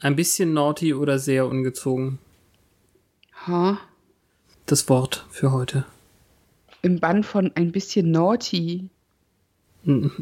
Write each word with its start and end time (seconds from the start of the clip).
Ein 0.00 0.16
bisschen 0.16 0.54
naughty 0.54 0.94
oder 0.94 1.18
sehr 1.18 1.46
ungezogen. 1.46 2.18
Ha? 3.46 3.78
Das 4.66 4.88
Wort 4.88 5.26
für 5.30 5.52
heute. 5.52 5.84
Im 6.82 7.00
Bann 7.00 7.22
von 7.22 7.52
ein 7.54 7.70
bisschen 7.72 8.10
naughty. 8.10 8.88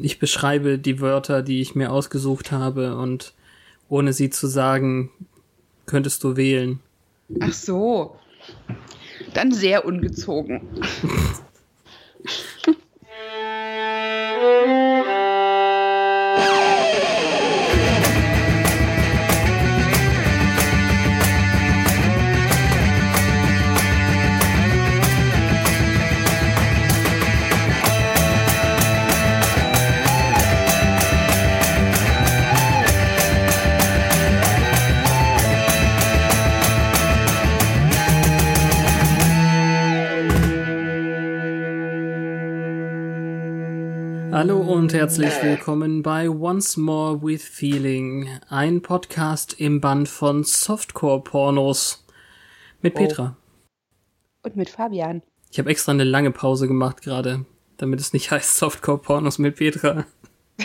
Ich 0.03 0.19
beschreibe 0.19 0.79
die 0.79 1.01
Wörter, 1.01 1.43
die 1.43 1.61
ich 1.61 1.75
mir 1.75 1.93
ausgesucht 1.93 2.53
habe 2.53 2.97
und 2.97 3.35
ohne 3.89 4.13
sie 4.13 4.31
zu 4.31 4.47
sagen, 4.47 5.11
könntest 5.87 6.23
du 6.25 6.37
wählen. 6.37 6.81
Ach 7.41 7.53
so. 7.53 8.17
Dann 9.35 9.53
sehr 9.53 9.85
ungezogen. 9.85 10.63
und 44.79 44.95
herzlich 44.95 45.33
willkommen 45.43 46.05
bei 46.05 46.31
Once 46.31 46.77
More 46.77 47.21
with 47.21 47.43
Feeling, 47.43 48.29
ein 48.49 48.81
Podcast 48.81 49.59
im 49.59 49.81
Band 49.81 50.09
von 50.09 50.45
Softcore-Pornos 50.45 52.07
mit 52.81 52.95
Oh. 52.95 52.99
Petra. 52.99 53.37
Und 54.45 54.55
mit 54.55 54.71
Fabian. 54.71 55.23
Ich 55.51 55.59
habe 55.59 55.69
extra 55.71 55.91
eine 55.91 56.05
lange 56.05 56.31
Pause 56.31 56.69
gemacht 56.69 57.03
gerade, 57.03 57.45
damit 57.77 57.99
es 57.99 58.13
nicht 58.13 58.31
heißt 58.31 58.57
Softcore-Pornos 58.57 59.39
mit 59.39 59.57
Petra. 59.57 60.07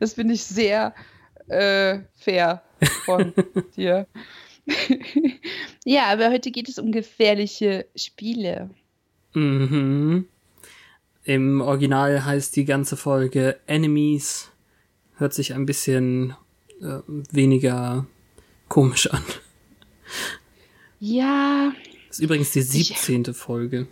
Das 0.00 0.14
finde 0.14 0.34
ich 0.34 0.42
sehr 0.42 0.94
äh, 1.48 2.00
fair 2.16 2.62
von 3.04 3.32
dir. 3.76 4.06
ja, 5.84 6.06
aber 6.06 6.30
heute 6.30 6.50
geht 6.50 6.68
es 6.68 6.78
um 6.78 6.90
gefährliche 6.90 7.86
Spiele. 7.94 8.70
Mhm. 9.34 10.26
Im 11.24 11.60
Original 11.60 12.24
heißt 12.24 12.56
die 12.56 12.64
ganze 12.64 12.96
Folge 12.96 13.58
Enemies. 13.66 14.50
Hört 15.16 15.34
sich 15.34 15.52
ein 15.54 15.66
bisschen 15.66 16.34
äh, 16.80 17.00
weniger 17.06 18.06
komisch 18.68 19.06
an. 19.10 19.22
Ja, 20.98 21.72
Das 22.08 22.18
ist 22.18 22.24
übrigens 22.24 22.52
die 22.52 22.62
17. 22.62 23.34
Folge. 23.34 23.86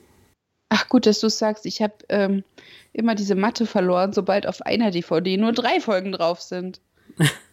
ach 0.70 0.88
gut, 0.88 1.06
dass 1.06 1.20
du 1.20 1.26
es 1.28 1.38
sagst. 1.38 1.66
Ich 1.66 1.80
habe 1.82 1.94
ähm, 2.08 2.44
immer 2.92 3.14
diese 3.14 3.34
Mathe 3.34 3.66
verloren, 3.66 4.12
sobald 4.12 4.46
auf 4.46 4.62
einer 4.62 4.90
DVD 4.90 5.36
nur 5.36 5.52
drei 5.52 5.80
Folgen 5.80 6.12
drauf 6.12 6.40
sind. 6.40 6.80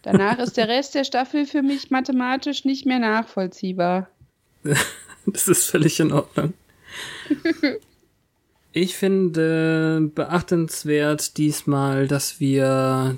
Danach 0.02 0.38
ist 0.38 0.56
der 0.56 0.68
Rest 0.68 0.94
der 0.94 1.04
Staffel 1.04 1.44
für 1.46 1.62
mich 1.62 1.90
mathematisch 1.90 2.64
nicht 2.64 2.86
mehr 2.86 2.98
nachvollziehbar. 2.98 4.08
Das 5.28 5.48
ist 5.48 5.64
völlig 5.64 5.98
in 5.98 6.12
Ordnung. 6.12 6.54
Ich 8.78 8.94
finde 8.94 10.10
beachtenswert 10.14 11.38
diesmal, 11.38 12.06
dass 12.06 12.40
wir 12.40 13.16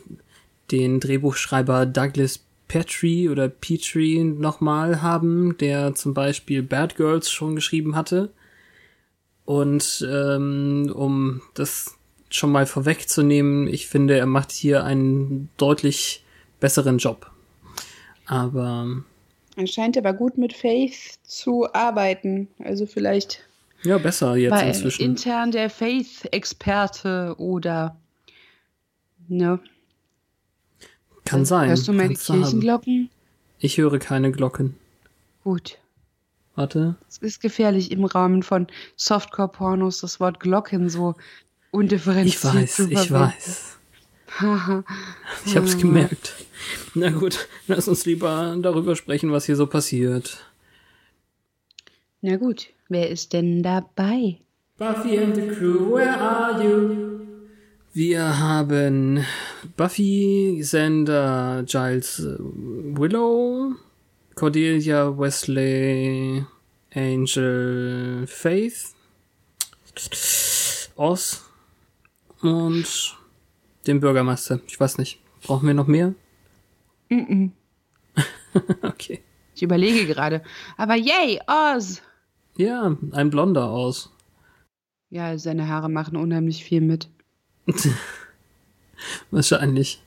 den 0.70 1.00
Drehbuchschreiber 1.00 1.84
Douglas 1.84 2.44
Petrie 2.68 3.28
oder 3.28 3.48
Petrie 3.48 4.22
nochmal 4.22 5.02
haben, 5.02 5.58
der 5.58 5.96
zum 5.96 6.14
Beispiel 6.14 6.62
Bad 6.62 6.94
Girls 6.94 7.28
schon 7.28 7.56
geschrieben 7.56 7.96
hatte. 7.96 8.30
Und 9.44 10.06
ähm, 10.08 10.92
um 10.94 11.42
das 11.54 11.96
schon 12.30 12.52
mal 12.52 12.66
vorwegzunehmen, 12.66 13.66
ich 13.66 13.88
finde, 13.88 14.16
er 14.16 14.26
macht 14.26 14.52
hier 14.52 14.84
einen 14.84 15.48
deutlich 15.56 16.24
besseren 16.60 16.98
Job. 16.98 17.32
Aber 18.26 19.02
Er 19.56 19.66
scheint 19.66 19.98
aber 19.98 20.12
gut 20.12 20.38
mit 20.38 20.52
Faith 20.52 21.18
zu 21.24 21.66
arbeiten. 21.74 22.46
Also 22.60 22.86
vielleicht 22.86 23.47
ja, 23.82 23.98
besser 23.98 24.36
jetzt 24.36 24.52
er 24.52 24.66
inzwischen. 24.68 25.02
intern 25.02 25.50
der 25.50 25.70
Faith-Experte 25.70 27.34
oder 27.38 27.96
ne? 29.28 29.60
Kann 31.24 31.44
sein. 31.44 31.68
Hörst 31.68 31.86
du 31.88 31.92
meine 31.92 32.14
du 32.14 32.20
haben. 32.20 32.42
Kirchenglocken? 32.42 33.10
Ich 33.58 33.76
höre 33.78 33.98
keine 33.98 34.32
Glocken. 34.32 34.76
Gut. 35.44 35.78
Warte. 36.54 36.96
Es 37.08 37.18
ist 37.18 37.40
gefährlich 37.40 37.90
im 37.92 38.04
Rahmen 38.04 38.42
von 38.42 38.66
Softcore-Pornos 38.96 40.00
das 40.00 40.18
Wort 40.20 40.40
Glocken 40.40 40.88
so 40.90 41.14
undifferenziert 41.70 42.34
Ich 42.34 42.44
weiß, 42.44 42.78
ich 42.80 43.12
weiß. 43.12 43.78
Ich 45.46 45.56
hab's 45.56 45.78
gemerkt. 45.78 46.34
Na 46.94 47.10
gut, 47.10 47.48
lass 47.66 47.88
uns 47.88 48.04
lieber 48.06 48.56
darüber 48.60 48.96
sprechen, 48.96 49.32
was 49.32 49.44
hier 49.44 49.56
so 49.56 49.66
passiert. 49.66 50.44
Na 52.20 52.36
gut, 52.36 52.68
wer 52.88 53.08
ist 53.10 53.32
denn 53.32 53.62
dabei? 53.62 54.38
Buffy 54.76 55.18
and 55.18 55.36
the 55.36 55.46
crew, 55.46 55.94
where 55.94 56.18
are 56.18 56.60
you? 56.62 57.20
Wir 57.92 58.38
haben 58.40 59.24
Buffy, 59.76 60.58
Xander, 60.60 61.62
Giles, 61.64 62.20
Willow, 62.40 63.74
Cordelia, 64.34 65.16
Wesley, 65.16 66.44
Angel, 66.92 68.24
Faith, 68.26 68.94
Oz 70.96 71.44
und 72.42 73.16
den 73.86 74.00
Bürgermeister. 74.00 74.60
Ich 74.66 74.78
weiß 74.78 74.98
nicht. 74.98 75.20
Brauchen 75.44 75.68
wir 75.68 75.74
noch 75.74 75.86
mehr? 75.86 76.14
Mm-mm. 77.10 77.50
Okay. 78.82 79.22
Ich 79.54 79.62
überlege 79.62 80.06
gerade. 80.06 80.42
Aber 80.76 80.94
yay, 80.96 81.40
Oz! 81.46 82.02
Ja, 82.58 82.96
ein 83.12 83.30
blonder 83.30 83.70
aus. 83.70 84.10
Ja, 85.10 85.38
seine 85.38 85.68
Haare 85.68 85.88
machen 85.88 86.16
unheimlich 86.16 86.64
viel 86.64 86.80
mit. 86.80 87.08
Wahrscheinlich. 89.30 90.02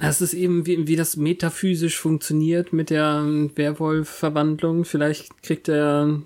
Das 0.00 0.22
ist 0.22 0.32
eben, 0.32 0.64
wie, 0.64 0.88
wie 0.88 0.96
das 0.96 1.16
metaphysisch 1.16 1.98
funktioniert 1.98 2.72
mit 2.72 2.88
der 2.88 3.22
Werwolf-Verwandlung. 3.54 4.86
Vielleicht 4.86 5.42
kriegt 5.42 5.68
er 5.68 6.22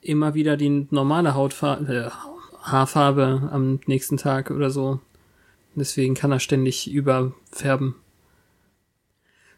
immer 0.00 0.34
wieder 0.34 0.56
die 0.56 0.86
normale 0.90 1.34
Hautfarbe, 1.34 1.92
äh, 1.92 2.10
Haarfarbe 2.62 3.48
am 3.50 3.80
nächsten 3.86 4.16
Tag 4.16 4.52
oder 4.52 4.70
so. 4.70 5.00
Deswegen 5.74 6.14
kann 6.14 6.30
er 6.30 6.38
ständig 6.38 6.88
überfärben. 6.88 7.96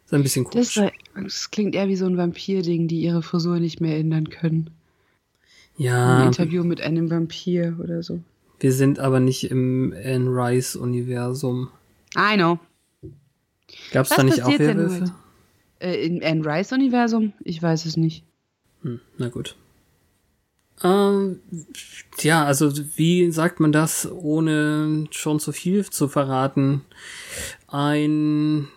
Ist 0.07 0.13
ein 0.13 0.23
bisschen 0.23 0.45
Das, 0.45 0.73
komisch. 0.73 0.77
war- 0.77 1.21
das 1.23 1.51
klingt 1.51 1.75
eher 1.75 1.87
wie 1.89 1.95
so 1.97 2.05
ein 2.05 2.17
Vampir-Ding, 2.17 2.87
die 2.87 3.01
ihre 3.01 3.21
Frisur 3.21 3.59
nicht 3.59 3.81
mehr 3.81 3.97
ändern 3.97 4.29
können. 4.29 4.69
Ein 5.77 5.83
Ja, 5.83 6.25
Interview 6.25 6.63
mit 6.63 6.81
einem 6.81 7.11
Vampir 7.11 7.77
oder 7.83 8.01
so. 8.01 8.21
wir 8.59 8.71
sind 8.71 8.99
aber 8.99 9.19
nicht 9.19 9.51
im 9.51 9.93
Anne 9.93 10.29
Rice-Universum. 10.29 11.69
I 12.17 12.35
know. 12.35 12.57
Gab's 13.91 14.09
Was 14.11 14.17
da 14.17 14.23
nicht 14.23 14.43
auch 14.43 14.57
Werwölfe? 14.57 15.13
Äh, 15.79 16.05
Im 16.07 16.21
Anne 16.23 16.43
Rice-Universum? 16.45 17.33
Ich 17.43 17.61
weiß 17.61 17.85
es 17.85 17.97
nicht. 17.97 18.23
Hm, 18.83 19.01
na 19.17 19.27
gut. 19.29 19.55
Ähm, 20.83 21.39
tja, 22.17 22.45
also 22.45 22.71
wie 22.95 23.29
sagt 23.31 23.59
man 23.59 23.71
das, 23.71 24.09
ohne 24.11 25.05
schon 25.11 25.39
zu 25.39 25.51
viel 25.51 25.85
zu 25.89 26.07
verraten? 26.07 26.81
Ein 27.67 28.67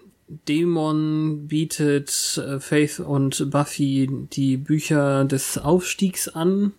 Dämon 0.48 1.48
bietet 1.48 2.40
äh, 2.44 2.60
Faith 2.60 3.00
und 3.00 3.50
Buffy 3.50 4.08
die 4.32 4.56
Bücher 4.56 5.24
des 5.24 5.58
Aufstiegs 5.58 6.28
an 6.28 6.72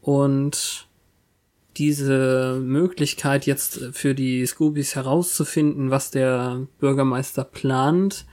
und 0.00 0.86
diese 1.76 2.60
Möglichkeit 2.62 3.44
jetzt 3.44 3.80
für 3.92 4.14
die 4.14 4.46
Scoobies 4.46 4.94
herauszufinden, 4.94 5.90
was 5.90 6.10
der 6.10 6.66
Bürgermeister 6.78 7.44
plant, 7.44 8.24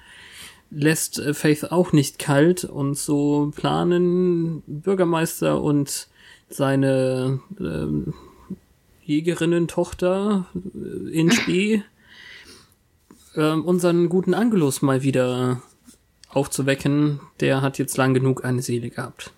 lässt 0.70 1.20
äh, 1.20 1.34
Faith 1.34 1.72
auch 1.72 1.92
nicht 1.92 2.20
kalt 2.20 2.64
und 2.64 2.96
so 2.96 3.52
planen 3.56 4.62
Bürgermeister 4.68 5.62
und 5.62 6.10
seine 6.50 7.40
ähm, 7.60 8.14
Jägerinnen-Tochter 9.04 10.46
äh, 10.56 11.10
in 11.10 11.32
Spee 11.32 11.84
ähm, 13.36 13.66
unseren 13.66 14.10
guten 14.10 14.34
Angelus 14.34 14.82
mal 14.82 15.04
wieder 15.04 15.62
aufzuwecken. 16.30 17.20
Der 17.40 17.62
hat 17.62 17.78
jetzt 17.78 17.98
lang 17.98 18.14
genug 18.14 18.44
eine 18.44 18.62
Seele 18.62 18.90
gehabt. 18.90 19.32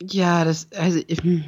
Ja, 0.00 0.44
das, 0.44 0.68
also, 0.72 1.00
hm. 1.00 1.44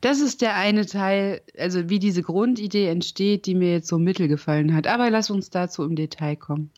Das 0.00 0.20
ist 0.20 0.40
der 0.42 0.56
eine 0.56 0.86
Teil, 0.86 1.40
also 1.56 1.88
wie 1.88 1.98
diese 1.98 2.22
Grundidee 2.22 2.88
entsteht, 2.88 3.46
die 3.46 3.54
mir 3.54 3.72
jetzt 3.72 3.88
so 3.88 3.98
mittel 3.98 4.26
gefallen 4.26 4.74
hat. 4.74 4.86
Aber 4.86 5.10
lass 5.10 5.30
uns 5.30 5.50
dazu 5.50 5.84
im 5.84 5.94
Detail 5.94 6.36
kommen. 6.36 6.70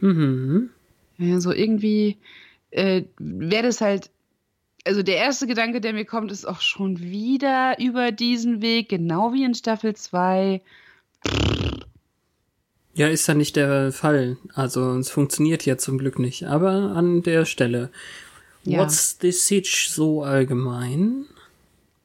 Mhm. 0.00 0.70
Ja, 1.18 1.40
so 1.40 1.52
irgendwie 1.52 2.18
äh, 2.70 3.02
wäre 3.18 3.62
das 3.62 3.80
halt, 3.80 4.10
also 4.84 5.02
der 5.02 5.16
erste 5.16 5.46
Gedanke, 5.46 5.80
der 5.80 5.92
mir 5.92 6.04
kommt, 6.04 6.32
ist 6.32 6.44
auch 6.44 6.60
schon 6.60 6.98
wieder 7.00 7.78
über 7.78 8.10
diesen 8.10 8.60
Weg, 8.60 8.88
genau 8.88 9.32
wie 9.32 9.44
in 9.44 9.54
Staffel 9.54 9.94
2. 9.94 10.60
Ja, 12.94 13.08
ist 13.08 13.26
ja 13.26 13.34
nicht 13.34 13.56
der 13.56 13.92
Fall. 13.92 14.36
Also 14.54 14.96
es 14.96 15.10
funktioniert 15.10 15.66
ja 15.66 15.76
zum 15.76 15.98
Glück 15.98 16.18
nicht. 16.18 16.44
Aber 16.44 16.70
an 16.94 17.22
der 17.22 17.44
Stelle. 17.44 17.90
Ja. 18.62 18.78
What's 18.78 19.18
the 19.20 19.32
Sitch 19.32 19.88
so 19.88 20.22
allgemein? 20.22 21.26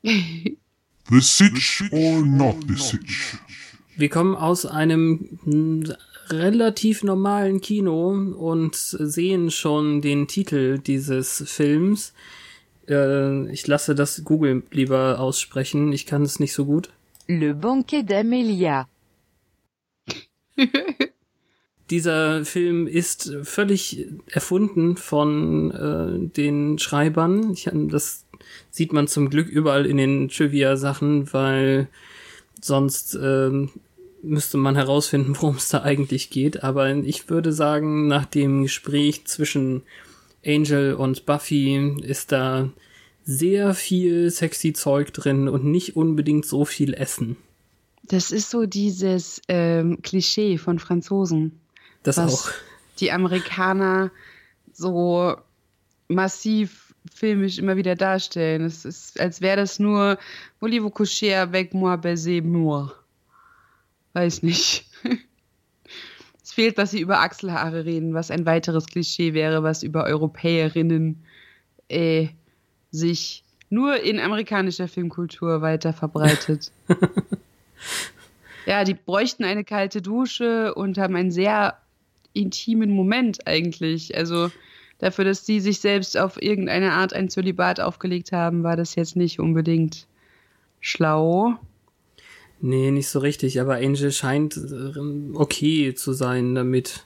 The 0.03 1.19
Sitch 1.21 1.83
or 1.91 2.21
not 2.25 2.55
the 2.67 2.75
Sitch? 2.75 3.37
Wir 3.95 4.09
kommen 4.09 4.35
aus 4.35 4.65
einem 4.65 5.39
relativ 6.29 7.03
normalen 7.03 7.61
Kino 7.61 8.11
und 8.11 8.75
sehen 8.75 9.51
schon 9.51 10.01
den 10.01 10.27
Titel 10.27 10.79
dieses 10.79 11.43
Films. 11.47 12.13
Äh, 12.87 13.51
ich 13.51 13.67
lasse 13.67 13.95
das 13.95 14.23
Google 14.23 14.63
lieber 14.71 15.19
aussprechen. 15.19 15.91
Ich 15.91 16.05
kann 16.05 16.23
es 16.23 16.39
nicht 16.39 16.53
so 16.53 16.65
gut. 16.65 16.89
Le 17.27 17.53
banquet 17.53 18.03
d'Amélia. 18.03 18.85
Dieser 21.89 22.45
Film 22.45 22.85
ist 22.85 23.35
völlig 23.43 24.05
erfunden 24.27 24.95
von 24.95 25.71
äh, 25.71 26.27
den 26.29 26.77
Schreibern. 26.77 27.51
Ich, 27.53 27.67
das 27.73 28.25
sieht 28.69 28.93
man 28.93 29.07
zum 29.07 29.29
Glück 29.29 29.47
überall 29.47 29.87
in 29.87 29.97
den 29.97 30.29
Trivia-Sachen, 30.29 31.33
weil 31.33 31.87
sonst 32.61 33.17
ähm, 33.21 33.71
müsste 34.21 34.57
man 34.57 34.75
herausfinden, 34.75 35.35
worum 35.39 35.55
es 35.55 35.69
da 35.69 35.81
eigentlich 35.81 36.29
geht. 36.29 36.63
Aber 36.63 36.93
ich 36.95 37.29
würde 37.29 37.51
sagen, 37.53 38.07
nach 38.07 38.25
dem 38.25 38.63
Gespräch 38.63 39.25
zwischen 39.25 39.81
Angel 40.45 40.93
und 40.93 41.25
Buffy 41.25 41.95
ist 42.03 42.31
da 42.31 42.69
sehr 43.23 43.73
viel 43.73 44.29
sexy 44.31 44.73
Zeug 44.73 45.13
drin 45.13 45.47
und 45.47 45.65
nicht 45.65 45.95
unbedingt 45.95 46.45
so 46.45 46.65
viel 46.65 46.93
Essen. 46.93 47.37
Das 48.09 48.31
ist 48.31 48.49
so 48.49 48.65
dieses 48.65 49.39
ähm, 49.47 50.01
Klischee 50.01 50.57
von 50.57 50.79
Franzosen, 50.79 51.59
Das 52.03 52.17
was 52.17 52.33
auch. 52.33 52.51
die 52.99 53.11
Amerikaner 53.11 54.11
so 54.73 55.37
massiv 56.07 56.93
filmisch 57.13 57.59
immer 57.59 57.77
wieder 57.77 57.95
darstellen. 57.95 58.63
Es 58.63 58.83
ist, 58.83 59.19
als 59.19 59.41
wäre 59.41 59.57
das 59.57 59.77
nur 59.79 60.17
Voulez-vous 60.59 60.89
coucher 60.89 61.41
avec 61.41 61.73
moi, 61.73 61.95
baiser 61.97 62.41
moi. 62.41 62.91
Weiß 64.13 64.41
nicht. 64.41 64.85
es 66.43 66.51
fehlt, 66.51 66.79
dass 66.79 66.91
sie 66.91 67.01
über 67.01 67.19
Achselhaare 67.19 67.85
reden, 67.85 68.15
was 68.15 68.31
ein 68.31 68.47
weiteres 68.47 68.87
Klischee 68.87 69.35
wäre, 69.35 69.61
was 69.61 69.83
über 69.83 70.05
Europäerinnen 70.05 71.23
äh, 71.89 72.29
sich 72.89 73.43
nur 73.69 74.01
in 74.01 74.19
amerikanischer 74.19 74.87
Filmkultur 74.87 75.61
weiter 75.61 75.93
verbreitet. 75.93 76.71
ja, 78.65 78.83
die 78.83 78.93
bräuchten 78.93 79.43
eine 79.43 79.63
kalte 79.63 80.01
Dusche 80.01 80.73
und 80.75 80.97
haben 80.97 81.15
einen 81.15 81.31
sehr 81.31 81.77
intimen 82.33 82.91
Moment 82.91 83.47
eigentlich. 83.47 84.15
Also 84.15 84.51
dafür, 84.99 85.25
dass 85.25 85.45
sie 85.45 85.59
sich 85.59 85.79
selbst 85.79 86.17
auf 86.17 86.41
irgendeine 86.41 86.93
Art 86.93 87.13
ein 87.13 87.29
Zölibat 87.29 87.79
aufgelegt 87.79 88.31
haben, 88.31 88.63
war 88.63 88.75
das 88.75 88.95
jetzt 88.95 89.15
nicht 89.15 89.39
unbedingt 89.39 90.07
schlau. 90.79 91.55
Nee, 92.61 92.91
nicht 92.91 93.07
so 93.07 93.19
richtig, 93.19 93.61
aber 93.61 93.75
Angel 93.75 94.11
scheint 94.11 94.57
äh, 94.57 94.99
okay 95.33 95.93
zu 95.93 96.13
sein 96.13 96.55
damit. 96.55 97.05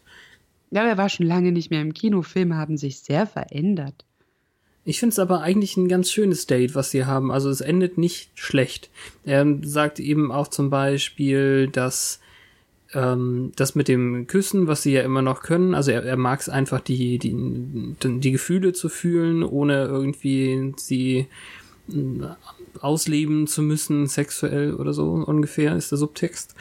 Ja, 0.71 0.83
er 0.85 0.97
war 0.97 1.09
schon 1.09 1.27
lange 1.27 1.51
nicht 1.51 1.69
mehr 1.69 1.81
im 1.81 1.93
Kino. 1.93 2.23
Filme 2.23 2.55
haben 2.57 2.77
sich 2.77 2.99
sehr 2.99 3.27
verändert. 3.27 4.05
Ich 4.85 4.99
finde 4.99 5.13
es 5.13 5.19
aber 5.19 5.41
eigentlich 5.41 5.77
ein 5.77 5.87
ganz 5.87 6.11
schönes 6.11 6.45
Date, 6.45 6.75
was 6.75 6.91
sie 6.91 7.05
haben. 7.05 7.31
Also 7.31 7.49
es 7.49 7.61
endet 7.61 7.97
nicht 7.97 8.31
schlecht. 8.35 8.89
Er 9.23 9.45
sagt 9.61 9.99
eben 9.99 10.31
auch 10.31 10.49
zum 10.49 10.69
Beispiel, 10.69 11.67
dass 11.67 12.19
ähm, 12.93 13.53
das 13.55 13.75
mit 13.75 13.87
dem 13.87 14.27
Küssen, 14.27 14.67
was 14.67 14.83
sie 14.83 14.91
ja 14.93 15.01
immer 15.01 15.21
noch 15.21 15.41
können, 15.41 15.73
also 15.73 15.91
er, 15.91 16.03
er 16.03 16.17
mag 16.17 16.41
es 16.41 16.49
einfach, 16.49 16.81
die, 16.81 17.17
die, 17.17 17.33
die 18.03 18.31
Gefühle 18.31 18.73
zu 18.73 18.89
fühlen, 18.89 19.43
ohne 19.43 19.85
irgendwie 19.85 20.73
sie 20.75 21.27
äh, 21.89 21.95
ausleben 22.79 23.47
zu 23.47 23.61
müssen, 23.61 24.07
sexuell 24.07 24.73
oder 24.73 24.93
so 24.93 25.11
ungefähr, 25.11 25.75
ist 25.77 25.91
der 25.91 25.97
Subtext. 25.97 26.55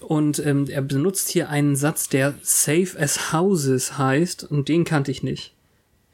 Und 0.00 0.44
ähm, 0.44 0.66
er 0.68 0.82
benutzt 0.82 1.28
hier 1.30 1.48
einen 1.48 1.76
Satz, 1.76 2.08
der 2.08 2.34
safe 2.42 2.98
as 2.98 3.32
houses 3.32 3.96
heißt, 3.96 4.44
und 4.44 4.68
den 4.68 4.84
kannte 4.84 5.10
ich 5.10 5.22
nicht. 5.22 5.54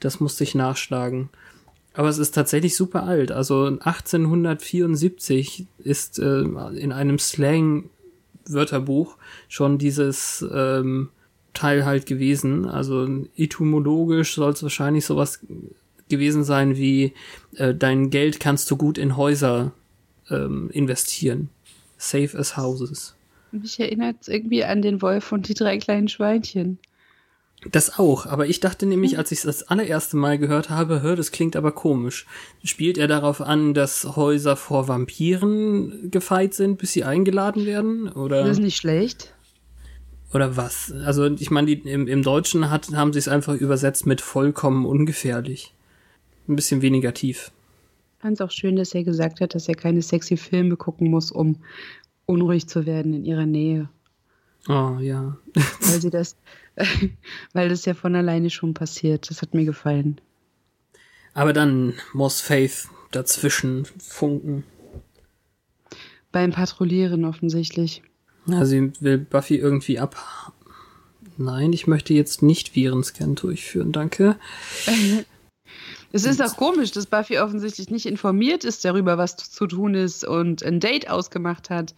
Das 0.00 0.20
musste 0.20 0.44
ich 0.44 0.54
nachschlagen. 0.54 1.30
Aber 1.94 2.08
es 2.08 2.18
ist 2.18 2.32
tatsächlich 2.32 2.76
super 2.76 3.04
alt. 3.04 3.32
Also 3.32 3.64
1874 3.64 5.66
ist 5.78 6.18
äh, 6.18 6.42
in 6.42 6.92
einem 6.92 7.18
Slang-Wörterbuch 7.18 9.16
schon 9.48 9.78
dieses 9.78 10.46
ähm, 10.52 11.08
Teil 11.54 11.86
halt 11.86 12.04
gewesen. 12.04 12.66
Also 12.66 13.08
etymologisch 13.36 14.34
soll 14.34 14.52
es 14.52 14.62
wahrscheinlich 14.62 15.06
sowas 15.06 15.40
gewesen 16.08 16.44
sein 16.44 16.76
wie 16.76 17.12
äh, 17.56 17.74
dein 17.74 18.10
Geld 18.10 18.40
kannst 18.40 18.70
du 18.70 18.76
gut 18.76 18.98
in 18.98 19.16
Häuser 19.16 19.72
ähm, 20.30 20.70
investieren. 20.70 21.48
Safe 21.96 22.38
as 22.38 22.56
houses. 22.56 23.14
Mich 23.52 23.80
erinnert 23.80 24.16
es 24.20 24.28
irgendwie 24.28 24.64
an 24.64 24.82
den 24.82 25.00
Wolf 25.00 25.32
und 25.32 25.48
die 25.48 25.54
drei 25.54 25.78
kleinen 25.78 26.08
Schweinchen. 26.08 26.78
Das 27.72 27.98
auch, 27.98 28.26
aber 28.26 28.46
ich 28.46 28.60
dachte 28.60 28.86
nämlich, 28.86 29.18
als 29.18 29.32
ich 29.32 29.38
es 29.38 29.44
das 29.44 29.62
allererste 29.64 30.16
Mal 30.16 30.38
gehört 30.38 30.70
habe, 30.70 31.02
hör, 31.02 31.16
das 31.16 31.32
klingt 31.32 31.56
aber 31.56 31.72
komisch. 31.72 32.26
Spielt 32.62 32.98
er 32.98 33.08
darauf 33.08 33.40
an, 33.40 33.74
dass 33.74 34.16
Häuser 34.16 34.56
vor 34.56 34.88
Vampiren 34.88 36.10
gefeit 36.10 36.54
sind, 36.54 36.78
bis 36.78 36.92
sie 36.92 37.04
eingeladen 37.04 37.66
werden? 37.66 38.08
Oder, 38.08 38.42
Das 38.42 38.58
ist 38.58 38.62
nicht 38.62 38.76
schlecht. 38.76 39.32
oder 40.32 40.56
was? 40.56 40.92
Also, 41.04 41.26
ich 41.26 41.50
meine, 41.50 41.72
im, 41.72 42.06
im 42.06 42.22
Deutschen 42.22 42.70
hat, 42.70 42.88
haben 42.94 43.12
sie 43.12 43.18
es 43.18 43.28
einfach 43.28 43.54
übersetzt 43.54 44.06
mit 44.06 44.20
vollkommen 44.20 44.86
ungefährlich. 44.86 45.72
Ein 46.48 46.56
bisschen 46.56 46.82
weniger 46.82 47.12
tief. 47.14 47.50
Ich 48.18 48.22
fand 48.22 48.34
es 48.34 48.40
auch 48.40 48.50
schön, 48.50 48.76
dass 48.76 48.94
er 48.94 49.04
gesagt 49.04 49.40
hat, 49.40 49.54
dass 49.54 49.68
er 49.68 49.74
keine 49.74 50.02
sexy 50.02 50.36
Filme 50.36 50.76
gucken 50.76 51.10
muss, 51.10 51.30
um 51.30 51.56
unruhig 52.26 52.68
zu 52.68 52.86
werden 52.86 53.12
in 53.12 53.24
ihrer 53.24 53.46
Nähe. 53.46 53.88
Oh, 54.68 54.98
ja. 55.00 55.36
Weil 55.80 56.00
sie 56.00 56.10
das, 56.10 56.36
weil 57.52 57.68
das 57.68 57.84
ja 57.84 57.94
von 57.94 58.14
alleine 58.14 58.50
schon 58.50 58.74
passiert. 58.74 59.30
Das 59.30 59.42
hat 59.42 59.54
mir 59.54 59.64
gefallen. 59.64 60.20
Aber 61.34 61.52
dann 61.52 61.94
muss 62.12 62.40
Faith 62.40 62.88
dazwischen 63.10 63.86
funken. 63.98 64.64
Beim 66.32 66.52
Patrouillieren 66.52 67.24
offensichtlich. 67.24 68.02
Ja, 68.46 68.64
sie 68.64 68.92
will 69.00 69.18
Buffy 69.18 69.56
irgendwie 69.56 69.98
ab. 69.98 70.16
Nein, 71.36 71.72
ich 71.72 71.86
möchte 71.86 72.14
jetzt 72.14 72.42
nicht 72.42 72.74
Virenscan 72.74 73.34
durchführen, 73.34 73.92
danke. 73.92 74.36
Es 76.12 76.24
ist 76.24 76.40
auch 76.40 76.56
komisch, 76.56 76.92
dass 76.92 77.06
Buffy 77.06 77.38
offensichtlich 77.38 77.90
nicht 77.90 78.06
informiert 78.06 78.64
ist 78.64 78.84
darüber, 78.84 79.18
was 79.18 79.36
zu 79.36 79.66
tun 79.66 79.94
ist 79.94 80.24
und 80.24 80.62
ein 80.62 80.80
Date 80.80 81.10
ausgemacht 81.10 81.68
hat, 81.68 81.94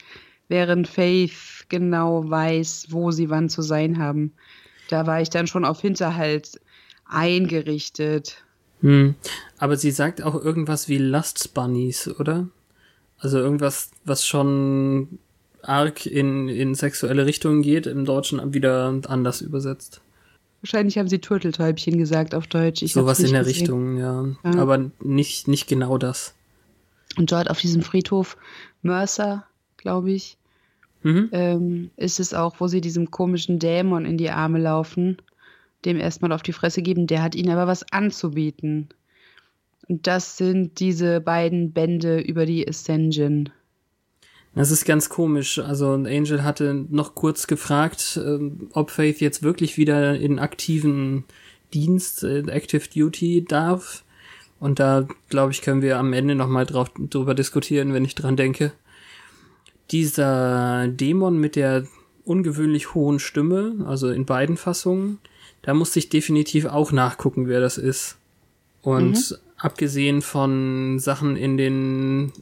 während 0.48 0.88
Faith 0.88 1.66
genau 1.68 2.28
weiß, 2.28 2.86
wo 2.90 3.10
sie 3.10 3.30
wann 3.30 3.48
zu 3.48 3.62
sein 3.62 3.98
haben. 3.98 4.32
Da 4.88 5.06
war 5.06 5.20
ich 5.20 5.30
dann 5.30 5.46
schon 5.46 5.64
auf 5.64 5.80
Hinterhalt 5.80 6.60
eingerichtet. 7.06 8.42
Hm. 8.80 9.14
Aber 9.58 9.76
sie 9.76 9.90
sagt 9.90 10.22
auch 10.22 10.34
irgendwas 10.34 10.88
wie 10.88 10.98
Lust 10.98 11.54
Bunnies, 11.54 12.08
oder? 12.08 12.48
Also 13.18 13.38
irgendwas, 13.38 13.90
was 14.04 14.24
schon 14.26 15.18
arg 15.62 16.06
in, 16.06 16.48
in 16.48 16.74
sexuelle 16.74 17.26
Richtungen 17.26 17.62
geht, 17.62 17.86
im 17.86 18.04
Deutschen 18.04 18.54
wieder 18.54 19.00
anders 19.06 19.40
übersetzt. 19.40 20.00
Wahrscheinlich 20.62 20.98
haben 20.98 21.08
sie 21.08 21.20
Turteltäubchen 21.20 21.98
gesagt 21.98 22.34
auf 22.34 22.46
Deutsch. 22.46 22.82
Ich 22.82 22.92
Sowas 22.92 23.20
in 23.20 23.32
der 23.32 23.44
gesehen. 23.44 23.60
Richtung, 23.60 23.96
ja. 23.96 24.24
Ja. 24.44 24.60
Aber 24.60 24.90
nicht, 25.00 25.46
nicht 25.48 25.68
genau 25.68 25.98
das. 25.98 26.34
Und 27.16 27.30
dort 27.32 27.50
auf 27.50 27.60
diesem 27.60 27.82
Friedhof 27.82 28.36
Mercer, 28.82 29.44
glaube 29.78 30.12
ich, 30.12 30.36
Mhm. 31.02 31.28
ähm, 31.32 31.90
ist 31.96 32.18
es 32.20 32.34
auch, 32.34 32.56
wo 32.58 32.66
sie 32.66 32.80
diesem 32.80 33.10
komischen 33.10 33.58
Dämon 33.58 34.04
in 34.04 34.18
die 34.18 34.30
Arme 34.30 34.58
laufen, 34.58 35.18
dem 35.84 35.98
erstmal 35.98 36.32
auf 36.32 36.42
die 36.42 36.52
Fresse 36.52 36.82
geben, 36.82 37.06
der 37.06 37.22
hat 37.22 37.34
ihnen 37.34 37.50
aber 37.50 37.66
was 37.66 37.92
anzubieten. 37.92 38.88
Und 39.88 40.06
das 40.06 40.36
sind 40.36 40.80
diese 40.80 41.20
beiden 41.20 41.72
Bände 41.72 42.20
über 42.20 42.46
die 42.46 42.68
Ascension. 42.68 43.48
Das 44.54 44.70
ist 44.70 44.84
ganz 44.84 45.08
komisch. 45.08 45.60
Also 45.60 45.92
Angel 45.92 46.42
hatte 46.42 46.74
noch 46.90 47.14
kurz 47.14 47.46
gefragt, 47.46 48.20
ähm, 48.22 48.68
ob 48.72 48.90
Faith 48.90 49.20
jetzt 49.20 49.42
wirklich 49.42 49.76
wieder 49.76 50.18
in 50.18 50.38
aktiven 50.38 51.24
Dienst, 51.72 52.24
äh, 52.24 52.40
Active 52.40 52.88
Duty 52.92 53.44
darf. 53.46 54.04
Und 54.58 54.80
da, 54.80 55.06
glaube 55.28 55.52
ich, 55.52 55.62
können 55.62 55.82
wir 55.82 55.98
am 55.98 56.12
Ende 56.12 56.34
nochmal 56.34 56.66
drauf, 56.66 56.90
drüber 56.96 57.34
diskutieren, 57.34 57.92
wenn 57.92 58.04
ich 58.04 58.16
dran 58.16 58.36
denke. 58.36 58.72
Dieser 59.90 60.88
Dämon 60.88 61.38
mit 61.38 61.56
der 61.56 61.86
ungewöhnlich 62.24 62.94
hohen 62.94 63.18
Stimme, 63.18 63.84
also 63.86 64.10
in 64.10 64.26
beiden 64.26 64.56
Fassungen, 64.56 65.18
da 65.62 65.74
musste 65.74 65.98
ich 65.98 66.08
definitiv 66.08 66.66
auch 66.66 66.92
nachgucken, 66.92 67.48
wer 67.48 67.60
das 67.60 67.78
ist. 67.78 68.18
Und 68.82 69.30
mhm. 69.30 69.36
abgesehen 69.56 70.22
von 70.22 70.98
Sachen 70.98 71.36
in 71.36 71.56
den 71.56 72.32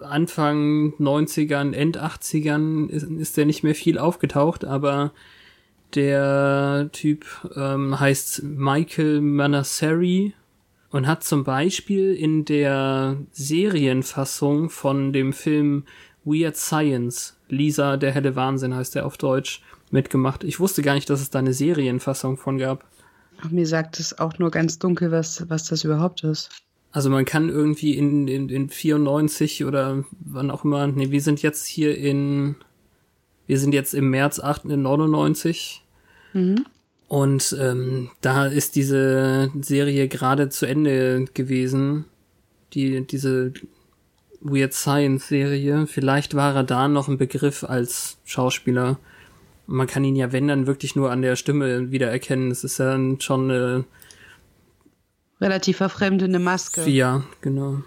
Anfang 0.00 0.94
90ern, 0.98 1.72
End 1.72 1.98
80ern 1.98 2.88
ist, 2.88 3.04
ist 3.04 3.36
der 3.36 3.46
nicht 3.46 3.62
mehr 3.62 3.74
viel 3.74 3.98
aufgetaucht, 3.98 4.64
aber 4.64 5.12
der 5.94 6.90
Typ 6.92 7.24
ähm, 7.54 7.98
heißt 7.98 8.42
Michael 8.42 9.20
Manasseri 9.20 10.34
und 10.90 11.06
hat 11.06 11.24
zum 11.24 11.44
Beispiel 11.44 12.14
in 12.14 12.44
der 12.44 13.16
Serienfassung 13.32 14.70
von 14.70 15.12
dem 15.12 15.32
Film 15.32 15.84
Weird 16.26 16.56
Science, 16.56 17.36
Lisa, 17.48 17.96
der 17.96 18.12
helle 18.12 18.36
Wahnsinn 18.36 18.74
heißt 18.74 18.96
der 18.96 19.06
auf 19.06 19.16
Deutsch, 19.16 19.62
mitgemacht. 19.90 20.44
Ich 20.44 20.60
wusste 20.60 20.82
gar 20.82 20.94
nicht, 20.94 21.08
dass 21.08 21.20
es 21.20 21.30
da 21.30 21.38
eine 21.38 21.54
Serienfassung 21.54 22.36
von 22.36 22.58
gab. 22.58 22.84
Ach, 23.40 23.50
mir 23.50 23.66
sagt 23.66 24.00
es 24.00 24.18
auch 24.18 24.38
nur 24.38 24.50
ganz 24.50 24.78
dunkel, 24.78 25.10
was, 25.12 25.48
was 25.48 25.64
das 25.64 25.84
überhaupt 25.84 26.24
ist. 26.24 26.50
Also 26.90 27.10
man 27.10 27.24
kann 27.24 27.48
irgendwie 27.48 27.94
in, 27.94 28.26
in, 28.26 28.48
in 28.48 28.68
94 28.68 29.64
oder 29.64 30.04
wann 30.20 30.50
auch 30.50 30.64
immer, 30.64 30.86
nee, 30.86 31.10
wir 31.10 31.20
sind 31.20 31.42
jetzt 31.42 31.66
hier 31.66 31.96
in, 31.96 32.56
wir 33.46 33.58
sind 33.58 33.74
jetzt 33.74 33.94
im 33.94 34.10
März 34.10 34.40
8, 34.40 34.64
99. 34.64 35.84
Mhm. 36.32 36.64
Und 37.08 37.56
ähm, 37.60 38.10
da 38.20 38.46
ist 38.46 38.74
diese 38.74 39.50
Serie 39.60 40.08
gerade 40.08 40.48
zu 40.48 40.66
Ende 40.66 41.26
gewesen. 41.34 42.06
Die, 42.72 43.06
diese 43.06 43.52
Weird 44.50 44.72
Science 44.74 45.28
Serie. 45.28 45.86
Vielleicht 45.86 46.34
war 46.34 46.54
er 46.54 46.64
da 46.64 46.88
noch 46.88 47.08
ein 47.08 47.18
Begriff 47.18 47.64
als 47.64 48.18
Schauspieler. 48.24 48.98
Man 49.66 49.86
kann 49.86 50.04
ihn 50.04 50.16
ja, 50.16 50.32
wenn 50.32 50.48
dann, 50.48 50.66
wirklich 50.66 50.94
nur 50.96 51.10
an 51.10 51.22
der 51.22 51.36
Stimme 51.36 51.90
wiedererkennen. 51.90 52.50
Es 52.50 52.64
ist 52.64 52.78
ja 52.78 52.98
schon 53.18 53.50
eine 53.50 53.84
relativ 55.40 55.78
verfremdende 55.78 56.38
Maske. 56.38 56.88
Ja, 56.88 57.24
genau. 57.40 57.82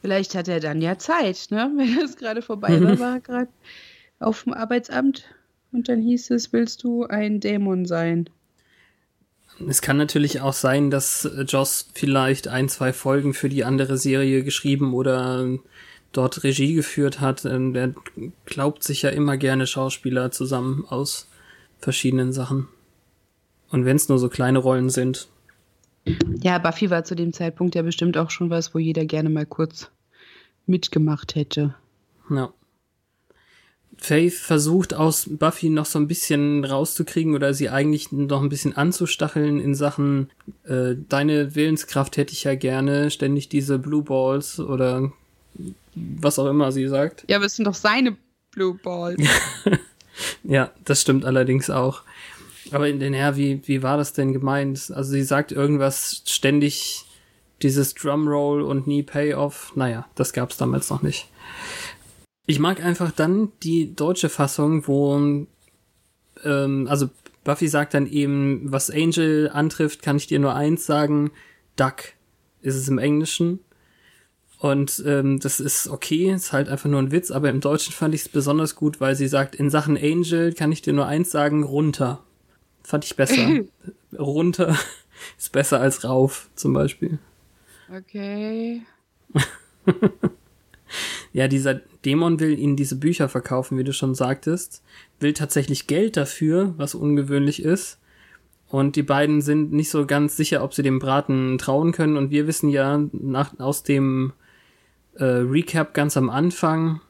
Vielleicht 0.00 0.34
hat 0.34 0.48
er 0.48 0.60
dann 0.60 0.80
ja 0.80 0.98
Zeit, 0.98 1.48
ne? 1.50 1.70
Wenn 1.76 2.04
es 2.04 2.16
gerade 2.16 2.42
vorbei 2.42 2.80
war, 2.82 2.98
war 3.00 3.14
er 3.14 3.20
gerade 3.20 3.48
auf 4.20 4.44
dem 4.44 4.54
Arbeitsamt 4.54 5.24
und 5.72 5.88
dann 5.88 6.00
hieß 6.00 6.30
es, 6.30 6.52
willst 6.52 6.82
du 6.82 7.04
ein 7.04 7.40
Dämon 7.40 7.84
sein? 7.84 8.30
Es 9.66 9.82
kann 9.82 9.96
natürlich 9.96 10.40
auch 10.40 10.52
sein, 10.52 10.90
dass 10.90 11.28
Joss 11.48 11.88
vielleicht 11.92 12.46
ein, 12.46 12.68
zwei 12.68 12.92
Folgen 12.92 13.34
für 13.34 13.48
die 13.48 13.64
andere 13.64 13.98
Serie 13.98 14.44
geschrieben 14.44 14.94
oder 14.94 15.48
dort 16.12 16.42
Regie 16.44 16.74
geführt 16.74 17.20
hat. 17.20 17.44
Ähm, 17.44 17.72
der 17.72 17.94
glaubt 18.46 18.82
sich 18.82 19.02
ja 19.02 19.10
immer 19.10 19.36
gerne 19.36 19.66
Schauspieler 19.66 20.30
zusammen 20.30 20.84
aus 20.88 21.28
verschiedenen 21.78 22.32
Sachen. 22.32 22.68
Und 23.70 23.84
wenn 23.84 23.96
es 23.96 24.08
nur 24.08 24.18
so 24.18 24.28
kleine 24.28 24.58
Rollen 24.58 24.90
sind. 24.90 25.28
Ja, 26.40 26.58
Buffy 26.58 26.90
war 26.90 27.04
zu 27.04 27.14
dem 27.14 27.32
Zeitpunkt 27.32 27.74
ja 27.74 27.82
bestimmt 27.82 28.16
auch 28.16 28.30
schon 28.30 28.48
was, 28.50 28.74
wo 28.74 28.78
jeder 28.78 29.04
gerne 29.04 29.28
mal 29.28 29.46
kurz 29.46 29.90
mitgemacht 30.66 31.34
hätte. 31.34 31.74
Ja. 32.30 32.52
Faith 34.00 34.34
versucht 34.34 34.94
aus 34.94 35.28
Buffy 35.28 35.70
noch 35.70 35.84
so 35.84 35.98
ein 35.98 36.06
bisschen 36.06 36.64
rauszukriegen 36.64 37.34
oder 37.34 37.52
sie 37.52 37.68
eigentlich 37.68 38.12
noch 38.12 38.42
ein 38.42 38.48
bisschen 38.48 38.76
anzustacheln 38.76 39.58
in 39.58 39.74
Sachen, 39.74 40.30
äh, 40.64 40.94
deine 41.08 41.56
Willenskraft 41.56 42.16
hätte 42.16 42.32
ich 42.32 42.44
ja 42.44 42.54
gerne, 42.54 43.10
ständig 43.10 43.48
diese 43.48 43.78
Blue 43.78 44.02
Balls 44.02 44.60
oder 44.60 45.12
was 46.20 46.38
auch 46.38 46.46
immer 46.46 46.72
sie 46.72 46.88
sagt. 46.88 47.24
Ja, 47.28 47.36
aber 47.36 47.46
es 47.46 47.56
sind 47.56 47.66
doch 47.66 47.74
seine 47.74 48.16
Blue 48.50 48.74
Balls. 48.74 49.22
ja, 50.44 50.70
das 50.84 51.00
stimmt 51.00 51.24
allerdings 51.24 51.70
auch. 51.70 52.02
Aber 52.70 52.88
in 52.88 53.00
den 53.00 53.14
Herr, 53.14 53.36
wie, 53.36 53.62
wie 53.66 53.82
war 53.82 53.96
das 53.96 54.12
denn 54.12 54.32
gemeint? 54.32 54.90
Also 54.94 55.12
sie 55.12 55.22
sagt 55.22 55.52
irgendwas 55.52 56.22
ständig, 56.26 57.04
dieses 57.62 57.94
Drumroll 57.94 58.62
und 58.62 58.86
nie 58.86 59.02
Payoff. 59.02 59.72
Naja, 59.74 60.06
das 60.14 60.32
gab's 60.32 60.56
damals 60.56 60.90
noch 60.90 61.02
nicht. 61.02 61.28
Ich 62.46 62.58
mag 62.58 62.82
einfach 62.82 63.10
dann 63.10 63.52
die 63.62 63.94
deutsche 63.94 64.28
Fassung, 64.28 64.86
wo, 64.86 65.46
ähm, 66.44 66.86
also 66.88 67.10
Buffy 67.44 67.68
sagt 67.68 67.94
dann 67.94 68.06
eben, 68.06 68.72
was 68.72 68.90
Angel 68.90 69.50
antrifft, 69.52 70.02
kann 70.02 70.16
ich 70.16 70.26
dir 70.26 70.38
nur 70.38 70.54
eins 70.54 70.86
sagen, 70.86 71.30
Duck 71.76 72.12
ist 72.60 72.76
es 72.76 72.88
im 72.88 72.98
Englischen. 72.98 73.60
Und 74.58 75.02
ähm, 75.06 75.38
das 75.38 75.60
ist 75.60 75.88
okay, 75.88 76.32
ist 76.32 76.52
halt 76.52 76.68
einfach 76.68 76.90
nur 76.90 77.00
ein 77.00 77.12
Witz, 77.12 77.30
aber 77.30 77.48
im 77.48 77.60
Deutschen 77.60 77.92
fand 77.92 78.14
ich 78.14 78.22
es 78.22 78.28
besonders 78.28 78.74
gut, 78.74 79.00
weil 79.00 79.14
sie 79.14 79.28
sagt, 79.28 79.54
in 79.54 79.70
Sachen 79.70 79.96
Angel 79.96 80.52
kann 80.52 80.72
ich 80.72 80.82
dir 80.82 80.92
nur 80.92 81.06
eins 81.06 81.30
sagen, 81.30 81.62
runter. 81.62 82.24
Fand 82.82 83.04
ich 83.04 83.14
besser. 83.14 83.60
runter 84.18 84.76
ist 85.38 85.52
besser 85.52 85.80
als 85.80 86.04
rauf, 86.04 86.48
zum 86.56 86.72
Beispiel. 86.72 87.18
Okay. 87.94 88.82
ja, 91.32 91.46
dieser 91.46 91.74
Dämon 92.04 92.40
will 92.40 92.58
ihnen 92.58 92.76
diese 92.76 92.96
Bücher 92.96 93.28
verkaufen, 93.28 93.78
wie 93.78 93.84
du 93.84 93.92
schon 93.92 94.14
sagtest, 94.14 94.82
will 95.20 95.34
tatsächlich 95.34 95.86
Geld 95.86 96.16
dafür, 96.16 96.74
was 96.76 96.94
ungewöhnlich 96.94 97.62
ist. 97.62 97.98
Und 98.68 98.96
die 98.96 99.02
beiden 99.02 99.40
sind 99.40 99.72
nicht 99.72 99.88
so 99.88 100.04
ganz 100.04 100.36
sicher, 100.36 100.62
ob 100.62 100.74
sie 100.74 100.82
dem 100.82 100.98
Braten 100.98 101.56
trauen 101.58 101.92
können. 101.92 102.16
Und 102.16 102.30
wir 102.30 102.46
wissen 102.46 102.68
ja 102.68 103.02
nach, 103.12 103.58
aus 103.58 103.82
dem 103.82 104.32
äh, 105.18 105.24
Recap 105.24 105.94
ganz 105.94 106.16
am 106.16 106.30
Anfang, 106.30 107.00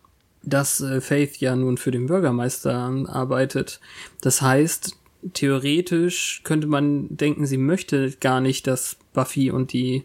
dass 0.42 0.80
äh, 0.80 1.00
Faith 1.00 1.38
ja 1.38 1.56
nun 1.56 1.76
für 1.78 1.90
den 1.90 2.06
Bürgermeister 2.06 2.74
arbeitet. 3.06 3.80
Das 4.20 4.42
heißt, 4.42 4.96
theoretisch 5.34 6.42
könnte 6.44 6.66
man 6.66 7.16
denken, 7.16 7.46
sie 7.46 7.58
möchte 7.58 8.12
gar 8.20 8.40
nicht, 8.40 8.66
dass 8.66 8.96
Buffy 9.12 9.50
und 9.50 9.72
die 9.72 10.04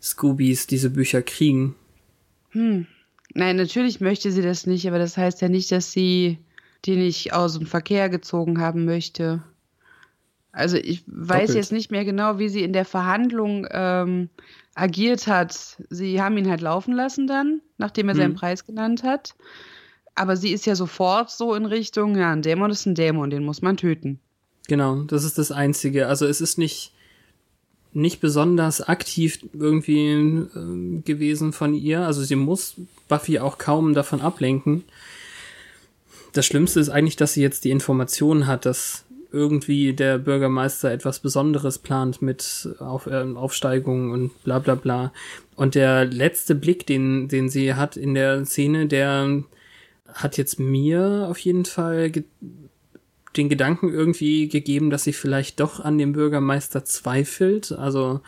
Scoobies 0.00 0.66
diese 0.66 0.90
Bücher 0.90 1.22
kriegen. 1.22 1.74
Hm. 2.50 2.86
Nein, 3.32 3.56
natürlich 3.56 4.00
möchte 4.00 4.32
sie 4.32 4.42
das 4.42 4.66
nicht, 4.66 4.88
aber 4.88 4.98
das 4.98 5.16
heißt 5.16 5.40
ja 5.40 5.48
nicht, 5.48 5.70
dass 5.70 5.92
sie 5.92 6.38
die 6.84 6.96
nicht 6.96 7.32
aus 7.32 7.58
dem 7.58 7.66
Verkehr 7.66 8.08
gezogen 8.08 8.60
haben 8.60 8.84
möchte. 8.84 9.42
Also 10.52 10.76
ich 10.76 11.04
weiß 11.06 11.48
Doppelt. 11.48 11.56
jetzt 11.56 11.72
nicht 11.72 11.90
mehr 11.90 12.04
genau, 12.04 12.38
wie 12.38 12.48
sie 12.48 12.64
in 12.64 12.72
der 12.72 12.84
Verhandlung 12.84 13.66
ähm, 13.70 14.30
agiert 14.80 15.26
hat. 15.26 15.76
Sie 15.90 16.20
haben 16.20 16.36
ihn 16.38 16.48
halt 16.48 16.60
laufen 16.60 16.94
lassen 16.94 17.26
dann, 17.26 17.60
nachdem 17.78 18.08
er 18.08 18.14
hm. 18.14 18.20
seinen 18.20 18.34
Preis 18.34 18.64
genannt 18.64 19.02
hat. 19.02 19.34
Aber 20.14 20.36
sie 20.36 20.52
ist 20.52 20.66
ja 20.66 20.74
sofort 20.74 21.30
so 21.30 21.54
in 21.54 21.66
Richtung, 21.66 22.16
ja, 22.16 22.32
ein 22.32 22.42
Dämon 22.42 22.70
ist 22.70 22.86
ein 22.86 22.94
Dämon, 22.94 23.30
den 23.30 23.44
muss 23.44 23.62
man 23.62 23.76
töten. 23.76 24.18
Genau, 24.68 25.02
das 25.02 25.24
ist 25.24 25.38
das 25.38 25.52
Einzige. 25.52 26.08
Also 26.08 26.26
es 26.26 26.40
ist 26.40 26.58
nicht, 26.58 26.92
nicht 27.92 28.20
besonders 28.20 28.80
aktiv 28.80 29.38
irgendwie 29.52 30.10
äh, 30.10 31.00
gewesen 31.02 31.52
von 31.52 31.74
ihr. 31.74 32.00
Also 32.06 32.22
sie 32.22 32.36
muss 32.36 32.74
Buffy 33.08 33.38
auch 33.38 33.58
kaum 33.58 33.94
davon 33.94 34.20
ablenken. 34.20 34.84
Das 36.32 36.46
Schlimmste 36.46 36.80
ist 36.80 36.88
eigentlich, 36.88 37.16
dass 37.16 37.34
sie 37.34 37.42
jetzt 37.42 37.64
die 37.64 37.70
Information 37.70 38.46
hat, 38.46 38.64
dass 38.64 39.04
irgendwie 39.32 39.92
der 39.92 40.18
Bürgermeister 40.18 40.90
etwas 40.90 41.20
Besonderes 41.20 41.78
plant 41.78 42.22
mit 42.22 42.68
Auf, 42.78 43.06
äh, 43.06 43.24
Aufsteigungen 43.34 44.12
und 44.12 44.44
bla 44.44 44.58
bla 44.58 44.74
bla. 44.74 45.12
Und 45.56 45.74
der 45.74 46.04
letzte 46.04 46.54
Blick, 46.54 46.86
den, 46.86 47.28
den 47.28 47.48
sie 47.48 47.74
hat 47.74 47.96
in 47.96 48.14
der 48.14 48.44
Szene, 48.44 48.86
der 48.86 49.42
hat 50.12 50.36
jetzt 50.36 50.58
mir 50.58 51.26
auf 51.30 51.38
jeden 51.38 51.64
Fall 51.64 52.10
ge 52.10 52.24
den 53.36 53.48
Gedanken 53.48 53.92
irgendwie 53.92 54.48
gegeben, 54.48 54.90
dass 54.90 55.04
sie 55.04 55.12
vielleicht 55.12 55.60
doch 55.60 55.78
an 55.78 55.98
dem 55.98 56.12
Bürgermeister 56.12 56.84
zweifelt. 56.84 57.70
Also, 57.70 58.22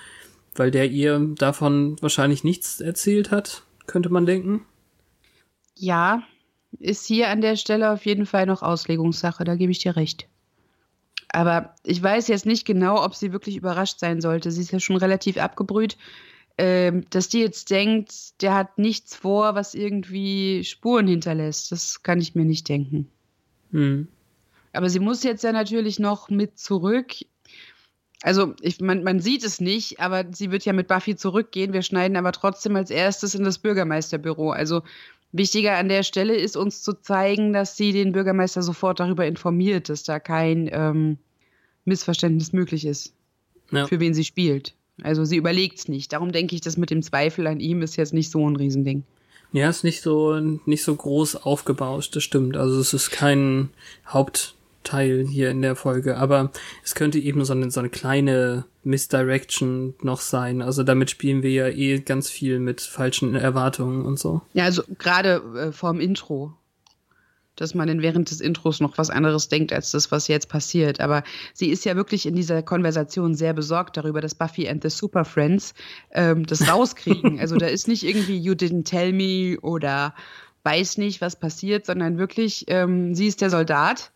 weil 0.54 0.70
der 0.70 0.92
ihr 0.92 1.18
davon 1.34 1.96
wahrscheinlich 2.00 2.44
nichts 2.44 2.80
erzählt 2.80 3.32
hat, 3.32 3.64
könnte 3.88 4.10
man 4.10 4.26
denken. 4.26 4.64
Ja, 5.74 6.22
ist 6.78 7.06
hier 7.06 7.30
an 7.30 7.40
der 7.40 7.56
Stelle 7.56 7.90
auf 7.90 8.06
jeden 8.06 8.26
Fall 8.26 8.46
noch 8.46 8.62
Auslegungssache, 8.62 9.42
da 9.42 9.56
gebe 9.56 9.72
ich 9.72 9.80
dir 9.80 9.96
recht. 9.96 10.28
Aber 11.32 11.74
ich 11.82 12.02
weiß 12.02 12.28
jetzt 12.28 12.46
nicht 12.46 12.66
genau, 12.66 13.02
ob 13.02 13.14
sie 13.14 13.32
wirklich 13.32 13.56
überrascht 13.56 13.98
sein 13.98 14.20
sollte. 14.20 14.50
Sie 14.50 14.60
ist 14.60 14.70
ja 14.70 14.80
schon 14.80 14.96
relativ 14.96 15.38
abgebrüht. 15.38 15.96
Ähm, 16.58 17.06
dass 17.08 17.30
die 17.30 17.40
jetzt 17.40 17.70
denkt, 17.70 18.42
der 18.42 18.54
hat 18.54 18.76
nichts 18.78 19.16
vor, 19.16 19.54
was 19.54 19.74
irgendwie 19.74 20.62
Spuren 20.64 21.06
hinterlässt. 21.06 21.72
Das 21.72 22.02
kann 22.02 22.20
ich 22.20 22.34
mir 22.34 22.44
nicht 22.44 22.68
denken. 22.68 23.08
Hm. 23.70 24.08
Aber 24.74 24.90
sie 24.90 25.00
muss 25.00 25.22
jetzt 25.22 25.44
ja 25.44 25.52
natürlich 25.52 25.98
noch 25.98 26.28
mit 26.28 26.58
zurück. 26.58 27.14
Also 28.22 28.54
ich, 28.60 28.80
man, 28.80 29.02
man 29.02 29.20
sieht 29.20 29.44
es 29.44 29.60
nicht, 29.60 29.98
aber 29.98 30.26
sie 30.30 30.50
wird 30.50 30.64
ja 30.66 30.74
mit 30.74 30.88
Buffy 30.88 31.16
zurückgehen. 31.16 31.72
Wir 31.72 31.82
schneiden 31.82 32.16
aber 32.18 32.32
trotzdem 32.32 32.76
als 32.76 32.90
erstes 32.90 33.34
in 33.34 33.44
das 33.44 33.58
Bürgermeisterbüro. 33.58 34.50
Also 34.50 34.82
Wichtiger 35.32 35.76
an 35.78 35.88
der 35.88 36.02
Stelle 36.02 36.34
ist 36.36 36.56
uns 36.56 36.82
zu 36.82 36.92
zeigen, 36.92 37.52
dass 37.52 37.76
sie 37.76 37.92
den 37.92 38.12
Bürgermeister 38.12 38.62
sofort 38.62 39.00
darüber 39.00 39.26
informiert, 39.26 39.88
dass 39.88 40.02
da 40.02 40.20
kein 40.20 40.68
ähm, 40.72 41.18
Missverständnis 41.84 42.52
möglich 42.52 42.84
ist, 42.84 43.14
ja. 43.70 43.86
für 43.86 43.98
wen 43.98 44.12
sie 44.12 44.24
spielt. 44.24 44.74
Also 45.02 45.24
sie 45.24 45.36
überlegt's 45.36 45.88
nicht. 45.88 46.12
Darum 46.12 46.32
denke 46.32 46.54
ich, 46.54 46.60
das 46.60 46.76
mit 46.76 46.90
dem 46.90 47.02
Zweifel 47.02 47.46
an 47.46 47.60
ihm 47.60 47.80
ist 47.82 47.96
jetzt 47.96 48.12
nicht 48.12 48.30
so 48.30 48.48
ein 48.48 48.56
Riesending. 48.56 49.04
Ja, 49.52 49.68
ist 49.68 49.84
nicht 49.84 50.02
so, 50.02 50.38
nicht 50.38 50.84
so 50.84 50.94
groß 50.94 51.36
aufgebauscht, 51.36 52.14
das 52.16 52.22
stimmt. 52.22 52.56
Also 52.56 52.78
es 52.78 52.94
ist 52.94 53.10
kein 53.10 53.70
Hauptteil 54.82 55.26
hier 55.28 55.50
in 55.50 55.62
der 55.62 55.76
Folge, 55.76 56.16
aber 56.16 56.50
es 56.84 56.94
könnte 56.94 57.18
eben 57.18 57.44
so 57.44 57.52
eine, 57.52 57.70
so 57.70 57.80
eine 57.80 57.88
kleine 57.88 58.64
Misdirection 58.82 59.94
noch 60.02 60.20
sein. 60.20 60.60
Also 60.60 60.82
damit 60.82 61.10
spielen 61.10 61.42
wir 61.42 61.50
ja 61.50 61.68
eh 61.68 62.00
ganz 62.00 62.28
viel 62.28 62.58
mit 62.58 62.80
falschen 62.80 63.36
Erwartungen 63.36 64.04
und 64.04 64.18
so. 64.18 64.42
Ja, 64.54 64.64
also 64.64 64.82
gerade 64.98 65.42
äh, 65.56 65.72
vorm 65.72 66.00
Intro 66.00 66.54
dass 67.54 67.74
man 67.74 67.86
dann 67.86 68.00
während 68.00 68.30
des 68.30 68.40
Intros 68.40 68.80
noch 68.80 68.96
was 68.96 69.10
anderes 69.10 69.50
denkt 69.50 69.74
als 69.74 69.90
das, 69.90 70.10
was 70.10 70.26
jetzt 70.26 70.48
passiert. 70.48 71.00
Aber 71.00 71.22
sie 71.52 71.68
ist 71.68 71.84
ja 71.84 71.94
wirklich 71.96 72.24
in 72.24 72.34
dieser 72.34 72.62
Konversation 72.62 73.34
sehr 73.34 73.52
besorgt 73.52 73.98
darüber, 73.98 74.22
dass 74.22 74.34
Buffy 74.34 74.66
and 74.66 74.82
the 74.82 74.88
Super 74.88 75.26
Friends 75.26 75.74
ähm, 76.12 76.46
das 76.46 76.66
rauskriegen. 76.72 77.38
also 77.38 77.56
da 77.56 77.66
ist 77.66 77.88
nicht 77.88 78.04
irgendwie 78.04 78.38
You 78.38 78.54
didn't 78.54 78.84
tell 78.84 79.12
me 79.12 79.60
oder 79.60 80.14
weiß 80.64 80.96
nicht, 80.96 81.20
was 81.20 81.38
passiert, 81.38 81.84
sondern 81.84 82.16
wirklich, 82.16 82.64
ähm, 82.68 83.14
sie 83.14 83.26
ist 83.26 83.42
der 83.42 83.50
Soldat 83.50 84.12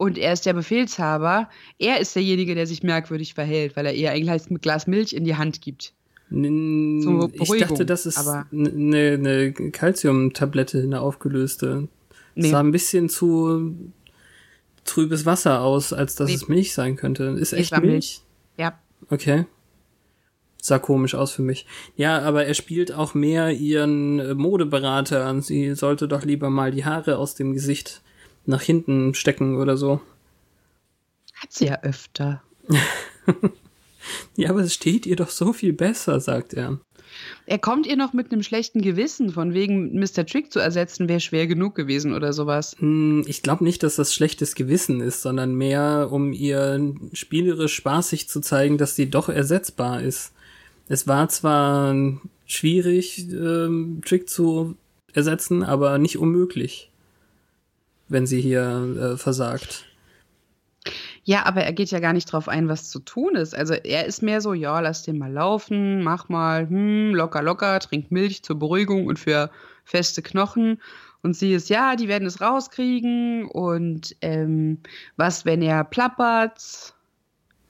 und 0.00 0.16
er 0.16 0.32
ist 0.32 0.46
der 0.46 0.54
Befehlshaber. 0.54 1.50
Er 1.78 2.00
ist 2.00 2.16
derjenige, 2.16 2.54
der 2.54 2.66
sich 2.66 2.82
merkwürdig 2.82 3.34
verhält, 3.34 3.76
weil 3.76 3.84
er 3.84 3.92
ihr 3.92 4.10
eigentlich 4.10 4.50
ein 4.50 4.58
Glas 4.58 4.86
Milch 4.86 5.12
in 5.12 5.24
die 5.24 5.36
Hand 5.36 5.60
gibt. 5.60 5.92
N 6.30 7.30
ich 7.34 7.60
dachte, 7.60 7.84
das 7.84 8.06
ist 8.06 8.16
eine 8.16 9.18
ne 9.18 9.52
Calcium-Tablette, 9.52 10.80
eine 10.80 11.02
aufgelöste. 11.02 11.88
Nee. 12.34 12.48
Sah 12.50 12.60
ein 12.60 12.70
bisschen 12.70 13.10
zu 13.10 13.92
trübes 14.86 15.26
Wasser 15.26 15.60
aus, 15.60 15.92
als 15.92 16.14
dass 16.14 16.30
nee. 16.30 16.36
es 16.36 16.48
Milch 16.48 16.72
sein 16.72 16.96
könnte. 16.96 17.24
Ist 17.38 17.52
echt 17.52 17.72
Milch? 17.72 17.84
Milch? 17.84 18.22
Ja. 18.56 18.78
Okay. 19.10 19.44
Sah 20.62 20.78
komisch 20.78 21.14
aus 21.14 21.32
für 21.32 21.42
mich. 21.42 21.66
Ja, 21.96 22.20
aber 22.20 22.46
er 22.46 22.54
spielt 22.54 22.90
auch 22.90 23.12
mehr 23.12 23.50
ihren 23.50 24.34
Modeberater. 24.38 25.42
Sie 25.42 25.74
sollte 25.74 26.08
doch 26.08 26.24
lieber 26.24 26.48
mal 26.48 26.70
die 26.70 26.86
Haare 26.86 27.18
aus 27.18 27.34
dem 27.34 27.52
Gesicht 27.52 28.00
nach 28.46 28.62
hinten 28.62 29.14
stecken 29.14 29.56
oder 29.56 29.76
so. 29.76 30.00
Hat 31.34 31.52
sie 31.52 31.66
ja 31.66 31.82
öfter. 31.82 32.42
ja, 34.36 34.50
aber 34.50 34.60
es 34.60 34.74
steht 34.74 35.06
ihr 35.06 35.16
doch 35.16 35.30
so 35.30 35.52
viel 35.52 35.72
besser, 35.72 36.20
sagt 36.20 36.54
er. 36.54 36.78
Er 37.46 37.58
kommt 37.58 37.86
ihr 37.86 37.96
noch 37.96 38.12
mit 38.12 38.32
einem 38.32 38.42
schlechten 38.42 38.80
Gewissen, 38.82 39.30
von 39.30 39.54
wegen 39.54 39.98
Mr. 39.98 40.24
Trick 40.26 40.52
zu 40.52 40.60
ersetzen, 40.60 41.08
wäre 41.08 41.20
schwer 41.20 41.46
genug 41.46 41.74
gewesen 41.74 42.14
oder 42.14 42.32
sowas. 42.32 42.76
Hm, 42.78 43.24
ich 43.26 43.42
glaube 43.42 43.64
nicht, 43.64 43.82
dass 43.82 43.96
das 43.96 44.14
schlechtes 44.14 44.54
Gewissen 44.54 45.00
ist, 45.00 45.22
sondern 45.22 45.54
mehr, 45.54 46.08
um 46.10 46.32
ihr 46.32 46.94
spielerisch 47.12 47.74
spaßig 47.74 48.28
zu 48.28 48.40
zeigen, 48.40 48.78
dass 48.78 48.96
sie 48.96 49.10
doch 49.10 49.28
ersetzbar 49.28 50.02
ist. 50.02 50.32
Es 50.88 51.06
war 51.06 51.28
zwar 51.28 51.94
schwierig, 52.46 53.28
ähm, 53.30 54.02
Trick 54.04 54.28
zu 54.28 54.76
ersetzen, 55.12 55.62
aber 55.62 55.98
nicht 55.98 56.18
unmöglich, 56.18 56.90
wenn 58.10 58.26
sie 58.26 58.40
hier 58.40 59.14
äh, 59.14 59.16
versagt. 59.16 59.86
Ja, 61.22 61.44
aber 61.44 61.62
er 61.62 61.72
geht 61.72 61.90
ja 61.90 62.00
gar 62.00 62.12
nicht 62.12 62.32
drauf 62.32 62.48
ein, 62.48 62.68
was 62.68 62.90
zu 62.90 62.98
tun 62.98 63.36
ist. 63.36 63.54
Also 63.54 63.74
er 63.74 64.06
ist 64.06 64.22
mehr 64.22 64.40
so, 64.40 64.54
ja, 64.54 64.80
lass 64.80 65.02
den 65.02 65.18
mal 65.18 65.32
laufen, 65.32 66.02
mach 66.02 66.28
mal, 66.28 66.68
hm, 66.68 67.14
locker, 67.14 67.42
locker, 67.42 67.78
trink 67.80 68.10
Milch 68.10 68.42
zur 68.42 68.58
Beruhigung 68.58 69.06
und 69.06 69.18
für 69.18 69.50
feste 69.84 70.22
Knochen. 70.22 70.80
Und 71.22 71.36
sie 71.36 71.52
ist, 71.52 71.68
ja, 71.68 71.96
die 71.96 72.08
werden 72.08 72.26
es 72.26 72.40
rauskriegen. 72.40 73.46
Und 73.46 74.16
ähm, 74.22 74.78
was, 75.16 75.44
wenn 75.44 75.60
er 75.60 75.84
plappert? 75.84 76.94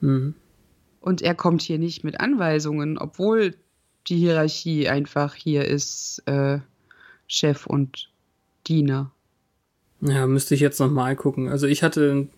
Mhm. 0.00 0.34
Und 1.00 1.22
er 1.22 1.34
kommt 1.34 1.62
hier 1.62 1.78
nicht 1.78 2.04
mit 2.04 2.20
Anweisungen, 2.20 2.98
obwohl 2.98 3.56
die 4.06 4.18
Hierarchie 4.18 4.88
einfach 4.88 5.34
hier 5.34 5.64
ist 5.64 6.22
äh, 6.26 6.60
Chef 7.26 7.66
und 7.66 8.10
Diener. 8.66 9.10
Ja, 10.00 10.26
müsste 10.26 10.54
ich 10.54 10.60
jetzt 10.60 10.80
noch 10.80 10.90
mal 10.90 11.16
gucken. 11.16 11.48
Also 11.48 11.66
ich 11.66 11.82
hatte 11.82 12.28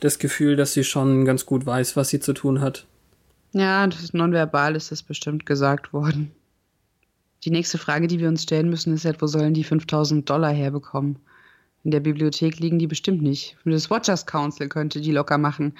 das 0.00 0.18
Gefühl, 0.18 0.56
dass 0.56 0.72
sie 0.72 0.84
schon 0.84 1.24
ganz 1.24 1.46
gut 1.46 1.66
weiß, 1.66 1.96
was 1.96 2.08
sie 2.08 2.20
zu 2.20 2.32
tun 2.32 2.60
hat. 2.60 2.86
Ja, 3.52 3.86
das 3.86 4.02
ist 4.02 4.14
nonverbal 4.14 4.76
ist 4.76 4.92
das 4.92 5.02
bestimmt 5.02 5.46
gesagt 5.46 5.92
worden. 5.92 6.32
Die 7.44 7.50
nächste 7.50 7.78
Frage, 7.78 8.06
die 8.06 8.18
wir 8.18 8.28
uns 8.28 8.42
stellen 8.42 8.68
müssen, 8.68 8.92
ist 8.92 9.04
halt, 9.04 9.22
wo 9.22 9.26
sollen 9.26 9.54
die 9.54 9.64
5000 9.64 10.28
Dollar 10.28 10.52
herbekommen? 10.52 11.16
In 11.84 11.90
der 11.90 12.00
Bibliothek 12.00 12.58
liegen 12.58 12.78
die 12.78 12.88
bestimmt 12.88 13.22
nicht. 13.22 13.56
Das 13.64 13.88
Watchers 13.90 14.26
Council 14.26 14.68
könnte 14.68 15.00
die 15.00 15.12
locker 15.12 15.38
machen. 15.38 15.74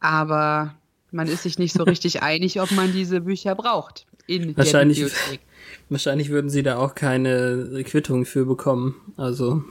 Aber 0.00 0.74
man 1.10 1.26
ist 1.26 1.42
sich 1.42 1.58
nicht 1.58 1.72
so 1.72 1.82
richtig 1.84 2.22
einig, 2.22 2.60
ob 2.60 2.70
man 2.70 2.92
diese 2.92 3.22
Bücher 3.22 3.54
braucht 3.54 4.06
in 4.26 4.56
wahrscheinlich, 4.56 4.98
der 4.98 5.06
Bibliothek. 5.06 5.40
Wahrscheinlich 5.88 6.28
würden 6.28 6.50
sie 6.50 6.62
da 6.62 6.76
auch 6.76 6.94
keine 6.94 7.82
Quittung 7.84 8.24
für 8.24 8.44
bekommen. 8.44 8.94
Also. 9.16 9.64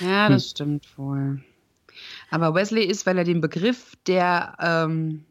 Ja, 0.00 0.28
das 0.28 0.44
hm. 0.44 0.50
stimmt 0.50 0.98
wohl. 0.98 1.42
Aber 2.30 2.54
Wesley 2.54 2.84
ist, 2.84 3.06
weil 3.06 3.18
er 3.18 3.24
den 3.24 3.40
Begriff 3.40 3.96
der, 4.06 4.56
ähm, 4.60 5.24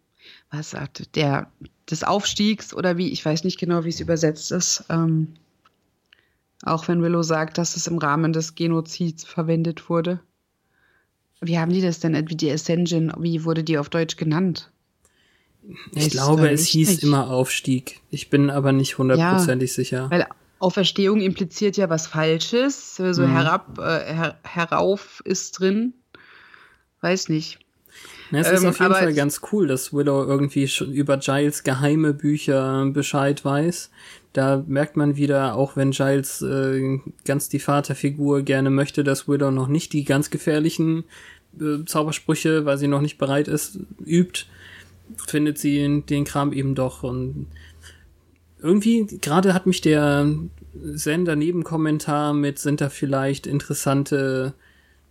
was 0.49 0.71
sagt, 0.71 1.15
der, 1.15 1.51
des 1.89 2.03
Aufstiegs 2.03 2.73
oder 2.73 2.97
wie, 2.97 3.11
ich 3.11 3.23
weiß 3.25 3.43
nicht 3.43 3.59
genau, 3.59 3.83
wie 3.83 3.89
es 3.89 3.99
übersetzt 3.99 4.51
ist, 4.51 4.85
ähm, 4.89 5.33
auch 6.63 6.87
wenn 6.87 7.01
Willow 7.01 7.23
sagt, 7.23 7.57
dass 7.57 7.75
es 7.75 7.87
im 7.87 7.97
Rahmen 7.97 8.31
des 8.31 8.55
Genozids 8.55 9.25
verwendet 9.25 9.89
wurde. 9.89 10.21
Wie 11.41 11.59
haben 11.59 11.73
die 11.73 11.81
das 11.81 11.99
denn, 11.99 12.29
wie 12.29 12.35
die 12.35 12.51
Ascension, 12.51 13.11
wie 13.19 13.43
wurde 13.43 13.65
die 13.65 13.77
auf 13.77 13.89
Deutsch 13.89 14.15
genannt? 14.15 14.71
Ich 15.93 16.09
glaube, 16.09 16.49
es 16.49 16.65
hieß 16.67 16.89
nicht. 16.89 17.03
immer 17.03 17.29
Aufstieg. 17.29 18.01
Ich 18.09 18.29
bin 18.29 18.49
aber 18.49 18.71
nicht 18.71 18.97
hundertprozentig 18.97 19.71
ja, 19.71 19.75
sicher. 19.75 20.11
Weil 20.11 20.27
Auferstehung 20.63 21.19
impliziert 21.19 21.75
ja 21.75 21.89
was 21.89 22.07
Falsches. 22.07 22.95
So 22.95 23.03
mhm. 23.03 23.31
herab, 23.31 23.77
äh, 23.79 24.13
her, 24.13 24.39
herauf 24.43 25.21
ist 25.25 25.59
drin. 25.59 25.93
Weiß 27.01 27.27
nicht. 27.27 27.59
Na, 28.31 28.39
es 28.39 28.47
ähm, 28.47 28.53
ist 28.55 28.65
auf 28.65 28.79
jeden 28.79 28.93
Fall 28.93 29.13
ganz 29.13 29.41
cool, 29.51 29.67
dass 29.67 29.93
Willow 29.93 30.25
irgendwie 30.25 30.67
schon 30.67 30.91
über 30.93 31.17
Giles 31.17 31.63
geheime 31.63 32.13
Bücher 32.13 32.85
Bescheid 32.91 33.43
weiß. 33.43 33.91
Da 34.31 34.63
merkt 34.65 34.97
man 34.97 35.17
wieder, 35.17 35.55
auch 35.55 35.75
wenn 35.75 35.91
Giles 35.91 36.41
äh, 36.41 36.99
ganz 37.25 37.49
die 37.49 37.59
Vaterfigur 37.59 38.41
gerne 38.41 38.69
möchte, 38.69 39.03
dass 39.03 39.27
Willow 39.27 39.51
noch 39.51 39.67
nicht 39.67 39.93
die 39.93 40.05
ganz 40.05 40.29
gefährlichen 40.29 41.03
äh, 41.59 41.85
Zaubersprüche, 41.85 42.65
weil 42.65 42.77
sie 42.77 42.87
noch 42.87 43.01
nicht 43.01 43.17
bereit 43.17 43.47
ist, 43.47 43.79
übt, 44.05 44.45
findet 45.27 45.59
sie 45.59 46.01
den 46.01 46.23
Kram 46.23 46.53
eben 46.53 46.73
doch. 46.73 47.03
Und 47.03 47.47
irgendwie, 48.63 49.05
gerade 49.19 49.53
hat 49.53 49.67
mich 49.67 49.81
der 49.81 50.25
Sender-Nebenkommentar 50.73 52.33
mit, 52.33 52.59
sind 52.59 52.79
da 52.79 52.89
vielleicht 52.89 53.45
interessante 53.45 54.53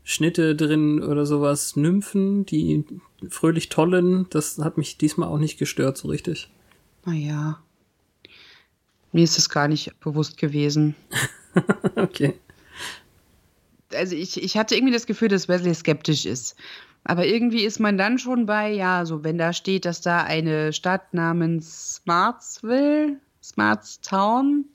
Schnitte 0.04 0.56
drin 0.56 1.02
oder 1.02 1.26
sowas, 1.26 1.76
Nymphen, 1.76 2.46
die 2.46 2.84
fröhlich 3.28 3.68
tollen, 3.68 4.26
das 4.30 4.58
hat 4.58 4.78
mich 4.78 4.96
diesmal 4.96 5.28
auch 5.28 5.38
nicht 5.38 5.58
gestört 5.58 5.98
so 5.98 6.08
richtig. 6.08 6.50
Naja. 7.04 7.62
Mir 9.12 9.24
ist 9.24 9.38
es 9.38 9.50
gar 9.50 9.68
nicht 9.68 10.00
bewusst 10.00 10.38
gewesen. 10.38 10.94
okay. 11.96 12.34
Also 13.94 14.16
ich, 14.16 14.42
ich 14.42 14.56
hatte 14.56 14.74
irgendwie 14.74 14.94
das 14.94 15.06
Gefühl, 15.06 15.28
dass 15.28 15.48
Wesley 15.48 15.74
skeptisch 15.74 16.24
ist. 16.24 16.56
Aber 17.04 17.26
irgendwie 17.26 17.64
ist 17.64 17.80
man 17.80 17.98
dann 17.98 18.18
schon 18.18 18.46
bei, 18.46 18.72
ja, 18.72 19.04
so 19.04 19.22
wenn 19.24 19.36
da 19.36 19.52
steht, 19.52 19.84
dass 19.84 20.00
da 20.00 20.22
eine 20.22 20.72
Stadt 20.72 21.12
namens 21.12 21.96
Smartsville, 21.96 23.18
Smartstown, 23.42 24.66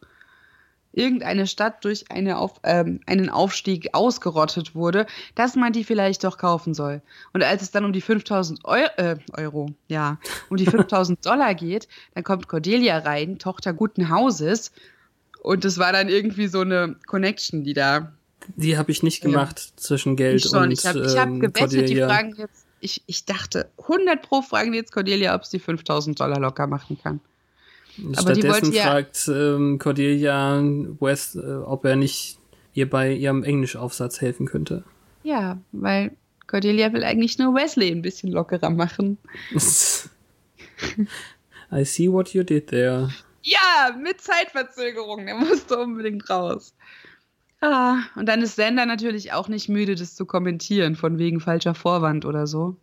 irgendeine 0.97 1.47
Stadt 1.47 1.85
durch 1.85 2.11
eine 2.11 2.37
auf, 2.37 2.59
ähm, 2.63 2.99
einen 3.05 3.29
Aufstieg 3.29 3.89
ausgerottet 3.93 4.73
wurde, 4.75 5.05
dass 5.35 5.55
man 5.55 5.71
die 5.71 5.83
vielleicht 5.83 6.23
doch 6.23 6.37
kaufen 6.37 6.73
soll. 6.73 7.01
Und 7.33 7.43
als 7.43 7.61
es 7.61 7.71
dann 7.71 7.85
um 7.85 7.93
die 7.93 8.01
5000 8.01 8.65
Euro, 8.65 8.89
äh, 8.97 9.17
Euro, 9.33 9.69
ja, 9.87 10.19
um 10.49 10.57
die 10.57 10.65
5000 10.87 11.23
Dollar 11.25 11.53
geht, 11.55 11.87
dann 12.15 12.23
kommt 12.23 12.47
Cordelia 12.47 12.97
rein, 12.97 13.37
Tochter 13.37 13.73
guten 13.73 14.09
Hauses. 14.09 14.71
Und 15.41 15.63
es 15.65 15.77
war 15.77 15.93
dann 15.93 16.09
irgendwie 16.09 16.47
so 16.47 16.61
eine 16.61 16.95
Connection, 17.05 17.63
die 17.63 17.73
da. 17.73 18.11
Die 18.55 18.77
habe 18.77 18.91
ich 18.91 19.03
nicht 19.03 19.21
gemacht 19.21 19.59
ja. 19.59 19.77
zwischen 19.77 20.15
Geld 20.15 20.41
schon. 20.41 20.63
und 20.63 20.71
Ich 20.71 20.85
habe 20.85 21.05
ich 21.05 21.17
hab 21.17 21.27
ähm, 21.27 21.39
gewettet, 21.39 21.59
Cordelia. 21.59 22.07
die 22.07 22.13
fragen 22.13 22.35
jetzt, 22.37 22.65
ich, 22.79 23.03
ich 23.05 23.25
dachte, 23.25 23.69
100 23.77 24.21
pro 24.21 24.41
fragen 24.41 24.73
jetzt 24.73 24.91
Cordelia, 24.91 25.35
ob 25.35 25.45
sie 25.45 25.59
5000 25.59 26.19
Dollar 26.19 26.39
locker 26.39 26.65
machen 26.67 26.97
kann. 27.01 27.19
Stattdessen 28.13 28.73
ja 28.73 28.83
fragt 28.83 29.27
ähm, 29.27 29.79
Cordelia 29.79 30.61
West, 30.99 31.35
äh, 31.35 31.55
ob 31.55 31.85
er 31.85 31.95
nicht 31.95 32.37
ihr 32.73 32.89
bei 32.89 33.13
ihrem 33.13 33.43
Englisch-Aufsatz 33.43 34.21
helfen 34.21 34.45
könnte. 34.45 34.83
Ja, 35.23 35.59
weil 35.71 36.11
Cordelia 36.45 36.93
will 36.93 37.03
eigentlich 37.03 37.37
nur 37.37 37.53
Wesley 37.53 37.91
ein 37.91 38.01
bisschen 38.01 38.31
lockerer 38.31 38.69
machen. 38.69 39.17
I 41.71 41.83
see 41.83 42.09
what 42.09 42.33
you 42.33 42.43
did 42.43 42.67
there. 42.67 43.09
Ja, 43.41 43.95
mit 44.01 44.21
Zeitverzögerung. 44.21 45.25
Der 45.25 45.35
musste 45.35 45.77
unbedingt 45.77 46.29
raus. 46.29 46.73
Ah, 47.59 47.97
und 48.15 48.27
dann 48.27 48.41
ist 48.41 48.55
Sender 48.55 48.85
natürlich 48.85 49.33
auch 49.33 49.47
nicht 49.47 49.67
müde, 49.67 49.95
das 49.95 50.15
zu 50.15 50.25
kommentieren, 50.25 50.95
von 50.95 51.17
wegen 51.17 51.39
falscher 51.39 51.73
Vorwand 51.73 52.25
oder 52.25 52.45
so. 52.45 52.75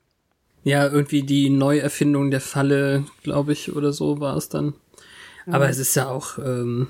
Ja, 0.64 0.88
irgendwie 0.88 1.22
die 1.22 1.50
Neuerfindung 1.50 2.31
der 2.31 2.40
Falle, 2.40 3.05
glaube 3.22 3.53
ich, 3.53 3.77
oder 3.77 3.92
so 3.92 4.18
war 4.20 4.37
es 4.37 4.48
dann. 4.48 4.74
Aber 5.46 5.68
es 5.68 5.78
ist 5.78 5.94
ja 5.94 6.09
auch, 6.09 6.38
ähm, 6.38 6.88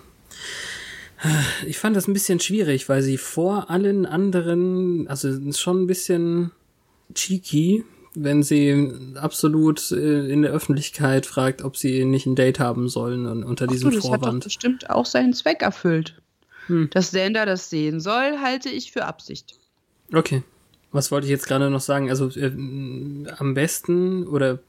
ich 1.67 1.79
fand 1.79 1.97
das 1.97 2.07
ein 2.07 2.13
bisschen 2.13 2.41
schwierig, 2.41 2.89
weil 2.89 3.03
sie 3.03 3.19
vor 3.19 3.71
allen 3.71 4.07
anderen, 4.07 5.09
also 5.09 5.29
es 5.29 5.39
ist 5.39 5.61
schon 5.61 5.83
ein 5.83 5.87
bisschen 5.87 6.51
cheeky, 7.15 7.85
wenn 8.15 8.43
sie 8.43 8.93
absolut 9.17 9.91
äh, 9.91 10.29
in 10.29 10.43
der 10.43 10.53
Öffentlichkeit 10.53 11.27
fragt, 11.27 11.63
ob 11.63 11.77
sie 11.77 12.05
nicht 12.05 12.27
ein 12.27 12.37
Date 12.37 12.61
haben 12.61 12.89
sollen 12.89 13.27
und 13.27 13.43
unter 13.43 13.65
Ach 13.67 13.73
diesem 13.73 13.91
so, 13.91 13.97
das 13.97 14.05
hat 14.05 14.21
doch 14.21 14.25
Vorwand. 14.27 14.45
bestimmt 14.45 14.91
auch 14.91 15.07
seinen 15.07 15.33
Zweck 15.33 15.63
erfüllt. 15.63 16.21
Hm. 16.67 16.89
Dass 16.91 17.11
Sander 17.11 17.45
das 17.45 17.71
sehen 17.71 18.01
soll, 18.01 18.39
halte 18.41 18.71
ich 18.71 18.93
für 18.93 19.05
Absicht. 19.05 19.59
Okay. 20.13 20.43
Was 20.93 21.11
wollte 21.11 21.27
ich 21.27 21.31
jetzt 21.31 21.49
gerade 21.49 21.71
noch 21.71 21.81
sagen? 21.81 22.09
Also 22.09 22.29
äh, 22.39 22.53
am 23.37 23.55
besten 23.55 24.27
oder 24.29 24.61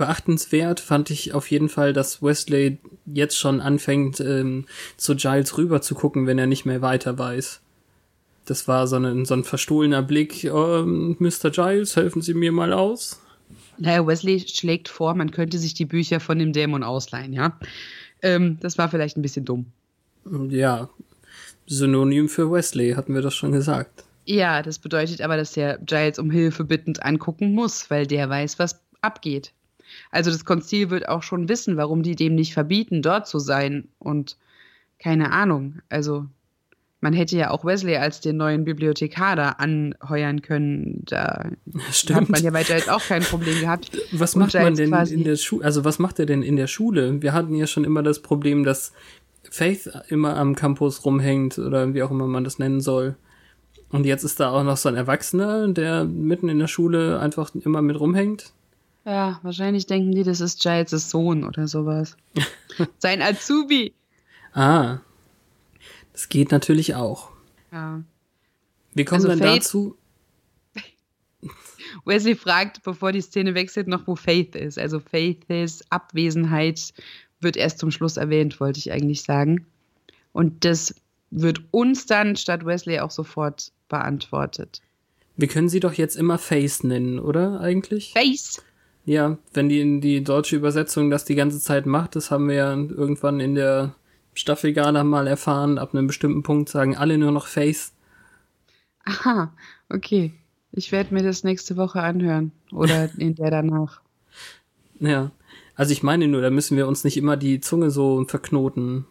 beachtenswert 0.00 0.80
fand 0.80 1.10
ich 1.10 1.34
auf 1.34 1.50
jeden 1.50 1.68
Fall, 1.68 1.92
dass 1.92 2.22
Wesley 2.22 2.78
jetzt 3.04 3.38
schon 3.38 3.60
anfängt, 3.60 4.18
ähm, 4.18 4.64
zu 4.96 5.14
Giles 5.14 5.58
rüber 5.58 5.82
zu 5.82 5.94
gucken, 5.94 6.26
wenn 6.26 6.38
er 6.38 6.46
nicht 6.46 6.64
mehr 6.64 6.80
weiter 6.80 7.18
weiß. 7.18 7.60
Das 8.46 8.66
war 8.66 8.86
so 8.86 8.96
ein, 8.96 9.26
so 9.26 9.34
ein 9.34 9.44
verstohlener 9.44 10.02
Blick. 10.02 10.44
Ähm, 10.44 11.16
Mr. 11.18 11.50
Giles, 11.50 11.96
helfen 11.96 12.22
Sie 12.22 12.32
mir 12.32 12.50
mal 12.50 12.72
aus. 12.72 13.20
Naja, 13.76 14.06
Wesley 14.06 14.40
schlägt 14.40 14.88
vor, 14.88 15.14
man 15.14 15.32
könnte 15.32 15.58
sich 15.58 15.74
die 15.74 15.84
Bücher 15.84 16.18
von 16.18 16.38
dem 16.38 16.54
Dämon 16.54 16.82
ausleihen, 16.82 17.34
ja. 17.34 17.58
Ähm, 18.22 18.56
das 18.60 18.78
war 18.78 18.88
vielleicht 18.88 19.18
ein 19.18 19.22
bisschen 19.22 19.44
dumm. 19.44 19.66
Ja, 20.48 20.88
Synonym 21.66 22.30
für 22.30 22.50
Wesley, 22.50 22.92
hatten 22.92 23.14
wir 23.14 23.22
das 23.22 23.34
schon 23.34 23.52
gesagt. 23.52 24.04
Ja, 24.24 24.62
das 24.62 24.78
bedeutet 24.78 25.20
aber, 25.20 25.36
dass 25.36 25.52
der 25.52 25.76
Giles 25.78 26.18
um 26.18 26.30
Hilfe 26.30 26.64
bittend 26.64 27.02
angucken 27.02 27.52
muss, 27.52 27.90
weil 27.90 28.06
der 28.06 28.30
weiß, 28.30 28.58
was 28.58 28.80
abgeht. 29.02 29.52
Also 30.10 30.30
das 30.30 30.44
Konzil 30.44 30.90
wird 30.90 31.08
auch 31.08 31.22
schon 31.22 31.48
wissen, 31.48 31.76
warum 31.76 32.02
die 32.02 32.16
dem 32.16 32.34
nicht 32.34 32.52
verbieten, 32.52 33.02
dort 33.02 33.26
zu 33.26 33.38
sein. 33.38 33.88
Und 33.98 34.36
keine 34.98 35.32
Ahnung. 35.32 35.80
Also 35.88 36.26
man 37.00 37.14
hätte 37.14 37.36
ja 37.36 37.50
auch 37.50 37.64
Wesley 37.64 37.96
als 37.96 38.20
den 38.20 38.36
neuen 38.36 38.64
Bibliothekar 38.64 39.36
da 39.36 39.50
anheuern 39.50 40.42
können. 40.42 41.02
Da 41.06 41.50
hat 42.12 42.28
man 42.28 42.42
ja 42.42 42.52
weiter 42.52 42.76
jetzt 42.76 42.90
auch 42.90 43.02
kein 43.02 43.22
Problem 43.22 43.60
gehabt. 43.60 43.90
Was 44.12 44.36
macht 44.36 44.54
man 44.54 44.74
denn 44.74 44.92
in 44.92 45.24
der 45.24 45.36
Schule? 45.36 45.64
Also 45.64 45.84
was 45.84 45.98
macht 45.98 46.18
er 46.18 46.26
denn 46.26 46.42
in 46.42 46.56
der 46.56 46.66
Schule? 46.66 47.22
Wir 47.22 47.32
hatten 47.32 47.54
ja 47.54 47.66
schon 47.66 47.84
immer 47.84 48.02
das 48.02 48.20
Problem, 48.20 48.64
dass 48.64 48.92
Faith 49.50 49.90
immer 50.08 50.36
am 50.36 50.54
Campus 50.54 51.04
rumhängt 51.04 51.58
oder 51.58 51.94
wie 51.94 52.02
auch 52.02 52.10
immer 52.10 52.26
man 52.26 52.44
das 52.44 52.58
nennen 52.58 52.80
soll. 52.80 53.16
Und 53.88 54.06
jetzt 54.06 54.22
ist 54.22 54.38
da 54.38 54.50
auch 54.50 54.62
noch 54.62 54.76
so 54.76 54.88
ein 54.88 54.94
Erwachsener, 54.96 55.68
der 55.68 56.04
mitten 56.04 56.48
in 56.48 56.58
der 56.58 56.68
Schule 56.68 57.18
einfach 57.18 57.52
immer 57.54 57.82
mit 57.82 57.98
rumhängt. 57.98 58.52
Ja, 59.10 59.40
wahrscheinlich 59.42 59.86
denken 59.86 60.12
die, 60.12 60.22
das 60.22 60.40
ist 60.40 60.62
Giles' 60.62 61.10
Sohn 61.10 61.42
oder 61.42 61.66
sowas. 61.66 62.16
Sein 62.98 63.22
Azubi. 63.22 63.92
Ah, 64.52 64.98
das 66.12 66.28
geht 66.28 66.52
natürlich 66.52 66.94
auch. 66.94 67.30
Ja. 67.72 68.04
Wir 68.94 69.04
kommen 69.04 69.16
Also 69.16 69.26
dann 69.28 69.38
Faith- 69.40 69.64
dazu. 69.64 69.96
Wesley 72.04 72.36
fragt, 72.36 72.84
bevor 72.84 73.10
die 73.10 73.20
Szene 73.20 73.54
wechselt, 73.56 73.88
noch, 73.88 74.06
wo 74.06 74.14
Faith 74.14 74.54
ist. 74.54 74.78
Also 74.78 75.00
Faiths 75.00 75.82
Abwesenheit 75.90 76.92
wird 77.40 77.56
erst 77.56 77.80
zum 77.80 77.90
Schluss 77.90 78.16
erwähnt, 78.16 78.60
wollte 78.60 78.78
ich 78.78 78.92
eigentlich 78.92 79.22
sagen. 79.22 79.66
Und 80.32 80.64
das 80.64 80.94
wird 81.32 81.62
uns 81.72 82.06
dann 82.06 82.36
statt 82.36 82.64
Wesley 82.64 83.00
auch 83.00 83.10
sofort 83.10 83.72
beantwortet. 83.88 84.80
Wir 85.36 85.48
können 85.48 85.68
sie 85.68 85.80
doch 85.80 85.94
jetzt 85.94 86.14
immer 86.16 86.38
Face 86.38 86.84
nennen, 86.84 87.18
oder 87.18 87.58
eigentlich? 87.60 88.12
Face! 88.12 88.62
Ja, 89.04 89.38
wenn 89.54 89.68
die 89.68 89.80
in 89.80 90.00
die 90.00 90.22
deutsche 90.22 90.56
Übersetzung 90.56 91.10
das 91.10 91.24
die 91.24 91.34
ganze 91.34 91.58
Zeit 91.58 91.86
macht, 91.86 92.16
das 92.16 92.30
haben 92.30 92.48
wir 92.48 92.54
ja 92.54 92.72
irgendwann 92.72 93.40
in 93.40 93.54
der 93.54 93.94
Staffelgala 94.34 95.04
mal 95.04 95.26
erfahren, 95.26 95.78
ab 95.78 95.94
einem 95.94 96.06
bestimmten 96.06 96.42
Punkt 96.42 96.68
sagen 96.68 96.96
alle 96.96 97.18
nur 97.18 97.32
noch 97.32 97.46
Face. 97.46 97.92
Aha, 99.04 99.52
okay. 99.88 100.32
Ich 100.72 100.92
werde 100.92 101.14
mir 101.14 101.22
das 101.22 101.42
nächste 101.42 101.76
Woche 101.76 102.00
anhören. 102.00 102.52
Oder 102.70 103.10
in 103.18 103.34
der 103.34 103.50
danach. 103.50 104.00
Ja. 105.00 105.30
Also 105.74 105.92
ich 105.92 106.02
meine 106.02 106.28
nur, 106.28 106.42
da 106.42 106.50
müssen 106.50 106.76
wir 106.76 106.86
uns 106.86 107.04
nicht 107.04 107.16
immer 107.16 107.36
die 107.36 107.60
Zunge 107.60 107.90
so 107.90 108.24
verknoten. 108.26 109.06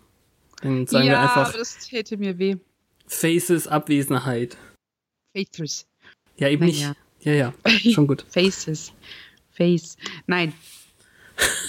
Dann 0.62 0.88
sagen 0.88 1.08
ja, 1.08 1.14
wir 1.14 1.20
einfach 1.22 1.54
das 1.54 1.80
täte 1.80 2.18
mir 2.18 2.38
weh. 2.38 2.58
Faces 3.08 3.68
Abwesenheit. 3.68 4.58
Faces. 5.36 5.88
Ja, 6.38 6.48
eben 6.48 6.62
Na 6.62 6.66
nicht. 6.68 6.82
ja. 6.82 6.94
Ja, 7.22 7.34
ja, 7.34 7.54
schon 7.92 8.08
gut. 8.08 8.26
Faces. 8.30 8.94
Face. 9.60 9.98
Nein. 10.26 10.54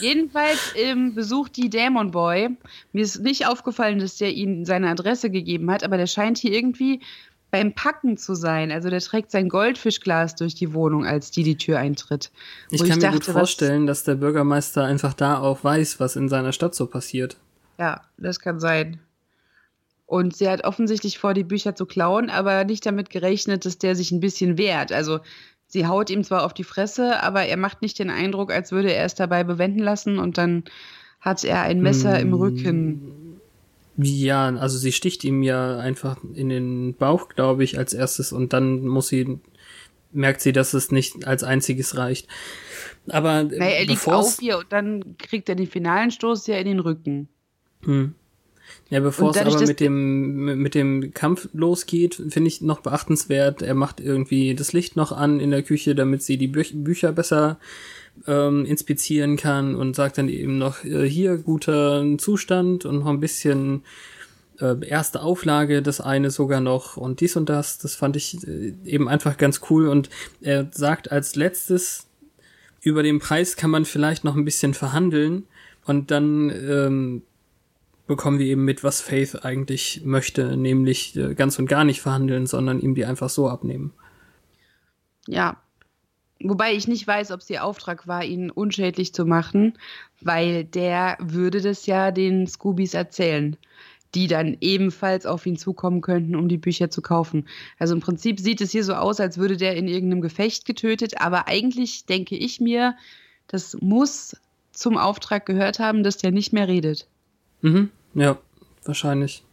Jedenfalls 0.00 0.72
ähm, 0.76 1.14
besucht 1.14 1.56
die 1.56 1.70
Dämon 1.70 2.10
Boy. 2.10 2.56
Mir 2.92 3.02
ist 3.02 3.20
nicht 3.20 3.46
aufgefallen, 3.46 3.98
dass 3.98 4.16
der 4.16 4.32
ihnen 4.32 4.64
seine 4.64 4.88
Adresse 4.88 5.30
gegeben 5.30 5.70
hat, 5.70 5.84
aber 5.84 5.96
der 5.96 6.06
scheint 6.06 6.38
hier 6.38 6.52
irgendwie 6.52 7.00
beim 7.50 7.74
Packen 7.74 8.16
zu 8.16 8.34
sein. 8.34 8.70
Also 8.70 8.90
der 8.90 9.00
trägt 9.00 9.30
sein 9.30 9.48
Goldfischglas 9.48 10.36
durch 10.36 10.54
die 10.54 10.72
Wohnung, 10.72 11.04
als 11.04 11.30
die 11.30 11.42
die 11.42 11.56
Tür 11.56 11.78
eintritt. 11.78 12.30
Ich 12.70 12.80
kann 12.80 12.98
mir 12.98 12.98
dachte, 12.98 13.18
gut 13.18 13.24
vorstellen, 13.26 13.86
dass 13.86 14.04
der 14.04 14.14
Bürgermeister 14.14 14.84
einfach 14.84 15.14
da 15.14 15.38
auch 15.38 15.62
weiß, 15.62 16.00
was 16.00 16.16
in 16.16 16.28
seiner 16.28 16.52
Stadt 16.52 16.74
so 16.74 16.86
passiert. 16.86 17.36
Ja, 17.78 18.02
das 18.16 18.40
kann 18.40 18.60
sein. 18.60 19.00
Und 20.06 20.36
sie 20.36 20.48
hat 20.48 20.64
offensichtlich 20.64 21.18
vor, 21.18 21.34
die 21.34 21.44
Bücher 21.44 21.76
zu 21.76 21.86
klauen, 21.86 22.30
aber 22.30 22.64
nicht 22.64 22.84
damit 22.84 23.10
gerechnet, 23.10 23.64
dass 23.64 23.78
der 23.78 23.94
sich 23.94 24.10
ein 24.10 24.20
bisschen 24.20 24.58
wehrt. 24.58 24.90
Also 24.90 25.20
sie 25.70 25.86
haut 25.86 26.10
ihm 26.10 26.24
zwar 26.24 26.44
auf 26.44 26.52
die 26.52 26.64
Fresse, 26.64 27.22
aber 27.22 27.44
er 27.44 27.56
macht 27.56 27.80
nicht 27.80 27.98
den 27.98 28.10
Eindruck, 28.10 28.52
als 28.52 28.72
würde 28.72 28.92
er 28.92 29.04
es 29.04 29.14
dabei 29.14 29.44
bewenden 29.44 29.80
lassen 29.80 30.18
und 30.18 30.36
dann 30.36 30.64
hat 31.20 31.44
er 31.44 31.62
ein 31.62 31.80
Messer 31.80 32.18
im 32.18 32.34
Rücken. 32.34 33.38
Ja, 33.96 34.48
also 34.48 34.78
sie 34.78 34.92
sticht 34.92 35.24
ihm 35.24 35.42
ja 35.42 35.78
einfach 35.78 36.18
in 36.34 36.48
den 36.48 36.94
Bauch, 36.94 37.28
glaube 37.28 37.64
ich, 37.64 37.78
als 37.78 37.92
erstes 37.92 38.32
und 38.32 38.52
dann 38.52 38.86
muss 38.86 39.08
sie, 39.08 39.38
merkt 40.12 40.40
sie, 40.40 40.52
dass 40.52 40.74
es 40.74 40.90
nicht 40.90 41.26
als 41.26 41.44
einziges 41.44 41.96
reicht. 41.96 42.26
Aber 43.08 43.44
Naja, 43.44 43.76
er 43.76 43.86
liegt 43.86 44.08
auf 44.08 44.40
ihr 44.40 44.58
und 44.58 44.72
dann 44.72 45.16
kriegt 45.18 45.48
er 45.48 45.54
den 45.54 45.66
finalen 45.66 46.10
Stoß 46.10 46.46
ja 46.46 46.56
in 46.56 46.66
den 46.66 46.80
Rücken. 46.80 47.28
Hm. 47.82 48.14
Ja, 48.90 49.00
bevor 49.00 49.30
es 49.30 49.36
aber 49.36 49.60
mit 49.66 49.80
dem, 49.80 50.60
mit 50.60 50.74
dem 50.74 51.14
Kampf 51.14 51.48
losgeht, 51.52 52.16
finde 52.16 52.48
ich 52.48 52.60
noch 52.60 52.80
beachtenswert. 52.80 53.62
Er 53.62 53.74
macht 53.74 54.00
irgendwie 54.00 54.54
das 54.54 54.72
Licht 54.72 54.96
noch 54.96 55.12
an 55.12 55.38
in 55.38 55.50
der 55.50 55.62
Küche, 55.62 55.94
damit 55.94 56.22
sie 56.22 56.36
die 56.36 56.48
Bü 56.48 56.64
Bücher 56.74 57.12
besser 57.12 57.58
ähm, 58.26 58.64
inspizieren 58.64 59.36
kann 59.36 59.74
und 59.74 59.96
sagt 59.96 60.18
dann 60.18 60.28
eben 60.28 60.58
noch, 60.58 60.84
äh, 60.84 61.08
hier 61.08 61.36
guter 61.36 62.04
Zustand 62.18 62.84
und 62.84 62.98
noch 63.00 63.06
ein 63.06 63.20
bisschen 63.20 63.82
äh, 64.60 64.74
erste 64.86 65.22
Auflage, 65.22 65.82
das 65.82 66.00
eine 66.00 66.30
sogar 66.30 66.60
noch 66.60 66.96
und 66.96 67.20
dies 67.20 67.36
und 67.36 67.48
das. 67.48 67.78
Das 67.78 67.94
fand 67.94 68.16
ich 68.16 68.46
äh, 68.46 68.74
eben 68.84 69.08
einfach 69.08 69.36
ganz 69.36 69.60
cool 69.70 69.88
und 69.88 70.10
er 70.40 70.68
sagt 70.72 71.10
als 71.12 71.36
letztes, 71.36 72.06
über 72.82 73.02
den 73.02 73.18
Preis 73.18 73.56
kann 73.56 73.70
man 73.70 73.84
vielleicht 73.84 74.24
noch 74.24 74.36
ein 74.36 74.44
bisschen 74.44 74.74
verhandeln 74.74 75.44
und 75.84 76.10
dann 76.10 76.50
ähm, 76.50 77.22
bekommen 78.10 78.40
wir 78.40 78.46
eben 78.46 78.64
mit, 78.64 78.82
was 78.82 79.00
Faith 79.00 79.44
eigentlich 79.44 80.02
möchte, 80.04 80.56
nämlich 80.56 81.14
äh, 81.14 81.36
ganz 81.36 81.60
und 81.60 81.68
gar 81.68 81.84
nicht 81.84 82.00
verhandeln, 82.00 82.44
sondern 82.44 82.80
ihm 82.80 82.96
die 82.96 83.04
einfach 83.04 83.30
so 83.30 83.48
abnehmen. 83.48 83.92
Ja. 85.28 85.62
Wobei 86.42 86.72
ich 86.72 86.88
nicht 86.88 87.06
weiß, 87.06 87.30
ob 87.30 87.38
es 87.38 87.50
ihr 87.50 87.62
Auftrag 87.62 88.08
war, 88.08 88.24
ihn 88.24 88.50
unschädlich 88.50 89.14
zu 89.14 89.26
machen, 89.26 89.78
weil 90.20 90.64
der 90.64 91.18
würde 91.20 91.60
das 91.60 91.86
ja 91.86 92.10
den 92.10 92.48
Scoobies 92.48 92.94
erzählen, 92.94 93.56
die 94.16 94.26
dann 94.26 94.56
ebenfalls 94.60 95.24
auf 95.24 95.46
ihn 95.46 95.56
zukommen 95.56 96.00
könnten, 96.00 96.34
um 96.34 96.48
die 96.48 96.58
Bücher 96.58 96.90
zu 96.90 97.02
kaufen. 97.02 97.46
Also 97.78 97.94
im 97.94 98.00
Prinzip 98.00 98.40
sieht 98.40 98.60
es 98.60 98.72
hier 98.72 98.82
so 98.82 98.94
aus, 98.94 99.20
als 99.20 99.38
würde 99.38 99.56
der 99.56 99.76
in 99.76 99.86
irgendeinem 99.86 100.20
Gefecht 100.20 100.64
getötet, 100.64 101.20
aber 101.20 101.46
eigentlich 101.46 102.06
denke 102.06 102.36
ich 102.36 102.60
mir, 102.60 102.96
das 103.46 103.76
muss 103.80 104.36
zum 104.72 104.96
Auftrag 104.96 105.46
gehört 105.46 105.78
haben, 105.78 106.02
dass 106.02 106.16
der 106.16 106.32
nicht 106.32 106.52
mehr 106.52 106.66
redet. 106.66 107.06
Mhm, 107.62 107.90
ja, 108.14 108.38
wahrscheinlich. 108.84 109.44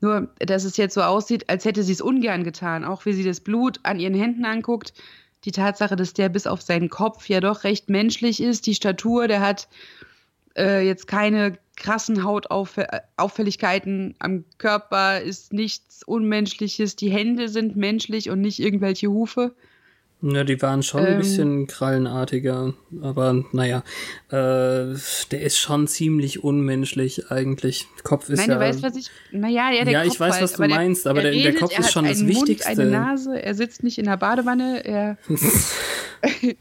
Nur, 0.00 0.28
dass 0.40 0.64
es 0.64 0.76
jetzt 0.76 0.94
so 0.94 1.02
aussieht, 1.02 1.48
als 1.48 1.64
hätte 1.64 1.84
sie 1.84 1.92
es 1.92 2.00
ungern 2.00 2.42
getan, 2.42 2.84
auch 2.84 3.06
wie 3.06 3.12
sie 3.12 3.22
das 3.22 3.40
Blut 3.40 3.78
an 3.84 4.00
ihren 4.00 4.14
Händen 4.14 4.44
anguckt. 4.44 4.92
Die 5.44 5.52
Tatsache, 5.52 5.96
dass 5.96 6.12
der 6.12 6.28
bis 6.28 6.46
auf 6.46 6.60
seinen 6.60 6.88
Kopf 6.88 7.28
ja 7.28 7.40
doch 7.40 7.64
recht 7.64 7.88
menschlich 7.88 8.42
ist, 8.42 8.66
die 8.66 8.74
Statur, 8.74 9.28
der 9.28 9.40
hat 9.40 9.68
äh, 10.56 10.84
jetzt 10.84 11.06
keine 11.06 11.58
krassen 11.76 12.24
Hautauffälligkeiten 12.24 14.14
am 14.18 14.44
Körper, 14.58 15.20
ist 15.20 15.52
nichts 15.52 16.02
Unmenschliches, 16.02 16.96
die 16.96 17.10
Hände 17.10 17.48
sind 17.48 17.76
menschlich 17.76 18.28
und 18.30 18.40
nicht 18.40 18.58
irgendwelche 18.58 19.08
Hufe. 19.08 19.54
Ja, 20.24 20.44
die 20.44 20.62
waren 20.62 20.84
schon 20.84 21.00
ein 21.04 21.14
Ähm. 21.14 21.18
bisschen 21.18 21.66
krallenartiger, 21.66 22.74
aber 23.02 23.44
naja, 23.50 23.82
äh, 24.28 24.94
der 25.32 25.40
ist 25.42 25.58
schon 25.58 25.88
ziemlich 25.88 26.44
unmenschlich 26.44 27.30
eigentlich. 27.32 27.88
Kopf 28.04 28.28
ist 28.28 28.38
Nein, 28.38 28.50
ja. 28.50 28.54
du 28.54 28.60
weißt, 28.60 28.82
was 28.84 28.94
ich. 28.96 29.10
Naja, 29.32 29.70
ja, 29.72 29.82
der 29.84 29.92
Ja, 29.92 30.02
ich 30.04 30.10
Kopf 30.10 30.20
weiß, 30.20 30.32
halt, 30.34 30.42
was 30.44 30.52
du 30.52 30.56
aber 30.58 30.68
der- 30.68 30.76
meinst, 30.76 31.06
aber 31.08 31.18
er 31.18 31.22
der- 31.24 31.32
der 31.32 31.44
redet, 31.48 31.60
Kopf 31.60 31.72
er 31.72 31.78
ist 31.80 31.86
hat 31.86 31.92
schon 31.92 32.04
das 32.04 32.18
einen 32.20 32.28
Mund, 32.32 32.48
Wichtigste. 32.48 32.70
eine 32.82 32.90
Nase, 32.90 33.42
er 33.42 33.54
sitzt 33.54 33.82
nicht 33.82 33.98
in 33.98 34.04
der 34.04 34.16
Badewanne, 34.16 34.84
er. 34.84 35.18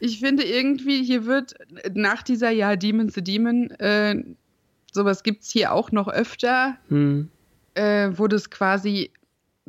ich 0.00 0.20
finde 0.20 0.44
irgendwie, 0.44 1.02
hier 1.02 1.26
wird 1.26 1.54
nach 1.94 2.22
dieser 2.22 2.50
Ja, 2.50 2.76
Demon 2.76 3.08
to 3.08 3.20
Demon, 3.20 3.70
äh, 3.72 4.22
sowas 4.92 5.22
gibt 5.22 5.42
es 5.42 5.50
hier 5.50 5.72
auch 5.72 5.92
noch 5.92 6.08
öfter, 6.08 6.76
hm, 6.88 7.28
äh, 7.74 8.10
wo 8.14 8.26
das 8.28 8.50
quasi 8.50 9.10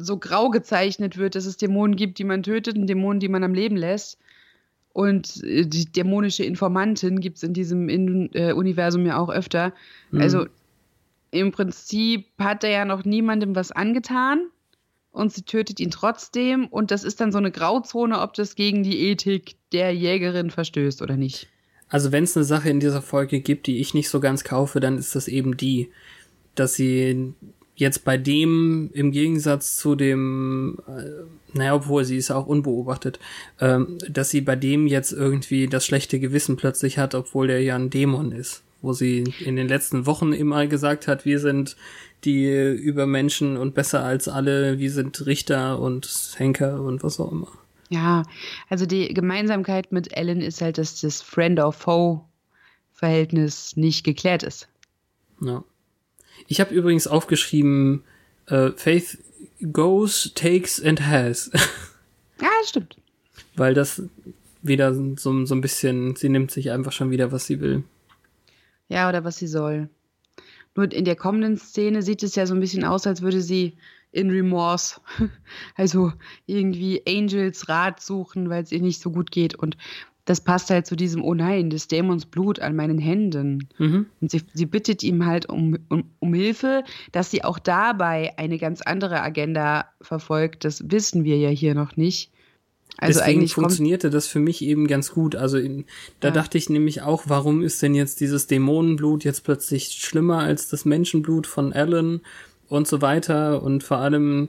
so 0.04 0.18
grau 0.18 0.50
gezeichnet 0.50 1.18
wird, 1.18 1.36
dass 1.36 1.46
es 1.46 1.58
Dämonen 1.58 1.96
gibt, 1.96 2.20
die 2.20 2.24
man 2.24 2.44
tötet 2.44 2.78
und 2.78 2.88
Dämonen, 2.88 3.20
die 3.20 3.30
man 3.30 3.44
am 3.44 3.54
Leben 3.54 3.76
lässt. 3.76 4.18
Und 4.94 5.44
äh, 5.44 5.66
die 5.66 5.86
dämonische 5.86 6.44
Informantin 6.44 7.20
gibt 7.20 7.38
es 7.38 7.44
in 7.44 7.54
diesem 7.54 7.90
in, 7.90 8.30
äh, 8.34 8.54
Universum 8.54 9.06
ja 9.06 9.18
auch 9.18 9.30
öfter. 9.30 9.74
hm. 10.12 10.22
Also 10.22 10.46
im 11.32 11.52
Prinzip 11.52 12.28
hat 12.38 12.64
er 12.64 12.72
ja 12.72 12.86
noch 12.86 13.06
niemandem 13.06 13.56
was 13.56 13.72
angetan 13.72 14.48
und 15.12 15.32
sie 15.32 15.44
tötet 15.44 15.80
ihn 15.80 15.92
trotzdem. 15.92 16.68
Und 16.68 16.92
das 16.92 17.04
ist 17.04 17.22
dann 17.22 17.32
so 17.32 17.38
eine 17.38 17.52
Grauzone, 17.52 18.20
ob 18.20 18.34
das 18.34 18.56
gegen 18.56 18.84
die 18.84 19.00
Ethik 19.00 19.56
der 19.72 19.96
Jägerin 19.96 20.52
verstößt 20.52 21.02
oder 21.02 21.16
nicht. 21.16 21.48
Also 21.88 22.12
wenn 22.12 22.24
es 22.24 22.36
eine 22.38 22.46
Sache 22.46 22.70
in 22.70 22.80
dieser 22.80 23.02
Folge 23.02 23.42
gibt, 23.42 23.68
die 23.68 23.80
ich 23.80 23.94
nicht 23.94 24.10
so 24.10 24.20
ganz 24.20 24.44
kaufe, 24.44 24.80
dann 24.80 24.98
ist 24.98 25.16
das 25.16 25.28
eben 25.28 25.58
die, 25.58 25.92
dass 26.56 26.74
sie 26.74 27.34
jetzt 27.75 28.05
bei 28.05 28.17
dem 28.17 28.89
im 28.93 29.12
Gegensatz 29.12 29.77
zu 29.77 29.95
dem, 29.95 30.77
äh, 30.88 31.57
naja, 31.57 31.75
obwohl 31.75 32.05
sie 32.05 32.17
ist 32.17 32.31
auch 32.31 32.47
unbeobachtet, 32.47 33.19
ähm, 33.60 33.97
dass 34.10 34.29
sie 34.29 34.41
bei 34.41 34.55
dem 34.55 34.88
jetzt 34.88 35.12
irgendwie 35.12 35.67
das 35.67 35.86
schlechte 35.86 36.19
Gewissen 36.19 36.57
plötzlich 36.57 36.97
hat, 36.97 37.15
obwohl 37.15 37.47
der 37.47 37.62
ja 37.62 37.75
ein 37.75 37.89
Dämon 37.89 38.31
ist. 38.31 38.63
Wo 38.84 38.93
sie 38.93 39.25
in 39.45 39.55
den 39.55 39.67
letzten 39.67 40.07
Wochen 40.07 40.34
immer 40.34 40.65
gesagt 40.65 41.07
hat, 41.07 41.23
wir 41.23 41.39
sind 41.39 41.75
die 42.23 42.49
Übermenschen 42.49 43.57
und 43.57 43.75
besser 43.75 44.03
als 44.03 44.27
alle, 44.27 44.79
wir 44.79 44.91
sind 44.91 45.23
Richter 45.25 45.79
und 45.79 46.36
Henker 46.38 46.81
und 46.81 47.03
was 47.03 47.19
auch 47.19 47.31
immer. 47.31 47.47
Ja, 47.89 48.23
also 48.69 48.86
die 48.86 49.12
Gemeinsamkeit 49.13 49.91
mit 49.91 50.15
Ellen 50.15 50.39
ist 50.41 50.62
halt, 50.62 50.77
dass 50.77 51.01
das 51.01 51.21
Friend-or-Foe-Verhältnis 51.21 53.75
nicht 53.75 54.03
geklärt 54.03 54.43
ist. 54.43 54.67
Ja. 55.41 55.63
Ich 56.47 56.60
habe 56.60 56.73
übrigens 56.73 57.08
aufgeschrieben, 57.08 58.04
äh, 58.47 58.71
Faith 58.71 59.17
goes, 59.71 60.32
takes 60.36 60.84
and 60.84 61.01
has. 61.01 61.51
Ja, 62.41 62.49
das 62.60 62.69
stimmt. 62.69 62.97
Weil 63.56 63.73
das 63.73 64.01
wieder 64.62 64.93
so, 64.93 65.45
so 65.45 65.56
ein 65.56 65.62
bisschen, 65.62 66.15
sie 66.15 66.30
nimmt 66.30 66.51
sich 66.51 66.71
einfach 66.71 66.91
schon 66.91 67.12
wieder, 67.12 67.32
was 67.32 67.45
sie 67.45 67.60
will. 67.60 67.84
Ja, 68.88 69.10
oder 69.10 69.23
was 69.23 69.38
sie 69.38 69.47
soll. 69.47 69.89
Nur 70.75 70.91
in 70.91 71.06
der 71.06 71.15
kommenden 71.15 71.58
Szene 71.58 72.01
sieht 72.01 72.23
es 72.23 72.36
ja 72.36 72.45
so 72.45 72.54
ein 72.54 72.60
bisschen 72.60 72.84
aus, 72.84 73.06
als 73.06 73.21
würde 73.21 73.41
sie 73.41 73.77
in 74.12 74.30
Remorse, 74.30 74.99
also 75.75 76.12
irgendwie 76.45 77.01
Angels 77.08 77.69
Rat 77.69 78.01
suchen, 78.01 78.49
weil 78.49 78.63
es 78.63 78.71
ihr 78.71 78.82
nicht 78.82 79.01
so 79.01 79.12
gut 79.12 79.32
geht. 79.32 79.56
Und 79.56 79.77
das 80.32 80.39
passt 80.39 80.70
halt 80.70 80.88
zu 80.88 80.96
diesem, 80.96 81.22
oh 81.26 81.34
nein, 81.34 81.70
des 81.70 81.89
Dämons 81.89 82.26
Blut 82.26 82.62
an 82.62 82.74
meinen 82.74 83.00
Händen. 83.00 83.67
Mhm. 83.78 84.06
Und 84.22 84.32
sie, 84.32 84.41
sie 84.54 84.65
bittet 84.65 85.04
ihm 85.04 85.26
halt 85.26 85.50
um, 85.50 85.78
um, 85.89 86.06
um 86.20 86.34
Hilfe, 86.34 86.86
dass 87.12 87.30
sie 87.30 87.44
auch 87.44 87.60
dabei 87.60 88.32
eine 88.38 88.58
ganz 88.58 88.82
andere 88.82 89.22
Agenda 89.22 89.88
verfolgt. 90.00 90.63
Das 90.63 90.89
wissen 90.89 91.26
wir 91.26 91.38
ja 91.38 91.50
hier 91.50 91.76
noch 91.76 91.98
nicht. 91.98 92.32
Also 92.98 93.20
Deswegen 93.20 93.39
eigentlich 93.39 93.56
funktionierte 93.56 94.10
das 94.10 94.28
für 94.28 94.39
mich 94.39 94.62
eben 94.62 94.88
ganz 94.88 95.12
gut. 95.12 95.36
Also 95.36 95.58
in, 95.58 95.84
da 96.22 96.30
Ja. 96.30 96.34
dachte 96.34 96.58
ich 96.58 96.70
nämlich 96.70 97.02
auch, 97.02 97.24
warum 97.28 97.62
ist 97.62 97.82
denn 97.82 97.94
jetzt 97.94 98.22
dieses 98.22 98.48
Dämonenblut 98.48 99.26
jetzt 99.26 99.44
plötzlich 99.44 99.88
schlimmer 100.00 100.39
als 100.39 100.70
das 100.70 100.86
Menschenblut 100.86 101.46
von 101.46 101.74
Alan 101.74 102.22
und 102.70 102.88
so 102.88 103.02
weiter. 103.02 103.62
Und 103.63 103.84
vor 103.84 103.98
allem 103.98 104.48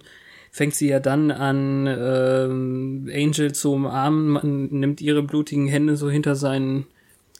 fängt 0.53 0.75
sie 0.75 0.89
ja 0.89 1.01
dann 1.01 1.31
an, 1.31 1.87
ähm, 1.87 3.11
Angel 3.13 3.53
zu 3.53 3.73
umarmen, 3.73 4.29
man 4.29 4.67
nimmt 4.67 5.01
ihre 5.01 5.23
blutigen 5.23 5.67
Hände 5.67 5.97
so 5.97 6.11
hinter 6.11 6.37
seinen 6.37 6.87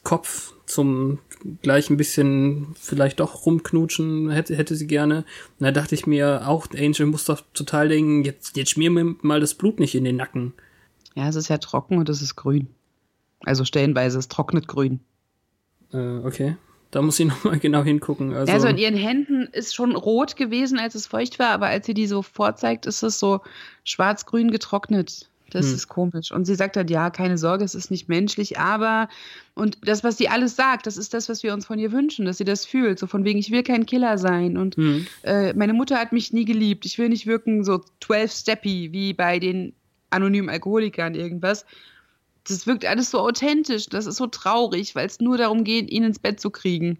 Kopf 0.03 0.53
zum 0.65 1.19
gleich 1.61 1.89
ein 1.89 1.97
bisschen 1.97 2.73
vielleicht 2.75 3.19
doch 3.19 3.45
rumknutschen, 3.45 4.31
hätte, 4.31 4.55
hätte 4.55 4.75
sie 4.75 4.87
gerne. 4.87 5.25
Und 5.59 5.65
da 5.65 5.71
dachte 5.71 5.93
ich 5.93 6.07
mir 6.07 6.47
auch, 6.47 6.67
Angel 6.75 7.05
muss 7.05 7.25
doch 7.25 7.41
total 7.53 7.89
denken, 7.89 8.23
jetzt, 8.23 8.57
jetzt 8.57 8.71
schmier 8.71 8.89
mir 8.89 9.15
mal 9.21 9.39
das 9.39 9.53
Blut 9.53 9.79
nicht 9.79 9.93
in 9.93 10.05
den 10.05 10.15
Nacken. 10.15 10.53
ja, 11.15 11.27
es 11.27 11.35
ist 11.35 11.49
ja 11.49 11.57
trocken 11.59 11.97
und 11.97 12.09
es 12.09 12.21
ist 12.21 12.35
grün. 12.35 12.67
Also 13.45 13.65
stellenweise, 13.65 14.17
es 14.17 14.29
trocknet 14.29 14.67
grün. 14.67 15.01
Äh, 15.91 16.17
okay. 16.19 16.55
Da 16.93 17.01
muss 17.01 17.19
ich 17.19 17.25
nochmal 17.27 17.59
genau 17.59 17.83
hingucken. 17.83 18.33
Also, 18.33 18.51
Also 18.53 18.67
in 18.67 18.77
ihren 18.77 18.95
Händen 18.95 19.47
ist 19.51 19.75
schon 19.75 19.95
rot 19.95 20.35
gewesen, 20.35 20.79
als 20.79 20.95
es 20.95 21.07
feucht 21.07 21.39
war, 21.39 21.49
aber 21.49 21.67
als 21.67 21.85
sie 21.85 21.93
die 21.93 22.07
so 22.07 22.21
vorzeigt, 22.21 22.85
ist 22.85 23.03
es 23.03 23.19
so 23.19 23.41
schwarz-grün 23.83 24.51
getrocknet. 24.51 25.27
Das 25.49 25.67
Hm. 25.67 25.75
ist 25.75 25.87
komisch. 25.87 26.31
Und 26.31 26.45
sie 26.45 26.55
sagt 26.55 26.77
halt, 26.77 26.89
ja, 26.89 27.09
keine 27.11 27.37
Sorge, 27.37 27.63
es 27.63 27.75
ist 27.75 27.91
nicht 27.91 28.09
menschlich, 28.09 28.57
aber, 28.59 29.07
und 29.53 29.77
das, 29.87 30.03
was 30.03 30.17
sie 30.17 30.27
alles 30.27 30.55
sagt, 30.55 30.87
das 30.87 30.97
ist 30.97 31.13
das, 31.13 31.29
was 31.29 31.43
wir 31.43 31.53
uns 31.53 31.65
von 31.67 31.77
ihr 31.77 31.91
wünschen, 31.91 32.25
dass 32.25 32.37
sie 32.37 32.43
das 32.43 32.65
fühlt. 32.65 32.97
So 32.97 33.05
von 33.05 33.23
wegen, 33.23 33.37
ich 33.37 33.51
will 33.51 33.61
kein 33.61 33.85
Killer 33.85 34.17
sein 34.17 34.57
und 34.57 34.75
hm, 34.77 35.05
äh, 35.23 35.53
meine 35.53 35.73
Mutter 35.73 35.97
hat 35.99 36.11
mich 36.11 36.33
nie 36.33 36.45
geliebt. 36.45 36.85
Ich 36.85 36.97
will 36.97 37.09
nicht 37.09 37.27
wirken 37.27 37.63
so 37.63 37.81
12-steppy 38.01 38.91
wie 38.93 39.13
bei 39.13 39.37
den 39.39 39.73
anonymen 40.09 40.49
Alkoholikern 40.49 41.13
irgendwas. 41.15 41.65
Das 42.47 42.67
wirkt 42.67 42.85
alles 42.85 43.11
so 43.11 43.19
authentisch. 43.19 43.87
Das 43.87 44.05
ist 44.05 44.17
so 44.17 44.27
traurig, 44.27 44.95
weil 44.95 45.07
es 45.07 45.19
nur 45.19 45.37
darum 45.37 45.63
geht, 45.63 45.89
ihn 45.89 46.03
ins 46.03 46.19
Bett 46.19 46.39
zu 46.39 46.49
kriegen. 46.49 46.97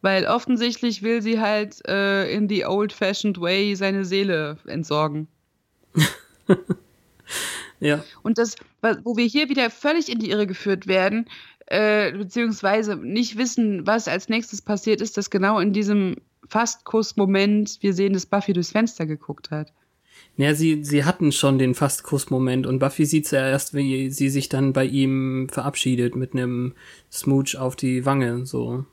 Weil 0.00 0.26
offensichtlich 0.26 1.02
will 1.02 1.22
sie 1.22 1.40
halt 1.40 1.86
äh, 1.86 2.30
in 2.32 2.48
the 2.48 2.64
old-fashioned 2.64 3.40
way 3.40 3.74
seine 3.74 4.04
Seele 4.04 4.58
entsorgen. 4.66 5.26
ja, 7.80 8.04
Und 8.22 8.38
das, 8.38 8.54
wo 9.02 9.16
wir 9.16 9.26
hier 9.26 9.48
wieder 9.48 9.70
völlig 9.70 10.08
in 10.08 10.20
die 10.20 10.30
Irre 10.30 10.46
geführt 10.46 10.86
werden, 10.86 11.28
äh, 11.66 12.12
beziehungsweise 12.12 12.96
nicht 12.96 13.36
wissen, 13.36 13.86
was 13.86 14.08
als 14.08 14.28
nächstes 14.28 14.62
passiert, 14.62 15.00
ist, 15.00 15.16
dass 15.16 15.30
genau 15.30 15.58
in 15.58 15.72
diesem 15.72 16.16
Fastkuss-Moment 16.48 17.78
wir 17.80 17.92
sehen, 17.92 18.14
dass 18.14 18.26
Buffy 18.26 18.52
durchs 18.52 18.72
Fenster 18.72 19.04
geguckt 19.04 19.50
hat. 19.50 19.72
Ja 20.38 20.54
sie, 20.54 20.82
sie 20.84 21.04
hatten 21.04 21.30
schon 21.32 21.58
den 21.58 21.74
Fastkuss-Moment 21.74 22.66
und 22.66 22.78
Buffy 22.78 23.04
sieht's 23.04 23.32
ja 23.32 23.46
erst, 23.46 23.74
wie 23.74 24.10
sie 24.10 24.30
sich 24.30 24.48
dann 24.48 24.72
bei 24.72 24.86
ihm 24.86 25.48
verabschiedet 25.50 26.16
mit 26.16 26.32
einem 26.32 26.72
Smooch 27.12 27.56
auf 27.58 27.76
die 27.76 28.06
Wange, 28.06 28.46
so. 28.46 28.84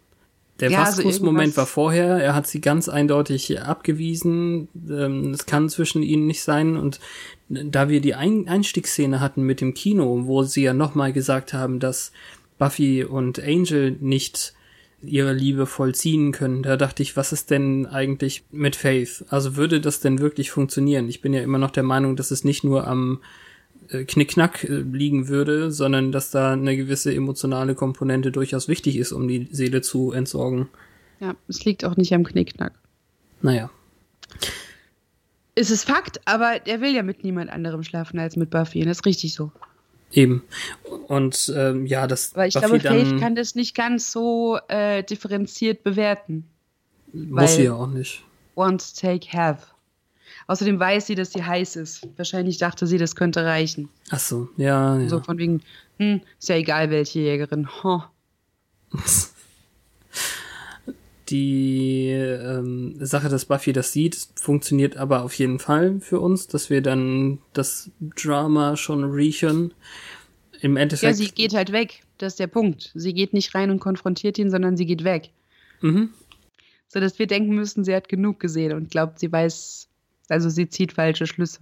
Der 0.60 0.72
Ja, 0.72 0.80
also 0.80 1.02
Fastkuss-Moment 1.04 1.48
irgendwas- 1.50 1.58
war 1.58 1.66
vorher, 1.68 2.08
er 2.18 2.34
hat 2.34 2.48
sie 2.48 2.62
ganz 2.62 2.90
eindeutig 2.90 3.62
abgewiesen, 3.62 4.68
ähm, 4.90 5.32
es 5.32 5.46
kann 5.46 5.70
zwischen 5.70 6.02
ihnen 6.02 6.28
nicht 6.28 6.42
sein 6.44 6.78
und 6.78 7.00
da 7.50 7.90
wir 7.90 8.02
die 8.02 8.16
Ein 8.16 8.48
Einstiegsszene 8.48 9.20
hatten 9.20 9.44
mit 9.44 9.62
dem 9.62 9.74
Kino, 9.76 10.22
wo 10.26 10.44
sie 10.44 10.64
ja 10.64 10.74
nochmal 10.74 11.14
gesagt 11.14 11.54
haben, 11.54 11.80
dass 11.80 12.12
Buffy 12.58 13.04
und 13.04 13.40
Angel 13.44 13.98
nicht 14.00 14.55
ihre 15.08 15.34
Liebe 15.34 15.66
vollziehen 15.66 16.32
können. 16.32 16.64
Da 16.64 16.78
dachte 16.78 17.04
ich, 17.04 17.16
was 17.18 17.32
ist 17.32 17.52
denn 17.52 17.86
eigentlich 17.86 18.44
mit 18.52 18.76
Faith? 18.76 19.26
Also 19.30 19.56
würde 19.56 19.82
das 19.82 20.00
denn 20.00 20.20
wirklich 20.20 20.52
funktionieren? 20.52 21.10
Ich 21.10 21.22
bin 21.22 21.34
ja 21.34 21.42
immer 21.42 21.58
noch 21.58 21.72
der 21.72 21.84
Meinung, 21.84 22.16
dass 22.16 22.32
es 22.32 22.44
nicht 22.44 22.64
nur 22.64 22.88
am 22.88 23.22
äh, 23.90 24.04
Knickknack 24.06 24.64
äh, 24.64 24.80
liegen 24.80 25.28
würde, 25.28 25.72
sondern 25.72 26.12
dass 26.12 26.32
da 26.32 26.54
eine 26.54 26.76
gewisse 26.76 27.14
emotionale 27.14 27.76
Komponente 27.76 28.32
durchaus 28.32 28.68
wichtig 28.68 28.98
ist, 28.98 29.12
um 29.12 29.28
die 29.28 29.48
Seele 29.52 29.82
zu 29.82 30.12
entsorgen. 30.12 30.70
Ja, 31.20 31.36
es 31.48 31.64
liegt 31.66 31.86
auch 31.86 31.96
nicht 31.96 32.14
am 32.14 32.24
Knickknack. 32.24 32.74
Naja. 33.42 33.70
Es 35.56 35.72
ist 35.72 35.86
Fakt, 35.86 36.20
aber 36.26 36.68
er 36.68 36.82
will 36.82 36.94
ja 36.94 37.04
mit 37.04 37.24
niemand 37.24 37.50
anderem 37.50 37.84
schlafen 37.84 38.20
als 38.20 38.36
mit 38.36 38.50
Buffy. 38.50 38.82
Und 38.82 38.88
das 38.88 38.98
ist 38.98 39.06
richtig 39.06 39.34
so. 39.34 39.52
Eben. 40.12 40.44
Und 41.08 41.54
ähm, 41.56 41.86
ja, 41.86 42.08
das 42.08 42.36
Weil 42.36 42.50
ich 42.50 42.54
Buffy 42.56 42.80
glaube, 42.80 42.80
Faith 42.80 43.20
kann 43.20 43.36
das 43.36 43.56
nicht 43.56 43.76
ganz 43.76 44.12
so 44.12 44.58
äh, 44.68 45.04
differenziert 45.04 45.84
bewerten. 45.84 46.48
muss 47.12 47.56
sie 47.56 47.64
ja 47.64 47.74
auch 47.74 47.88
nicht. 47.88 48.24
Want, 48.56 48.96
take, 48.96 49.28
have. 49.34 49.68
Außerdem 50.48 50.80
weiß 50.80 51.08
sie, 51.08 51.16
dass 51.16 51.34
sie 51.34 51.44
heiß 51.44 51.76
ist. 51.76 52.08
Wahrscheinlich 52.18 52.58
dachte 52.58 52.88
sie, 52.88 52.98
das 52.98 53.16
könnte 53.16 53.44
reichen. 53.44 53.90
Ach 54.12 54.20
so, 54.20 54.48
ja, 54.58 54.98
ja. 54.98 55.10
So 55.10 55.20
von 55.20 55.38
wegen, 55.38 55.62
hm, 55.98 56.22
ist 56.40 56.50
ja 56.50 56.56
egal, 56.56 56.90
welche 56.92 57.20
Jägerin. 57.20 57.68
Huh. 57.84 58.02
Die 61.30 62.10
ähm, 62.12 62.96
Sache, 63.00 63.30
dass 63.30 63.46
Buffy 63.46 63.74
das 63.74 63.92
sieht, 63.92 64.16
funktioniert 64.36 64.98
aber 64.98 65.24
auf 65.24 65.34
jeden 65.34 65.58
Fall 65.60 66.00
für 66.00 66.20
uns, 66.20 66.48
dass 66.48 66.70
wir 66.70 66.82
dann 66.82 67.40
das 67.54 67.90
Drama 68.00 68.76
schon 68.78 69.04
riechen. 69.04 69.74
Im 70.62 70.76
Ja, 70.76 70.84
Endeffekt. 70.84 71.16
sie 71.18 71.32
geht 71.32 71.54
halt 71.54 71.72
weg. 71.72 72.02
Das 72.20 72.34
ist 72.34 72.40
der 72.40 72.48
Punkt. 72.48 72.92
Sie 72.94 73.14
geht 73.14 73.34
nicht 73.34 73.56
rein 73.56 73.72
und 73.72 73.80
konfrontiert 73.80 74.38
ihn, 74.38 74.50
sondern 74.52 74.78
sie 74.78 74.86
geht 74.86 75.04
weg. 75.04 75.32
mhm. 75.82 76.10
So 76.88 77.00
dass 77.02 77.18
wir 77.20 77.28
denken 77.28 77.56
müssen, 77.56 77.84
sie 77.84 77.94
hat 77.94 78.08
genug 78.08 78.40
gesehen 78.40 78.72
und 78.72 78.90
glaubt, 78.92 79.20
sie 79.20 79.30
weiß, 79.30 79.90
also 80.30 80.50
sie 80.50 80.70
zieht 80.70 80.94
falsche 80.94 81.26
Schlüsse. 81.28 81.60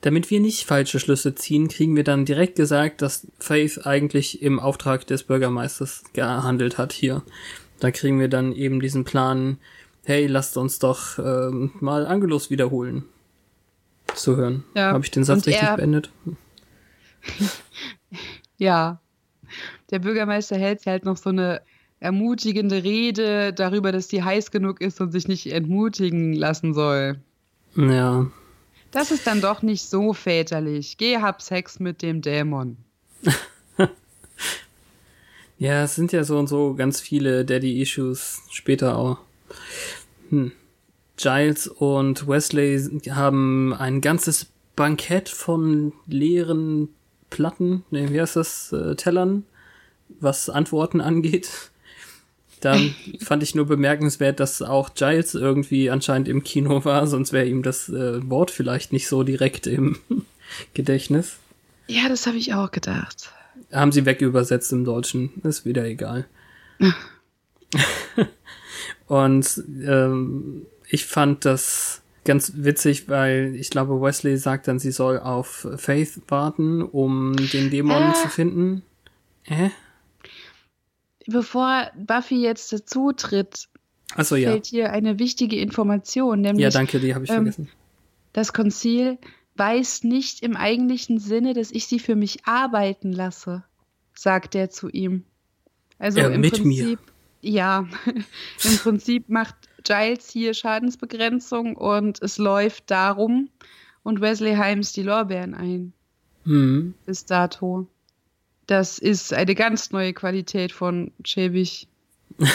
Damit 0.00 0.30
wir 0.30 0.40
nicht 0.40 0.64
falsche 0.64 0.98
Schlüsse 0.98 1.34
ziehen, 1.34 1.68
kriegen 1.68 1.94
wir 1.94 2.02
dann 2.02 2.24
direkt 2.24 2.56
gesagt, 2.56 3.00
dass 3.02 3.26
Faith 3.38 3.86
eigentlich 3.86 4.42
im 4.42 4.58
Auftrag 4.58 5.06
des 5.06 5.22
Bürgermeisters 5.22 6.02
gehandelt 6.12 6.76
hat 6.78 6.92
hier. 6.92 7.22
Da 7.80 7.90
kriegen 7.90 8.18
wir 8.18 8.28
dann 8.28 8.52
eben 8.52 8.80
diesen 8.80 9.04
Plan, 9.04 9.58
hey, 10.04 10.26
lasst 10.26 10.56
uns 10.56 10.78
doch 10.78 11.18
ähm, 11.18 11.72
mal 11.80 12.06
Angelus 12.06 12.50
wiederholen. 12.50 13.04
Zu 14.14 14.36
hören. 14.36 14.64
Ja, 14.74 14.92
Habe 14.92 15.04
ich 15.04 15.10
den 15.10 15.22
Satz 15.24 15.46
und 15.46 15.52
richtig 15.52 15.68
beendet? 15.76 16.10
Ja. 18.60 19.00
Der 19.90 20.00
Bürgermeister 20.00 20.56
hält 20.58 20.84
halt 20.84 21.04
noch 21.04 21.16
so 21.16 21.30
eine 21.30 21.62
ermutigende 22.00 22.82
Rede 22.82 23.52
darüber, 23.52 23.92
dass 23.92 24.08
die 24.08 24.22
heiß 24.22 24.50
genug 24.50 24.80
ist 24.80 25.00
und 25.00 25.12
sich 25.12 25.26
nicht 25.28 25.50
entmutigen 25.52 26.32
lassen 26.32 26.74
soll. 26.74 27.20
Ja. 27.76 28.26
Das 28.90 29.10
ist 29.10 29.26
dann 29.26 29.40
doch 29.40 29.62
nicht 29.62 29.84
so 29.84 30.12
väterlich. 30.12 30.96
Geh, 30.98 31.18
hab 31.18 31.40
Sex 31.40 31.78
mit 31.80 32.02
dem 32.02 32.20
Dämon. 32.20 32.76
Ja, 35.58 35.82
es 35.84 35.96
sind 35.96 36.12
ja 36.12 36.24
so 36.24 36.38
und 36.38 36.46
so 36.46 36.74
ganz 36.74 37.00
viele 37.00 37.44
Daddy-Issues 37.44 38.42
später 38.50 38.96
auch. 38.96 39.18
Hm. 40.30 40.52
Giles 41.16 41.66
und 41.66 42.28
Wesley 42.28 42.80
haben 43.10 43.74
ein 43.74 44.00
ganzes 44.00 44.46
Bankett 44.76 45.28
von 45.28 45.92
leeren 46.06 46.90
Platten, 47.30 47.84
ne, 47.90 48.12
wie 48.12 48.20
heißt 48.20 48.36
das, 48.36 48.72
äh, 48.72 48.94
Tellern, 48.94 49.44
was 50.20 50.48
Antworten 50.48 51.00
angeht. 51.00 51.50
Da 52.60 52.78
fand 53.20 53.42
ich 53.42 53.56
nur 53.56 53.66
bemerkenswert, 53.66 54.38
dass 54.38 54.62
auch 54.62 54.94
Giles 54.94 55.34
irgendwie 55.34 55.90
anscheinend 55.90 56.28
im 56.28 56.44
Kino 56.44 56.84
war, 56.84 57.08
sonst 57.08 57.32
wäre 57.32 57.46
ihm 57.46 57.64
das 57.64 57.88
äh, 57.88 58.28
Wort 58.30 58.52
vielleicht 58.52 58.92
nicht 58.92 59.08
so 59.08 59.24
direkt 59.24 59.66
im 59.66 59.98
Gedächtnis. 60.74 61.38
Ja, 61.88 62.08
das 62.08 62.28
habe 62.28 62.36
ich 62.36 62.54
auch 62.54 62.70
gedacht. 62.70 63.32
Haben 63.72 63.92
sie 63.92 64.06
wegübersetzt 64.06 64.72
im 64.72 64.84
Deutschen. 64.84 65.30
Ist 65.42 65.64
wieder 65.64 65.84
egal. 65.84 66.26
Und 69.06 69.62
ähm, 69.86 70.66
ich 70.88 71.06
fand 71.06 71.44
das 71.44 72.02
ganz 72.24 72.52
witzig, 72.56 73.08
weil 73.08 73.54
ich 73.56 73.70
glaube, 73.70 74.00
Wesley 74.00 74.36
sagt 74.36 74.68
dann, 74.68 74.78
sie 74.78 74.90
soll 74.90 75.18
auf 75.18 75.66
Faith 75.76 76.20
warten, 76.28 76.82
um 76.82 77.34
den 77.36 77.70
Dämon 77.70 78.02
Ah. 78.02 78.14
zu 78.14 78.28
finden. 78.28 78.82
Äh? 79.44 79.70
Bevor 81.26 81.90
Buffy 81.96 82.42
jetzt 82.42 82.72
dazu 82.72 83.12
tritt, 83.12 83.68
ja. 84.16 84.24
fällt 84.50 84.66
hier 84.66 84.92
eine 84.92 85.18
wichtige 85.18 85.58
Information, 85.58 86.40
nämlich 86.40 86.62
Ja, 86.64 86.70
danke, 86.70 87.00
die 87.00 87.14
habe 87.14 87.24
ich 87.24 87.30
ähm, 87.30 87.36
vergessen. 87.36 87.68
das 88.32 88.52
Konzil 88.52 89.18
weiß 89.58 90.04
nicht 90.04 90.42
im 90.42 90.56
eigentlichen 90.56 91.18
Sinne, 91.18 91.54
dass 91.54 91.70
ich 91.70 91.86
sie 91.86 91.98
für 91.98 92.16
mich 92.16 92.46
arbeiten 92.46 93.12
lasse, 93.12 93.64
sagt 94.14 94.54
er 94.54 94.70
zu 94.70 94.88
ihm. 94.88 95.24
Also 95.98 96.20
Ja, 96.20 96.28
im 96.28 96.40
mit 96.40 96.64
mir. 96.64 96.84
Prinzip, 96.84 97.00
ja, 97.40 97.86
im 98.64 98.76
Prinzip 98.78 99.28
macht 99.28 99.56
Giles 99.84 100.30
hier 100.30 100.54
Schadensbegrenzung 100.54 101.76
und 101.76 102.22
es 102.22 102.38
läuft 102.38 102.90
darum 102.90 103.48
und 104.02 104.20
Wesley 104.20 104.54
heimst 104.56 104.96
die 104.96 105.02
Lorbeeren 105.02 105.54
ein 105.54 105.92
Hm. 106.44 106.94
bis 107.04 107.24
dato. 107.26 107.86
Das 108.66 108.98
ist 108.98 109.32
eine 109.32 109.54
ganz 109.54 109.90
neue 109.92 110.12
Qualität 110.12 110.72
von 110.72 111.12
Schäbig. 111.24 111.88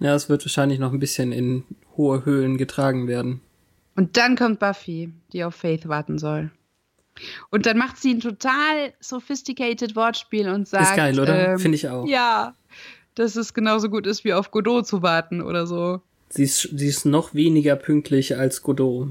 Ja, 0.00 0.14
es 0.14 0.28
wird 0.28 0.44
wahrscheinlich 0.44 0.80
noch 0.80 0.92
ein 0.92 0.98
bisschen 0.98 1.30
in 1.32 1.62
hohe 1.96 2.24
Höhen 2.24 2.58
getragen 2.58 3.06
werden. 3.06 3.40
Und 3.96 4.16
dann 4.16 4.36
kommt 4.36 4.58
Buffy, 4.58 5.12
die 5.32 5.44
auf 5.44 5.54
Faith 5.54 5.88
warten 5.88 6.18
soll. 6.18 6.50
Und 7.50 7.66
dann 7.66 7.78
macht 7.78 7.96
sie 7.96 8.12
ein 8.14 8.20
total 8.20 8.92
sophisticated 9.00 9.94
Wortspiel 9.94 10.48
und 10.48 10.66
sagt. 10.66 10.90
ist 10.90 10.96
geil, 10.96 11.20
oder? 11.20 11.50
ähm, 11.52 11.58
Finde 11.58 11.76
ich 11.76 11.88
auch. 11.88 12.06
Ja, 12.06 12.54
dass 13.14 13.36
es 13.36 13.54
genauso 13.54 13.88
gut 13.88 14.06
ist, 14.06 14.24
wie 14.24 14.32
auf 14.32 14.50
Godot 14.50 14.86
zu 14.86 15.02
warten 15.02 15.40
oder 15.40 15.66
so. 15.66 16.00
Sie 16.28 16.42
ist, 16.42 16.68
sie 16.72 16.88
ist 16.88 17.04
noch 17.04 17.34
weniger 17.34 17.76
pünktlich 17.76 18.36
als 18.36 18.62
Godot. 18.62 19.10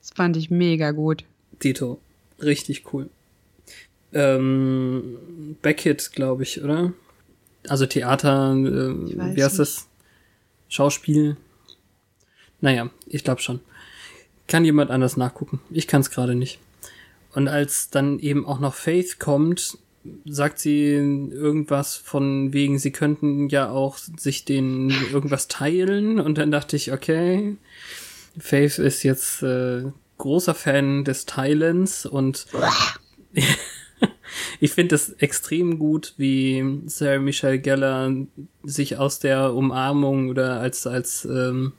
Das 0.00 0.10
fand 0.10 0.36
ich 0.36 0.50
mega 0.50 0.90
gut. 0.90 1.24
Dito. 1.62 1.98
Richtig 2.42 2.92
cool. 2.92 3.08
Ähm, 4.12 5.56
Beckett, 5.62 6.12
glaube 6.12 6.42
ich, 6.42 6.62
oder? 6.62 6.92
Also 7.66 7.86
Theater, 7.86 8.52
äh, 8.52 9.36
wie 9.36 9.42
heißt 9.42 9.58
nicht. 9.58 9.58
das? 9.58 9.88
Schauspiel. 10.68 11.36
Naja, 12.60 12.90
ich 13.06 13.24
glaube 13.24 13.40
schon. 13.40 13.60
Kann 14.48 14.64
jemand 14.64 14.90
anders 14.90 15.16
nachgucken. 15.16 15.60
Ich 15.70 15.86
kann 15.86 16.00
es 16.00 16.10
gerade 16.10 16.34
nicht. 16.34 16.58
Und 17.32 17.46
als 17.48 17.90
dann 17.90 18.18
eben 18.18 18.46
auch 18.46 18.58
noch 18.58 18.74
Faith 18.74 19.18
kommt, 19.18 19.78
sagt 20.24 20.58
sie 20.58 20.92
irgendwas 20.92 21.96
von 21.96 22.52
wegen, 22.52 22.78
sie 22.78 22.90
könnten 22.90 23.48
ja 23.48 23.70
auch 23.70 23.98
sich 23.98 24.44
den 24.44 24.90
irgendwas 25.12 25.48
teilen. 25.48 26.18
Und 26.18 26.38
dann 26.38 26.50
dachte 26.50 26.76
ich, 26.76 26.92
okay, 26.92 27.56
Faith 28.38 28.78
ist 28.78 29.02
jetzt 29.02 29.42
äh, 29.42 29.84
großer 30.16 30.54
Fan 30.54 31.04
des 31.04 31.26
Teilens 31.26 32.06
und 32.06 32.46
ich 34.60 34.72
finde 34.72 34.94
es 34.94 35.10
extrem 35.10 35.78
gut, 35.78 36.14
wie 36.16 36.80
Sarah 36.86 37.18
Michelle 37.20 37.58
Geller 37.58 38.12
sich 38.64 38.96
aus 38.96 39.18
der 39.18 39.54
Umarmung 39.54 40.28
oder 40.28 40.60
als 40.60 40.86
als 40.86 41.24
ähm, 41.24 41.72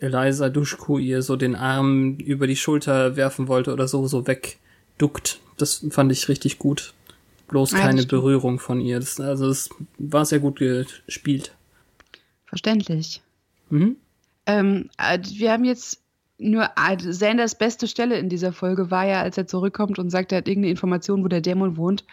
Eliza 0.00 0.48
Duschko 0.48 0.98
ihr 0.98 1.22
so 1.22 1.36
den 1.36 1.54
Arm 1.56 2.16
über 2.18 2.46
die 2.46 2.56
Schulter 2.56 3.16
werfen 3.16 3.48
wollte 3.48 3.72
oder 3.72 3.88
so 3.88 4.06
so 4.06 4.26
wegduckt. 4.26 5.40
Das 5.58 5.84
fand 5.90 6.12
ich 6.12 6.28
richtig 6.28 6.58
gut. 6.58 6.94
Bloß 7.48 7.72
Ja, 7.72 7.78
keine 7.80 7.98
stimmt. 8.02 8.10
Berührung 8.10 8.58
von 8.58 8.80
ihr. 8.80 8.98
Das, 8.98 9.20
also 9.20 9.48
es 9.48 9.68
war 9.98 10.24
sehr 10.24 10.38
gut 10.38 10.58
gespielt. 10.58 11.54
Verständlich. 12.46 13.20
Mhm. 13.70 13.96
Ähm, 14.46 14.90
äh, 14.98 15.18
wir 15.36 15.52
haben 15.52 15.64
jetzt 15.64 16.00
nur 16.42 16.68
Sanders 17.00 17.54
beste 17.56 17.86
Stelle 17.88 18.18
in 18.18 18.28
dieser 18.28 18.52
Folge 18.52 18.90
war 18.90 19.06
ja, 19.06 19.22
als 19.22 19.38
er 19.38 19.46
zurückkommt 19.46 19.98
und 19.98 20.10
sagt, 20.10 20.32
er 20.32 20.38
hat 20.38 20.48
irgendeine 20.48 20.72
Information, 20.72 21.22
wo 21.24 21.28
der 21.28 21.40
Dämon 21.40 21.76
wohnt, 21.76 22.04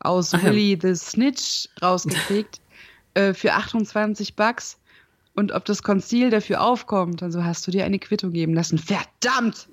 aus 0.00 0.34
Ach. 0.34 0.42
Willy 0.44 0.78
the 0.80 0.94
Snitch 0.94 1.68
rausgekriegt 1.80 2.60
äh, 3.14 3.32
für 3.34 3.52
28 3.54 4.34
Bucks. 4.36 4.78
Und 5.34 5.52
ob 5.52 5.64
das 5.66 5.82
Konzil 5.82 6.30
dafür 6.30 6.62
aufkommt, 6.62 7.22
also 7.22 7.44
hast 7.44 7.66
du 7.66 7.70
dir 7.70 7.84
eine 7.84 7.98
Quittung 7.98 8.32
geben 8.32 8.54
lassen. 8.54 8.78
Verdammt! 8.78 9.68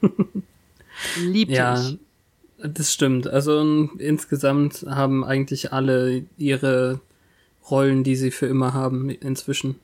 Liebte 1.18 1.54
Ja, 1.54 1.80
ich. 1.80 1.98
das 2.62 2.92
stimmt. 2.92 3.26
Also 3.26 3.60
n- 3.60 3.90
insgesamt 3.98 4.84
haben 4.88 5.24
eigentlich 5.24 5.72
alle 5.72 6.24
ihre 6.36 7.00
Rollen, 7.70 8.04
die 8.04 8.16
sie 8.16 8.30
für 8.30 8.46
immer 8.46 8.74
haben, 8.74 9.08
inzwischen. 9.10 9.76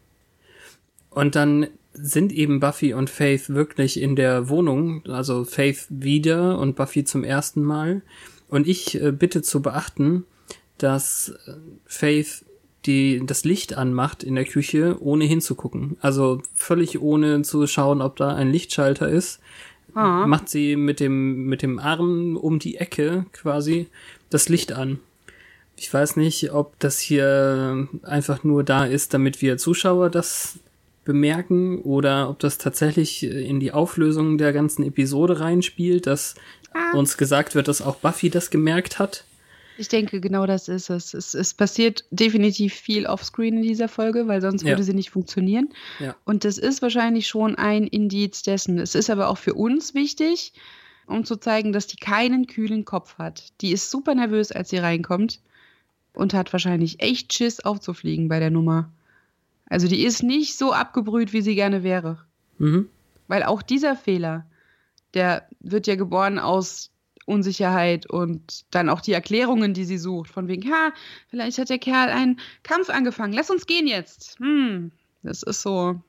Und 1.10 1.34
dann 1.34 1.66
sind 1.92 2.32
eben 2.32 2.60
Buffy 2.60 2.94
und 2.94 3.10
Faith 3.10 3.50
wirklich 3.50 4.00
in 4.00 4.16
der 4.16 4.48
Wohnung, 4.48 5.02
also 5.06 5.44
Faith 5.44 5.86
wieder 5.88 6.58
und 6.58 6.76
Buffy 6.76 7.04
zum 7.04 7.24
ersten 7.24 7.62
Mal. 7.62 8.02
Und 8.48 8.66
ich 8.66 9.00
äh, 9.00 9.12
bitte 9.12 9.42
zu 9.42 9.62
beachten, 9.62 10.24
dass 10.78 11.34
äh, 11.46 11.52
Faith 11.86 12.44
die 12.86 13.20
das 13.26 13.44
Licht 13.44 13.76
anmacht 13.76 14.22
in 14.22 14.36
der 14.36 14.46
Küche, 14.46 14.96
ohne 15.00 15.26
hinzugucken. 15.26 15.98
Also 16.00 16.40
völlig 16.54 17.02
ohne 17.02 17.42
zu 17.42 17.66
schauen, 17.66 18.00
ob 18.00 18.16
da 18.16 18.34
ein 18.34 18.50
Lichtschalter 18.50 19.06
ist 19.06 19.40
Ah. 19.94 20.26
macht 20.26 20.48
sie 20.48 20.76
mit 20.76 21.00
dem, 21.00 21.46
mit 21.46 21.62
dem 21.62 21.78
Arm 21.78 22.36
um 22.36 22.58
die 22.58 22.76
Ecke 22.76 23.26
quasi 23.32 23.88
das 24.28 24.48
Licht 24.48 24.72
an. 24.72 25.00
Ich 25.76 25.92
weiß 25.92 26.16
nicht, 26.16 26.52
ob 26.52 26.78
das 26.78 26.98
hier 26.98 27.88
einfach 28.02 28.44
nur 28.44 28.64
da 28.64 28.84
ist, 28.84 29.14
damit 29.14 29.40
wir 29.40 29.56
Zuschauer 29.56 30.10
das 30.10 30.58
bemerken 31.12 31.80
oder 31.82 32.30
ob 32.30 32.38
das 32.38 32.56
tatsächlich 32.58 33.22
in 33.24 33.58
die 33.60 33.72
Auflösung 33.72 34.38
der 34.38 34.52
ganzen 34.52 34.84
Episode 34.84 35.40
reinspielt, 35.40 36.06
dass 36.06 36.34
uns 36.94 37.16
gesagt 37.16 37.54
wird, 37.56 37.66
dass 37.66 37.82
auch 37.82 37.96
Buffy 37.96 38.30
das 38.30 38.50
gemerkt 38.50 38.98
hat. 39.00 39.24
Ich 39.76 39.88
denke, 39.88 40.20
genau 40.20 40.46
das 40.46 40.68
ist 40.68 40.88
es. 40.90 41.14
Es, 41.14 41.34
es 41.34 41.54
passiert 41.54 42.04
definitiv 42.10 42.74
viel 42.74 43.06
offscreen 43.06 43.56
in 43.56 43.62
dieser 43.62 43.88
Folge, 43.88 44.28
weil 44.28 44.40
sonst 44.40 44.62
Ja. 44.62 44.68
würde 44.68 44.82
sie 44.84 44.92
nicht 44.94 45.10
funktionieren. 45.10 45.70
Ja. 45.98 46.14
Und 46.24 46.44
das 46.44 46.58
ist 46.58 46.82
wahrscheinlich 46.82 47.26
schon 47.26 47.56
ein 47.56 47.86
Indiz 47.86 48.42
dessen. 48.42 48.78
Es 48.78 48.94
ist 48.94 49.08
aber 49.10 49.28
auch 49.28 49.38
für 49.38 49.54
uns 49.54 49.94
wichtig, 49.94 50.52
um 51.06 51.24
zu 51.24 51.36
zeigen, 51.36 51.72
dass 51.72 51.86
die 51.86 51.96
keinen 51.96 52.46
kühlen 52.46 52.84
Kopf 52.84 53.16
hat. 53.18 53.52
Die 53.62 53.72
ist 53.72 53.90
super 53.90 54.14
nervös, 54.14 54.52
als 54.52 54.68
sie 54.70 54.78
reinkommt 54.78 55.40
und 56.12 56.34
hat 56.34 56.52
wahrscheinlich 56.52 57.00
echt 57.00 57.32
Schiss 57.32 57.60
aufzufliegen 57.60 58.28
bei 58.28 58.38
der 58.38 58.50
Nummer. 58.50 58.90
Also 59.70 59.88
die 59.88 60.04
ist 60.04 60.22
nicht 60.22 60.58
so 60.58 60.72
abgebrüht, 60.74 61.32
wie 61.32 61.40
sie 61.40 61.54
gerne 61.54 61.82
wäre. 61.82 62.18
Mhm. 62.58 62.90
Weil 63.28 63.44
auch 63.44 63.62
dieser 63.62 63.96
Fehler, 63.96 64.44
der 65.14 65.48
wird 65.60 65.86
ja 65.86 65.94
geboren 65.94 66.38
aus 66.38 66.90
Unsicherheit 67.24 68.10
und 68.10 68.64
dann 68.72 68.88
auch 68.88 69.00
die 69.00 69.12
Erklärungen, 69.12 69.72
die 69.72 69.84
sie 69.84 69.98
sucht, 69.98 70.30
von 70.30 70.48
wegen, 70.48 70.70
ha, 70.70 70.92
vielleicht 71.28 71.58
hat 71.58 71.70
der 71.70 71.78
Kerl 71.78 72.08
einen 72.08 72.40
Kampf 72.64 72.90
angefangen, 72.90 73.32
lass 73.32 73.50
uns 73.50 73.66
gehen 73.66 73.86
jetzt. 73.86 74.38
Hm, 74.40 74.90
das 75.22 75.44
ist 75.44 75.62
so, 75.62 76.02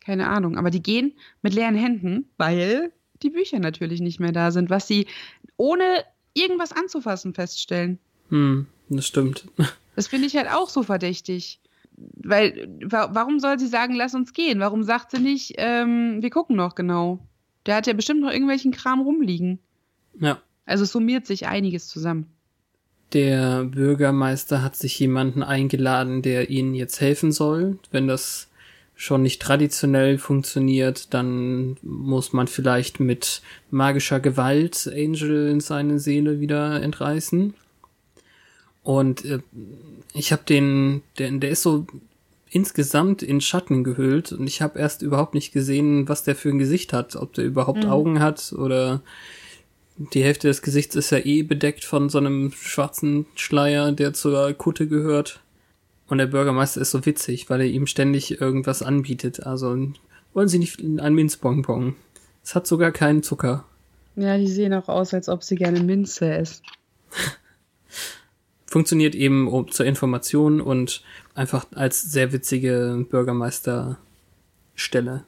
keine 0.00 0.28
Ahnung, 0.28 0.56
aber 0.56 0.70
die 0.70 0.82
gehen 0.82 1.14
mit 1.42 1.54
leeren 1.54 1.74
Händen, 1.74 2.28
weil 2.36 2.92
die 3.22 3.30
Bücher 3.30 3.58
natürlich 3.58 4.00
nicht 4.00 4.20
mehr 4.20 4.32
da 4.32 4.52
sind, 4.52 4.70
was 4.70 4.86
sie 4.86 5.08
ohne 5.56 6.04
irgendwas 6.34 6.70
anzufassen 6.70 7.34
feststellen. 7.34 7.98
Hm, 8.28 8.66
das 8.88 9.06
stimmt. 9.06 9.46
Das 9.96 10.08
finde 10.08 10.26
ich 10.26 10.36
halt 10.36 10.50
auch 10.50 10.68
so 10.68 10.82
verdächtig. 10.82 11.60
Weil, 11.96 12.68
wa 12.82 13.10
warum 13.12 13.38
soll 13.38 13.58
sie 13.58 13.66
sagen, 13.66 13.94
lass 13.94 14.14
uns 14.14 14.32
gehen? 14.32 14.60
Warum 14.60 14.82
sagt 14.82 15.12
sie 15.12 15.20
nicht, 15.20 15.54
ähm, 15.58 16.18
wir 16.20 16.30
gucken 16.30 16.56
noch 16.56 16.74
genau? 16.74 17.20
Der 17.66 17.76
hat 17.76 17.86
ja 17.86 17.92
bestimmt 17.92 18.20
noch 18.20 18.30
irgendwelchen 18.30 18.72
Kram 18.72 19.00
rumliegen. 19.00 19.58
Ja. 20.18 20.40
Also 20.66 20.84
summiert 20.84 21.26
sich 21.26 21.46
einiges 21.46 21.88
zusammen. 21.88 22.26
Der 23.12 23.64
Bürgermeister 23.64 24.62
hat 24.62 24.76
sich 24.76 24.98
jemanden 24.98 25.42
eingeladen, 25.42 26.22
der 26.22 26.50
ihnen 26.50 26.74
jetzt 26.74 27.00
helfen 27.00 27.32
soll. 27.32 27.78
Wenn 27.90 28.08
das 28.08 28.48
schon 28.96 29.22
nicht 29.22 29.40
traditionell 29.40 30.18
funktioniert, 30.18 31.14
dann 31.14 31.76
muss 31.82 32.32
man 32.32 32.48
vielleicht 32.48 33.00
mit 33.00 33.42
magischer 33.70 34.20
Gewalt 34.20 34.90
Angel 34.92 35.48
in 35.48 35.60
seine 35.60 35.98
Seele 35.98 36.40
wieder 36.40 36.82
entreißen. 36.82 37.54
Und 38.84 39.24
äh, 39.24 39.40
ich 40.12 40.30
habe 40.30 40.42
den, 40.48 41.02
der, 41.18 41.32
der 41.32 41.50
ist 41.50 41.62
so 41.62 41.86
insgesamt 42.50 43.22
in 43.24 43.40
Schatten 43.40 43.82
gehüllt 43.82 44.30
und 44.30 44.46
ich 44.46 44.62
habe 44.62 44.78
erst 44.78 45.02
überhaupt 45.02 45.34
nicht 45.34 45.52
gesehen, 45.52 46.08
was 46.08 46.22
der 46.22 46.36
für 46.36 46.50
ein 46.50 46.58
Gesicht 46.58 46.92
hat, 46.92 47.16
ob 47.16 47.32
der 47.32 47.44
überhaupt 47.44 47.82
Mhm. 47.82 47.90
Augen 47.90 48.20
hat 48.20 48.52
oder 48.52 49.00
die 49.96 50.22
Hälfte 50.22 50.46
des 50.46 50.62
Gesichts 50.62 50.94
ist 50.94 51.10
ja 51.10 51.18
eh 51.18 51.42
bedeckt 51.42 51.84
von 51.84 52.08
so 52.08 52.18
einem 52.18 52.52
schwarzen 52.52 53.26
Schleier, 53.34 53.90
der 53.90 54.12
zur 54.12 54.52
Kutte 54.52 54.86
gehört. 54.86 55.40
Und 56.06 56.18
der 56.18 56.26
Bürgermeister 56.26 56.80
ist 56.80 56.90
so 56.90 57.06
witzig, 57.06 57.48
weil 57.48 57.62
er 57.62 57.66
ihm 57.66 57.86
ständig 57.86 58.40
irgendwas 58.40 58.82
anbietet. 58.82 59.44
Also 59.44 59.88
wollen 60.34 60.48
Sie 60.48 60.58
nicht 60.58 60.80
ein 60.80 61.14
Minzbonbon? 61.14 61.96
Es 62.44 62.54
hat 62.54 62.66
sogar 62.66 62.92
keinen 62.92 63.22
Zucker. 63.22 63.64
Ja, 64.16 64.36
die 64.36 64.46
sehen 64.48 64.74
auch 64.74 64.88
aus, 64.88 65.14
als 65.14 65.28
ob 65.28 65.42
sie 65.42 65.56
gerne 65.56 65.82
Minze 65.82 66.32
essen. 66.32 66.62
Funktioniert 68.74 69.14
eben 69.14 69.46
um, 69.46 69.70
zur 69.70 69.86
Information 69.86 70.60
und 70.60 71.04
einfach 71.36 71.64
als 71.76 72.02
sehr 72.02 72.32
witzige 72.32 73.06
Bürgermeisterstelle. 73.08 75.22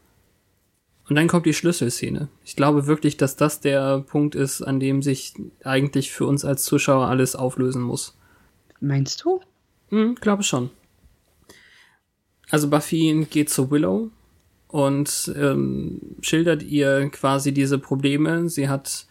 Und 1.08 1.14
dann 1.14 1.28
kommt 1.28 1.46
die 1.46 1.54
Schlüsselszene. 1.54 2.26
Ich 2.44 2.56
glaube 2.56 2.88
wirklich, 2.88 3.16
dass 3.16 3.36
das 3.36 3.60
der 3.60 4.00
Punkt 4.00 4.34
ist, 4.34 4.62
an 4.62 4.80
dem 4.80 5.00
sich 5.00 5.34
eigentlich 5.62 6.10
für 6.10 6.26
uns 6.26 6.44
als 6.44 6.64
Zuschauer 6.64 7.06
alles 7.06 7.36
auflösen 7.36 7.82
muss. 7.82 8.16
Meinst 8.80 9.24
du? 9.24 9.40
Hm, 9.90 10.16
glaube 10.16 10.42
schon. 10.42 10.70
Also 12.50 12.68
Buffy 12.68 13.28
geht 13.30 13.48
zu 13.48 13.70
Willow 13.70 14.10
und 14.66 15.32
ähm, 15.36 16.00
schildert 16.20 16.64
ihr 16.64 17.10
quasi 17.10 17.54
diese 17.54 17.78
Probleme. 17.78 18.48
Sie 18.48 18.68
hat 18.68 19.06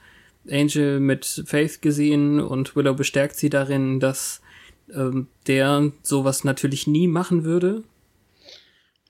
Angel 0.50 1.00
mit 1.00 1.44
Faith 1.46 1.82
gesehen 1.82 2.40
und 2.40 2.76
Willow 2.76 2.94
bestärkt 2.94 3.36
sie 3.36 3.50
darin, 3.50 4.00
dass 4.00 4.42
ähm, 4.94 5.28
der 5.48 5.92
sowas 6.04 6.44
natürlich 6.44 6.88
nie 6.88 7.08
machen 7.08 7.44
würde. 7.44 7.84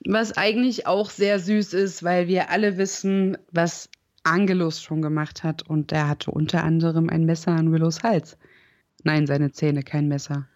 Was 0.06 0.38
eigentlich 0.38 0.88
auch 0.88 1.10
sehr 1.10 1.40
süß 1.40 1.74
ist, 1.74 2.04
weil 2.04 2.28
wir 2.28 2.52
alle 2.52 2.78
wissen, 2.78 3.38
was 3.52 3.90
Angelus 4.24 4.82
schon 4.82 5.02
gemacht 5.02 5.44
hat. 5.44 5.64
Und 5.64 5.92
der 5.92 6.08
hatte 6.08 6.32
unter 6.32 6.64
anderem 6.64 7.10
ein 7.10 7.26
Messer 7.26 7.52
an 7.52 7.72
Willows 7.72 8.04
Hals. 8.04 8.38
Nein, 9.04 9.28
seine 9.28 9.52
Zähne, 9.52 9.84
kein 9.84 10.08
Messer. 10.08 10.48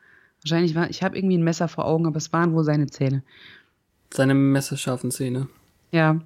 Wahrscheinlich 0.43 0.75
war, 0.75 0.89
ich 0.89 1.03
habe 1.03 1.17
irgendwie 1.17 1.37
ein 1.37 1.43
Messer 1.43 1.67
vor 1.67 1.85
Augen, 1.85 2.05
aber 2.05 2.17
es 2.17 2.31
waren 2.31 2.53
wohl 2.53 2.63
seine 2.63 2.87
Zähne. 2.87 3.23
Seine 4.11 4.33
messerscharfen 4.33 5.11
Zähne. 5.11 5.47
Ja. 5.91 6.19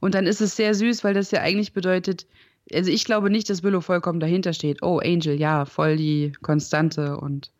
Und 0.00 0.14
dann 0.14 0.26
ist 0.26 0.40
es 0.40 0.56
sehr 0.56 0.74
süß, 0.74 1.04
weil 1.04 1.14
das 1.14 1.30
ja 1.30 1.40
eigentlich 1.40 1.72
bedeutet, 1.72 2.26
also 2.72 2.90
ich 2.90 3.04
glaube 3.04 3.30
nicht, 3.30 3.48
dass 3.50 3.62
Willow 3.62 3.80
vollkommen 3.80 4.20
dahinter 4.20 4.52
steht. 4.52 4.82
Oh, 4.82 4.98
Angel, 4.98 5.38
ja, 5.38 5.64
voll 5.64 5.96
die 5.96 6.32
Konstante 6.42 7.16
und 7.16 7.50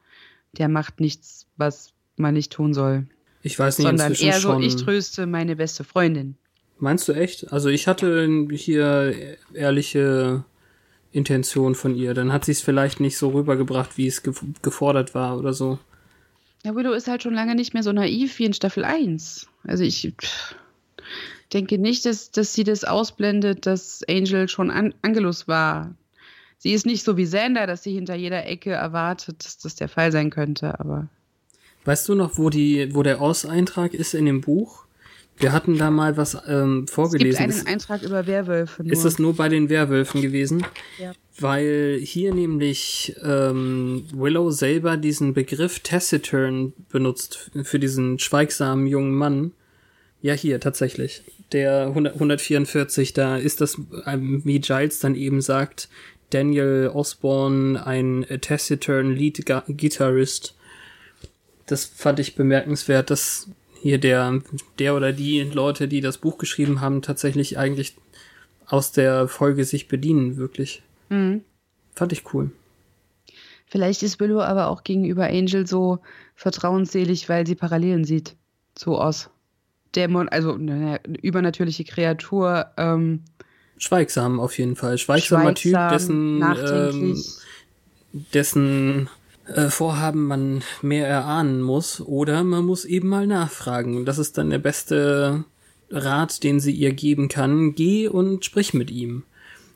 der 0.52 0.68
macht 0.68 1.00
nichts, 1.00 1.46
was 1.56 1.92
man 2.16 2.34
nicht 2.34 2.52
tun 2.52 2.74
soll. 2.74 3.06
Ich 3.42 3.58
weiß 3.58 3.78
nicht, 3.78 3.86
Sondern 3.86 4.12
eher 4.14 4.40
so, 4.40 4.58
ich 4.58 4.76
tröste 4.76 5.26
meine 5.26 5.56
beste 5.56 5.84
Freundin. 5.84 6.36
Meinst 6.78 7.08
du 7.08 7.12
echt? 7.12 7.52
Also 7.52 7.68
ich 7.68 7.86
hatte 7.86 8.48
hier 8.50 9.36
ehrliche 9.54 10.44
Intention 11.12 11.74
von 11.74 11.94
ihr. 11.94 12.12
Dann 12.12 12.32
hat 12.32 12.44
sie 12.44 12.52
es 12.52 12.60
vielleicht 12.60 13.00
nicht 13.00 13.16
so 13.16 13.30
rübergebracht, 13.30 13.96
wie 13.96 14.06
es 14.06 14.22
ge 14.22 14.34
gefordert 14.62 15.14
war 15.14 15.38
oder 15.38 15.52
so. 15.52 15.78
Ja, 16.64 16.74
Willow 16.74 16.92
ist 16.92 17.08
halt 17.08 17.22
schon 17.22 17.34
lange 17.34 17.54
nicht 17.54 17.74
mehr 17.74 17.82
so 17.82 17.92
naiv 17.92 18.38
wie 18.38 18.44
in 18.44 18.52
Staffel 18.52 18.84
1. 18.84 19.48
Also 19.64 19.84
ich 19.84 20.12
pff, 20.20 20.56
denke 21.52 21.78
nicht, 21.78 22.04
dass, 22.06 22.30
dass 22.30 22.54
sie 22.54 22.64
das 22.64 22.84
ausblendet, 22.84 23.66
dass 23.66 24.02
Angel 24.08 24.48
schon 24.48 24.70
an 24.70 24.94
Angelus 25.02 25.46
war. 25.48 25.94
Sie 26.58 26.72
ist 26.72 26.86
nicht 26.86 27.04
so 27.04 27.16
wie 27.16 27.24
Xander, 27.24 27.66
dass 27.66 27.82
sie 27.82 27.92
hinter 27.92 28.14
jeder 28.14 28.46
Ecke 28.46 28.72
erwartet, 28.72 29.44
dass 29.44 29.58
das 29.58 29.74
der 29.74 29.88
Fall 29.88 30.10
sein 30.12 30.30
könnte, 30.30 30.80
aber 30.80 31.08
Weißt 31.84 32.08
du 32.08 32.16
noch, 32.16 32.36
wo 32.36 32.50
die, 32.50 32.94
wo 32.94 33.04
der 33.04 33.20
Aus-Eintrag 33.20 33.94
ist 33.94 34.12
in 34.12 34.26
dem 34.26 34.40
Buch? 34.40 34.86
Wir 35.38 35.52
hatten 35.52 35.78
da 35.78 35.90
mal 35.90 36.16
was 36.16 36.34
ähm, 36.48 36.78
es 36.78 36.86
gibt 36.86 36.90
vorgelesen. 36.90 37.42
einen 37.42 37.50
Ist, 37.52 37.68
Eintrag 37.68 38.02
über 38.02 38.26
Werwölfe. 38.26 38.82
Nur. 38.82 38.92
ist 38.92 39.04
das 39.04 39.18
nur 39.18 39.36
bei 39.36 39.48
den 39.48 39.68
Werwölfen 39.68 40.20
gewesen? 40.22 40.66
Ja. 40.98 41.12
Weil 41.38 42.00
hier 42.02 42.34
nämlich 42.34 43.14
ähm, 43.22 44.04
Willow 44.12 44.50
selber 44.50 44.96
diesen 44.96 45.34
Begriff 45.34 45.80
taciturn 45.80 46.72
benutzt 46.88 47.50
für 47.62 47.78
diesen 47.78 48.18
schweigsamen 48.18 48.86
jungen 48.86 49.14
Mann. 49.14 49.52
Ja, 50.22 50.32
hier 50.32 50.58
tatsächlich. 50.58 51.22
Der 51.52 51.86
100, 51.86 52.14
144, 52.14 53.12
da 53.12 53.36
ist 53.36 53.60
das, 53.60 53.80
ähm, 54.06 54.42
wie 54.44 54.58
Giles 54.60 54.98
dann 54.98 55.14
eben 55.14 55.40
sagt, 55.40 55.88
Daniel 56.30 56.90
Osborne, 56.92 57.86
ein 57.86 58.26
taciturn 58.40 59.12
Lead 59.14 59.46
Gu- 59.46 59.72
Guitarist. 59.72 60.56
Das 61.66 61.84
fand 61.84 62.18
ich 62.18 62.34
bemerkenswert, 62.34 63.10
dass 63.10 63.48
hier 63.80 63.98
der, 63.98 64.40
der 64.80 64.96
oder 64.96 65.12
die 65.12 65.42
Leute, 65.42 65.86
die 65.86 66.00
das 66.00 66.18
Buch 66.18 66.38
geschrieben 66.38 66.80
haben, 66.80 67.02
tatsächlich 67.02 67.58
eigentlich 67.58 67.96
aus 68.66 68.90
der 68.90 69.28
Folge 69.28 69.64
sich 69.64 69.86
bedienen, 69.86 70.36
wirklich. 70.36 70.82
Mhm. 71.10 71.42
Fand 71.94 72.12
ich 72.12 72.34
cool. 72.34 72.50
Vielleicht 73.68 74.02
ist 74.02 74.18
Willow 74.18 74.40
aber 74.40 74.66
auch 74.68 74.82
gegenüber 74.82 75.26
Angel 75.26 75.66
so 75.66 76.00
vertrauensselig, 76.34 77.28
weil 77.28 77.46
sie 77.46 77.54
Parallelen 77.54 78.04
sieht 78.04 78.34
zu 78.74 78.98
Oz. 78.98 79.30
Dämon, 79.96 80.28
also 80.28 80.52
eine 80.54 81.00
übernatürliche 81.22 81.84
Kreatur, 81.84 82.66
ähm, 82.76 83.22
Schweigsam 83.78 84.40
auf 84.40 84.56
jeden 84.58 84.74
Fall. 84.76 84.96
Schweigsamer 84.96 85.54
Typ, 85.54 85.72
schweigsam, 85.72 85.90
dessen, 85.90 86.14
ähm, 86.32 86.38
nachdenklich. 86.38 87.26
dessen 88.32 89.10
äh, 89.54 89.68
Vorhaben 89.68 90.26
man 90.26 90.62
mehr 90.82 91.06
erahnen 91.06 91.60
muss. 91.60 92.00
Oder 92.00 92.42
man 92.42 92.64
muss 92.64 92.84
eben 92.86 93.08
mal 93.08 93.26
nachfragen. 93.26 93.96
Und 93.96 94.06
das 94.06 94.18
ist 94.18 94.38
dann 94.38 94.48
der 94.50 94.58
beste 94.60 95.44
Rat, 95.90 96.42
den 96.42 96.58
sie 96.58 96.72
ihr 96.72 96.92
geben 96.94 97.28
kann. 97.28 97.74
Geh 97.74 98.08
und 98.08 98.44
sprich 98.46 98.72
mit 98.72 98.90
ihm. 98.90 99.24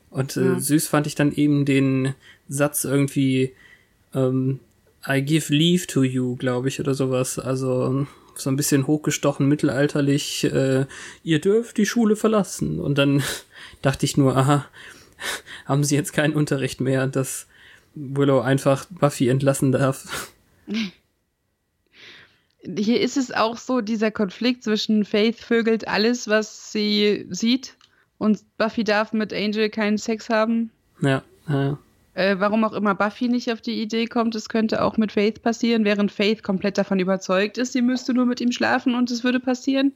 Und 0.09 0.35
äh, 0.35 0.53
Ja. 0.53 0.59
süß 0.59 0.87
fand 0.87 1.05
ich 1.07 1.13
dann 1.15 1.31
eben 1.31 1.65
den 1.65 2.15
Satz 2.49 2.83
irgendwie, 2.83 3.53
ähm, 4.15 4.59
I 5.07 5.21
give 5.21 5.53
leave 5.53 5.85
to 5.87 6.03
you, 6.03 6.35
glaube 6.37 6.67
ich, 6.69 6.79
oder 6.79 6.95
sowas. 6.95 7.37
Also 7.39 8.07
so 8.43 8.49
ein 8.49 8.55
bisschen 8.55 8.87
hochgestochen, 8.87 9.47
mittelalterlich, 9.47 10.43
äh, 10.45 10.85
ihr 11.23 11.39
dürft 11.39 11.77
die 11.77 11.85
Schule 11.85 12.15
verlassen. 12.15 12.79
Und 12.79 12.97
dann 12.97 13.23
dachte 13.81 14.05
ich 14.05 14.17
nur, 14.17 14.35
aha, 14.35 14.65
haben 15.65 15.83
sie 15.83 15.95
jetzt 15.95 16.13
keinen 16.13 16.33
Unterricht 16.33 16.81
mehr, 16.81 17.07
dass 17.07 17.47
Willow 17.95 18.41
einfach 18.41 18.85
Buffy 18.89 19.29
entlassen 19.29 19.71
darf. 19.71 20.31
Hier 22.77 23.01
ist 23.01 23.17
es 23.17 23.31
auch 23.31 23.57
so, 23.57 23.81
dieser 23.81 24.11
Konflikt 24.11 24.63
zwischen 24.63 25.03
Faith 25.03 25.39
vögelt 25.39 25.87
alles, 25.87 26.27
was 26.27 26.71
sie 26.71 27.25
sieht 27.31 27.75
und 28.19 28.39
Buffy 28.57 28.83
darf 28.83 29.13
mit 29.13 29.33
Angel 29.33 29.71
keinen 29.71 29.97
Sex 29.97 30.29
haben. 30.29 30.69
Ja, 31.01 31.23
ja. 31.49 31.79
Äh, 32.13 32.39
warum 32.39 32.63
auch 32.63 32.73
immer 32.73 32.93
Buffy 32.93 33.29
nicht 33.29 33.51
auf 33.51 33.61
die 33.61 33.81
Idee 33.81 34.05
kommt, 34.05 34.35
es 34.35 34.49
könnte 34.49 34.83
auch 34.83 34.97
mit 34.97 35.13
Faith 35.13 35.41
passieren, 35.41 35.85
während 35.85 36.11
Faith 36.11 36.43
komplett 36.43 36.77
davon 36.77 36.99
überzeugt 36.99 37.57
ist, 37.57 37.71
sie 37.71 37.81
müsste 37.81 38.13
nur 38.13 38.25
mit 38.25 38.41
ihm 38.41 38.51
schlafen 38.51 38.95
und 38.95 39.09
es 39.11 39.23
würde 39.23 39.39
passieren. 39.39 39.93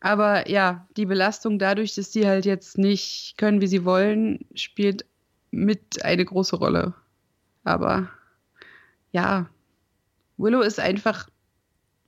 Aber 0.00 0.48
ja, 0.48 0.86
die 0.96 1.06
Belastung 1.06 1.58
dadurch, 1.58 1.94
dass 1.94 2.10
die 2.10 2.26
halt 2.26 2.46
jetzt 2.46 2.78
nicht 2.78 3.34
können, 3.36 3.60
wie 3.60 3.66
sie 3.66 3.84
wollen, 3.84 4.46
spielt 4.54 5.04
mit 5.50 6.04
eine 6.04 6.24
große 6.24 6.56
Rolle. 6.56 6.94
Aber 7.64 8.08
ja, 9.12 9.50
Willow 10.38 10.60
ist 10.62 10.80
einfach 10.80 11.28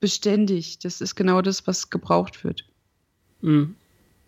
beständig. 0.01 0.79
Das 0.79 1.01
ist 1.01 1.17
genau 1.17 1.43
das, 1.43 1.67
was 1.67 1.91
gebraucht 1.91 2.45
wird. 2.45 2.65
Mhm. 3.41 3.77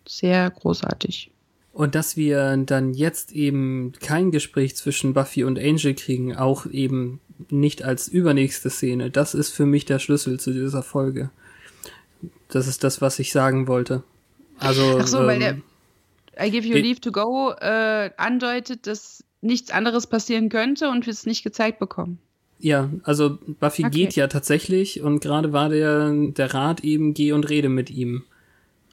Sehr 0.07 0.49
großartig. 0.51 1.31
Und 1.75 1.93
dass 1.93 2.15
wir 2.15 2.55
dann 2.55 2.93
jetzt 2.93 3.33
eben 3.33 3.91
kein 3.99 4.31
Gespräch 4.31 4.77
zwischen 4.77 5.13
Buffy 5.13 5.43
und 5.43 5.59
Angel 5.59 5.93
kriegen, 5.93 6.33
auch 6.33 6.65
eben 6.67 7.19
nicht 7.49 7.83
als 7.83 8.07
übernächste 8.07 8.69
Szene, 8.69 9.11
das 9.11 9.33
ist 9.33 9.49
für 9.49 9.65
mich 9.65 9.83
der 9.83 9.99
Schlüssel 9.99 10.39
zu 10.39 10.53
dieser 10.53 10.83
Folge. 10.83 11.31
Das 12.47 12.67
ist 12.67 12.85
das, 12.85 13.01
was 13.01 13.19
ich 13.19 13.33
sagen 13.33 13.67
wollte. 13.67 14.03
Also, 14.57 14.99
Ach 15.01 15.05
so, 15.07 15.25
weil 15.25 15.39
der, 15.39 15.49
ähm, 15.49 15.63
I 16.41 16.49
Give 16.49 16.65
You 16.65 16.77
Leave 16.77 17.01
to 17.01 17.11
Go 17.11 17.51
äh, 17.59 18.09
andeutet, 18.15 18.87
dass 18.87 19.25
nichts 19.41 19.69
anderes 19.69 20.07
passieren 20.07 20.47
könnte 20.47 20.87
und 20.87 21.05
wir 21.05 21.11
es 21.11 21.25
nicht 21.25 21.43
gezeigt 21.43 21.79
bekommen. 21.79 22.19
Ja, 22.57 22.89
also 23.03 23.37
Buffy 23.59 23.83
Okay. 23.83 23.99
geht 23.99 24.15
ja 24.15 24.27
tatsächlich 24.27 25.01
und 25.01 25.19
gerade 25.19 25.51
war 25.51 25.67
der, 25.67 26.09
der 26.13 26.53
Rat 26.53 26.85
eben, 26.85 27.13
geh 27.13 27.33
und 27.33 27.49
rede 27.49 27.67
mit 27.67 27.89
ihm. 27.89 28.23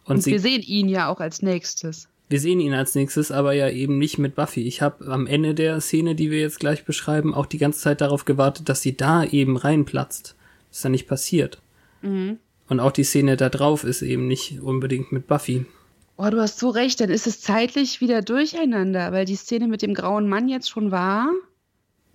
Und, 0.05 0.17
Und, 0.17 0.23
sie, 0.23 0.33
wir 0.33 0.41
sehen 0.41 0.63
ihn 0.63 0.89
ja 0.89 1.07
auch 1.07 1.21
als 1.21 1.43
nächstes. 1.43 2.09
Wir 2.33 2.41
sehen 2.41 2.61
ihn 2.61 2.73
als 2.73 2.95
nächstes, 2.95 3.31
aber 3.31 3.53
ja 3.53 3.69
eben 3.69 3.99
nicht 3.99 4.19
mit 4.19 4.35
Buffy. 4.35 4.67
Ich 4.67 4.83
habe 4.83 5.07
am 5.07 5.27
Ende 5.27 5.55
der 5.55 5.81
Szene, 5.81 6.15
die 6.15 6.31
wir 6.31 6.41
jetzt 6.41 6.59
gleich 6.59 6.85
beschreiben, 6.85 7.35
auch 7.35 7.47
die 7.47 7.59
ganze 7.59 7.81
Zeit 7.81 8.01
darauf 8.01 8.25
gewartet, 8.25 8.69
dass 8.69 8.81
sie 8.83 8.97
da 8.97 9.23
eben 9.23 9.57
reinplatzt. 9.57 10.35
Ist 10.71 10.83
ja 10.83 10.91
nicht 10.91 11.07
passiert. 11.07 11.61
Mhm. 12.01 12.39
Und 12.69 12.81
auch 12.81 12.91
die 12.91 13.05
Szene 13.05 13.37
da 13.37 13.51
drauf 13.51 13.85
ist 13.85 14.01
eben 14.01 14.27
nicht 14.27 14.61
unbedingt 14.63 15.13
mit 15.13 15.27
Buffy. 15.27 15.67
Oh, 16.17 16.31
du 16.31 16.41
hast 16.41 16.59
so 16.59 16.71
recht, 16.71 17.01
dann 17.01 17.11
ist 17.11 17.27
es 17.27 17.43
zeitlich 17.43 18.01
wieder 18.01 18.23
durcheinander, 18.23 19.13
weil 19.13 19.27
die 19.27 19.37
Szene 19.37 19.69
mit 19.69 19.83
dem 19.83 19.93
grauen 19.93 20.29
Mann 20.29 20.49
jetzt 20.49 20.71
schon 20.71 20.91
war. 20.91 21.29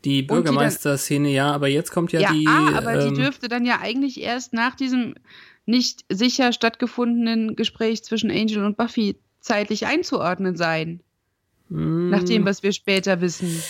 Die 0.03 0.23
Bürgermeister-Szene, 0.23 1.29
ja, 1.29 1.51
aber 1.51 1.67
jetzt 1.67 1.91
kommt 1.91 2.11
ja, 2.11 2.21
Ja, 2.21 2.31
die. 2.31 2.47
ah, 2.47 2.75
aber 2.77 2.99
ähm, 2.99 3.13
die 3.13 3.21
dürfte 3.21 3.49
dann 3.49 3.65
ja 3.65 3.79
eigentlich 3.81 4.21
erst 4.21 4.53
nach 4.53 4.75
diesem 4.75 5.13
nicht 5.67 6.05
sicher 6.09 6.53
stattgefundenen 6.53 7.55
Gespräch 7.55 8.03
zwischen 8.03 8.31
Angel 8.31 8.63
und 8.63 8.77
Buffy 8.77 9.17
zeitlich 9.47 9.85
einzuordnen 9.87 10.55
sein. 10.55 10.99
mm, 11.69 12.09
Nach 12.09 12.23
dem, 12.23 12.45
was 12.45 12.61
wir 12.63 12.71
später 12.73 13.21
wissen. 13.21 13.61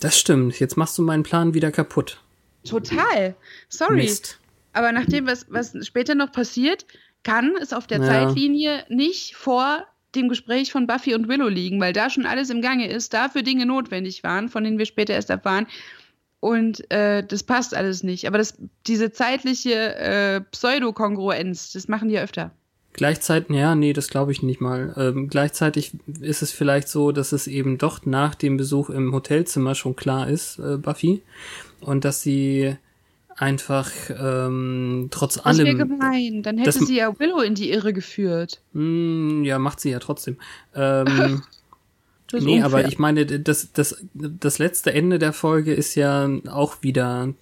Das 0.00 0.18
stimmt. 0.18 0.58
Jetzt 0.60 0.76
machst 0.76 0.98
du 0.98 1.02
meinen 1.02 1.22
Plan 1.22 1.54
wieder 1.54 1.70
kaputt. 1.72 2.20
Total. 2.64 3.34
Sorry. 3.68 3.96
Mist. 3.96 4.38
Aber 4.74 4.92
nach 4.92 5.06
dem, 5.06 5.26
was, 5.26 5.46
was 5.48 5.74
später 5.86 6.14
noch 6.14 6.32
passiert, 6.32 6.86
kann 7.24 7.52
es 7.60 7.72
auf 7.72 7.86
der 7.86 7.98
Ja. 8.00 8.04
Zeitlinie 8.06 8.84
nicht 8.88 9.34
vor 9.36 9.86
dem 10.14 10.28
Gespräch 10.28 10.70
von 10.72 10.86
Buffy 10.86 11.14
und 11.14 11.28
Willow 11.28 11.48
liegen, 11.48 11.80
weil 11.80 11.92
da 11.92 12.10
schon 12.10 12.26
alles 12.26 12.50
im 12.50 12.60
Gange 12.60 12.88
ist, 12.88 13.14
dafür 13.14 13.42
Dinge 13.42 13.64
notwendig 13.64 14.22
waren, 14.22 14.48
von 14.48 14.62
denen 14.64 14.78
wir 14.78 14.86
später 14.86 15.14
erst 15.14 15.30
erfahren. 15.30 15.66
Und 16.40 16.90
äh, 16.90 17.24
das 17.24 17.44
passt 17.44 17.74
alles 17.74 18.02
nicht. 18.02 18.26
Aber 18.26 18.36
das, 18.38 18.54
diese 18.86 19.12
zeitliche 19.12 19.94
äh, 19.94 20.40
Pseudokongruenz, 20.40 21.72
das 21.72 21.88
machen 21.88 22.08
die 22.08 22.14
ja 22.16 22.22
öfter. 22.22 22.50
Gleichzeitig, 22.94 23.56
ja, 23.56 23.74
nee, 23.74 23.92
das 23.94 24.08
glaube 24.08 24.32
ich 24.32 24.42
nicht 24.42 24.60
mal. 24.60 24.92
Ähm, 24.98 25.28
gleichzeitig 25.28 25.92
ist 26.20 26.42
es 26.42 26.52
vielleicht 26.52 26.88
so, 26.88 27.10
dass 27.12 27.32
es 27.32 27.46
eben 27.46 27.78
doch 27.78 28.04
nach 28.04 28.34
dem 28.34 28.56
Besuch 28.58 28.90
im 28.90 29.12
Hotelzimmer 29.14 29.74
schon 29.74 29.96
klar 29.96 30.28
ist, 30.28 30.58
äh, 30.58 30.76
Buffy, 30.76 31.22
und 31.80 32.04
dass 32.04 32.20
sie 32.22 32.76
einfach 33.34 33.90
ähm, 34.10 35.08
trotz 35.10 35.40
Das 35.42 35.56
wäre 35.58 35.68
allem, 35.68 35.78
gemein. 35.78 36.42
Dann 36.42 36.58
hätte 36.58 36.78
das- 36.78 36.86
sie 36.86 36.96
ja 36.96 37.18
Willow 37.18 37.40
in 37.40 37.54
die 37.54 37.70
Irre 37.70 37.94
geführt. 37.94 38.60
Hm, 38.74 39.42
ja, 39.44 39.58
macht 39.58 39.80
sie 39.80 39.90
ja 39.90 39.98
trotzdem. 39.98 40.36
Ähm, 40.74 41.42
Das 42.30 42.42
nee, 42.44 42.62
aber 42.62 42.76
unfair. 42.76 42.88
ich 42.88 42.98
meine, 42.98 43.26
das, 43.26 43.72
das, 43.74 44.02
das 44.14 44.58
letzte 44.58 44.94
Ende 44.94 45.18
der 45.18 45.34
Folge 45.34 45.74
ist 45.74 45.94
ja 45.96 46.30
auch 46.48 46.76
wieder 46.80 47.34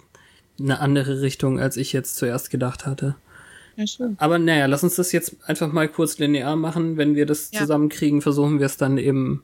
eine 0.59 0.79
andere 0.81 1.21
Richtung, 1.21 1.61
als 1.61 1.77
ich 1.77 1.93
jetzt 1.93 2.17
zuerst 2.17 2.49
gedacht 2.49 2.85
hatte. 2.85 3.15
Ja, 3.81 3.87
schön. 3.87 4.15
Aber 4.19 4.37
naja, 4.39 4.67
lass 4.67 4.83
uns 4.83 4.95
das 4.95 5.11
jetzt 5.11 5.35
einfach 5.47 5.71
mal 5.71 5.87
kurz 5.87 6.19
linear 6.19 6.55
machen. 6.55 6.97
Wenn 6.97 7.15
wir 7.15 7.25
das 7.25 7.49
Ja. 7.51 7.59
zusammenkriegen, 7.61 8.21
versuchen 8.21 8.59
wir 8.59 8.67
es 8.67 8.77
dann 8.77 8.97
eben 8.97 9.43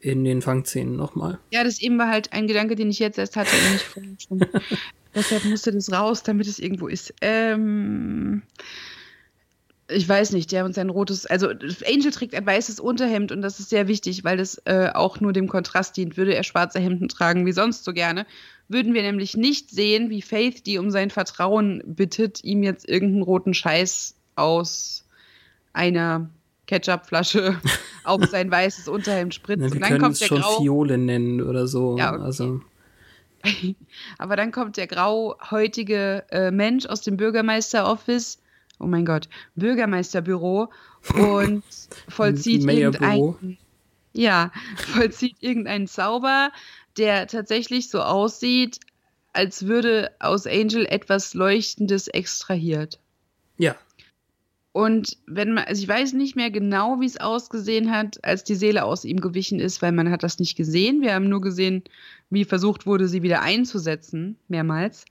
in 0.00 0.24
den 0.24 0.42
Fangszenen 0.42 0.96
nochmal. 0.96 1.38
Ja, 1.50 1.64
das 1.64 1.80
eben 1.80 1.98
war 1.98 2.08
halt 2.08 2.32
ein 2.32 2.46
Gedanke, 2.46 2.76
den 2.76 2.90
ich 2.90 2.98
jetzt 2.98 3.18
erst 3.18 3.36
hatte 3.36 3.50
und 3.50 3.72
nicht 3.72 3.84
vorhin 3.84 4.16
schon. 4.20 4.38
Deshalb 5.14 5.44
musste 5.44 5.72
das 5.72 5.90
raus, 5.92 6.22
damit 6.22 6.46
es 6.46 6.58
irgendwo 6.58 6.88
ist. 6.88 7.14
Ähm, 7.20 8.42
ich 9.88 10.08
weiß 10.08 10.32
nicht, 10.32 10.50
der 10.52 10.64
und 10.64 10.74
sein 10.74 10.88
rotes, 10.88 11.26
also 11.26 11.48
Angel 11.48 12.10
trägt 12.10 12.34
ein 12.34 12.46
weißes 12.46 12.80
Unterhemd 12.80 13.32
und 13.32 13.42
das 13.42 13.60
ist 13.60 13.68
sehr 13.68 13.86
wichtig, 13.86 14.24
weil 14.24 14.38
das 14.38 14.60
äh, 14.64 14.90
auch 14.94 15.20
nur 15.20 15.32
dem 15.32 15.48
Kontrast 15.48 15.96
dient. 15.96 16.16
Würde 16.16 16.34
er 16.34 16.42
schwarze 16.42 16.80
Hemden 16.80 17.08
tragen, 17.08 17.44
wie 17.44 17.52
sonst 17.52 17.84
so 17.84 17.92
gerne, 17.92 18.26
würden 18.68 18.94
wir 18.94 19.02
nämlich 19.02 19.36
nicht 19.36 19.70
sehen, 19.70 20.08
wie 20.08 20.22
Faith, 20.22 20.66
die 20.66 20.78
um 20.78 20.90
sein 20.90 21.10
Vertrauen 21.10 21.82
bittet, 21.84 22.42
ihm 22.44 22.62
jetzt 22.62 22.88
irgendeinen 22.88 23.22
roten 23.22 23.52
Scheiß 23.52 24.14
aus 24.36 25.04
einer 25.74 26.30
Ketchupflasche 26.66 27.60
auf 28.04 28.24
sein 28.26 28.50
weißes 28.50 28.88
Unterhemd 28.88 29.34
spritzt. 29.34 29.60
Ja, 29.60 29.66
und 29.66 29.74
wir 29.74 29.80
dann 29.80 29.88
können 29.90 30.00
kommt 30.00 30.14
es 30.14 30.20
der 30.20 30.28
schon 30.28 30.40
Grau 30.40 30.60
Fiole 30.60 30.96
nennen 30.96 31.42
oder 31.42 31.66
so. 31.66 31.98
Ja, 31.98 32.14
okay. 32.14 32.22
Also, 32.22 32.60
Aber 34.18 34.36
dann 34.36 34.52
kommt 34.52 34.78
der 34.78 34.86
grauhäutige 34.86 36.24
äh, 36.30 36.50
Mensch 36.50 36.86
aus 36.86 37.02
dem 37.02 37.18
Bürgermeister-Office, 37.18 38.38
oh 38.78 38.86
mein 38.86 39.04
Gott, 39.04 39.28
Bürgermeisterbüro 39.54 40.70
und 41.14 41.62
vollzieht 42.08 42.64
irgendeinen, 42.64 43.58
ja, 44.12 44.52
vollzieht 44.76 45.36
irgendeinen 45.40 45.86
Zauber, 45.86 46.50
der 46.96 47.26
tatsächlich 47.26 47.90
so 47.90 48.02
aussieht, 48.02 48.80
als 49.32 49.66
würde 49.66 50.12
aus 50.20 50.46
Angel 50.46 50.86
etwas 50.86 51.34
Leuchtendes 51.34 52.08
extrahiert. 52.08 53.00
ja. 53.58 53.76
Und 54.76 55.18
wenn 55.28 55.52
man, 55.52 55.66
also 55.66 55.80
ich 55.80 55.86
weiß 55.86 56.14
nicht 56.14 56.34
mehr 56.34 56.50
genau, 56.50 57.00
wie 57.00 57.06
es 57.06 57.20
ausgesehen 57.20 57.92
hat, 57.92 58.18
als 58.24 58.42
die 58.42 58.56
Seele 58.56 58.84
aus 58.84 59.04
ihm 59.04 59.20
gewichen 59.20 59.60
ist, 59.60 59.82
weil 59.82 59.92
man 59.92 60.10
hat 60.10 60.24
das 60.24 60.40
nicht 60.40 60.56
gesehen. 60.56 61.00
Wir 61.00 61.14
haben 61.14 61.28
nur 61.28 61.40
gesehen, 61.40 61.84
wie 62.28 62.44
versucht 62.44 62.84
wurde, 62.84 63.06
sie 63.06 63.22
wieder 63.22 63.40
einzusetzen, 63.42 64.36
mehrmals. 64.48 65.04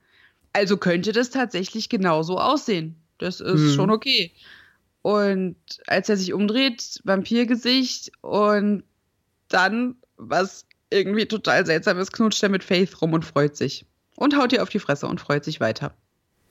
Also 0.52 0.76
könnte 0.76 1.12
das 1.12 1.30
tatsächlich 1.30 1.88
genauso 1.88 2.38
aussehen. 2.38 2.96
Das 3.18 3.40
ist 3.40 3.60
Mhm. 3.60 3.72
schon 3.74 3.90
okay. 3.90 4.32
Und 5.02 5.56
als 5.86 6.08
er 6.08 6.16
sich 6.16 6.32
umdreht, 6.32 7.00
Vampirgesicht 7.04 8.12
und 8.22 8.82
dann, 9.48 9.96
was 10.16 10.66
irgendwie 10.90 11.26
total 11.26 11.66
seltsam 11.66 11.98
ist, 11.98 12.12
knutscht 12.12 12.42
er 12.42 12.48
mit 12.48 12.64
Faith 12.64 13.00
rum 13.02 13.12
und 13.12 13.24
freut 13.24 13.56
sich. 13.56 13.84
Und 14.16 14.36
haut 14.36 14.52
ihr 14.52 14.62
auf 14.62 14.68
die 14.68 14.78
Fresse 14.78 15.06
und 15.06 15.20
freut 15.20 15.44
sich 15.44 15.60
weiter. 15.60 15.92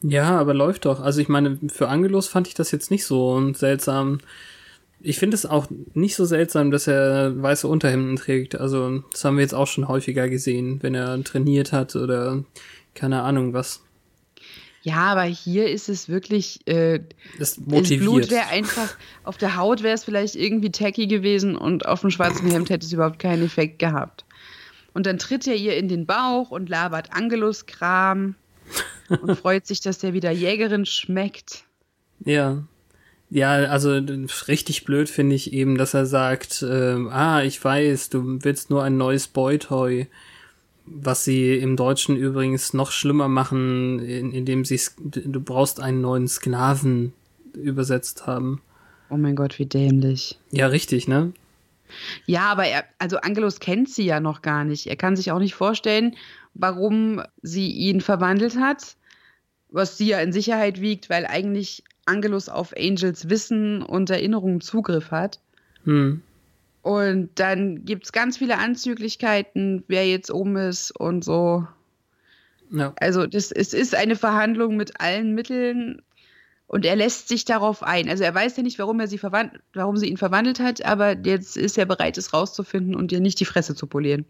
Ja, 0.01 0.37
aber 0.37 0.53
läuft 0.53 0.85
doch. 0.85 0.99
Also 0.99 1.21
ich 1.21 1.29
meine, 1.29 1.57
für 1.69 1.87
Angelos 1.87 2.27
fand 2.27 2.47
ich 2.47 2.53
das 2.53 2.71
jetzt 2.71 2.91
nicht 2.91 3.05
so 3.05 3.53
seltsam. 3.53 4.19
Ich 4.99 5.17
finde 5.17 5.35
es 5.35 5.45
auch 5.45 5.67
nicht 5.93 6.15
so 6.15 6.25
seltsam, 6.25 6.71
dass 6.71 6.87
er 6.87 7.41
weiße 7.41 7.67
Unterhemden 7.67 8.17
trägt. 8.17 8.55
Also 8.55 8.99
das 9.11 9.23
haben 9.23 9.37
wir 9.37 9.41
jetzt 9.41 9.55
auch 9.55 9.67
schon 9.67 9.87
häufiger 9.87 10.29
gesehen, 10.29 10.79
wenn 10.83 10.93
er 10.93 11.23
trainiert 11.23 11.71
hat 11.71 11.95
oder 11.95 12.43
keine 12.95 13.21
Ahnung 13.23 13.53
was. 13.53 13.81
Ja, 14.85 15.13
aber 15.13 15.23
hier 15.23 15.69
ist 15.69 15.87
es 15.87 16.09
wirklich, 16.09 16.59
äh, 16.67 16.99
Das 17.39 17.55
das 17.55 17.65
Blut 17.65 17.89
motiviert. 17.89 18.29
wäre 18.31 18.47
einfach, 18.47 18.95
auf 19.23 19.37
der 19.37 19.55
Haut 19.55 19.81
wäre 19.81 19.95
es 19.95 20.03
vielleicht 20.03 20.35
irgendwie 20.35 20.71
tacky 20.71 21.07
gewesen 21.07 21.55
und 21.55 21.85
auf 21.85 22.01
dem 22.01 22.11
schwarzen 22.11 22.51
Hemd 22.51 22.69
hätte 22.69 22.85
es 22.85 22.91
überhaupt 22.91 23.17
keinen 23.19 23.45
Effekt 23.45 23.79
gehabt. 23.79 24.25
Und 24.93 25.05
dann 25.05 25.17
tritt 25.17 25.47
er 25.47 25.55
ihr 25.55 25.77
in 25.77 25.87
den 25.87 26.05
Bauch 26.05 26.51
und 26.51 26.67
labert 26.67 27.13
Angelus-Kram 27.13 28.35
und 29.21 29.35
freut 29.39 29.65
sich, 29.65 29.79
dass 29.79 29.99
der 29.99 30.13
wieder 30.13 30.31
Jägerin 30.31 30.85
schmeckt. 30.85 31.63
Ja. 32.25 32.63
Ja, 33.29 33.51
also 33.53 33.99
richtig 34.47 34.83
blöd 34.83 35.09
finde 35.09 35.35
ich 35.35 35.53
eben, 35.53 35.77
dass 35.77 35.93
er 35.95 36.05
sagt, 36.05 36.63
ähm, 36.69 37.07
ah, 37.09 37.41
ich 37.41 37.63
weiß, 37.63 38.09
du 38.09 38.37
willst 38.43 38.69
nur 38.69 38.83
ein 38.83 38.97
neues 38.97 39.27
Boy-Toy. 39.27 40.07
Was 40.85 41.23
sie 41.23 41.55
im 41.55 41.77
Deutschen 41.77 42.17
übrigens 42.17 42.73
noch 42.73 42.91
schlimmer 42.91 43.27
machen, 43.29 43.99
in- 43.99 44.31
indem 44.31 44.65
sie 44.65 44.79
du 44.99 45.39
brauchst 45.39 45.79
einen 45.79 46.01
neuen 46.01 46.27
Sklaven 46.27 47.13
übersetzt 47.53 48.27
haben. 48.27 48.61
Oh 49.09 49.17
mein 49.17 49.35
Gott, 49.35 49.59
wie 49.59 49.65
dämlich. 49.65 50.37
Ja, 50.51 50.67
richtig, 50.67 51.07
ne? 51.07 51.31
Ja, 52.25 52.51
aber 52.51 52.65
er, 52.65 52.83
also 52.97 53.17
Angelus 53.17 53.59
kennt 53.59 53.89
sie 53.89 54.05
ja 54.05 54.19
noch 54.19 54.41
gar 54.41 54.63
nicht. 54.65 54.87
Er 54.87 54.95
kann 54.95 55.15
sich 55.15 55.31
auch 55.31 55.39
nicht 55.39 55.53
vorstellen, 55.53 56.15
warum 56.55 57.21
sie 57.41 57.69
ihn 57.71 58.01
verwandelt 58.01 58.57
hat, 58.57 58.95
was 59.69 59.97
sie 59.97 60.07
ja 60.07 60.19
in 60.19 60.33
Sicherheit 60.33 60.81
wiegt, 60.81 61.09
weil 61.09 61.25
eigentlich 61.27 61.83
Angelus 62.05 62.49
auf 62.49 62.73
Angels 62.75 63.29
Wissen 63.29 63.81
und 63.83 64.09
Erinnerungen 64.09 64.59
Zugriff 64.61 65.11
hat. 65.11 65.39
Hm. 65.85 66.21
Und 66.83 67.29
dann 67.35 67.85
gibt's 67.85 68.11
ganz 68.11 68.37
viele 68.37 68.57
Anzüglichkeiten, 68.57 69.85
wer 69.87 70.05
jetzt 70.05 70.29
oben 70.29 70.57
ist 70.57 70.91
und 70.91 71.23
so. 71.23 71.65
Ja. 72.71 72.93
Also 72.99 73.25
das, 73.25 73.53
es 73.53 73.73
ist 73.73 73.95
eine 73.95 74.17
Verhandlung 74.17 74.75
mit 74.75 74.99
allen 74.99 75.33
Mitteln 75.33 76.01
und 76.67 76.85
er 76.85 76.97
lässt 76.97 77.29
sich 77.29 77.45
darauf 77.45 77.83
ein. 77.83 78.09
Also 78.09 78.25
er 78.25 78.35
weiß 78.35 78.57
ja 78.57 78.63
nicht, 78.63 78.79
warum 78.79 78.99
er 78.99 79.07
sie 79.07 79.17
verwandelt, 79.17 79.61
warum 79.73 79.95
sie 79.95 80.09
ihn 80.09 80.17
verwandelt 80.17 80.59
hat, 80.59 80.83
aber 80.83 81.17
jetzt 81.17 81.55
ist 81.55 81.77
er 81.77 81.85
bereit, 81.85 82.17
es 82.17 82.33
rauszufinden 82.33 82.95
und 82.95 83.13
ihr 83.13 83.21
nicht 83.21 83.39
die 83.39 83.45
Fresse 83.45 83.75
zu 83.75 83.87
polieren. 83.87 84.25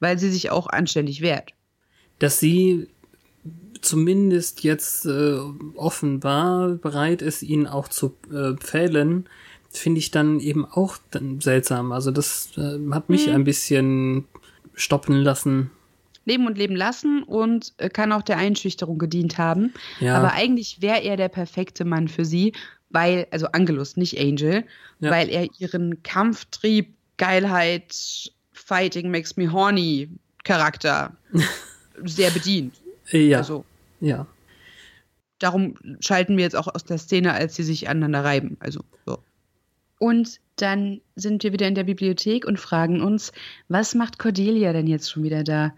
Weil 0.00 0.18
sie 0.18 0.30
sich 0.30 0.50
auch 0.50 0.68
anständig 0.68 1.20
wehrt. 1.20 1.52
Dass 2.18 2.40
sie 2.40 2.88
zumindest 3.82 4.62
jetzt 4.62 5.04
äh, 5.04 5.36
offenbar 5.74 6.70
bereit 6.70 7.20
ist, 7.20 7.42
ihn 7.42 7.66
auch 7.66 7.88
zu 7.88 8.16
äh, 8.32 8.54
pfählen, 8.54 9.28
finde 9.70 9.98
ich 9.98 10.10
dann 10.10 10.40
eben 10.40 10.64
auch 10.64 10.98
dann 11.10 11.40
seltsam. 11.40 11.92
Also 11.92 12.10
das 12.10 12.50
äh, 12.56 12.78
hat 12.92 13.08
mich 13.08 13.26
Mhm. 13.26 13.34
ein 13.34 13.44
bisschen 13.44 14.24
stoppen 14.74 15.16
lassen. 15.16 15.70
Leben 16.24 16.46
und 16.46 16.58
leben 16.58 16.76
lassen 16.76 17.22
und 17.22 17.72
äh, 17.78 17.88
kann 17.88 18.12
auch 18.12 18.22
der 18.22 18.36
Einschüchterung 18.38 18.98
gedient 18.98 19.38
haben. 19.38 19.72
Ja. 20.00 20.16
Aber 20.18 20.32
eigentlich 20.32 20.82
wäre 20.82 21.02
er 21.02 21.16
der 21.16 21.28
perfekte 21.28 21.84
Mann 21.84 22.08
für 22.08 22.24
sie, 22.24 22.52
weil, 22.90 23.26
also 23.30 23.46
Angelus, 23.48 23.96
nicht 23.96 24.18
Angel, 24.18 24.64
Ja. 25.00 25.10
weil 25.10 25.28
er 25.28 25.46
ihren 25.58 26.02
Kampftrieb, 26.02 26.94
Geilheit, 27.16 28.30
Fighting 28.52 29.10
makes 29.10 29.36
me 29.36 29.50
horny 29.52 30.08
Charakter 30.44 31.16
sehr 32.04 32.30
bedient. 32.30 32.74
Ja, 33.10 33.38
Also 33.38 33.64
ja. 34.00 34.26
darum 35.38 35.74
schalten 36.00 36.36
wir 36.36 36.44
jetzt 36.44 36.56
auch 36.56 36.68
aus 36.74 36.84
der 36.84 36.98
Szene, 36.98 37.32
als 37.32 37.56
sie 37.56 37.62
sich 37.62 37.88
aneinander 37.88 38.24
reiben. 38.24 38.56
Also 38.60 38.80
so. 39.06 39.18
Und 39.98 40.40
dann 40.56 41.00
sind 41.16 41.42
wir 41.44 41.52
wieder 41.52 41.66
in 41.68 41.74
der 41.74 41.84
Bibliothek 41.84 42.44
und 42.46 42.58
fragen 42.58 43.00
uns, 43.00 43.32
was 43.68 43.94
macht 43.94 44.18
Cordelia 44.18 44.72
denn 44.72 44.86
jetzt 44.86 45.10
schon 45.10 45.22
wieder 45.22 45.44
da? 45.44 45.72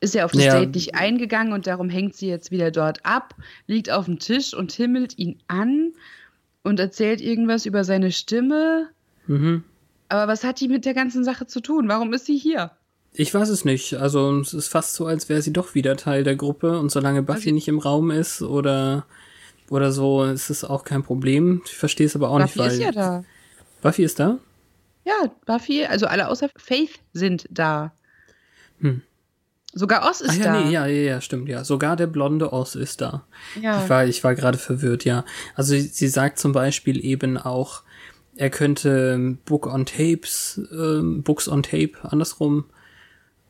Ist 0.00 0.14
ja 0.14 0.24
auf 0.24 0.32
das 0.32 0.44
Ja. 0.44 0.58
Date 0.60 0.74
nicht 0.74 0.94
eingegangen 0.94 1.52
und 1.52 1.66
darum 1.66 1.88
hängt 1.88 2.14
sie 2.14 2.28
jetzt 2.28 2.50
wieder 2.50 2.70
dort 2.70 3.04
ab, 3.06 3.34
liegt 3.66 3.90
auf 3.90 4.04
dem 4.06 4.18
Tisch 4.18 4.52
und 4.54 4.72
himmelt 4.72 5.18
ihn 5.18 5.38
an 5.48 5.92
und 6.62 6.80
erzählt 6.80 7.20
irgendwas 7.20 7.64
über 7.64 7.84
seine 7.84 8.12
Stimme. 8.12 8.88
Mhm. 9.26 9.64
Aber 10.08 10.30
was 10.30 10.44
hat 10.44 10.60
die 10.60 10.68
mit 10.68 10.84
der 10.84 10.94
ganzen 10.94 11.24
Sache 11.24 11.46
zu 11.46 11.60
tun? 11.60 11.88
Warum 11.88 12.12
ist 12.12 12.26
sie 12.26 12.36
hier? 12.36 12.72
Ich 13.14 13.32
weiß 13.32 13.48
es 13.48 13.64
nicht. 13.64 13.94
Also 13.94 14.38
es 14.40 14.52
ist 14.52 14.68
fast 14.68 14.94
so, 14.94 15.06
als 15.06 15.28
wäre 15.28 15.40
sie 15.40 15.52
doch 15.52 15.74
wieder 15.74 15.96
Teil 15.96 16.24
der 16.24 16.36
Gruppe 16.36 16.78
und 16.78 16.90
solange 16.90 17.22
Buffy 17.22 17.48
Also- 17.48 17.54
nicht 17.54 17.68
im 17.68 17.78
Raum 17.78 18.10
ist 18.10 18.42
oder 18.42 19.06
oder 19.70 19.92
so, 19.92 20.24
ist 20.24 20.50
es 20.50 20.62
auch 20.62 20.84
kein 20.84 21.02
Problem. 21.02 21.62
Ich 21.64 21.74
verstehe 21.76 22.04
es 22.06 22.14
aber 22.14 22.28
auch 22.28 22.38
Buffy 22.38 22.58
nicht, 22.58 22.58
weil 22.58 22.72
ist 22.72 22.80
ja 22.80 22.92
da. 22.92 23.24
Buffy 23.84 24.02
ist 24.02 24.18
da. 24.18 24.38
Ja, 25.04 25.30
Buffy, 25.44 25.84
also 25.84 26.06
alle 26.06 26.28
außer 26.28 26.48
Faith 26.56 27.00
sind 27.12 27.46
da. 27.50 27.92
Hm. 28.80 29.02
Sogar 29.74 30.08
Oz 30.08 30.22
ist 30.22 30.30
Ach 30.30 30.36
ja, 30.36 30.44
da. 30.44 30.60
nee, 30.64 30.72
ja, 30.72 30.86
ja, 30.86 31.02
ja, 31.02 31.20
stimmt, 31.20 31.50
ja. 31.50 31.64
Sogar 31.64 31.94
der 31.94 32.06
blonde 32.06 32.54
Oz 32.54 32.76
ist 32.76 33.02
da. 33.02 33.26
Ja. 33.60 33.82
Ich 33.82 33.90
war, 33.90 34.06
ich 34.06 34.24
war 34.24 34.34
gerade 34.34 34.56
verwirrt, 34.56 35.04
ja. 35.04 35.26
Also 35.54 35.74
sie, 35.76 36.08
sagt 36.08 36.38
zum 36.38 36.52
Beispiel 36.52 37.04
eben 37.04 37.36
auch, 37.36 37.82
er 38.36 38.48
könnte 38.48 39.12
ähm, 39.16 39.36
Book 39.44 39.66
on 39.66 39.84
Tapes, 39.84 40.62
ähm, 40.72 41.22
Books 41.22 41.46
on 41.46 41.62
Tape, 41.62 41.92
andersrum, 42.04 42.64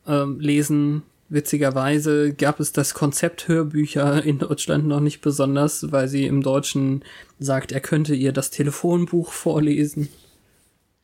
ähm, 0.09 0.41
lesen. 0.41 1.03
Witzigerweise 1.29 2.35
gab 2.35 2.59
es 2.59 2.73
das 2.73 2.93
Konzept 2.93 3.47
Hörbücher 3.47 4.25
in 4.25 4.41
Deutschland 4.41 4.89
noch 4.89 5.01
nicht 5.01 5.21
besonders, 5.21 5.93
weil 5.93 6.09
sie 6.09 6.27
im 6.27 6.43
Deutschen 6.43 7.05
sagt, 7.39 7.71
er 7.71 7.81
könnte 7.81 8.17
ihr 8.17 8.33
das 8.33 8.51
Telefonbuch 8.51 9.33
vorlesen. 9.33 10.09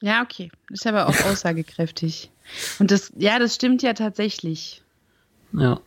Ja, 0.00 0.22
okay. 0.22 0.50
Ist 0.70 0.86
aber 0.86 1.08
auch 1.08 1.20
aussagekräftig. 1.26 2.30
Und 2.78 2.90
das, 2.90 3.12
ja, 3.16 3.38
das 3.38 3.54
stimmt 3.54 3.82
ja 3.82 3.92
tatsächlich. 3.92 4.82
Ja. 5.52 5.80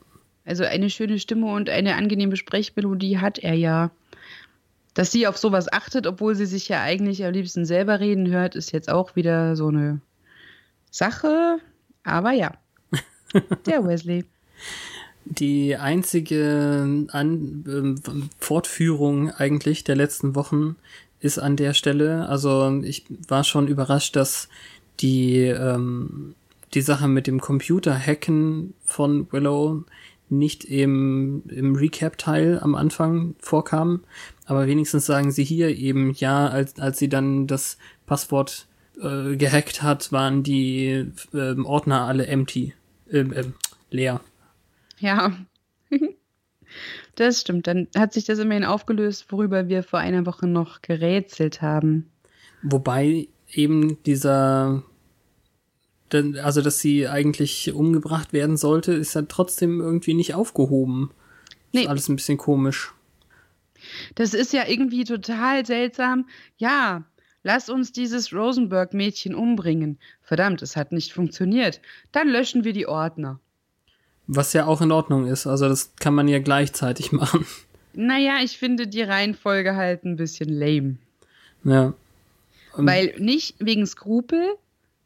Also 0.46 0.64
eine 0.64 0.90
schöne 0.90 1.20
Stimme 1.20 1.48
und 1.48 1.70
eine 1.70 1.96
angenehme 1.96 2.36
Sprechmelodie 2.36 3.20
hat 3.20 3.40
er 3.40 3.54
ja. 3.54 3.92
Dass 4.94 5.12
sie 5.12 5.26
auf 5.26 5.38
sowas 5.38 5.72
achtet, 5.72 6.06
obwohl 6.06 6.36
sie 6.36 6.46
sich 6.46 6.70
ja 6.70 6.82
eigentlich 6.82 7.26
am 7.26 7.34
liebsten 7.34 7.66
selber 7.66 8.00
reden 8.00 8.30
hört, 8.30 8.56
ist 8.56 8.72
jetzt 8.72 8.90
auch 8.90 9.16
wieder 9.16 9.56
so 9.56 9.68
eine 9.68 10.02
Sache. 10.92 11.58
Aber 12.04 12.32
ja. 12.32 12.54
Der 13.66 13.84
Wesley. 13.86 14.26
Die 15.26 15.78
einzige 15.78 17.08
An 17.12 17.64
ähm, 17.68 18.30
Fortführung 18.38 19.32
eigentlich 19.32 19.84
der 19.84 19.96
letzten 19.96 20.36
Wochen 20.36 20.76
ist 21.24 21.40
an 21.40 21.56
der 21.56 21.74
Stelle. 21.74 22.28
Also 22.28 22.82
ich 22.84 23.06
war 23.30 23.46
schon 23.46 23.68
überrascht, 23.68 24.16
dass 24.18 24.50
die, 25.00 25.38
ähm, 25.46 26.36
die 26.74 26.82
Sache 26.82 27.08
mit 27.08 27.28
dem 27.28 27.40
Computer-Hacken 27.40 28.74
von 28.84 29.32
Willow 29.32 29.86
nicht 30.30 30.66
im, 30.66 31.44
im 31.48 31.76
Recap-Teil 31.76 32.60
am 32.62 32.76
Anfang 32.76 33.36
vorkam. 33.40 34.02
Aber 34.46 34.68
wenigstens 34.68 35.06
sagen 35.06 35.32
sie 35.32 35.46
hier 35.46 35.70
eben, 35.70 36.12
ja, 36.14 36.48
als, 36.48 36.78
als 36.80 37.00
sie 37.00 37.08
dann 37.08 37.48
das 37.48 37.78
Passwort 38.06 38.68
äh, 39.02 39.38
gehackt 39.38 39.82
hat, 39.82 40.12
waren 40.12 40.44
die 40.44 41.08
ähm, 41.34 41.66
Ordner 41.66 42.02
alle 42.02 42.28
empty. 42.28 42.74
Ähm, 43.10 43.34
ähm, 43.34 43.54
leer. 43.92 44.20
Ja. 45.00 45.32
Das 47.16 47.42
stimmt. 47.42 47.68
Dann 47.68 47.88
hat 47.96 48.14
sich 48.14 48.26
das 48.26 48.40
immerhin 48.40 48.66
aufgelöst, 48.66 49.28
worüber 49.30 49.68
wir 49.68 49.84
vor 49.84 50.00
einer 50.00 50.26
Woche 50.26 50.48
noch 50.48 50.82
gerätselt 50.82 51.62
haben. 51.62 52.10
Wobei 52.64 53.28
eben 53.52 54.02
dieser, 54.04 54.84
also 56.12 56.62
dass 56.62 56.80
sie 56.80 57.08
eigentlich 57.08 57.72
umgebracht 57.74 58.34
werden 58.34 58.58
sollte, 58.58 58.94
ist 58.94 59.14
ja 59.14 59.24
trotzdem 59.24 59.80
irgendwie 59.80 60.14
nicht 60.14 60.34
aufgehoben. 60.34 61.12
Nee. 61.72 61.82
Ist 61.82 61.88
alles 61.88 62.10
ein 62.10 62.16
bisschen 62.16 62.38
komisch. 62.38 62.94
Das 64.16 64.34
ist 64.34 64.54
ja 64.54 64.68
irgendwie 64.68 65.04
total 65.04 65.66
seltsam. 65.66 66.28
Ja, 66.58 67.04
lass 67.44 67.70
uns 67.70 67.92
dieses 67.92 68.34
Rosenberg-Mädchen 68.34 69.36
umbringen. 69.36 70.00
Verdammt, 70.22 70.62
es 70.62 70.76
hat 70.76 70.92
nicht 70.92 71.14
funktioniert. 71.14 71.82
Dann 72.12 72.30
löschen 72.30 72.64
wir 72.64 72.74
die 72.74 72.88
Ordner. 72.88 73.40
Was 74.28 74.54
ja 74.54 74.66
auch 74.66 74.82
in 74.82 74.92
Ordnung 74.92 75.28
ist. 75.28 75.48
Also 75.48 75.68
das 75.68 75.96
kann 75.98 76.16
man 76.16 76.28
ja 76.28 76.40
gleichzeitig 76.40 77.12
machen. 77.12 77.46
Naja, 77.94 78.38
ich 78.44 78.58
finde 78.58 78.88
die 78.88 79.02
Reihenfolge 79.02 79.76
halt 79.76 80.04
ein 80.04 80.16
bisschen 80.16 80.50
lame. 80.50 80.98
Ja. 81.64 81.94
Ähm, 82.78 82.88
Weil 82.88 83.16
nicht 83.20 83.56
wegen 83.60 83.86
Skrupel, 83.86 84.56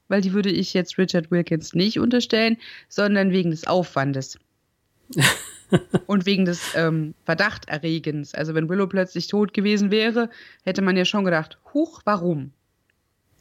weil 0.08 0.22
die 0.22 0.34
würde 0.34 0.50
ich 0.50 0.74
jetzt 0.74 0.98
Richard 0.98 1.32
Wilkins 1.32 1.74
nicht 1.74 2.00
unterstellen, 2.00 2.58
sondern 2.88 3.32
wegen 3.32 3.52
des 3.52 3.68
Aufwandes. 3.68 4.40
Und 6.06 6.26
wegen 6.26 6.46
des 6.46 6.62
ähm, 6.76 7.14
Verdachterregens. 7.26 8.34
Also 8.34 8.54
wenn 8.54 8.70
Willow 8.70 8.88
plötzlich 8.88 9.28
tot 9.28 9.54
gewesen 9.54 9.92
wäre, 9.92 10.30
hätte 10.64 10.82
man 10.82 10.96
ja 10.96 11.04
schon 11.04 11.26
gedacht, 11.26 11.58
huch, 11.74 12.02
warum? 12.06 12.52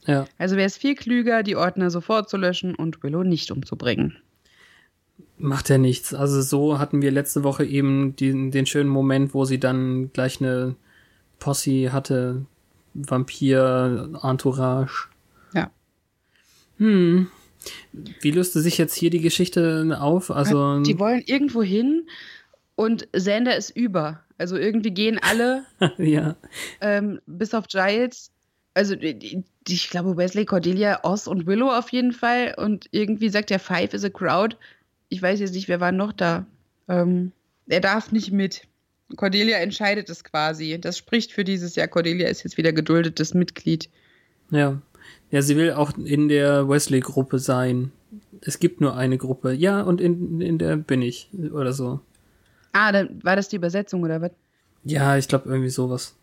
Ja. 0.06 0.24
Also 0.36 0.56
wäre 0.56 0.66
es 0.66 0.76
viel 0.76 0.96
klüger, 0.96 1.44
die 1.44 1.54
Ordner 1.54 1.90
sofort 1.90 2.28
zu 2.28 2.36
löschen 2.36 2.74
und 2.74 3.02
Willow 3.04 3.22
nicht 3.22 3.52
umzubringen. 3.52 4.16
Macht 5.38 5.68
ja 5.68 5.78
nichts. 5.78 6.14
Also 6.14 6.40
so 6.40 6.78
hatten 6.78 7.02
wir 7.02 7.10
letzte 7.10 7.44
Woche 7.44 7.64
eben 7.64 8.16
den, 8.16 8.50
den 8.50 8.66
schönen 8.66 8.88
Moment, 8.88 9.34
wo 9.34 9.44
sie 9.44 9.60
dann 9.60 10.10
gleich 10.12 10.40
eine 10.40 10.76
Posse 11.38 11.92
hatte. 11.92 12.46
Vampir, 12.94 14.10
Entourage. 14.22 15.08
Ja. 15.52 15.70
Hm. 16.78 17.28
Wie 17.92 18.30
löste 18.30 18.60
sich 18.60 18.78
jetzt 18.78 18.94
hier 18.94 19.10
die 19.10 19.20
Geschichte 19.20 19.98
auf? 20.00 20.30
Also, 20.30 20.80
Die 20.82 20.98
wollen 20.98 21.22
irgendwo 21.26 21.62
hin 21.62 22.06
und 22.74 23.12
Xander 23.12 23.56
ist 23.56 23.70
über. 23.70 24.20
Also 24.38 24.56
irgendwie 24.56 24.90
gehen 24.90 25.18
alle, 25.20 25.64
ja. 25.98 26.36
ähm, 26.80 27.20
bis 27.26 27.54
auf 27.54 27.66
Giles. 27.68 28.30
Also 28.74 28.94
ich 28.94 29.90
glaube 29.90 30.18
Wesley, 30.18 30.44
Cordelia, 30.44 31.00
Oz 31.02 31.26
und 31.26 31.46
Willow 31.46 31.70
auf 31.70 31.90
jeden 31.90 32.12
Fall. 32.12 32.54
Und 32.58 32.86
irgendwie 32.90 33.30
sagt 33.30 33.48
der 33.48 33.58
Five 33.58 33.94
is 33.94 34.04
a 34.04 34.10
crowd. 34.10 34.56
Ich 35.08 35.22
weiß 35.22 35.40
jetzt 35.40 35.54
nicht, 35.54 35.68
wer 35.68 35.80
war 35.80 35.92
noch 35.92 36.12
da. 36.12 36.46
Ähm, 36.88 37.32
er 37.66 37.80
darf 37.80 38.12
nicht 38.12 38.32
mit. 38.32 38.62
Cordelia 39.14 39.58
entscheidet 39.58 40.10
es 40.10 40.24
quasi. 40.24 40.78
Das 40.80 40.98
spricht 40.98 41.32
für 41.32 41.44
dieses 41.44 41.76
Jahr. 41.76 41.88
Cordelia 41.88 42.28
ist 42.28 42.42
jetzt 42.42 42.56
wieder 42.56 42.72
geduldetes 42.72 43.34
Mitglied. 43.34 43.88
Ja. 44.50 44.80
Ja, 45.30 45.42
sie 45.42 45.56
will 45.56 45.72
auch 45.72 45.96
in 45.96 46.28
der 46.28 46.68
Wesley-Gruppe 46.68 47.38
sein. 47.38 47.92
Es 48.40 48.58
gibt 48.58 48.80
nur 48.80 48.96
eine 48.96 49.18
Gruppe. 49.18 49.52
Ja, 49.52 49.82
und 49.82 50.00
in, 50.00 50.40
in 50.40 50.58
der 50.58 50.76
bin 50.76 51.02
ich. 51.02 51.28
Oder 51.52 51.72
so. 51.72 52.00
Ah, 52.72 52.92
dann 52.92 53.22
war 53.22 53.36
das 53.36 53.48
die 53.48 53.56
Übersetzung 53.56 54.02
oder 54.02 54.20
was? 54.20 54.32
Ja, 54.84 55.16
ich 55.16 55.28
glaube 55.28 55.48
irgendwie 55.48 55.70
sowas. 55.70 56.14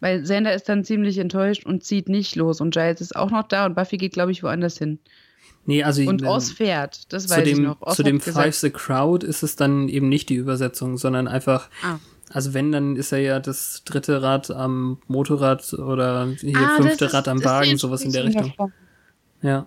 Weil 0.00 0.22
Xander 0.22 0.54
ist 0.54 0.68
dann 0.68 0.84
ziemlich 0.84 1.18
enttäuscht 1.18 1.64
und 1.64 1.82
zieht 1.82 2.08
nicht 2.08 2.36
los. 2.36 2.60
Und 2.60 2.74
Giles 2.74 3.00
ist 3.00 3.16
auch 3.16 3.30
noch 3.30 3.48
da 3.48 3.66
und 3.66 3.74
Buffy 3.74 3.96
geht, 3.96 4.12
glaube 4.12 4.32
ich, 4.32 4.42
woanders 4.42 4.78
hin. 4.78 4.98
Nee, 5.66 5.82
also 5.82 6.02
Und 6.02 6.22
ähm, 6.22 6.28
Oz 6.28 6.50
fährt, 6.52 7.12
das 7.12 7.30
weiß 7.30 7.46
ich 7.46 7.54
dem, 7.54 7.62
noch. 7.64 7.80
Oz 7.80 7.96
zu 7.96 8.02
dem 8.02 8.20
Five 8.20 8.54
the 8.54 8.70
Crowd 8.70 9.26
ist 9.26 9.42
es 9.42 9.56
dann 9.56 9.88
eben 9.88 10.08
nicht 10.08 10.28
die 10.28 10.34
Übersetzung, 10.34 10.98
sondern 10.98 11.26
einfach, 11.26 11.70
Ah. 11.82 11.98
also 12.30 12.52
wenn, 12.54 12.70
dann 12.72 12.96
ist 12.96 13.12
er 13.12 13.18
ja 13.20 13.40
das 13.40 13.82
dritte 13.84 14.20
Rad 14.22 14.50
am 14.50 14.98
Motorrad 15.08 15.72
oder 15.74 16.26
hier 16.40 16.58
Ah, 16.58 16.76
fünfte 16.82 17.06
ist- 17.06 17.14
Rad 17.14 17.28
am 17.28 17.42
Wagen, 17.44 17.78
sowas 17.78 18.02
in 18.02 18.12
der 18.12 18.24
Richtung. 18.24 18.48
davon. 18.50 18.72
Ja. 19.42 19.66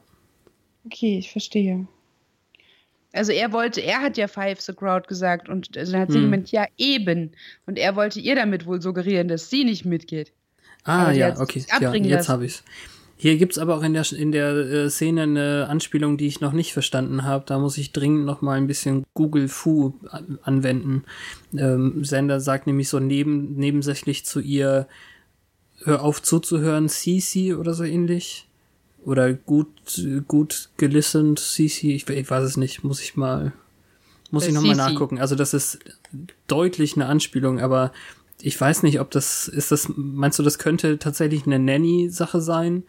Okay, 0.85 1.17
ich 1.17 1.31
verstehe. 1.31 1.87
Also 3.13 3.31
er 3.31 3.51
wollte, 3.51 3.81
er 3.81 4.01
hat 4.01 4.17
ja 4.17 4.27
Five 4.27 4.61
the 4.61 4.73
Crowd 4.73 5.07
gesagt 5.07 5.49
und 5.49 5.75
dann 5.75 5.95
hat 5.99 6.11
sie 6.11 6.17
Hm. 6.19 6.25
gemeint, 6.25 6.51
ja 6.51 6.65
eben. 6.77 7.31
Und 7.65 7.79
er 7.79 7.95
wollte 7.95 8.19
ihr 8.19 8.35
damit 8.35 8.65
wohl 8.67 8.81
suggerieren, 8.81 9.27
dass 9.27 9.49
sie 9.49 9.63
nicht 9.63 9.85
mitgeht. 9.85 10.31
Ah, 10.83 11.11
sie 11.11 11.19
ja, 11.19 11.39
okay. 11.39 11.65
Ja, 11.81 11.93
jetzt 11.95 12.29
habe 12.29 12.45
ich's. 12.45 12.63
Hier 13.19 13.35
gibt's 13.37 13.57
aber 13.57 13.75
auch 13.75 13.81
in 13.83 13.93
der, 13.93 14.05
in 14.13 14.31
der 14.31 14.55
äh, 14.55 14.89
Szene 14.91 15.23
eine 15.23 15.67
Anspielung, 15.69 16.17
die 16.17 16.27
ich 16.27 16.39
noch 16.39 16.53
nicht 16.53 16.71
verstanden 16.73 17.23
habe. 17.23 17.45
Da 17.47 17.57
muss 17.57 17.77
ich 17.79 17.91
dringend 17.91 18.25
noch 18.25 18.41
mal 18.41 18.53
ein 18.57 18.67
bisschen 18.67 19.05
Google 19.15 19.47
Fu 19.47 19.93
an, 20.09 20.37
anwenden. 20.43 21.03
Ähm, 21.57 22.05
Sender 22.05 22.39
sagt 22.39 22.67
nämlich 22.67 22.89
so 22.89 22.99
neben, 22.99 23.55
nebensächlich 23.55 24.23
zu 24.25 24.39
ihr, 24.39 24.87
hör 25.83 26.03
auf 26.03 26.21
zuzuhören, 26.21 26.89
Cici 26.89 27.55
oder 27.55 27.73
so 27.73 27.83
ähnlich. 27.83 28.47
Oder 29.03 29.33
gut, 29.33 29.67
gut 30.27 30.69
gelistet, 30.77 31.39
Cici. 31.39 31.95
Ich, 31.95 32.07
ich 32.07 32.29
weiß 32.29 32.43
es 32.43 32.57
nicht, 32.57 32.83
muss 32.83 33.01
ich 33.01 33.15
mal, 33.15 33.51
muss 34.29 34.43
Äh, 34.45 34.49
ich 34.49 34.53
noch 34.53 34.61
mal 34.61 34.75
Cici. 34.75 34.91
nachgucken. 34.91 35.17
Also 35.19 35.33
das 35.33 35.55
ist 35.55 35.79
deutlich 36.45 36.95
eine 36.95 37.07
Anspielung, 37.07 37.59
aber 37.59 37.91
ich 38.41 38.59
weiß 38.59 38.83
nicht, 38.83 38.99
ob 38.99 39.11
das, 39.11 39.47
ist 39.47 39.71
das, 39.71 39.91
meinst 39.95 40.37
du, 40.39 40.43
das 40.43 40.59
könnte 40.59 40.99
tatsächlich 40.99 41.45
eine 41.45 41.59
Nanny-Sache 41.59 42.41
sein, 42.41 42.83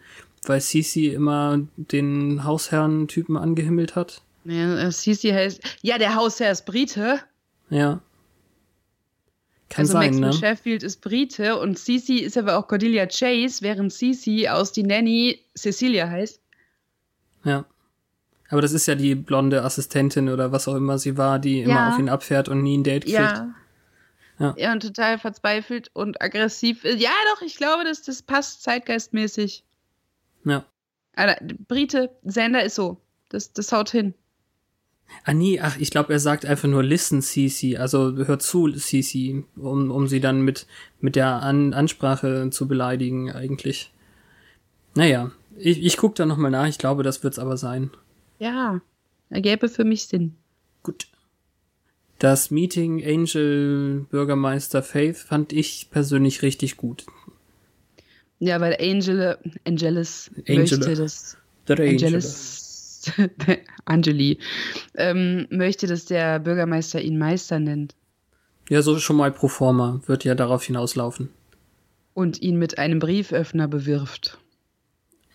weil 0.45 0.61
Cece 0.61 1.13
immer 1.13 1.59
den 1.75 2.43
Hausherrn-Typen 2.43 3.35
angehimmelt 3.37 3.95
hat? 3.95 4.21
Ja, 4.45 4.77
äh, 4.77 4.91
Cece 4.91 5.33
heißt, 5.33 5.61
ja, 5.81 5.97
der 5.97 6.15
Hausherr 6.15 6.51
ist 6.51 6.65
Brite. 6.65 7.19
Ja. 7.69 7.99
Kann 9.69 9.83
also 9.83 9.93
sein, 9.93 10.19
Maxwell 10.19 10.29
ne? 10.29 10.33
Sheffield 10.33 10.83
ist 10.83 11.01
Brite 11.01 11.57
und 11.59 11.77
Cece 11.77 12.21
ist 12.21 12.37
aber 12.37 12.57
auch 12.57 12.67
Cordelia 12.67 13.05
Chase, 13.05 13.61
während 13.61 13.93
Cece 13.93 14.47
aus 14.49 14.71
die 14.71 14.83
Nanny 14.83 15.39
Cecilia 15.55 16.09
heißt. 16.09 16.41
Ja. 17.43 17.65
Aber 18.49 18.61
das 18.61 18.71
ist 18.73 18.87
ja 18.87 18.95
die 18.95 19.13
blonde 19.13 19.63
Assistentin 19.63 20.29
oder 20.29 20.51
was 20.51 20.67
auch 20.67 20.75
immer 20.75 20.97
sie 20.97 21.17
war, 21.17 21.37
die 21.37 21.61
immer 21.61 21.73
Ja. 21.73 21.89
auf 21.93 21.99
ihn 21.99 22.09
abfährt 22.09 22.49
und 22.49 22.63
nie 22.63 22.77
ein 22.77 22.83
Date 22.83 23.03
kriegt. 23.03 23.17
Ja. 23.17 23.53
Ja. 24.39 24.55
Ja, 24.57 24.71
und 24.71 24.81
total 24.81 25.19
verzweifelt 25.19 25.91
und 25.93 26.21
aggressiv. 26.21 26.83
Ja, 26.83 27.11
doch, 27.33 27.41
ich 27.41 27.57
glaube, 27.57 27.83
dass 27.83 28.01
das 28.03 28.21
passt 28.21 28.63
zeitgeistmäßig. 28.63 29.63
Ja. 30.45 30.65
Alter, 31.15 31.43
Brite, 31.67 32.09
Sander 32.23 32.63
ist 32.63 32.75
so. 32.75 33.01
Das, 33.27 33.51
das 33.51 33.71
haut 33.71 33.89
hin. 33.89 34.13
Ah 35.25 35.33
nee, 35.33 35.59
ach, 35.59 35.77
ich 35.77 35.91
glaube, 35.91 36.13
er 36.13 36.19
sagt 36.19 36.45
einfach 36.45 36.69
nur 36.69 36.83
listen, 36.83 37.21
Cece, 37.21 37.77
also 37.77 38.15
hör 38.15 38.39
zu, 38.39 38.71
Cece, 38.71 39.43
um, 39.55 39.91
um 39.91 40.07
sie 40.07 40.19
dann 40.19 40.41
mit, 40.41 40.67
mit 40.99 41.15
der 41.15 41.41
An 41.41 41.73
Ansprache 41.73 42.49
zu 42.51 42.67
beleidigen 42.67 43.31
eigentlich. 43.31 43.91
Naja, 44.95 45.31
ich, 45.57 45.83
ich 45.83 45.97
guck 45.97 46.15
da 46.15 46.25
nochmal 46.25 46.51
nach, 46.51 46.67
ich 46.67 46.77
glaube, 46.77 47.03
das 47.03 47.23
wird's 47.23 47.39
aber 47.39 47.57
sein. 47.57 47.91
Ja, 48.37 48.81
ergäbe 49.29 49.67
für 49.67 49.83
mich 49.83 50.07
Sinn. 50.07 50.35
Gut. 50.83 51.08
Das 52.19 52.51
Meeting 52.51 53.03
Angel 53.05 54.05
Bürgermeister 54.11 54.83
Faith 54.83 55.17
fand 55.17 55.53
ich 55.53 55.87
persönlich 55.89 56.41
richtig 56.41 56.75
gut. 56.75 57.05
Ja, 58.39 58.59
weil 58.59 58.77
Angel, 58.79 59.37
Angelis 59.65 60.29
Angela. 60.47 60.59
möchte 60.59 60.95
das. 60.95 61.37
Der 61.67 61.79
Angelis. 61.79 63.05
Angeli. 63.85 64.39
Ähm, 64.95 65.47
möchte, 65.49 65.87
dass 65.87 66.05
der 66.05 66.39
Bürgermeister 66.39 67.01
ihn 67.01 67.17
Meister 67.17 67.57
nennt 67.59 67.95
Ja, 68.67 68.81
so 68.81 68.99
schon 68.99 69.15
mal 69.15 69.31
pro 69.31 69.47
forma, 69.47 70.01
wird 70.05 70.25
ja 70.25 70.35
darauf 70.35 70.63
hinauslaufen. 70.65 71.29
und 72.13 72.41
ihn 72.41 72.59
mit 72.59 72.77
einem 72.77 72.99
Brieföffner 72.99 73.69
bewirft. 73.69 74.39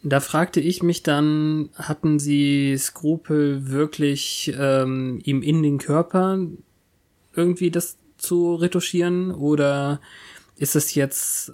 Da 0.02 0.20
fragte 0.20 0.60
ich 0.60 0.82
mich 0.82 1.02
dann, 1.02 1.70
hatten 1.76 2.18
sie 2.18 2.76
Skrupel 2.76 3.70
wirklich 3.70 4.52
ähm, 4.58 5.18
ihm 5.24 5.40
in 5.40 5.62
den 5.62 5.78
Körper 5.78 6.46
irgendwie 7.36 7.70
das 7.70 7.96
zu 8.18 8.54
retuschieren 8.54 9.30
oder 9.32 10.00
ist 10.56 10.76
es 10.76 10.94
jetzt 10.94 11.52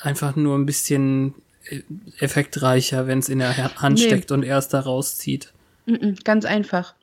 einfach 0.00 0.36
nur 0.36 0.56
ein 0.56 0.66
bisschen 0.66 1.34
äh, 1.68 1.82
effektreicher, 2.18 3.06
wenn 3.06 3.18
es 3.18 3.28
in 3.28 3.38
der 3.40 3.56
Ha- 3.56 3.76
Hand 3.82 3.98
Nee. 3.98 4.06
steckt 4.06 4.32
und 4.32 4.42
er 4.42 4.58
es 4.58 4.68
da 4.68 4.80
rauszieht? 4.80 5.52
Ganz 6.24 6.44
einfach. 6.44 6.94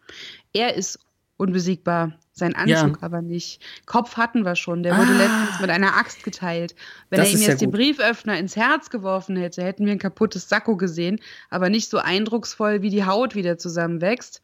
Er 0.54 0.76
ist 0.76 1.00
unbesiegbar, 1.38 2.14
sein 2.32 2.56
Anzug 2.56 3.04
aber 3.04 3.22
nicht. 3.22 3.62
Kopf 3.86 4.16
hatten 4.16 4.46
wir 4.46 4.56
schon, 4.56 4.84
der 4.84 4.98
wurde 4.98 5.12
Ah. 5.12 5.18
letztens 5.18 5.60
mit 5.62 5.70
einer 5.70 5.98
Axt 5.98 6.24
geteilt. 6.24 6.76
Wenn 7.10 7.20
er 7.20 7.28
ihm 7.28 7.36
ist 7.36 7.42
ja 7.42 7.50
jetzt 7.50 7.62
den. 7.62 7.72
Brieföffner 7.72 8.38
ins 8.38 8.56
Herz 8.56 8.90
geworfen 8.90 9.36
hätte, 9.36 9.64
hätten 9.64 9.86
wir 9.86 9.92
ein 9.92 10.00
kaputtes 10.00 10.48
Sakko 10.48 10.78
gesehen, 10.78 11.20
aber 11.50 11.70
nicht 11.70 11.90
so 11.90 11.98
eindrucksvoll, 11.98 12.82
wie 12.82 12.90
die 12.90 13.06
Haut 13.06 13.36
wieder 13.36 13.58
zusammenwächst. 13.58 14.42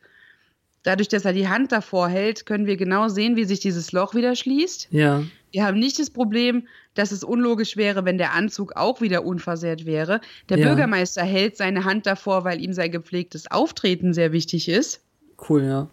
Dadurch, 0.84 1.07
dass 1.09 1.25
er 1.25 1.34
die 1.34 1.47
Hand 1.47 1.71
davor 1.71 2.09
hält, 2.09 2.45
können 2.45 2.65
wir 2.65 2.75
genau 2.75 3.07
sehen, 3.07 3.36
wie 3.36 3.45
sich 3.45 3.59
dieses 3.59 3.91
Loch 3.91 4.15
wieder 4.15 4.36
schließt. 4.36 4.88
Ja, 4.91 5.23
Wir 5.51 5.65
haben 5.65 5.77
nicht 5.79 5.99
das 5.99 6.09
Problem, 6.09 6.67
dass 6.95 7.11
es 7.11 7.23
unlogisch 7.23 7.77
wäre, 7.77 8.03
wenn 8.05 8.17
der 8.17 8.34
Anzug 8.34 8.75
auch 8.75 8.99
wieder 9.01 9.23
unversehrt 9.23 9.86
wäre. 9.86 10.21
Der 10.49 10.57
Ja. 10.57 10.67
Bürgermeister 10.67 11.23
hält 11.23 11.55
seine 11.57 11.84
Hand 11.86 12.05
davor, 12.05 12.43
weil 12.45 12.61
ihm 12.61 12.73
sein 12.73 12.91
gepflegtes 12.91 13.49
Auftreten 13.51 14.13
sehr 14.13 14.32
wichtig 14.32 14.69
ist 14.69 15.01
cool, 15.49 15.63
ja. 15.63 15.88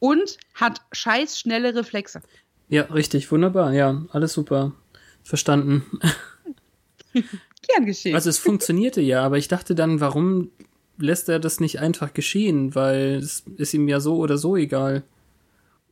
und 0.00 0.38
hat 0.54 0.80
scheiß 0.92 1.38
schnelle 1.38 1.74
Reflexe. 1.74 2.20
Ja, 2.68 2.82
richtig, 2.84 3.30
wunderbar, 3.30 3.72
ja, 3.72 4.02
alles 4.12 4.32
super. 4.32 4.72
Verstanden. 5.22 5.84
Gern 7.12 7.86
geschehen. 7.86 8.14
Also 8.14 8.28
es 8.30 8.38
funktionierte 8.38 9.00
ja, 9.00 9.22
aber 9.22 9.38
ich 9.38 9.46
dachte 9.48 9.74
dann, 9.74 10.00
warum 10.00 10.50
lässt 10.98 11.28
er 11.28 11.38
das 11.38 11.60
nicht 11.60 11.80
einfach 11.80 12.14
geschehen? 12.14 12.74
Weil 12.74 13.16
es 13.16 13.44
ist 13.56 13.74
ihm 13.74 13.88
ja 13.88 14.00
so 14.00 14.16
oder 14.16 14.38
so 14.38 14.56
egal. 14.56 15.02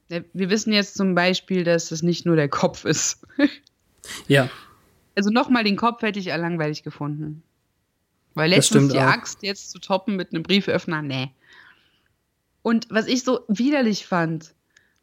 Wir 0.09 0.51
wissen 0.51 0.73
jetzt 0.73 0.97
zum 0.97 1.15
Beispiel, 1.15 1.63
dass 1.63 1.93
es 1.93 2.03
nicht 2.03 2.27
nur 2.27 2.37
der 2.37 2.49
Kopf 2.49 2.85
ist. 2.85 3.27
Ja, 4.27 4.49
Also 5.15 5.29
nochmal 5.29 5.63
den 5.63 5.77
Kopf 5.77 6.01
hätte 6.01 6.19
ich 6.19 6.25
ja 6.25 6.37
langweilig 6.37 6.83
gefunden. 6.83 7.43
Weil 8.35 8.51
letztens 8.51 8.93
die 8.93 8.99
auch. 8.99 9.03
Axt 9.03 9.43
jetzt 9.43 9.71
zu 9.71 9.79
toppen 9.79 10.17
mit 10.17 10.33
einem 10.33 10.43
Brieföffner, 10.43 11.03
nee. 11.03 11.31
Und 12.63 12.87
was 12.91 13.07
ich 13.07 13.23
so 13.23 13.41
widerlich 13.47 14.07
fand, 14.07 14.55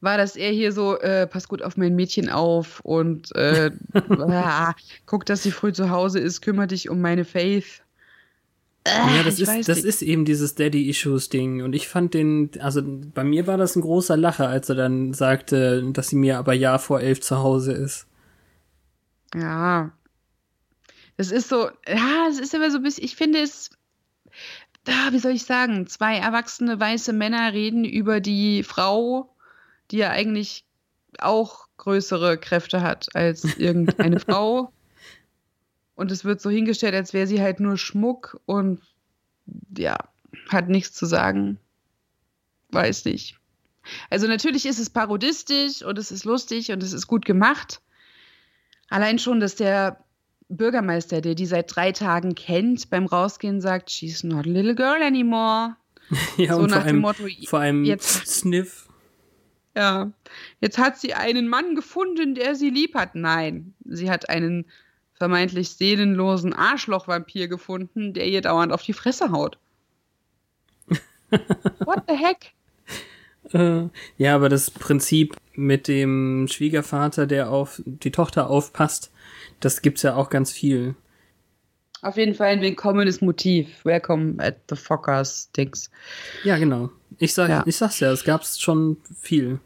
war, 0.01 0.17
dass 0.17 0.35
er 0.35 0.51
hier 0.51 0.71
so, 0.71 0.99
äh, 0.99 1.27
pass 1.27 1.47
gut 1.47 1.61
auf 1.61 1.77
mein 1.77 1.95
Mädchen 1.95 2.29
auf 2.29 2.79
und 2.81 3.35
äh, 3.35 3.71
ah, 3.93 4.73
guck, 5.05 5.25
dass 5.25 5.43
sie 5.43 5.51
früh 5.51 5.73
zu 5.73 5.89
Hause 5.89 6.19
ist, 6.19 6.41
kümmere 6.41 6.67
dich 6.67 6.89
um 6.89 7.01
meine 7.01 7.25
Faith. 7.25 7.83
Ja 8.87 9.23
das, 9.23 9.39
ich 9.39 9.47
weiß 9.47 9.59
ist, 9.59 9.69
das 9.69 9.77
nicht. 9.77 9.85
ist 9.85 10.01
eben 10.01 10.25
dieses 10.25 10.55
Daddy-Issues-Ding. 10.55 11.61
Und 11.61 11.73
ich 11.73 11.87
fand 11.87 12.13
den, 12.13 12.51
also 12.59 12.81
bei 12.83 13.23
mir 13.23 13.47
war 13.47 13.57
das 13.57 13.75
ein 13.75 13.81
großer 13.81 14.17
Lacher, 14.17 14.47
als 14.47 14.69
er 14.69 14.75
dann 14.75 15.13
sagte, 15.13 15.83
dass 15.91 16.09
sie 16.09 16.15
mir 16.15 16.37
aber 16.37 16.53
ja 16.53 16.77
vor 16.77 17.01
elf 17.01 17.21
zu 17.21 17.37
Hause 17.37 17.73
ist. 17.73 18.07
Ja. 19.35 19.91
Das 21.17 21.31
ist 21.31 21.49
so, 21.49 21.69
ja, 21.87 22.27
es 22.29 22.39
ist 22.39 22.55
aber 22.55 22.69
so 22.71 22.77
ein 22.77 22.83
bisschen, 22.83 23.03
ich 23.03 23.15
finde 23.15 23.39
es, 23.39 23.71
da, 24.83 25.11
wie 25.11 25.19
soll 25.19 25.31
ich 25.31 25.43
sagen, 25.43 25.87
zwei 25.87 26.17
erwachsene 26.17 26.79
weiße 26.79 27.11
Männer 27.11 27.53
reden 27.53 27.83
über 27.83 28.19
die 28.19 28.63
Frau, 28.63 29.35
die 29.91 29.97
ja 29.97 30.11
eigentlich 30.11 30.63
auch 31.19 31.67
größere 31.77 32.37
Kräfte 32.37 32.81
hat 32.81 33.13
als 33.15 33.43
irgendeine 33.57 34.19
Frau. 34.19 34.71
Und 35.97 36.11
es 36.11 36.23
wird 36.23 36.39
so 36.39 36.49
hingestellt, 36.49 36.95
als 36.95 37.11
wäre 37.11 37.27
sie 37.27 37.41
halt 37.41 37.59
nur 37.59 37.77
Schmuck 37.77 38.39
und 38.45 38.81
ja, 39.77 39.97
hat 40.49 40.69
nichts 40.69 40.93
zu 40.93 41.05
sagen. 41.05 41.57
Weiß 42.69 43.03
nicht. 43.05 43.37
Also 44.09 44.27
natürlich 44.27 44.65
ist 44.65 44.79
es 44.79 44.89
parodistisch 44.89 45.81
und 45.81 45.97
es 45.97 46.11
ist 46.11 46.23
lustig 46.23 46.71
und 46.71 46.83
es 46.83 46.93
ist 46.93 47.07
gut 47.07 47.25
gemacht. 47.25 47.81
Allein 48.89 49.17
schon, 49.19 49.39
dass 49.39 49.55
der 49.55 50.03
Bürgermeister, 50.49 51.19
der 51.19 51.35
die 51.35 51.45
seit 51.45 51.75
drei 51.75 51.91
Tagen 51.91 52.35
kennt, 52.35 52.89
beim 52.89 53.05
Rausgehen 53.05 53.59
sagt, 53.59 53.89
she's 53.91 54.23
not 54.23 54.45
a 54.45 54.49
little 54.49 54.75
girl 54.75 55.01
anymore. 55.01 55.75
Ja, 56.37 56.53
So 56.53 56.61
und 56.61 56.69
vor 56.69 56.77
nach 56.79 56.85
dem 56.85 57.03
allem, 57.05 57.25
Motto, 57.25 57.27
vor 57.47 57.59
allem 57.59 57.83
jetzt- 57.83 58.27
Sniff. 58.27 58.87
Ja, 59.75 60.11
jetzt 60.61 60.77
hat 60.77 60.97
sie 60.99 61.13
einen 61.13 61.47
Mann 61.49 61.75
gefunden, 61.75 62.33
der 62.33 62.55
sie 62.55 62.69
lieb 62.69 62.95
hat. 62.95 63.13
Nein, 63.15 63.73
sie 63.85 64.09
hat 64.09 64.29
einen 64.29 64.65
vermeintlich 65.17 65.69
seelenlosen 65.69 66.53
Arschlochvampir 66.53 67.47
gefunden, 67.47 68.13
der 68.13 68.27
ihr 68.27 68.41
dauernd 68.41 68.71
auf 68.71 68.83
die 68.83 68.93
Fresse 68.93 69.31
haut. 69.31 69.57
What 71.29 72.03
the 72.07 72.15
heck? 72.15 72.53
Äh, 73.53 73.89
ja, 74.17 74.35
aber 74.35 74.49
das 74.49 74.71
Prinzip 74.71 75.35
mit 75.53 75.87
dem 75.87 76.47
Schwiegervater, 76.49 77.25
der 77.27 77.49
auf 77.49 77.81
die 77.85 78.11
Tochter 78.11 78.49
aufpasst, 78.49 79.11
das 79.59 79.81
gibt's 79.81 80.03
ja 80.03 80.15
auch 80.15 80.29
ganz 80.29 80.51
viel. 80.51 80.95
Auf 82.01 82.17
jeden 82.17 82.35
Fall 82.35 82.49
ein 82.49 82.61
willkommenes 82.61 83.21
Motiv. 83.21 83.83
Welcome 83.83 84.35
at 84.43 84.57
the 84.69 84.75
Fockers 84.75 85.51
Dings. 85.51 85.89
Ja, 86.43 86.57
genau. 86.57 86.89
Ich 87.17 87.33
sag, 87.33 87.49
Ja. 87.49 87.63
ich 87.65 87.75
sag's 87.75 87.99
ja, 87.99 88.11
es 88.11 88.23
gab's 88.23 88.59
schon 88.59 88.97
viel. 89.19 89.59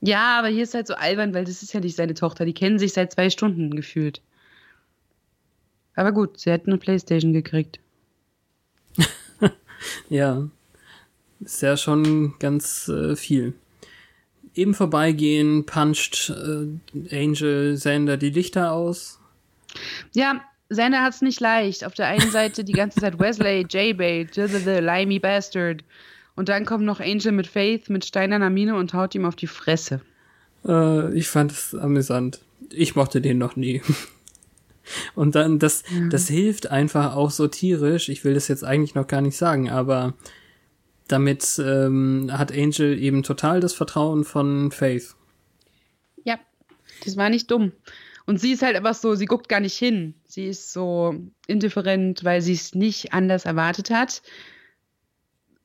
Ja, 0.00 0.38
aber 0.38 0.48
hier 0.48 0.62
ist 0.62 0.72
halt 0.72 0.86
so 0.86 0.94
albern, 0.94 1.34
weil 1.34 1.44
das 1.44 1.62
ist 1.62 1.74
ja 1.74 1.80
nicht 1.80 1.96
seine 1.96 2.14
Tochter. 2.14 2.46
Die 2.46 2.54
kennen 2.54 2.78
sich 2.78 2.94
seit 2.94 3.12
zwei 3.12 3.28
Stunden 3.28 3.76
gefühlt. 3.76 4.22
Aber 6.00 6.12
gut, 6.12 6.40
sie 6.40 6.50
hat 6.50 6.66
eine 6.66 6.78
Playstation 6.78 7.34
gekriegt. 7.34 7.78
Ja, 10.08 10.48
ist 11.40 11.60
ja 11.60 11.76
schon 11.76 12.34
ganz 12.38 12.88
äh, 12.88 13.16
viel. 13.16 13.52
Eben 14.54 14.72
vorbeigehen, 14.72 15.66
puncht 15.66 16.30
äh, 16.30 17.14
Angel 17.14 17.76
Sander 17.76 18.16
die 18.16 18.30
Lichter 18.30 18.72
aus. 18.72 19.20
Ja, 20.14 20.40
Sander 20.70 21.02
hat's 21.02 21.20
nicht 21.20 21.38
leicht. 21.40 21.84
Auf 21.84 21.92
der 21.92 22.06
einen 22.06 22.30
Seite 22.30 22.64
die 22.64 22.72
ganze 22.72 23.00
Zeit 23.00 23.18
Wesley, 23.18 23.66
J-Bait, 23.68 24.34
the, 24.34 24.46
the, 24.46 24.58
the 24.58 24.80
limey 24.80 25.18
bastard. 25.18 25.84
Und 26.34 26.48
dann 26.48 26.64
kommt 26.64 26.86
noch 26.86 27.00
Angel 27.00 27.32
mit 27.32 27.46
Faith, 27.46 27.90
mit 27.90 28.06
steinerner 28.06 28.48
Mine 28.48 28.74
und 28.74 28.94
haut 28.94 29.14
ihm 29.14 29.26
auf 29.26 29.36
die 29.36 29.46
Fresse. 29.46 30.00
Äh, 30.66 31.14
ich 31.14 31.28
fand 31.28 31.52
es 31.52 31.74
amüsant. 31.74 32.40
Ich 32.70 32.96
mochte 32.96 33.20
den 33.20 33.36
noch 33.36 33.56
nie. 33.56 33.82
Und 35.14 35.34
dann, 35.34 35.58
das, 35.58 35.82
das 36.10 36.28
hilft 36.28 36.70
einfach 36.70 37.14
auch 37.14 37.30
so 37.30 37.48
tierisch. 37.48 38.08
Ich 38.08 38.24
will 38.24 38.34
das 38.34 38.48
jetzt 38.48 38.64
eigentlich 38.64 38.94
noch 38.94 39.06
gar 39.06 39.20
nicht 39.20 39.36
sagen, 39.36 39.70
aber 39.70 40.14
damit 41.08 41.60
ähm, 41.64 42.30
hat 42.32 42.52
Angel 42.52 42.98
eben 42.98 43.22
total 43.22 43.60
das 43.60 43.74
Vertrauen 43.74 44.24
von 44.24 44.70
Faith. 44.70 45.14
Ja, 46.24 46.38
das 47.04 47.16
war 47.16 47.30
nicht 47.30 47.50
dumm. 47.50 47.72
Und 48.26 48.40
sie 48.40 48.52
ist 48.52 48.62
halt 48.62 48.76
einfach 48.76 48.94
so, 48.94 49.16
sie 49.16 49.26
guckt 49.26 49.48
gar 49.48 49.58
nicht 49.60 49.76
hin. 49.76 50.14
Sie 50.24 50.46
ist 50.46 50.72
so 50.72 51.16
indifferent, 51.48 52.22
weil 52.22 52.42
sie 52.42 52.52
es 52.52 52.74
nicht 52.74 53.12
anders 53.12 53.44
erwartet 53.44 53.90
hat. 53.90 54.22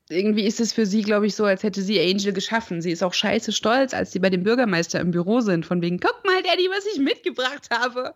Irgendwie 0.08 0.44
ist 0.44 0.60
es 0.60 0.72
für 0.72 0.86
sie, 0.86 1.02
glaube 1.02 1.26
ich, 1.26 1.34
so, 1.36 1.44
als 1.44 1.62
hätte 1.62 1.82
sie 1.82 2.00
Angel 2.00 2.32
geschaffen. 2.32 2.80
Sie 2.82 2.90
ist 2.90 3.02
auch 3.04 3.14
scheiße 3.14 3.52
stolz, 3.52 3.94
als 3.94 4.12
sie 4.12 4.18
bei 4.18 4.30
dem 4.30 4.42
Bürgermeister 4.42 5.00
im 5.00 5.12
Büro 5.12 5.40
sind, 5.40 5.66
von 5.66 5.82
wegen, 5.82 6.00
guck 6.00 6.24
mal, 6.24 6.42
Daddy, 6.42 6.68
was 6.70 6.86
ich 6.92 6.98
mitgebracht 6.98 7.68
habe. 7.70 8.14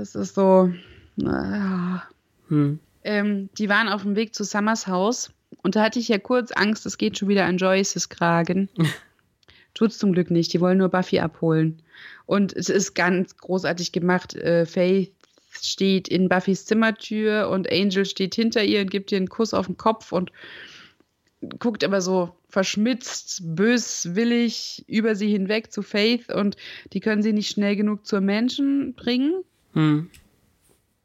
Das 0.00 0.14
ist 0.14 0.34
so. 0.34 0.72
Ah. 1.26 2.02
Hm. 2.48 2.80
Ähm, 3.04 3.50
die 3.58 3.68
waren 3.68 3.88
auf 3.88 4.02
dem 4.02 4.16
Weg 4.16 4.34
zu 4.34 4.44
Summers 4.44 4.86
Haus 4.86 5.30
und 5.62 5.76
da 5.76 5.82
hatte 5.82 5.98
ich 5.98 6.08
ja 6.08 6.16
kurz 6.16 6.52
Angst, 6.52 6.86
es 6.86 6.96
geht 6.96 7.18
schon 7.18 7.28
wieder 7.28 7.44
an 7.44 7.58
Joyces 7.58 8.08
Kragen. 8.08 8.70
Tut's 9.74 9.98
zum 9.98 10.12
Glück 10.12 10.30
nicht, 10.30 10.54
die 10.54 10.60
wollen 10.62 10.78
nur 10.78 10.88
Buffy 10.88 11.20
abholen. 11.20 11.82
Und 12.24 12.54
es 12.54 12.70
ist 12.70 12.94
ganz 12.94 13.36
großartig 13.36 13.92
gemacht. 13.92 14.34
Äh, 14.34 14.64
Faith 14.64 15.12
steht 15.52 16.08
in 16.08 16.30
Buffys 16.30 16.64
Zimmertür 16.64 17.50
und 17.50 17.70
Angel 17.70 18.06
steht 18.06 18.34
hinter 18.34 18.64
ihr 18.64 18.80
und 18.80 18.90
gibt 18.90 19.12
ihr 19.12 19.18
einen 19.18 19.28
Kuss 19.28 19.52
auf 19.52 19.66
den 19.66 19.76
Kopf 19.76 20.12
und 20.12 20.32
guckt 21.58 21.84
aber 21.84 22.00
so 22.00 22.34
verschmitzt, 22.48 23.42
böswillig 23.54 24.82
über 24.86 25.14
sie 25.14 25.28
hinweg 25.28 25.70
zu 25.70 25.82
Faith 25.82 26.32
und 26.32 26.56
die 26.94 27.00
können 27.00 27.22
sie 27.22 27.34
nicht 27.34 27.50
schnell 27.50 27.76
genug 27.76 28.06
zur 28.06 28.22
Menschen 28.22 28.94
bringen. 28.94 29.44
Hm. 29.74 30.10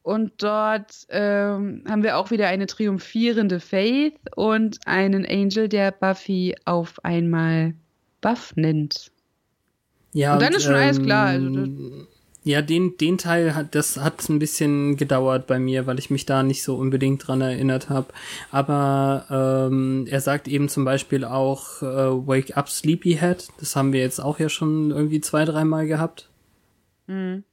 Und 0.04 0.34
dort 0.38 1.08
ähm, 1.10 1.84
haben 1.90 2.04
wir 2.04 2.18
auch 2.18 2.30
wieder 2.30 2.48
eine 2.48 2.68
triumphierende 2.68 3.60
Faith 3.60 4.14
und 4.36 4.78
einen 4.86 5.26
Angel, 5.26 5.68
der 5.68 5.92
Buffy 5.92 6.56
auf 6.66 7.04
einmal 7.04 7.74
Buff 8.22 8.56
nennt. 8.56 9.12
Ja, 10.14 10.34
Und 10.34 10.44
dann 10.44 10.54
ist 10.54 10.64
schon 10.64 10.76
alles 10.76 11.02
klar, 11.02 11.28
also 11.28 11.66
ja, 12.46 12.62
den, 12.62 12.96
den 12.98 13.18
Teil 13.18 13.56
hat, 13.56 13.74
das 13.74 13.98
hat 13.98 14.30
ein 14.30 14.38
bisschen 14.38 14.98
gedauert 14.98 15.48
bei 15.48 15.58
mir, 15.58 15.88
weil 15.88 15.98
ich 15.98 16.12
mich 16.12 16.28
da 16.28 16.44
nicht 16.44 16.62
so 16.62 16.76
unbedingt 16.76 17.28
dran 17.28 17.42
erinnert 17.42 17.90
habe. 17.90 18.14
Aber 18.52 19.26
ähm, 19.72 20.06
er 20.08 20.22
sagt 20.22 20.48
eben 20.48 20.70
zum 20.70 20.86
Beispiel 20.86 21.26
auch 21.26 21.82
äh, 21.82 21.86
Wake 21.86 22.56
up, 22.56 22.70
Sleepyhead. 22.70 23.48
Das 23.60 23.76
haben 23.76 23.94
wir 23.94 24.02
jetzt 24.02 24.20
auch 24.22 24.38
ja 24.38 24.50
schon 24.50 24.92
irgendwie 24.92 25.22
zwei, 25.22 25.44
dreimal 25.44 25.88
gehabt. 25.88 26.30
Mhm. 27.08 27.44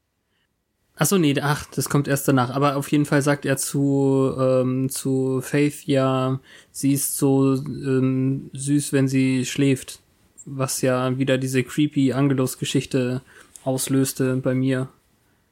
Ach 0.97 1.07
so, 1.07 1.16
nee, 1.18 1.34
ach, 1.40 1.66
das 1.74 1.88
kommt 1.88 2.07
erst 2.07 2.28
danach. 2.28 2.51
Aber 2.51 2.76
auf 2.76 2.88
jeden 2.93 3.07
Fall 3.07 3.22
sagt 3.22 3.45
er 3.47 3.57
zu, 3.57 4.32
ähm, 4.38 4.88
zu 4.90 5.40
Faith, 5.40 5.84
ja, 5.86 6.38
sie 6.70 6.93
ist 6.93 7.16
so 7.16 7.55
ähm, 7.55 8.51
süß, 8.53 8.93
wenn 8.93 9.09
sie 9.09 9.45
schläft. 9.47 10.01
Was 10.45 10.82
ja 10.82 11.18
wieder 11.18 11.38
diese 11.38 11.62
creepy 11.64 12.12
Angelus-Geschichte 12.12 13.22
auslöste 13.64 14.36
bei 14.36 14.55
mir, 14.55 14.88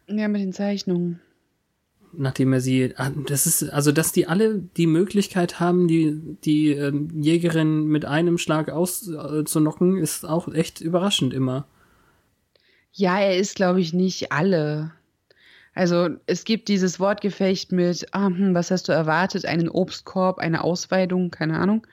Ja, 0.08 0.26
mit 0.28 0.40
den 0.42 0.52
Zeichnungen. 0.52 1.20
nachdem 2.12 2.52
er 2.52 2.60
sie. 2.60 2.92
ah, 2.96 3.10
Das 3.26 3.46
ist, 3.46 3.62
also, 3.70 3.92
dass 3.92 4.10
die 4.12 4.26
alle 4.26 4.58
die 4.76 4.88
Möglichkeit 4.88 5.58
haben, 5.60 5.86
die, 5.88 6.20
die 6.44 6.72
ähm, 6.72 7.08
Jägerin 7.22 7.84
mit 7.86 8.04
einem 8.04 8.36
Schlag 8.36 8.68
auszunocken, 8.68 9.96
ist 9.96 10.24
auch 10.26 10.52
echt 10.52 10.80
überraschend 10.80 11.32
immer. 11.32 11.66
Ja, 12.92 13.20
er 13.20 13.36
ist, 13.38 13.54
glaube 13.54 13.80
ich, 13.80 13.92
nicht 13.94 14.32
alle. 14.32 14.90
Also 15.74 16.08
es 16.26 16.44
gibt 16.44 16.68
dieses 16.68 16.98
Wortgefecht 16.98 17.72
mit, 17.72 18.06
ah, 18.12 18.26
hm, 18.26 18.54
was 18.54 18.70
hast 18.70 18.88
du 18.88 18.92
erwartet? 18.92 19.44
Einen 19.44 19.68
Obstkorb, 19.68 20.38
eine 20.38 20.64
Ausweidung, 20.64 21.30
keine 21.30 21.58
Ahnung. 21.58 21.86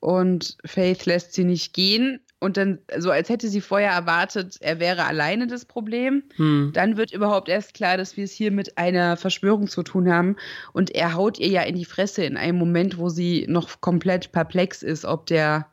Und 0.00 0.56
Faith 0.64 1.06
lässt 1.06 1.34
sie 1.34 1.44
nicht 1.44 1.74
gehen. 1.74 2.20
Und 2.40 2.56
dann, 2.56 2.80
so 2.98 3.12
als 3.12 3.28
hätte 3.28 3.46
sie 3.46 3.60
vorher 3.60 3.92
erwartet, 3.92 4.56
er 4.60 4.80
wäre 4.80 5.04
alleine 5.04 5.46
das 5.46 5.64
Problem. 5.64 6.24
Hm. 6.34 6.70
Dann 6.72 6.96
wird 6.96 7.12
überhaupt 7.12 7.48
erst 7.48 7.74
klar, 7.74 7.96
dass 7.96 8.16
wir 8.16 8.24
es 8.24 8.32
hier 8.32 8.50
mit 8.50 8.78
einer 8.78 9.16
Verschwörung 9.16 9.68
zu 9.68 9.84
tun 9.84 10.12
haben. 10.12 10.34
Und 10.72 10.92
er 10.92 11.14
haut 11.14 11.38
ihr 11.38 11.46
ja 11.46 11.62
in 11.62 11.76
die 11.76 11.84
Fresse 11.84 12.24
in 12.24 12.36
einem 12.36 12.58
Moment, 12.58 12.98
wo 12.98 13.10
sie 13.10 13.46
noch 13.48 13.80
komplett 13.80 14.32
perplex 14.32 14.82
ist, 14.82 15.04
ob 15.04 15.26
der 15.26 15.68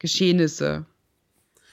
Geschehnisse. 0.00 0.84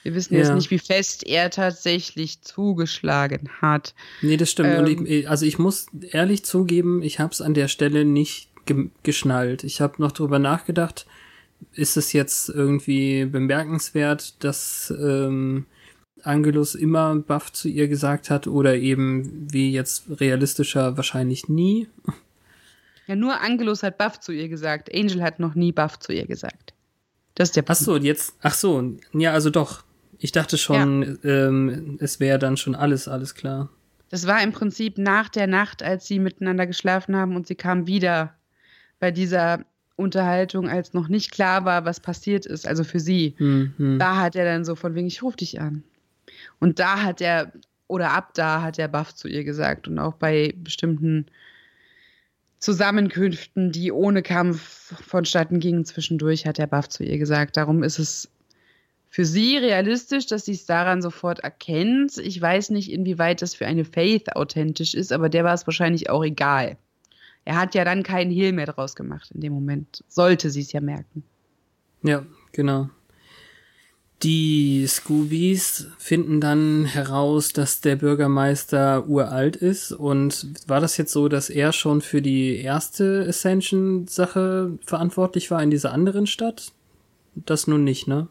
Wir 0.03 0.13
wissen 0.15 0.35
jetzt 0.35 0.47
Ja. 0.49 0.55
nicht, 0.55 0.71
wie 0.71 0.79
fest 0.79 1.25
er 1.27 1.49
tatsächlich 1.49 2.41
zugeschlagen 2.41 3.49
hat. 3.61 3.93
Nee, 4.21 4.37
das 4.37 4.49
stimmt. 4.51 4.69
Ähm, 4.69 4.79
und 4.79 5.07
ich, 5.07 5.29
also 5.29 5.45
ich 5.45 5.59
muss 5.59 5.87
ehrlich 6.11 6.45
zugeben, 6.45 7.01
ich 7.01 7.19
habe 7.19 7.33
es 7.33 7.41
an 7.41 7.53
der 7.53 7.67
Stelle 7.67 8.05
nicht 8.05 8.49
ge 8.65 8.89
geschnallt. 9.03 9.63
Ich 9.63 9.81
habe 9.81 10.01
noch 10.01 10.11
drüber 10.13 10.39
nachgedacht, 10.39 11.05
ist 11.73 11.97
es 11.97 12.13
jetzt 12.13 12.49
irgendwie 12.49 13.25
bemerkenswert, 13.25 14.41
dass 14.43 14.93
ähm, 14.97 15.65
Angelus 16.23 16.75
immer 16.75 17.15
Buff 17.15 17.51
zu 17.51 17.67
ihr 17.67 17.87
gesagt 17.89 18.29
hat 18.29 18.47
oder 18.47 18.75
eben 18.75 19.47
wie 19.51 19.71
jetzt 19.71 20.05
realistischer 20.19 20.95
wahrscheinlich 20.97 21.49
nie. 21.49 21.87
Ja, 23.07 23.15
nur 23.15 23.41
Angelus 23.41 23.83
hat 23.83 23.97
Buff 23.97 24.19
zu 24.19 24.31
ihr 24.31 24.47
gesagt. 24.49 24.93
Angel 24.93 25.21
hat 25.23 25.39
noch 25.39 25.55
nie 25.55 25.71
Buff 25.71 25.99
zu 25.99 26.13
ihr 26.13 26.25
gesagt. 26.27 26.73
Das 27.35 27.49
ist 27.49 27.55
der 27.55 27.63
Ach 27.67 27.75
so, 27.75 27.97
jetzt, 27.97 28.35
ach 28.41 28.53
so, 28.53 28.93
ja, 29.13 29.33
also 29.33 29.49
doch. 29.49 29.83
Ich 30.19 30.31
dachte 30.33 30.57
schon, 30.57 31.17
ähm, 31.23 31.97
es 32.01 32.19
wäre 32.19 32.37
dann 32.37 32.57
schon 32.57 32.75
alles, 32.75 33.07
alles 33.07 33.35
klar. 33.35 33.69
Das 34.09 34.27
war 34.27 34.43
im 34.43 34.51
Prinzip 34.51 34.97
nach 34.97 35.29
der 35.29 35.47
Nacht, 35.47 35.81
als 35.81 36.07
sie 36.07 36.19
miteinander 36.19 36.67
geschlafen 36.67 37.15
haben 37.15 37.35
und 37.35 37.47
sie 37.47 37.55
kam 37.55 37.87
wieder 37.87 38.35
bei 38.99 39.11
dieser 39.11 39.63
Unterhaltung, 39.95 40.67
als 40.67 40.93
noch 40.93 41.07
nicht 41.07 41.31
klar 41.31 41.65
war, 41.65 41.85
was 41.85 41.99
passiert 41.99 42.45
ist, 42.45 42.67
also 42.67 42.83
für 42.83 42.99
sie. 42.99 43.35
Hm, 43.37 43.73
hm. 43.77 43.99
Da 43.99 44.17
hat 44.17 44.35
er 44.35 44.45
dann 44.45 44.65
so 44.65 44.75
von 44.75 44.95
wegen, 44.95 45.07
ich 45.07 45.23
ruf 45.23 45.35
dich 45.35 45.59
an. 45.61 45.83
Und 46.59 46.79
da 46.79 47.03
hat 47.03 47.21
er, 47.21 47.51
oder 47.87 48.11
ab 48.11 48.33
da 48.33 48.61
hat 48.61 48.79
er 48.79 48.87
Buff 48.87 49.13
zu 49.13 49.27
ihr 49.27 49.43
gesagt 49.43 49.87
und 49.87 49.99
auch 49.99 50.15
bei 50.15 50.53
bestimmten 50.57 51.27
Zusammenkünften, 52.59 53.71
die 53.71 53.91
ohne 53.91 54.21
Kampf 54.21 54.93
vonstatten 55.05 55.59
gingen 55.59 55.85
zwischendurch, 55.85 56.45
hat 56.45 56.59
er 56.59 56.67
Buff 56.67 56.89
zu 56.89 57.03
ihr 57.03 57.17
gesagt. 57.17 57.57
Darum 57.57 57.83
ist 57.83 57.99
es 57.99 58.29
für 59.09 59.25
sie 59.25 59.57
realistisch, 59.57 60.27
dass 60.27 60.45
sie 60.45 60.53
es 60.53 60.65
daran 60.65 61.01
sofort 61.01 61.39
erkennt. 61.39 62.17
Ich 62.17 62.39
weiß 62.39 62.69
nicht, 62.69 62.91
inwieweit 62.91 63.41
das 63.41 63.55
für 63.55 63.65
eine 63.65 63.83
Faith 63.83 64.35
authentisch 64.35 64.93
ist, 64.93 65.11
aber 65.11 65.29
der 65.29 65.43
war 65.43 65.53
es 65.53 65.65
wahrscheinlich 65.65 66.09
auch 66.09 66.23
egal. 66.23 66.77
Er 67.43 67.59
hat 67.59 67.73
ja 67.73 67.83
dann 67.83 68.03
keinen 68.03 68.29
Hehl 68.29 68.51
mehr 68.53 68.67
draus 68.67 68.95
gemacht 68.95 69.31
in 69.33 69.41
dem 69.41 69.53
Moment. 69.53 70.03
Sollte 70.07 70.51
sie 70.51 70.61
es 70.61 70.71
ja 70.71 70.81
merken. 70.81 71.23
Ja, 72.03 72.23
genau. 72.51 72.89
Die 74.21 74.85
Scoobies 74.85 75.87
finden 75.97 76.41
dann 76.41 76.85
heraus, 76.85 77.53
dass 77.53 77.79
der 77.79 77.95
Bürgermeister 77.95 79.07
uralt 79.07 79.55
ist. 79.55 79.93
Und 79.93 80.47
war 80.67 80.81
das 80.81 80.97
jetzt 80.97 81.13
so, 81.13 81.29
dass 81.29 81.49
er 81.49 81.71
schon 81.71 82.01
für 82.01 82.21
die 82.21 82.57
erste 82.57 83.25
Ascension-Sache 83.27 84.77
verantwortlich 84.85 85.49
war 85.49 85.63
in 85.63 85.71
dieser 85.71 85.93
anderen 85.93 86.27
Stadt? 86.27 86.73
Das 87.33 87.65
nun 87.65 87.85
nicht, 87.85 88.07
ne? 88.07 88.27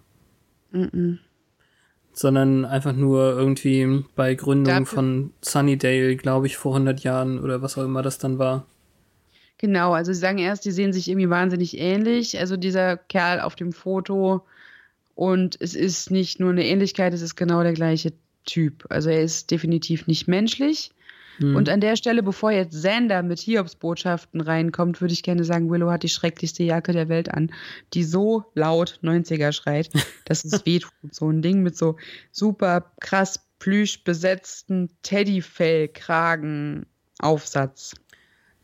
Mm-mm. 0.73 1.19
Sondern 2.13 2.65
einfach 2.65 2.93
nur 2.93 3.37
irgendwie 3.37 4.05
bei 4.17 4.35
Gründung 4.35 4.75
Dafür- 4.75 4.87
von 4.87 5.33
Sunnydale, 5.41 6.17
glaube 6.17 6.47
ich, 6.47 6.57
vor 6.57 6.75
100 6.75 7.01
Jahren 7.01 7.39
oder 7.39 7.63
was 7.63 7.79
auch 7.79 7.85
immer 7.85 8.03
das 8.03 8.19
dann 8.19 8.39
war. 8.39 8.67
Genau, 9.59 9.93
also 9.93 10.13
sie 10.13 10.21
sagen 10.21 10.39
erst, 10.39 10.65
die 10.65 10.71
sehen 10.71 10.93
sich 10.93 11.09
irgendwie 11.09 11.31
wahnsinnig 11.31 11.79
ähnlich. 11.79 12.39
Also 12.39 12.57
dieser 12.57 12.97
Kerl 12.97 13.41
auf 13.41 13.57
dem 13.57 13.73
Foto. 13.73 14.45
Und 15.15 15.57
es 15.61 15.75
ist 15.75 16.11
nicht 16.13 16.39
nur 16.39 16.51
eine 16.51 16.65
Ähnlichkeit, 16.65 17.13
es 17.13 17.23
ist 17.23 17.35
genau 17.35 17.63
der 17.65 17.73
gleiche 17.73 18.13
Typ. 18.47 18.87
Also 18.89 19.11
er 19.11 19.23
ist 19.23 19.51
definitiv 19.51 20.07
nicht 20.07 20.29
menschlich. 20.29 20.93
Hm. 21.39 21.57
Und 21.57 21.69
an 21.69 21.81
der 21.81 21.97
Stelle, 21.97 22.23
bevor 22.23 22.51
jetzt 22.51 22.75
Xander 22.75 23.23
mit 23.23 23.41
Hiobs-Botschaften 23.41 24.41
reinkommt, 24.41 25.01
würde 25.01 25.15
ich 25.15 25.23
gerne 25.23 25.45
sagen, 25.45 25.71
Willow 25.71 25.91
hat 25.91 26.03
die 26.03 26.09
schrecklichste 26.09 26.65
Jacke 26.65 26.93
der 26.93 27.09
Welt 27.09 27.33
an, 27.33 27.53
die 27.95 28.05
so 28.05 28.45
laut 28.55 28.99
90er 29.03 29.53
schreit, 29.53 29.91
dass 30.25 30.45
es 30.45 30.67
wehtut. 30.67 30.93
So 31.11 31.31
ein 31.31 31.43
Ding 31.43 31.63
mit 31.63 31.77
so 31.77 31.97
super 32.33 32.93
krass 33.01 33.41
plüsch 33.59 34.05
besetzten 34.05 34.91
Teddyfell-Kragen-Aufsatz. 35.03 37.95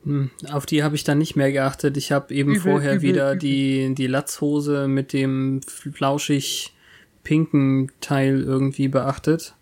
Hm, 0.04 0.30
Auf 0.50 0.66
die 0.66 0.82
habe 0.82 0.96
ich 0.96 1.04
dann 1.04 1.18
nicht 1.18 1.36
mehr 1.36 1.52
geachtet. 1.52 1.96
Ich 1.96 2.12
habe 2.12 2.34
eben 2.34 2.50
Übel, 2.50 2.60
vorher 2.60 2.96
übel, 2.96 3.02
wieder 3.02 3.30
übel. 3.32 3.38
die, 3.38 3.94
die 3.94 4.06
Latzhose 4.06 4.86
mit 4.86 5.12
dem 5.12 5.62
flauschig 5.62 6.74
pinken 7.22 7.90
Teil 8.00 8.42
irgendwie 8.42 8.88
beachtet. 8.88 9.54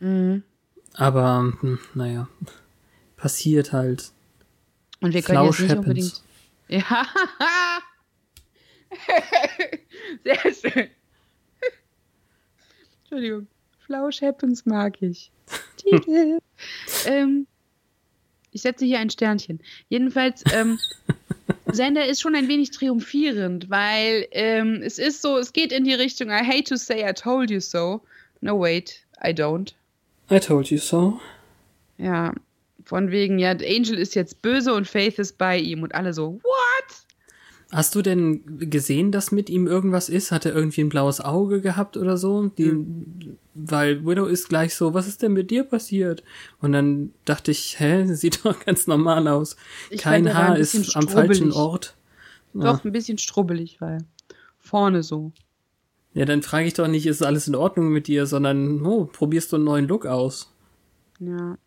Mhm. 0.00 0.42
Aber, 0.96 1.52
hm, 1.60 1.78
naja, 1.94 2.28
passiert 3.16 3.72
halt. 3.72 4.12
Und 5.00 5.12
wir 5.12 5.22
können 5.22 5.38
Flausch 5.38 5.60
jetzt 5.60 5.68
nicht 5.68 5.78
happens. 5.78 5.88
unbedingt. 5.88 6.22
Ja. 6.68 7.06
Sehr 10.24 10.54
schön. 10.54 10.88
Entschuldigung. 13.02 13.46
Flausch 13.84 14.22
happens 14.22 14.66
mag 14.66 15.00
ich. 15.00 15.30
Titel. 15.76 16.38
ähm, 17.06 17.46
ich 18.50 18.62
setze 18.62 18.86
hier 18.86 18.98
ein 18.98 19.10
Sternchen. 19.10 19.60
Jedenfalls, 19.90 20.42
ähm, 20.52 20.78
Sender 21.72 22.06
ist 22.06 22.22
schon 22.22 22.34
ein 22.34 22.48
wenig 22.48 22.70
triumphierend, 22.70 23.68
weil 23.68 24.26
ähm, 24.30 24.80
es 24.82 24.98
ist 24.98 25.20
so, 25.20 25.36
es 25.36 25.52
geht 25.52 25.72
in 25.72 25.84
die 25.84 25.94
Richtung, 25.94 26.30
I 26.30 26.42
hate 26.44 26.64
to 26.64 26.76
say 26.76 27.08
I 27.08 27.12
told 27.12 27.50
you 27.50 27.60
so. 27.60 28.02
No, 28.40 28.58
wait, 28.58 29.04
I 29.22 29.28
don't. 29.28 29.74
I 30.30 30.40
told 30.40 30.70
you 30.70 30.78
so. 30.78 31.20
Ja, 31.98 32.32
von 32.84 33.10
wegen, 33.10 33.38
ja, 33.38 33.50
Angel 33.50 33.98
ist 33.98 34.14
jetzt 34.14 34.42
böse 34.42 34.72
und 34.74 34.86
Faith 34.86 35.18
ist 35.18 35.38
bei 35.38 35.58
ihm 35.58 35.82
und 35.82 35.94
alle 35.94 36.12
so, 36.12 36.40
what? 36.42 37.06
Hast 37.72 37.96
du 37.96 38.02
denn 38.02 38.70
gesehen, 38.70 39.10
dass 39.10 39.32
mit 39.32 39.50
ihm 39.50 39.66
irgendwas 39.66 40.08
ist? 40.08 40.30
Hat 40.30 40.46
er 40.46 40.54
irgendwie 40.54 40.82
ein 40.82 40.88
blaues 40.88 41.20
Auge 41.20 41.60
gehabt 41.60 41.96
oder 41.96 42.16
so? 42.16 42.46
Die, 42.56 42.70
Hm. 42.70 43.38
Weil 43.54 44.06
Widow 44.06 44.26
ist 44.26 44.48
gleich 44.48 44.74
so, 44.74 44.94
was 44.94 45.08
ist 45.08 45.22
denn 45.22 45.32
mit 45.32 45.50
dir 45.50 45.64
passiert? 45.64 46.22
Und 46.60 46.72
dann 46.72 47.12
dachte 47.24 47.50
ich, 47.50 47.80
hä, 47.80 48.04
sie 48.06 48.14
sieht 48.14 48.44
doch 48.44 48.64
ganz 48.64 48.86
normal 48.86 49.26
aus. 49.26 49.56
Ich 49.90 50.00
Kein 50.00 50.32
Haar 50.32 50.56
ist 50.58 50.74
am 50.94 51.08
falschen 51.08 51.50
strubbelig. 51.50 51.56
Ort. 51.56 51.96
Doch, 52.54 52.84
ein 52.84 52.92
bisschen 52.92 53.18
strubbelig 53.18 53.78
er. 53.80 53.98
Vorne 54.58 55.02
so. 55.02 55.32
Ja, 56.16 56.24
dann 56.24 56.42
frage 56.42 56.66
ich 56.66 56.72
doch 56.72 56.88
nicht, 56.88 57.04
ist 57.04 57.22
alles 57.22 57.46
in 57.46 57.54
Ordnung 57.54 57.90
mit 57.90 58.06
dir, 58.06 58.24
sondern, 58.24 58.86
oh, 58.86 59.04
probierst 59.04 59.52
du 59.52 59.56
einen 59.56 59.66
neuen 59.66 59.86
Look 59.86 60.06
aus? 60.06 60.50
Ja. 61.20 61.58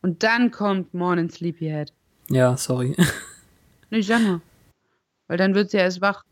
Und 0.00 0.22
dann 0.22 0.50
kommt 0.50 0.94
Morning 0.94 1.28
Sleepyhead. 1.28 1.92
Ja, 2.30 2.56
sorry. 2.56 2.96
Nicht 3.90 4.08
jammer. 4.08 4.40
Weil 5.26 5.36
dann 5.36 5.54
wird 5.54 5.70
sie 5.70 5.76
erst 5.76 6.00
wach. 6.00 6.24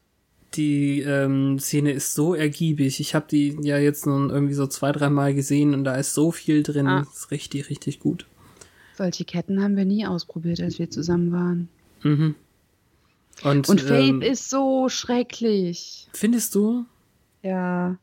Die 0.55 1.01
ähm, 1.01 1.59
Szene 1.59 1.93
ist 1.93 2.15
so 2.15 2.35
ergiebig. 2.35 2.99
Ich 2.99 3.15
habe 3.15 3.27
die 3.31 3.59
ja 3.61 3.77
jetzt 3.77 4.07
nun 4.07 4.31
irgendwie 4.31 4.55
so 4.55 4.67
zwei, 4.67 4.91
dreimal 4.93 5.35
gesehen 5.35 5.75
und 5.75 5.85
da 5.85 5.97
ist 5.97 6.15
so 6.15 6.33
viel 6.33 6.63
drin. 6.63 6.87
Ah. 6.87 7.01
Das 7.01 7.15
ist 7.15 7.31
richtig, 7.31 7.69
richtig 7.69 8.01
gut. 8.01 8.25
Solche 8.97 9.27
Ketten 9.27 9.63
haben 9.63 9.77
wir 9.77 9.85
nie 9.85 10.07
ausprobiert, 10.07 10.63
als 10.63 10.79
wir 10.79 10.89
zusammen 10.89 11.31
waren. 11.33 11.69
Mhm. 12.03 12.37
Und, 13.45 13.69
Und 13.69 13.83
Faith 13.83 14.09
ähm, 14.09 14.23
ist 14.23 14.49
so 14.49 14.89
schrecklich. 14.89 16.09
Findest 16.15 16.55
du? 16.55 16.87
Ja. 17.43 17.97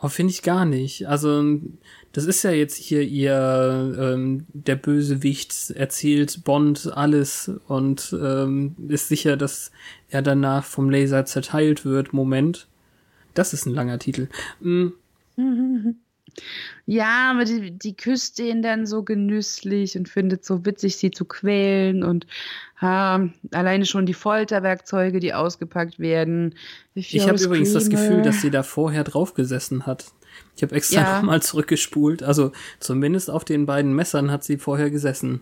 Oh, 0.00 0.08
finde 0.08 0.32
ich 0.32 0.42
gar 0.42 0.66
nicht. 0.66 1.08
Also, 1.08 1.58
das 2.12 2.26
ist 2.26 2.42
ja 2.42 2.50
jetzt 2.50 2.76
hier 2.76 3.02
ihr, 3.02 3.96
ähm, 3.98 4.46
der 4.52 4.76
Bösewicht 4.76 5.70
erzählt 5.70 6.44
Bond 6.44 6.90
alles 6.92 7.50
und 7.66 8.14
ähm, 8.20 8.76
ist 8.88 9.08
sicher, 9.08 9.36
dass 9.36 9.70
er 10.10 10.20
danach 10.22 10.64
vom 10.64 10.90
Laser 10.90 11.24
zerteilt 11.24 11.84
wird. 11.84 12.12
Moment. 12.12 12.68
Das 13.32 13.52
ist 13.52 13.66
ein 13.66 13.74
langer 13.74 13.98
Titel. 13.98 14.28
Mm, 14.60 14.88
Ja, 16.86 17.32
aber 17.32 17.44
die, 17.44 17.72
die 17.72 17.96
küsst 17.96 18.38
den 18.38 18.62
dann 18.62 18.86
so 18.86 19.02
genüsslich 19.02 19.98
und 19.98 20.08
findet 20.08 20.44
so 20.44 20.64
witzig, 20.64 20.96
sie 20.96 21.10
zu 21.10 21.24
quälen 21.24 22.04
und 22.04 22.26
ah, 22.80 23.20
alleine 23.52 23.86
schon 23.86 24.06
die 24.06 24.14
Folterwerkzeuge, 24.14 25.18
die 25.18 25.34
ausgepackt 25.34 25.98
werden. 25.98 26.54
Ich 26.94 27.18
habe 27.26 27.42
übrigens 27.42 27.72
das 27.72 27.90
Gefühl, 27.90 28.22
dass 28.22 28.40
sie 28.40 28.50
da 28.50 28.62
vorher 28.62 29.02
drauf 29.04 29.34
gesessen 29.34 29.86
hat. 29.86 30.06
Ich 30.56 30.62
habe 30.62 30.74
extra 30.74 31.00
Ja. 31.00 31.16
nochmal 31.16 31.42
zurückgespult. 31.42 32.22
Also 32.22 32.52
zumindest 32.78 33.30
auf 33.30 33.44
den 33.44 33.66
beiden 33.66 33.94
Messern 33.94 34.30
hat 34.30 34.44
sie 34.44 34.56
vorher 34.58 34.90
gesessen. 34.90 35.40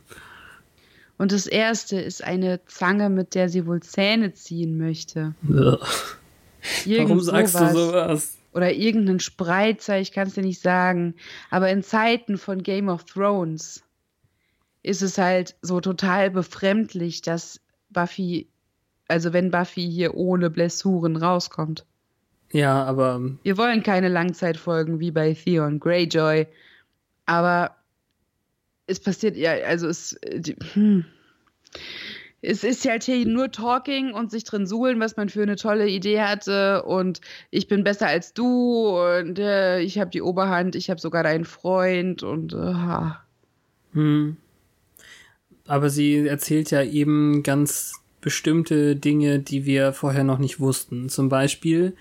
Und 1.18 1.30
das 1.30 1.46
erste 1.46 2.00
ist 2.00 2.24
eine 2.24 2.60
Zange, 2.66 3.08
mit 3.10 3.34
der 3.34 3.48
sie 3.48 3.66
wohl 3.66 3.80
Zähne 3.80 4.32
ziehen 4.34 4.78
möchte. 4.78 5.34
Warum 5.42 7.20
sagst 7.20 7.54
du 7.54 7.72
sowas? 7.72 8.36
Oder 8.54 8.72
irgendeinen 8.72 9.20
Spreizer, 9.20 9.98
ich 9.98 10.12
kann 10.12 10.28
es 10.28 10.34
dir 10.34 10.42
nicht 10.42 10.60
sagen. 10.62 11.16
Aber 11.50 11.68
in 11.70 11.82
Zeiten 11.82 12.38
von 12.38 12.62
Game 12.62 12.88
of 12.88 13.04
Thrones 13.04 13.82
ist 14.82 15.02
es 15.02 15.18
halt 15.18 15.56
so 15.60 15.80
total 15.80 16.30
befremdlich, 16.30 17.20
dass 17.22 17.60
Buffy, 17.90 18.48
also 19.08 19.32
wenn 19.32 19.50
Buffy 19.50 19.90
hier 19.90 20.14
ohne 20.14 20.50
Blessuren 20.50 21.16
rauskommt. 21.16 21.84
Ja, 22.52 22.84
aber 22.84 23.20
Wir 23.42 23.58
wollen 23.58 23.82
keine 23.82 24.08
Langzeitfolgen 24.08 25.00
wie 25.00 25.10
bei 25.10 25.34
Theon 25.34 25.80
Greyjoy, 25.80 26.46
aber 27.26 27.74
es 28.86 29.00
passiert 29.00 29.36
ja, 29.36 29.52
also 29.66 29.88
es, 29.88 30.12
äh, 30.22 30.38
die- 30.40 30.56
hm. 30.74 31.04
Es 32.44 32.62
ist 32.64 32.86
halt 32.88 33.04
hier 33.04 33.26
nur 33.26 33.50
Talking 33.50 34.12
und 34.12 34.30
sich 34.30 34.44
drin 34.44 34.66
suhlen, 34.66 35.00
was 35.00 35.16
man 35.16 35.28
für 35.28 35.42
eine 35.42 35.56
tolle 35.56 35.88
Idee 35.88 36.20
hatte 36.20 36.82
und 36.84 37.20
ich 37.50 37.68
bin 37.68 37.84
besser 37.84 38.06
als 38.06 38.34
du 38.34 38.98
und 38.98 39.38
äh, 39.38 39.80
ich 39.80 39.98
habe 39.98 40.10
die 40.10 40.22
Oberhand, 40.22 40.76
ich 40.76 40.90
habe 40.90 41.00
sogar 41.00 41.22
deinen 41.22 41.44
Freund 41.44 42.22
und 42.22 42.52
äh, 42.52 42.74
Hm. 43.92 44.36
Aber 45.66 45.88
sie 45.88 46.26
erzählt 46.26 46.70
ja 46.70 46.82
eben 46.82 47.42
ganz 47.42 47.94
bestimmte 48.20 48.96
Dinge, 48.96 49.38
die 49.38 49.64
wir 49.64 49.92
vorher 49.92 50.24
noch 50.24 50.38
nicht 50.38 50.60
wussten. 50.60 51.08
Zum 51.08 51.28
Beispiel 51.28 51.94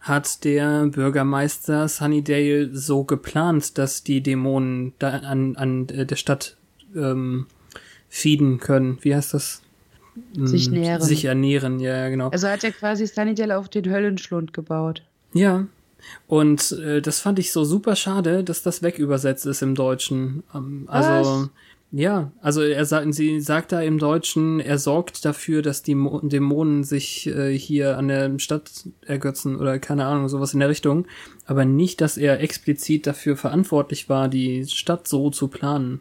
hat 0.00 0.44
der 0.44 0.86
Bürgermeister 0.86 1.88
Sunnydale 1.88 2.74
so 2.74 3.04
geplant, 3.04 3.78
dass 3.78 4.02
die 4.02 4.22
Dämonen 4.22 4.92
da 4.98 5.10
an, 5.10 5.56
an 5.56 5.88
äh, 5.88 6.04
der 6.04 6.16
Stadt 6.16 6.56
ähm, 6.94 7.46
feeden 8.08 8.58
können. 8.58 8.98
Wie 9.00 9.14
heißt 9.14 9.34
das? 9.34 9.62
Sich 10.34 10.70
nähren. 10.70 11.02
Sich 11.02 11.24
ernähren, 11.24 11.80
ja, 11.80 11.96
ja, 11.96 12.08
genau. 12.08 12.28
also 12.28 12.48
hat 12.48 12.64
er 12.64 12.72
quasi 12.72 13.06
Sunnydale 13.06 13.56
auf 13.56 13.68
den 13.68 13.90
Höllenschlund 13.90 14.52
gebaut. 14.52 15.02
Ja. 15.32 15.66
Und 16.26 16.72
äh, 16.72 17.00
das 17.00 17.20
fand 17.20 17.38
ich 17.38 17.52
so 17.52 17.64
super 17.64 17.96
schade, 17.96 18.44
dass 18.44 18.62
das 18.62 18.82
wegübersetzt 18.82 19.46
ist 19.46 19.62
im 19.62 19.74
Deutschen. 19.74 20.42
Ähm, 20.54 20.84
also 20.86 21.30
Was? 21.30 21.50
ja, 21.90 22.30
also 22.40 22.62
er 22.62 22.84
sagt, 22.84 23.12
sie 23.14 23.40
sagt 23.40 23.72
da 23.72 23.80
im 23.80 23.98
Deutschen, 23.98 24.60
er 24.60 24.78
sorgt 24.78 25.24
dafür, 25.24 25.62
dass 25.62 25.82
die 25.82 25.94
Mo 25.94 26.20
Dämonen 26.22 26.84
sich 26.84 27.26
äh, 27.26 27.56
hier 27.56 27.98
an 27.98 28.08
der 28.08 28.38
Stadt 28.38 28.70
ergötzen 29.04 29.56
oder 29.56 29.78
keine 29.78 30.06
Ahnung, 30.06 30.28
sowas 30.28 30.54
in 30.54 30.60
der 30.60 30.68
Richtung. 30.68 31.06
Aber 31.44 31.64
nicht, 31.64 32.00
dass 32.00 32.16
er 32.16 32.40
explizit 32.40 33.06
dafür 33.06 33.36
verantwortlich 33.36 34.08
war, 34.08 34.28
die 34.28 34.66
Stadt 34.66 35.08
so 35.08 35.30
zu 35.30 35.48
planen. 35.48 36.00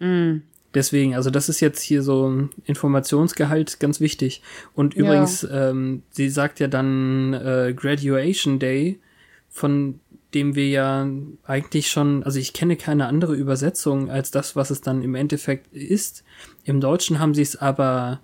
Mm. 0.00 0.42
Deswegen, 0.76 1.14
also 1.14 1.30
das 1.30 1.48
ist 1.48 1.60
jetzt 1.60 1.80
hier 1.80 2.02
so 2.02 2.28
ein 2.28 2.50
Informationsgehalt 2.64 3.80
ganz 3.80 3.98
wichtig. 3.98 4.42
Und 4.74 4.94
Ja. 4.94 5.04
übrigens, 5.04 5.42
ähm, 5.50 6.02
sie 6.10 6.28
sagt 6.28 6.60
ja 6.60 6.68
dann 6.68 7.32
äh, 7.32 7.72
Graduation 7.74 8.58
Day, 8.58 9.00
von 9.48 10.00
dem 10.34 10.54
wir 10.54 10.68
ja 10.68 11.08
eigentlich 11.44 11.88
schon, 11.88 12.22
also 12.24 12.38
ich 12.38 12.52
kenne 12.52 12.76
keine 12.76 13.06
andere 13.06 13.34
Übersetzung 13.34 14.10
als 14.10 14.30
das, 14.30 14.54
was 14.54 14.68
es 14.68 14.82
dann 14.82 15.02
im 15.02 15.14
Endeffekt 15.14 15.72
ist. 15.72 16.24
Im 16.64 16.82
Deutschen 16.82 17.20
haben 17.20 17.32
sie 17.32 17.40
es 17.40 17.56
aber 17.56 18.20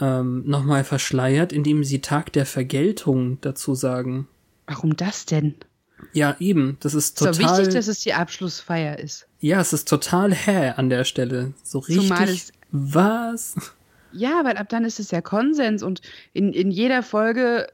ähm, 0.00 0.42
nochmal 0.46 0.82
verschleiert, 0.82 1.52
indem 1.52 1.84
sie 1.84 2.00
Tag 2.00 2.32
der 2.32 2.46
Vergeltung 2.46 3.36
dazu 3.42 3.74
sagen. 3.74 4.28
Warum 4.66 4.96
das 4.96 5.26
denn? 5.26 5.56
Ja, 6.14 6.36
eben, 6.40 6.78
das 6.80 6.94
ist 6.94 7.18
total. 7.18 7.58
wichtig, 7.58 7.74
dass 7.74 7.86
es 7.86 8.00
die 8.00 8.14
Abschlussfeier 8.14 8.98
ist. 8.98 9.26
Ja, 9.40 9.60
es 9.60 9.72
ist 9.72 9.88
total 9.88 10.32
hä 10.34 10.74
an 10.76 10.90
der 10.90 11.04
Stelle. 11.04 11.52
So 11.62 11.80
richtig. 11.80 12.52
Was? 12.70 13.54
Ja, 14.12 14.44
weil 14.44 14.56
ab 14.56 14.68
dann 14.68 14.84
ist 14.84 15.00
es 15.00 15.10
ja 15.10 15.20
Konsens 15.20 15.82
und 15.82 16.02
in, 16.32 16.52
in 16.52 16.70
jeder 16.70 17.02
Folge, 17.02 17.68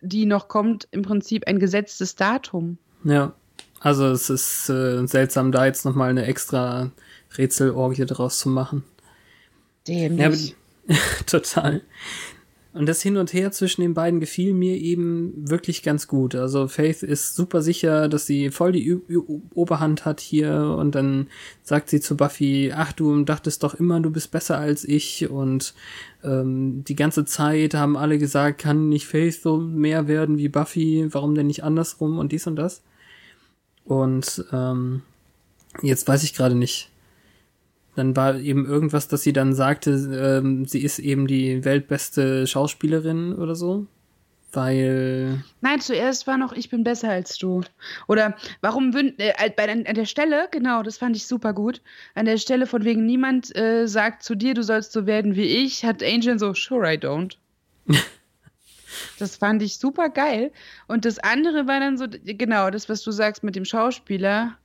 die 0.00 0.26
noch 0.26 0.48
kommt, 0.48 0.88
im 0.90 1.02
Prinzip 1.02 1.46
ein 1.46 1.58
gesetztes 1.58 2.16
Datum. 2.16 2.78
Ja, 3.04 3.34
also 3.80 4.06
es 4.06 4.30
ist 4.30 4.68
äh, 4.68 5.06
seltsam, 5.06 5.52
da 5.52 5.66
jetzt 5.66 5.84
nochmal 5.84 6.10
eine 6.10 6.26
extra 6.26 6.90
Rätselorgie 7.36 8.06
draus 8.06 8.38
zu 8.38 8.48
machen. 8.48 8.84
Dämlich. 9.86 10.54
Ja, 10.86 10.96
total. 11.26 11.82
Und 12.72 12.86
das 12.86 13.02
Hin 13.02 13.16
und 13.16 13.32
Her 13.32 13.50
zwischen 13.50 13.80
den 13.80 13.94
beiden 13.94 14.20
gefiel 14.20 14.54
mir 14.54 14.76
eben 14.76 15.32
wirklich 15.36 15.82
ganz 15.82 16.06
gut. 16.06 16.36
Also 16.36 16.68
Faith 16.68 17.02
ist 17.02 17.34
super 17.34 17.62
sicher, 17.62 18.08
dass 18.08 18.26
sie 18.26 18.50
voll 18.50 18.70
die 18.70 18.86
Ü 18.86 19.00
Ü 19.08 19.40
Oberhand 19.54 20.04
hat 20.04 20.20
hier 20.20 20.76
und 20.78 20.94
dann 20.94 21.26
sagt 21.64 21.90
sie 21.90 22.00
zu 22.00 22.16
Buffy, 22.16 22.72
ach 22.72 22.92
du 22.92 23.24
dachtest 23.24 23.64
doch 23.64 23.74
immer, 23.74 23.98
du 23.98 24.10
bist 24.10 24.30
besser 24.30 24.58
als 24.58 24.84
ich 24.84 25.28
und 25.28 25.74
ähm, 26.22 26.84
die 26.84 26.94
ganze 26.94 27.24
Zeit 27.24 27.74
haben 27.74 27.96
alle 27.96 28.18
gesagt, 28.18 28.60
kann 28.60 28.88
nicht 28.88 29.08
Faith 29.08 29.42
so 29.42 29.56
mehr 29.58 30.06
werden 30.06 30.38
wie 30.38 30.48
Buffy, 30.48 31.08
warum 31.10 31.34
denn 31.34 31.48
nicht 31.48 31.64
andersrum 31.64 32.18
und 32.18 32.30
dies 32.30 32.46
und 32.46 32.54
das. 32.54 32.82
Und 33.84 34.44
ähm, 34.52 35.02
jetzt 35.82 36.06
weiß 36.06 36.22
ich 36.22 36.34
gerade 36.34 36.54
nicht. 36.54 36.88
Dann 38.00 38.16
war 38.16 38.36
eben 38.36 38.64
irgendwas, 38.64 39.08
dass 39.08 39.20
sie 39.20 39.34
dann 39.34 39.52
sagte, 39.52 39.90
ähm, 40.40 40.64
sie 40.64 40.82
ist 40.82 40.98
eben 40.98 41.26
die 41.26 41.66
weltbeste 41.66 42.46
Schauspielerin 42.46 43.34
oder 43.34 43.54
so. 43.54 43.88
Weil. 44.52 45.44
Nein, 45.60 45.80
zuerst 45.82 46.26
war 46.26 46.38
noch, 46.38 46.54
ich 46.54 46.70
bin 46.70 46.82
besser 46.82 47.10
als 47.10 47.36
du. 47.36 47.60
Oder 48.08 48.38
warum 48.62 48.96
äh, 48.96 49.50
bei, 49.54 49.70
an, 49.70 49.84
an 49.86 49.94
der 49.94 50.06
Stelle, 50.06 50.48
genau, 50.50 50.82
das 50.82 50.96
fand 50.96 51.14
ich 51.14 51.26
super 51.26 51.52
gut. 51.52 51.82
An 52.14 52.24
der 52.24 52.38
Stelle 52.38 52.66
von 52.66 52.84
wegen 52.84 53.04
niemand 53.04 53.54
äh, 53.54 53.86
sagt 53.86 54.22
zu 54.22 54.34
dir, 54.34 54.54
du 54.54 54.62
sollst 54.62 54.92
so 54.92 55.04
werden 55.04 55.36
wie 55.36 55.62
ich, 55.62 55.84
hat 55.84 56.02
Angel 56.02 56.38
so, 56.38 56.54
sure 56.54 56.90
I 56.90 56.96
don't. 56.96 57.36
das 59.18 59.36
fand 59.36 59.60
ich 59.60 59.76
super 59.76 60.08
geil. 60.08 60.52
Und 60.88 61.04
das 61.04 61.18
andere 61.18 61.66
war 61.66 61.80
dann 61.80 61.98
so, 61.98 62.06
genau, 62.08 62.70
das, 62.70 62.88
was 62.88 63.02
du 63.02 63.10
sagst 63.10 63.44
mit 63.44 63.56
dem 63.56 63.66
Schauspieler. 63.66 64.56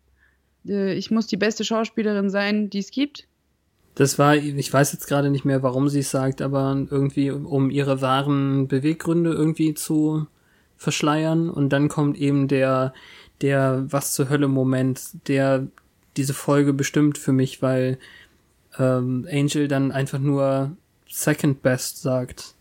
Äh, 0.68 0.93
ich 0.93 1.11
muss 1.11 1.28
die 1.28 1.38
beste 1.38 1.63
Schauspielerin 1.63 2.30
sein, 2.30 2.70
die 2.70 2.80
es 2.80 2.91
gibt. 2.91 3.28
Das 3.95 4.20
war, 4.20 4.36
ich 4.36 4.74
weiß 4.74 4.91
jetzt 4.91 5.07
gerade 5.07 5.30
nicht 5.30 5.45
mehr, 5.45 5.63
warum 5.63 5.88
sie 5.88 5.99
es 5.99 6.11
sagt, 6.11 6.41
aber 6.41 6.86
irgendwie, 6.89 7.32
um 7.32 7.70
ihre 7.70 8.01
wahren 8.01 8.68
Beweggründe 8.68 9.32
irgendwie 9.32 9.74
zu 9.74 10.28
verschleiern. 10.76 11.49
Und 11.49 11.70
dann 11.70 11.88
kommt 11.88 12.18
eben 12.18 12.49
der, 12.49 12.93
der 13.39 13.86
was 13.88 14.13
zur 14.13 14.30
Hölle 14.30 14.49
Moment, 14.49 15.01
der 15.28 15.68
diese 16.18 16.34
Folge 16.34 16.74
bestimmt 16.74 17.18
für 17.18 17.32
mich, 17.32 17.61
weil 17.61 17.97
ähm, 18.78 19.28
Angel 19.32 19.70
dann 19.70 19.93
einfach 19.93 20.20
nur 20.20 20.76
Second 21.09 21.61
Best 21.61 22.01
sagt. 22.01 22.55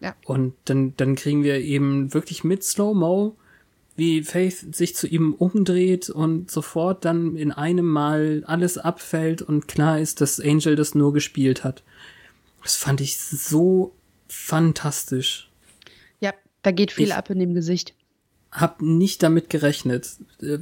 Ja. 0.00 0.14
Und 0.24 0.54
dann, 0.66 0.94
dann 0.96 1.16
kriegen 1.16 1.42
wir 1.42 1.60
eben 1.60 2.14
wirklich 2.14 2.44
mit 2.44 2.62
Slow-Mo, 2.62 3.36
wie 3.96 4.22
Faith 4.22 4.74
sich 4.74 4.94
zu 4.94 5.06
ihm 5.06 5.32
umdreht 5.34 6.10
und 6.10 6.50
sofort 6.50 7.04
dann 7.04 7.36
in 7.36 7.50
einem 7.50 7.86
Mal 7.86 8.42
alles 8.46 8.76
abfällt 8.78 9.40
und 9.42 9.68
klar 9.68 9.98
ist, 9.98 10.20
dass 10.20 10.38
Angel 10.40 10.76
das 10.76 10.94
nur 10.94 11.12
gespielt 11.12 11.64
hat. 11.64 11.82
Das 12.62 12.76
fand 12.76 13.00
ich 13.00 13.16
so 13.18 13.92
fantastisch. 14.28 15.48
Ja, 16.20 16.32
da 16.62 16.70
geht 16.72 16.92
viel 16.92 17.08
Ich- 17.08 17.14
ab 17.14 17.30
in 17.30 17.38
dem 17.38 17.54
Gesicht. 17.54 17.94
Hab 18.52 18.80
nicht 18.80 19.22
damit 19.22 19.50
gerechnet. 19.50 20.08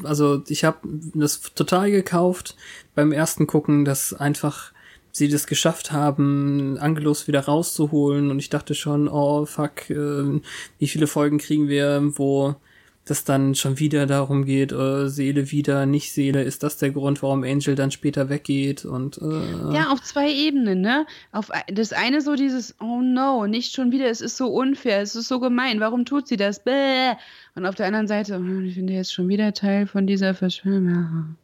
Also 0.03 0.43
ich 0.49 0.64
habe 0.64 0.78
das 1.14 1.41
total 1.55 1.91
gekauft 1.91 2.57
beim 2.95 3.12
ersten 3.12 3.47
Gucken, 3.47 3.85
dass 3.85 4.12
einfach 4.14 4.72
sie 5.12 5.28
das 5.28 5.47
geschafft 5.47 5.93
haben, 5.93 6.76
Angelos 6.78 7.28
wieder 7.28 7.41
rauszuholen 7.41 8.30
und 8.32 8.41
ich 8.41 8.51
dachte 8.51 8.74
schon, 8.74 9.07
oh 9.07 9.47
fuck, 9.47 9.89
äh, 9.91 10.41
wie 10.80 10.89
viele 10.89 11.07
Folgen 11.07 11.39
kriegen 11.39 11.68
wir, 11.68 12.03
wo 12.16 12.57
das 13.05 13.24
dann 13.24 13.55
schon 13.55 13.78
wieder 13.78 14.07
darum 14.07 14.44
geht, 14.44 14.72
äh, 14.72 15.09
Seele 15.09 15.50
wieder, 15.50 15.84
nicht 15.84 16.12
Seele, 16.12 16.42
ist 16.42 16.62
das 16.62 16.78
der 16.78 16.90
Grund, 16.90 17.22
warum 17.22 17.44
Angel 17.44 17.74
dann 17.74 17.90
später 17.90 18.30
weggeht 18.30 18.84
und 18.84 19.18
äh, 19.18 19.74
Ja, 19.74 19.90
auf 19.90 20.02
zwei 20.02 20.32
Ebenen, 20.32 20.80
ne? 20.80 21.07
Auf 21.30 21.50
das 21.72 21.92
eine 21.92 22.22
so 22.22 22.34
dieses, 22.34 22.74
oh 22.80 23.02
no, 23.02 23.46
nicht 23.46 23.74
schon 23.74 23.92
wieder, 23.92 24.07
es 24.07 24.22
ist 24.22 24.36
so 24.36 24.48
unfair, 24.48 25.02
es 25.02 25.14
ist 25.14 25.28
so 25.28 25.38
gemein, 25.38 25.80
warum 25.80 26.07
tut 26.07 26.28
sie 26.28 26.36
das? 26.36 26.64
Bäh. 26.64 27.12
Und 27.55 27.66
auf 27.66 27.74
der 27.74 27.86
anderen 27.86 28.09
Seite, 28.09 28.38
oh, 28.40 28.61
ich 28.61 28.76
bin 28.76 28.88
jetzt 28.88 29.12
schon 29.12 29.28
wieder 29.28 29.52
Teil 29.52 29.86
von 29.86 30.07
dieser 30.07 30.34
Verschwörung. 30.34 31.36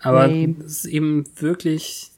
Aber 0.00 0.26
Lame. 0.26 0.56
es 0.64 0.84
ist 0.84 0.84
eben 0.86 1.24
wirklich 1.36 2.10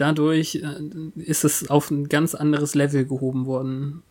dadurch 0.00 0.56
äh, 0.56 1.20
ist 1.20 1.44
es 1.44 1.68
auf 1.68 1.90
ein 1.90 2.08
ganz 2.08 2.34
anderes 2.34 2.74
Level 2.74 3.04
gehoben 3.04 3.46
worden. 3.46 4.02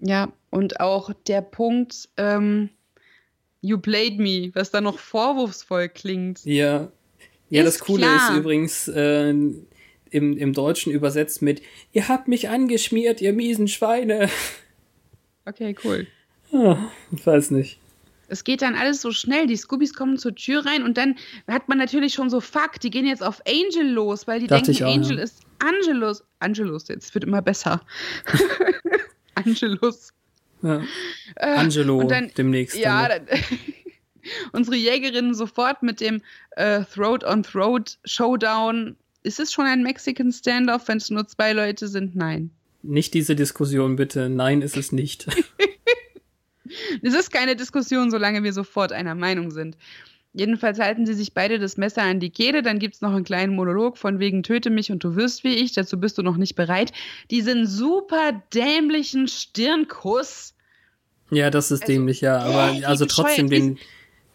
Ja, 0.00 0.32
und 0.50 0.80
auch 0.80 1.10
der 1.28 1.40
Punkt, 1.40 2.08
ähm, 2.16 2.70
you 3.64 3.78
played 3.78 4.20
me, 4.20 4.50
was 4.52 4.70
da 4.70 4.80
noch 4.80 4.98
vorwurfsvoll 4.98 5.88
klingt. 5.88 6.44
Ja. 6.44 6.92
Ja, 7.48 7.62
Ist 7.62 7.80
das 7.80 7.86
Coole 7.86 8.02
klar. 8.02 8.32
ist 8.32 8.38
übrigens 8.38 8.88
äh, 8.88 9.30
im, 9.30 9.66
im 10.10 10.52
Deutschen 10.52 10.92
übersetzt 10.92 11.40
mit 11.40 11.62
Ihr 11.92 12.08
habt 12.08 12.28
mich 12.28 12.48
angeschmiert, 12.48 13.20
ihr 13.20 13.32
miesen 13.32 13.68
Schweine. 13.68 14.28
Okay, 15.46 15.76
cool. 15.84 16.06
Ah, 16.54 16.78
ich 17.12 17.26
weiß 17.26 17.50
nicht. 17.50 17.78
Es 18.28 18.44
geht 18.44 18.62
dann 18.62 18.76
alles 18.76 19.02
so 19.02 19.10
schnell. 19.10 19.46
Die 19.46 19.56
Scoobies 19.56 19.92
kommen 19.92 20.16
zur 20.16 20.34
Tür 20.34 20.64
rein 20.64 20.82
und 20.82 20.96
dann 20.96 21.16
hat 21.46 21.68
man 21.68 21.76
natürlich 21.76 22.14
schon 22.14 22.30
so, 22.30 22.40
fuck, 22.40 22.80
die 22.80 22.88
gehen 22.88 23.04
jetzt 23.04 23.22
auf 23.22 23.42
Angel 23.46 23.86
los, 23.92 24.26
weil 24.26 24.40
die 24.40 24.46
Dachte 24.46 24.72
denken, 24.72 24.84
auch, 24.84 24.94
Angel 24.94 25.18
ja. 25.18 25.22
ist 25.24 25.42
Angelus. 25.58 26.24
Angelus, 26.38 26.88
jetzt 26.88 27.12
wird 27.14 27.24
immer 27.24 27.42
besser. 27.42 27.82
Angelus. 29.34 30.14
Ja. 30.64 30.82
Äh, 31.36 31.46
Angelo 31.56 32.02
dann- 32.04 32.32
demnächst. 32.36 32.76
Ja, 32.76 33.08
dann. 33.08 33.26
unsere 34.52 34.76
Jägerinnen 34.76 35.34
sofort 35.34 35.82
mit 35.82 36.00
dem 36.00 36.22
äh, 36.56 36.82
Throat-on-Throat 36.84 37.98
Showdown. 38.04 38.96
Ist 39.22 39.40
es 39.40 39.52
schon 39.52 39.66
ein 39.66 39.82
Mexican 39.82 40.32
Standoff, 40.32 40.88
wenn 40.88 40.98
es 40.98 41.10
nur 41.10 41.26
zwei 41.28 41.52
Leute 41.52 41.88
sind? 41.88 42.16
Nein. 42.16 42.50
Nicht 42.82 43.14
diese 43.14 43.36
Diskussion, 43.36 43.96
bitte. 43.96 44.28
Nein, 44.28 44.62
ist 44.62 44.76
es 44.76 44.92
nicht. 44.92 45.26
Es 47.02 47.14
ist 47.14 47.30
keine 47.30 47.54
Diskussion, 47.54 48.10
solange 48.10 48.42
wir 48.42 48.52
sofort 48.52 48.90
einer 48.90 49.14
Meinung 49.14 49.50
sind. 49.50 49.76
Jedenfalls 50.32 50.80
halten 50.80 51.06
sie 51.06 51.14
sich 51.14 51.32
beide 51.32 51.60
das 51.60 51.76
Messer 51.76 52.02
an 52.02 52.18
die 52.18 52.30
Kehle. 52.30 52.62
Dann 52.62 52.80
gibt 52.80 52.96
es 52.96 53.00
noch 53.00 53.12
einen 53.12 53.24
kleinen 53.24 53.54
Monolog 53.54 53.98
von 53.98 54.18
wegen 54.18 54.42
töte 54.42 54.70
mich 54.70 54.90
und 54.90 55.04
du 55.04 55.14
wirst 55.14 55.44
wie 55.44 55.54
ich. 55.54 55.74
Dazu 55.74 56.00
bist 56.00 56.18
du 56.18 56.22
noch 56.22 56.36
nicht 56.36 56.56
bereit. 56.56 56.92
Diesen 57.30 57.66
super 57.66 58.42
dämlichen 58.52 59.28
Stirnkuss. 59.28 60.53
Ja, 61.30 61.50
das 61.50 61.70
ist 61.70 61.82
Also, 61.82 61.92
dämlich, 61.92 62.20
ja. 62.20 62.38
äh, 62.38 62.52
Aber 62.52 62.76
wie 62.78 62.84
also 62.84 63.06
trotzdem, 63.06 63.48
den, 63.50 63.78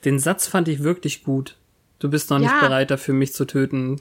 den 0.05 0.19
Satz 0.19 0.47
fand 0.47 0.67
ich 0.67 0.83
wirklich 0.83 1.23
gut. 1.23 1.55
Du 1.99 2.09
bist 2.09 2.29
noch 2.29 2.39
nicht 2.39 2.49
Ja. 2.51 2.59
bereit 2.61 2.91
dafür, 2.91 3.13
mich 3.13 3.33
zu 3.33 3.45
töten. 3.45 3.99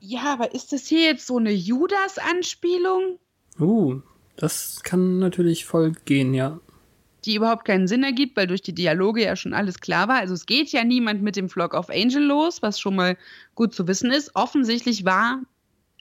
Ja, 0.00 0.32
aber 0.32 0.54
ist 0.54 0.72
das 0.72 0.86
hier 0.86 1.04
jetzt 1.04 1.26
so 1.26 1.38
eine 1.38 1.52
Judas-Anspielung, 1.52 3.18
Uh, 3.60 4.00
das 4.36 4.80
kann 4.82 5.20
natürlich 5.20 5.64
voll 5.64 5.92
gehen, 6.06 6.34
ja. 6.34 6.58
die 7.24 7.36
überhaupt 7.36 7.64
keinen 7.64 7.86
Sinn 7.86 8.02
ergibt, 8.02 8.36
weil 8.36 8.48
durch 8.48 8.62
die 8.62 8.74
Dialoge 8.74 9.22
ja 9.22 9.36
schon 9.36 9.54
alles 9.54 9.78
klar 9.78 10.08
war? 10.08 10.16
Also 10.16 10.34
es 10.34 10.44
geht 10.46 10.70
ja 10.72 10.82
niemand 10.82 11.22
mit 11.22 11.36
dem 11.36 11.48
Flock 11.48 11.72
of 11.72 11.88
Angel 11.88 12.22
los, 12.22 12.60
was 12.62 12.80
schon 12.80 12.96
mal 12.96 13.16
gut 13.54 13.72
zu 13.74 13.86
wissen 13.86 14.10
ist. 14.10 14.32
Offensichtlich 14.34 15.04
war 15.04 15.40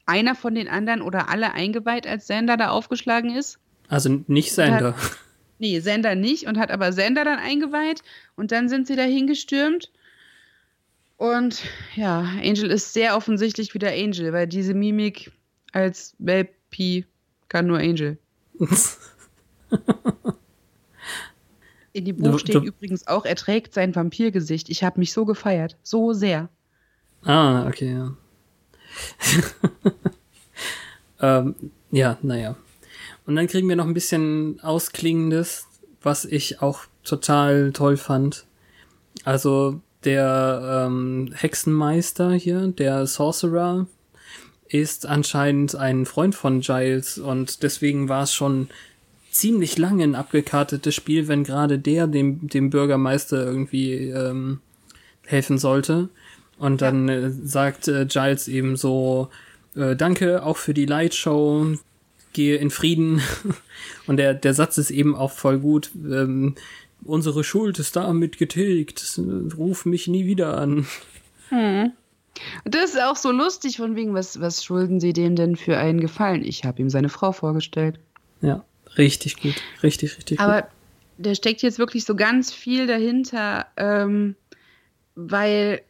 einer 0.07 0.33
von 0.35 0.55
den 0.55 0.67
anderen 0.67 1.01
oder 1.03 1.29
alle 1.29 1.53
eingeweiht, 1.53 2.07
als 2.07 2.25
Sander 2.27 2.57
da 2.57 2.69
aufgeschlagen 2.71 3.35
ist. 3.35 3.59
Also 3.87 4.09
nicht 4.27 4.51
Sander. 4.53 4.95
Nee, 5.59 5.79
Sander 5.79 6.15
nicht 6.15 6.47
und 6.47 6.57
hat 6.57 6.71
aber 6.71 6.91
Sander 6.93 7.23
dann 7.23 7.39
eingeweiht 7.39 8.01
und 8.35 8.51
dann 8.51 8.69
sind 8.69 8.87
sie 8.87 8.95
dahin 8.95 9.27
gestürmt. 9.27 9.91
Und 11.17 11.63
ja, 11.95 12.19
Angel 12.43 12.69
ist 12.71 12.93
sehr 12.93 13.15
offensichtlich 13.15 13.73
wieder 13.73 13.91
Angel, 13.91 14.33
weil 14.33 14.47
diese 14.47 14.73
Mimik 14.73 15.31
als 15.71 16.15
Welpi 16.19 17.05
kann 17.47 17.67
nur 17.67 17.77
Angel. 17.79 18.17
In 21.93 22.05
dem 22.05 22.17
Buch 22.17 22.39
steht 22.39 22.63
übrigens 22.63 23.05
auch, 23.07 23.23
er 23.23 23.35
trägt 23.35 23.75
sein 23.75 23.95
Vampirgesicht. 23.95 24.69
Ich 24.69 24.83
habe 24.83 24.99
mich 24.99 25.13
so 25.13 25.25
gefeiert. 25.25 25.77
So 25.83 26.13
sehr. 26.13 26.49
ah, 27.23 27.67
okay, 27.67 27.93
ja. 27.93 28.17
ähm, 31.39 31.55
ja, 31.91 32.17
naja. 32.23 32.55
Und 33.25 33.35
dann 33.35 33.47
kriegen 33.47 33.69
wir 33.69 33.75
noch 33.75 33.87
ein 33.87 33.93
bisschen 33.93 34.59
Ausklingendes, 34.61 35.67
was 36.01 36.25
ich 36.25 36.61
auch 36.61 36.81
total 37.03 37.71
toll 37.71 37.97
fand. 37.97 38.45
Also 39.23 39.81
der 40.03 40.85
ähm, 40.87 41.33
Hexenmeister 41.33 42.33
hier, 42.33 42.67
der 42.67 43.07
Sorcerer, 43.07 43.87
ist 44.67 45.05
anscheinend 45.05 45.75
ein 45.75 46.05
Freund 46.05 46.33
von 46.33 46.61
Giles 46.61 47.19
und 47.19 47.61
deswegen 47.61 48.09
war 48.09 48.23
es 48.23 48.33
schon 48.33 48.69
ziemlich 49.29 49.77
lange 49.77 50.03
ein 50.03 50.15
abgekartetes 50.15 50.95
Spiel, 50.95 51.27
wenn 51.27 51.43
gerade 51.43 51.79
der 51.79 52.07
dem, 52.07 52.47
dem 52.47 52.69
Bürgermeister 52.69 53.45
irgendwie 53.45 54.09
ähm, 54.09 54.61
helfen 55.25 55.57
sollte. 55.57 56.09
Und 56.57 56.81
dann 56.81 57.09
äh, 57.09 57.31
sagt 57.31 57.87
äh, 57.87 58.05
Giles 58.05 58.47
eben 58.47 58.75
so, 58.75 59.29
äh, 59.75 59.95
danke 59.95 60.43
auch 60.43 60.57
für 60.57 60.73
die 60.73 60.85
Lightshow, 60.85 61.77
gehe 62.33 62.57
in 62.57 62.69
Frieden. 62.69 63.21
Und 64.07 64.17
der, 64.17 64.33
der 64.33 64.53
Satz 64.53 64.77
ist 64.77 64.91
eben 64.91 65.15
auch 65.15 65.31
voll 65.31 65.59
gut. 65.59 65.91
Ähm, 65.95 66.55
unsere 67.03 67.43
Schuld 67.43 67.79
ist 67.79 67.95
damit 67.95 68.37
getilgt. 68.37 69.19
Ruf 69.57 69.85
mich 69.85 70.07
nie 70.07 70.25
wieder 70.25 70.57
an. 70.57 70.87
Und 72.63 72.75
das 72.75 72.91
ist 72.91 73.01
auch 73.01 73.15
so 73.15 73.31
lustig, 73.31 73.77
von 73.77 73.95
wegen, 73.95 74.13
was, 74.13 74.39
was 74.39 74.63
schulden 74.63 74.99
Sie 74.99 75.13
dem 75.13 75.35
denn 75.35 75.55
für 75.55 75.77
einen 75.77 75.99
Gefallen? 75.99 76.43
Ich 76.43 76.65
habe 76.65 76.81
ihm 76.81 76.89
seine 76.89 77.09
Frau 77.09 77.31
vorgestellt. 77.31 77.99
Ja, 78.41 78.63
richtig 78.97 79.41
gut. 79.41 79.55
Richtig, 79.83 80.17
richtig 80.17 80.37
gut. 80.37 80.45
Aber 80.45 80.67
da 81.17 81.35
steckt 81.35 81.61
jetzt 81.61 81.79
wirklich 81.79 82.05
so 82.05 82.15
ganz 82.15 82.51
viel 82.51 82.87
dahinter, 82.87 83.67
ähm, 83.77 84.35
weil 85.15 85.81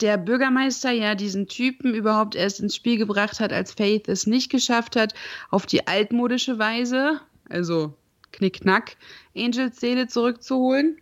der 0.00 0.18
Bürgermeister 0.18 0.90
ja 0.90 1.14
diesen 1.14 1.48
Typen 1.48 1.94
überhaupt 1.94 2.34
erst 2.34 2.60
ins 2.60 2.76
Spiel 2.76 2.98
gebracht 2.98 3.40
hat, 3.40 3.52
als 3.52 3.72
Faith 3.72 4.08
es 4.08 4.26
nicht 4.26 4.50
geschafft 4.50 4.96
hat, 4.96 5.14
auf 5.50 5.66
die 5.66 5.86
altmodische 5.86 6.58
Weise, 6.58 7.20
also 7.48 7.94
Knickknack, 8.32 8.96
Angels 9.36 9.80
Seele 9.80 10.06
zurückzuholen. 10.08 10.98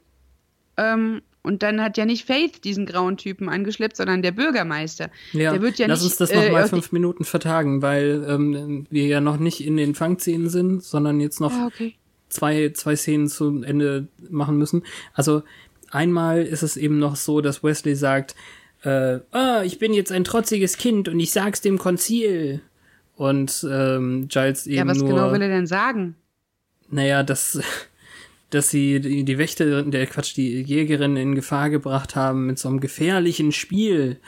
Ähm, 0.77 1.23
und 1.43 1.63
dann 1.63 1.83
hat 1.83 1.99
ja 1.99 2.07
nicht 2.07 2.25
Faith 2.25 2.65
diesen 2.65 2.87
grauen 2.87 3.17
Typen 3.19 3.49
angeschleppt, 3.51 3.97
sondern 3.97 4.23
der 4.23 4.33
Bürgermeister. 4.33 5.11
Ja, 5.33 5.53
der 5.53 5.61
wird 5.61 5.79
ja 5.79 5.87
lass 5.87 6.01
nicht, 6.01 6.13
uns 6.13 6.17
das 6.17 6.31
äh, 6.31 6.47
nochmal 6.47 6.65
die- 6.65 6.71
fünf 6.71 6.91
Minuten 6.93 7.25
vertagen, 7.25 7.83
weil 7.83 8.25
ähm, 8.29 8.87
wir 8.91 9.07
ja 9.07 9.21
noch 9.21 9.37
nicht 9.39 9.61
in 9.65 9.77
den 9.77 9.95
Fangszenen 9.95 10.49
sind, 10.49 10.83
sondern 10.83 11.21
jetzt 11.21 11.41
noch 11.41 11.53
Ah, 11.53 11.67
okay. 11.67 11.97
zwei, 12.29 12.71
zwei 12.71 12.97
Szenen 12.97 13.29
zum 13.29 13.63
Ende 13.63 14.09
machen 14.31 14.57
müssen. 14.57 14.85
Also 15.13 15.43
einmal 15.91 16.43
ist 16.43 16.63
es 16.63 16.77
eben 16.79 16.99
noch 16.99 17.17
so, 17.17 17.41
dass 17.43 17.63
Wesley 17.63 17.95
sagt, 17.95 18.35
äh, 18.85 19.21
ah, 19.33 19.63
ich 19.65 19.79
bin 19.79 19.93
jetzt 19.93 20.13
ein 20.13 20.25
trotziges 20.25 20.77
Kind 20.79 21.09
und 21.09 21.19
ich 21.21 21.33
sag's 21.33 21.61
dem 21.61 21.79
Konzil. 21.79 22.61
Und 23.17 23.65
ähm, 23.71 24.27
Giles 24.29 24.67
eben 24.67 24.77
Ja, 24.77 24.87
was 24.87 24.99
nur, 24.99 25.09
genau 25.09 25.33
will 25.33 25.43
er 25.43 25.49
denn 25.49 25.67
sagen? 25.67 26.17
naja, 26.91 27.23
dass, 27.23 27.61
dass 28.51 28.71
sie 28.71 29.01
die, 29.01 29.25
die 29.25 29.39
Wächterin, 29.39 29.91
der 29.91 30.07
Quatsch, 30.07 30.37
die 30.37 30.63
Jägerin 30.63 31.17
in 31.17 31.35
Gefahr 31.35 31.71
gebracht 31.71 32.15
haben 32.17 32.47
mit 32.47 32.59
so 32.59 32.69
einem 32.69 32.81
gefährlichen 32.81 33.53
Spiel. 33.53 34.21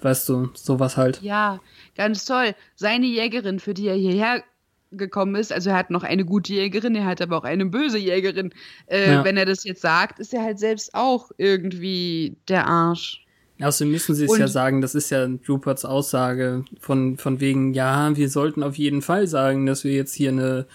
Weißt 0.00 0.28
du, 0.28 0.50
sowas 0.54 0.96
halt. 0.96 1.20
Ja, 1.22 1.60
ganz 1.96 2.24
toll. 2.24 2.54
Seine 2.76 3.06
Jägerin, 3.06 3.58
für 3.58 3.74
die 3.74 3.88
er 3.88 3.96
hierher 3.96 4.44
gekommen 4.90 5.34
ist, 5.34 5.52
also 5.52 5.70
er 5.70 5.76
hat 5.76 5.90
noch 5.90 6.02
eine 6.02 6.24
gute 6.24 6.52
Jägerin, 6.54 6.94
er 6.94 7.04
hat 7.04 7.20
aber 7.20 7.36
auch 7.36 7.44
eine 7.44 7.66
böse 7.66 7.98
Jägerin. 7.98 8.52
Äh, 8.86 9.12
Ja. 9.12 9.24
Wenn 9.24 9.36
er 9.36 9.44
das 9.44 9.64
jetzt 9.64 9.82
sagt, 9.82 10.18
ist 10.18 10.32
er 10.32 10.42
halt 10.42 10.58
selbst 10.58 10.94
auch 10.94 11.30
irgendwie 11.36 12.36
der 12.48 12.66
Arsch. 12.66 13.24
Außerdem 13.60 13.90
müssen 13.92 14.14
sie 14.14 14.24
es 14.26 14.30
Und- 14.30 14.38
ja 14.40 14.48
sagen, 14.48 14.80
das 14.80 14.94
ist 14.94 15.10
ja 15.10 15.28
Ruperts 15.48 15.84
Aussage 15.84 16.64
von, 16.80 17.16
von 17.16 17.40
wegen, 17.40 17.74
ja, 17.74 18.16
wir 18.16 18.28
sollten 18.28 18.62
auf 18.62 18.76
jeden 18.76 19.02
Fall 19.02 19.26
sagen, 19.26 19.66
dass 19.66 19.82
wir 19.84 19.92
jetzt 19.92 20.14
hier 20.14 20.30
eine 20.30 20.66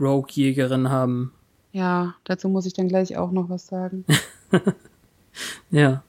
Rogue-Jägerin 0.00 0.88
haben. 0.90 1.32
Ja, 1.72 2.14
dazu 2.24 2.48
muss 2.48 2.66
ich 2.66 2.72
dann 2.74 2.88
gleich 2.88 3.16
auch 3.16 3.32
noch 3.32 3.48
was 3.50 3.66
sagen. 3.66 4.04
Ja. 5.70 6.02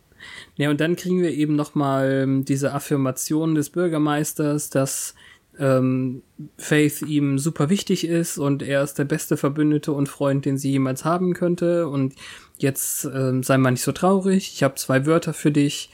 Ja, 0.56 0.70
und 0.70 0.82
dann 0.82 0.96
kriegen 0.96 1.22
wir 1.22 1.32
eben 1.32 1.56
nochmal 1.56 2.42
diese 2.44 2.74
Affirmation 2.74 3.56
des 3.56 3.70
Bürgermeisters, 3.70 4.70
dass 4.70 5.14
ähm, 5.58 6.24
Faith 6.58 7.02
ihm 7.04 7.38
super 7.40 7.70
wichtig 7.70 8.06
ist 8.08 8.38
und 8.38 8.62
er 8.62 8.84
ist 8.84 8.96
der 8.96 9.06
beste 9.06 9.38
Verbündete 9.38 9.92
und 9.92 10.08
Freund, 10.10 10.46
den 10.46 10.58
sie 10.58 10.72
jemals 10.72 11.06
haben 11.06 11.34
könnte. 11.34 11.88
Und 11.88 12.16
jetzt 12.58 13.06
ähm, 13.06 13.44
sei 13.44 13.58
mal 13.58 13.72
nicht 13.72 13.84
so 13.84 13.92
traurig. 13.92 14.52
Ich 14.54 14.64
habe 14.64 14.76
zwei 14.76 15.06
Wörter 15.06 15.34
für 15.34 15.52
dich. 15.52 15.90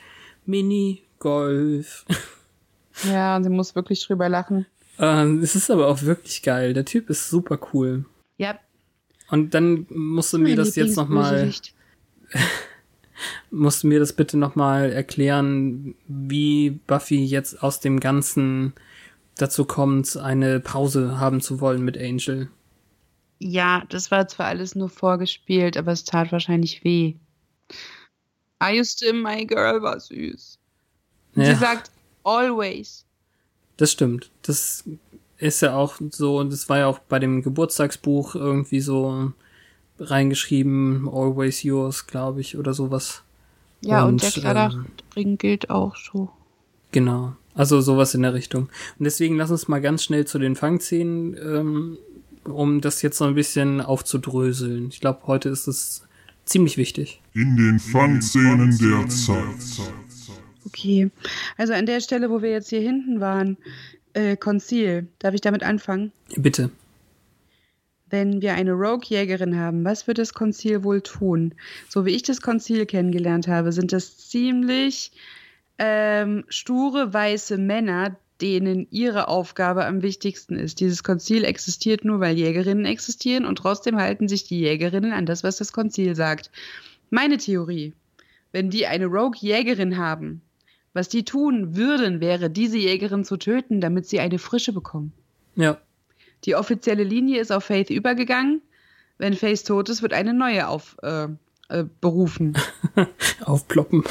Mini 0.46 1.04
Golf. 1.20 2.06
Ja, 3.04 3.42
sie 3.42 3.50
muss 3.50 3.76
wirklich 3.76 4.06
drüber 4.06 4.30
lachen. 4.30 4.66
ähm, 5.00 5.40
es 5.42 5.56
ist 5.56 5.70
aber 5.70 5.88
auch 5.88 6.02
wirklich 6.04 6.44
geil. 6.44 6.74
Der 6.74 6.86
Typ 6.86 7.10
ist 7.10 7.30
super 7.30 7.60
cool. 7.74 8.06
Ja, 8.38 8.60
Und 9.30 9.54
dann 9.54 9.86
musst 9.90 10.34
du 10.34 10.38
mir 10.38 10.56
das 10.56 10.76
jetzt 10.76 10.96
nochmal 10.96 11.52
musst 13.52 13.84
du 13.84 13.88
mir 13.88 14.00
das 14.00 14.14
bitte 14.14 14.38
nochmal 14.38 14.92
erklären, 14.92 15.96
wie 16.08 16.72
Buffy 16.72 17.24
jetzt 17.24 17.64
aus 17.64 17.80
dem 17.80 18.00
Ganzen 18.00 18.74
dazu 19.38 19.66
kommt, 19.66 20.16
eine 20.18 20.60
Pause 20.60 21.20
haben 21.20 21.42
zu 21.42 21.60
wollen 21.62 21.84
mit 21.84 21.98
Angel. 21.98 22.50
Ja, 23.40 23.84
das 23.90 24.12
war 24.12 24.28
zwar 24.28 24.48
alles 24.48 24.76
nur 24.76 24.90
vorgespielt, 24.90 25.78
aber 25.78 25.92
es 25.92 26.04
tat 26.06 26.32
wahrscheinlich 26.32 26.84
weh. 26.84 27.16
Are 28.60 28.74
you 28.74 28.84
still 28.84 29.14
my 29.14 29.46
girl 29.46 29.82
war 29.82 30.00
süß. 30.00 30.60
Ja. 31.36 31.46
Sie 31.46 31.56
sagt 31.56 31.92
always. 32.24 33.06
Das 33.78 33.92
stimmt. 33.92 34.32
Das 34.44 34.84
ist 35.38 35.62
ja 35.62 35.76
auch 35.76 35.96
so, 36.12 36.38
und 36.38 36.52
das 36.52 36.70
war 36.70 36.80
ja 36.80 36.88
auch 36.88 37.00
bei 37.00 37.20
dem 37.20 37.42
Geburtstagsbuch 37.42 38.36
irgendwie 38.36 38.80
so 38.80 39.34
reingeschrieben, 40.00 41.10
always 41.10 41.64
yours, 41.64 42.08
glaube 42.08 42.42
ich, 42.42 42.58
oder 42.58 42.74
sowas. 42.74 43.24
Ja, 43.82 44.04
und, 44.04 44.14
Und, 44.14 44.24
der 44.24 44.32
Kladder 44.32 44.86
ähm, 45.16 45.38
gilt 45.38 45.70
auch 45.70 45.96
so. 45.96 46.30
Genau. 46.92 47.36
Also 47.54 47.80
sowas 47.82 48.14
in 48.14 48.22
der 48.22 48.34
Richtung. 48.34 48.64
Und 49.00 49.06
deswegen 49.06 49.38
lass 49.38 49.52
uns 49.52 49.68
mal 49.68 49.82
ganz 49.82 50.04
schnell 50.04 50.26
zu 50.26 50.40
den 50.40 50.56
Fangszenen, 50.56 51.38
ähm, 51.38 51.98
um 52.44 52.82
das 52.82 53.02
jetzt 53.02 53.18
so 53.18 53.26
ein 53.26 53.36
bisschen 53.36 53.82
aufzudröseln. 53.82 54.90
Ich 54.90 55.00
glaube, 55.00 55.22
heute 55.26 55.50
ist 55.50 55.68
es 55.68 56.05
ziemlich 56.46 56.78
wichtig. 56.78 57.22
In 57.34 57.58
den 57.58 57.80
Fangszenen 57.80 58.78
der 58.78 59.08
Zeit. 59.10 59.90
Okay. 60.66 61.12
Also 61.58 61.74
an 61.74 61.86
der 61.86 62.02
Stelle, 62.02 62.30
wo 62.30 62.42
wir 62.42 62.52
jetzt 62.52 62.70
hier 62.70 62.82
hinten 62.82 63.20
waren, 63.20 63.58
äh, 64.14 64.36
Conceal, 64.36 65.08
darf 65.20 65.34
ich 65.34 65.42
damit 65.42 65.64
anfangen? 65.64 66.12
Bitte. 66.36 66.72
Wenn 68.10 68.42
wir 68.42 68.54
eine 68.54 68.74
Rogue-Jägerin 68.74 69.58
haben, 69.58 69.84
was 69.84 70.08
wird 70.08 70.18
das 70.18 70.34
Konzil 70.34 70.84
wohl 70.84 71.02
tun? 71.02 71.54
So 71.90 72.06
wie 72.06 72.12
ich 72.12 72.24
das 72.24 72.42
Konzil 72.42 72.86
kennengelernt 72.86 73.48
habe, 73.48 73.72
sind 73.72 73.92
das 73.92 74.18
ziemlich 74.30 75.12
ähm, 75.78 76.46
sture 76.50 77.14
weiße 77.14 77.58
Männer, 77.58 78.18
denen 78.42 78.88
ihre 78.92 79.28
Aufgabe 79.28 79.86
am 79.86 80.02
wichtigsten 80.02 80.56
ist. 80.56 80.80
Dieses 80.80 81.04
Konzil 81.04 81.44
existiert 81.44 82.04
nur, 82.04 82.20
weil 82.20 82.38
Jägerinnen 82.38 82.86
existieren 82.86 83.46
und 83.46 83.58
trotzdem 83.58 83.98
halten 83.98 84.28
sich 84.28 84.44
die 84.44 84.60
Jägerinnen 84.60 85.14
an 85.14 85.26
das, 85.26 85.44
was 85.44 85.58
das 85.58 85.72
Konzil 85.72 86.16
sagt. 86.16 86.52
Meine 87.10 87.38
Theorie, 87.38 87.94
wenn 88.52 88.70
die 88.70 88.88
eine 88.88 89.06
Rogue-Jägerin 89.06 89.98
haben, 89.98 90.42
was 90.94 91.10
die 91.10 91.24
tun 91.24 91.76
würden, 91.76 92.22
wäre, 92.22 92.50
diese 92.50 92.78
Jägerin 92.78 93.26
zu 93.26 93.38
töten, 93.38 93.82
damit 93.82 94.08
sie 94.08 94.20
eine 94.20 94.40
Frische 94.40 94.74
bekommen. 94.74 95.14
Ja. 95.56 95.78
Die 96.46 96.56
offizielle 96.56 97.04
Linie 97.04 97.42
ist 97.42 97.52
auf 97.52 97.66
Faith 97.66 97.90
übergegangen. 97.90 98.62
Wenn 99.18 99.34
Faith 99.34 99.66
tot 99.66 99.90
ist, 99.90 100.02
wird 100.02 100.14
eine 100.14 100.34
neue 100.34 100.68
auf, 100.68 100.98
äh, 101.02 101.28
äh, 101.70 101.86
berufen. 102.02 102.58
Aufploppen. 103.46 104.04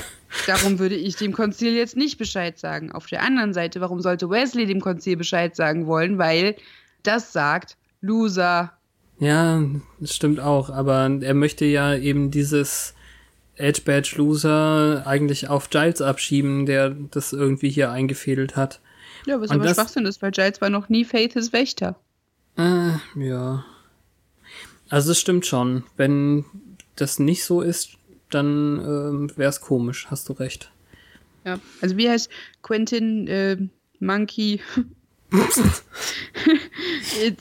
Darum 0.47 0.78
würde 0.78 0.94
ich 0.97 1.16
dem 1.16 1.32
Konzil 1.32 1.74
jetzt 1.74 1.97
nicht 1.97 2.19
Bescheid 2.19 2.59
sagen. 2.59 2.93
Auf 2.93 3.06
der 3.06 3.23
anderen 3.23 3.55
Seite, 3.55 3.81
warum 3.81 4.01
sollte 4.01 4.28
Wesley 4.31 4.66
dem 4.66 4.81
Konzil 4.81 5.16
Bescheid 5.16 5.55
sagen 5.56 5.86
wollen? 5.86 6.19
Weil 6.19 6.56
das 7.02 7.32
sagt 7.32 7.77
Loser. 8.01 8.73
Ja, 9.19 9.62
das 10.01 10.15
stimmt 10.15 10.40
auch. 10.40 10.70
Aber 10.70 11.11
er 11.20 11.35
möchte 11.35 11.65
ja 11.65 11.94
eben 11.94 12.31
dieses 12.31 12.94
Edge 13.56 13.82
Badge 13.85 14.15
Loser 14.16 15.06
eigentlich 15.06 15.48
auf 15.48 15.70
Giles 15.70 16.02
abschieben, 16.02 16.66
der 16.66 16.90
das 16.90 17.32
irgendwie 17.32 17.70
hier 17.70 17.90
eingefädelt 17.93 18.56
hat. 18.56 18.81
Ja, 19.27 19.40
was 19.40 19.51
Und 19.51 19.56
aber 19.56 19.65
das- 19.66 19.77
Schwachsinn 19.77 20.06
ist, 20.06 20.20
weil 20.23 20.32
Giles 20.32 20.61
war 20.61 20.70
noch 20.70 20.89
nie 20.89 21.05
Faiths 21.05 21.52
Wächter. 21.52 21.97
Äh, 22.59 22.93
ja. 23.16 23.65
Also 24.90 25.12
es 25.12 25.20
stimmt 25.20 25.47
schon. 25.47 25.85
Wenn 25.97 26.44
das 26.97 27.19
nicht 27.19 27.44
so 27.44 27.61
ist, 27.61 27.90
dann 28.35 28.78
ähm, 28.81 29.31
wäre 29.36 29.51
es 29.51 29.61
komisch, 29.61 30.09
hast 30.11 30.28
du 30.28 30.32
recht. 30.35 30.70
Ja. 31.44 31.59
Also 31.81 31.97
wie 31.97 32.09
heißt 32.09 32.31
Quentin 32.62 33.28
äh, 33.28 33.56
Monkey? 34.01 34.61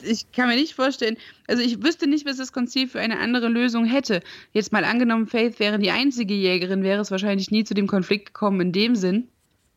ich 0.02 0.32
kann 0.32 0.48
mir 0.48 0.56
nicht 0.56 0.74
vorstellen, 0.74 1.16
also 1.46 1.62
ich 1.62 1.82
wüsste 1.82 2.06
nicht, 2.06 2.26
was 2.26 2.36
das 2.36 2.52
Konzil 2.52 2.88
für 2.88 3.00
eine 3.00 3.18
andere 3.18 3.48
Lösung 3.48 3.84
hätte. 3.84 4.22
Jetzt 4.52 4.72
mal 4.72 4.84
angenommen, 4.84 5.26
Faith 5.26 5.58
wäre 5.60 5.78
die 5.78 5.90
einzige 5.90 6.34
Jägerin, 6.34 6.82
wäre 6.82 7.00
es 7.00 7.10
wahrscheinlich 7.10 7.50
nie 7.50 7.64
zu 7.64 7.74
dem 7.74 7.86
Konflikt 7.86 8.26
gekommen 8.26 8.60
in 8.60 8.72
dem 8.72 8.96
Sinn. 8.96 9.28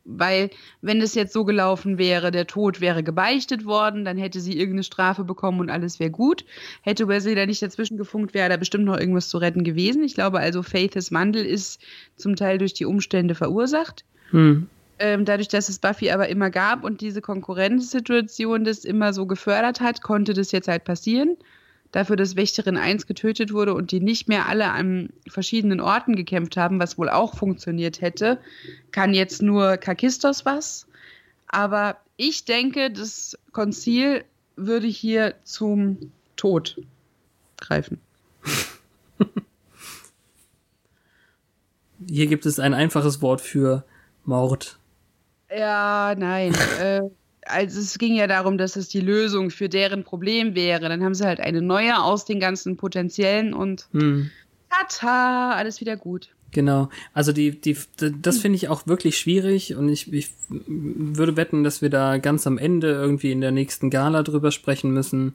Weil, 0.04 0.50
wenn 0.80 1.02
es 1.02 1.14
jetzt 1.14 1.32
so 1.32 1.44
gelaufen 1.44 1.98
wäre, 1.98 2.30
der 2.30 2.46
Tod 2.46 2.80
wäre 2.80 3.02
gebeichtet 3.02 3.66
worden, 3.66 4.04
dann 4.04 4.16
hätte 4.16 4.40
sie 4.40 4.56
irgendeine 4.58 4.84
Strafe 4.84 5.24
bekommen 5.24 5.60
und 5.60 5.70
alles 5.70 6.00
wäre 6.00 6.10
gut. 6.10 6.44
Hätte 6.82 7.08
Wesley 7.08 7.34
da 7.34 7.44
nicht 7.44 7.60
dazwischen 7.60 7.98
gefunkt, 7.98 8.32
wäre 8.32 8.48
da 8.48 8.56
bestimmt 8.56 8.84
noch 8.84 8.98
irgendwas 8.98 9.28
zu 9.28 9.38
retten 9.38 9.64
gewesen. 9.64 10.02
Ich 10.02 10.14
glaube 10.14 10.38
also, 10.38 10.62
Faiths 10.62 11.12
Wandel 11.12 11.44
ist 11.44 11.80
zum 12.16 12.36
Teil 12.36 12.58
durch 12.58 12.72
die 12.72 12.86
Umstände 12.86 13.34
verursacht. 13.34 14.04
Hm. 14.30 14.68
Ähm, 14.98 15.24
dadurch, 15.24 15.48
dass 15.48 15.68
es 15.68 15.78
Buffy 15.78 16.10
aber 16.10 16.28
immer 16.28 16.50
gab 16.50 16.82
und 16.84 17.00
diese 17.00 17.20
Konkurrenzsituation 17.20 18.64
das 18.64 18.84
immer 18.84 19.12
so 19.12 19.26
gefördert 19.26 19.80
hat, 19.80 20.02
konnte 20.02 20.34
das 20.34 20.52
jetzt 20.52 20.68
halt 20.68 20.84
passieren. 20.84 21.36
Dafür, 21.92 22.16
dass 22.16 22.36
Wächterin 22.36 22.76
1 22.76 23.06
getötet 23.06 23.52
wurde 23.52 23.72
und 23.74 23.92
die 23.92 24.00
nicht 24.00 24.28
mehr 24.28 24.46
alle 24.46 24.70
an 24.70 25.10
verschiedenen 25.26 25.80
Orten 25.80 26.16
gekämpft 26.16 26.56
haben, 26.56 26.78
was 26.78 26.98
wohl 26.98 27.08
auch 27.08 27.34
funktioniert 27.34 28.00
hätte, 28.02 28.38
kann 28.90 29.14
jetzt 29.14 29.40
nur 29.40 29.78
Kakistos 29.78 30.44
was. 30.44 30.86
Aber 31.48 31.96
ich 32.16 32.44
denke, 32.44 32.90
das 32.90 33.38
Konzil 33.52 34.24
würde 34.56 34.86
hier 34.86 35.34
zum 35.44 36.12
Tod 36.36 36.78
greifen. 37.56 38.00
Hier 42.06 42.26
gibt 42.26 42.46
es 42.46 42.58
ein 42.58 42.74
einfaches 42.74 43.22
Wort 43.22 43.40
für 43.40 43.84
Mord. 44.24 44.78
Ja, 45.50 46.14
nein. 46.16 46.54
äh, 46.80 47.00
also 47.48 47.80
es 47.80 47.98
ging 47.98 48.14
ja 48.14 48.26
darum, 48.26 48.58
dass 48.58 48.76
es 48.76 48.88
die 48.88 49.00
Lösung 49.00 49.50
für 49.50 49.68
deren 49.68 50.04
Problem 50.04 50.54
wäre. 50.54 50.88
Dann 50.88 51.02
haben 51.02 51.14
sie 51.14 51.24
halt 51.26 51.40
eine 51.40 51.62
neue 51.62 52.00
aus 52.00 52.24
den 52.24 52.40
ganzen 52.40 52.76
potenziellen 52.76 53.54
und 53.54 53.88
Hm. 53.92 54.30
tata, 54.70 55.52
alles 55.52 55.80
wieder 55.80 55.96
gut. 55.96 56.28
Genau. 56.50 56.88
Also 57.12 57.32
die, 57.32 57.60
die, 57.60 57.76
das 58.22 58.38
finde 58.38 58.56
ich 58.56 58.68
auch 58.68 58.86
wirklich 58.86 59.18
schwierig 59.18 59.74
und 59.74 59.88
ich, 59.90 60.10
ich 60.12 60.30
würde 60.48 61.36
wetten, 61.36 61.62
dass 61.62 61.82
wir 61.82 61.90
da 61.90 62.16
ganz 62.18 62.46
am 62.46 62.56
Ende 62.56 62.90
irgendwie 62.92 63.32
in 63.32 63.40
der 63.42 63.50
nächsten 63.50 63.90
Gala 63.90 64.22
drüber 64.22 64.50
sprechen 64.50 64.90
müssen. 64.92 65.34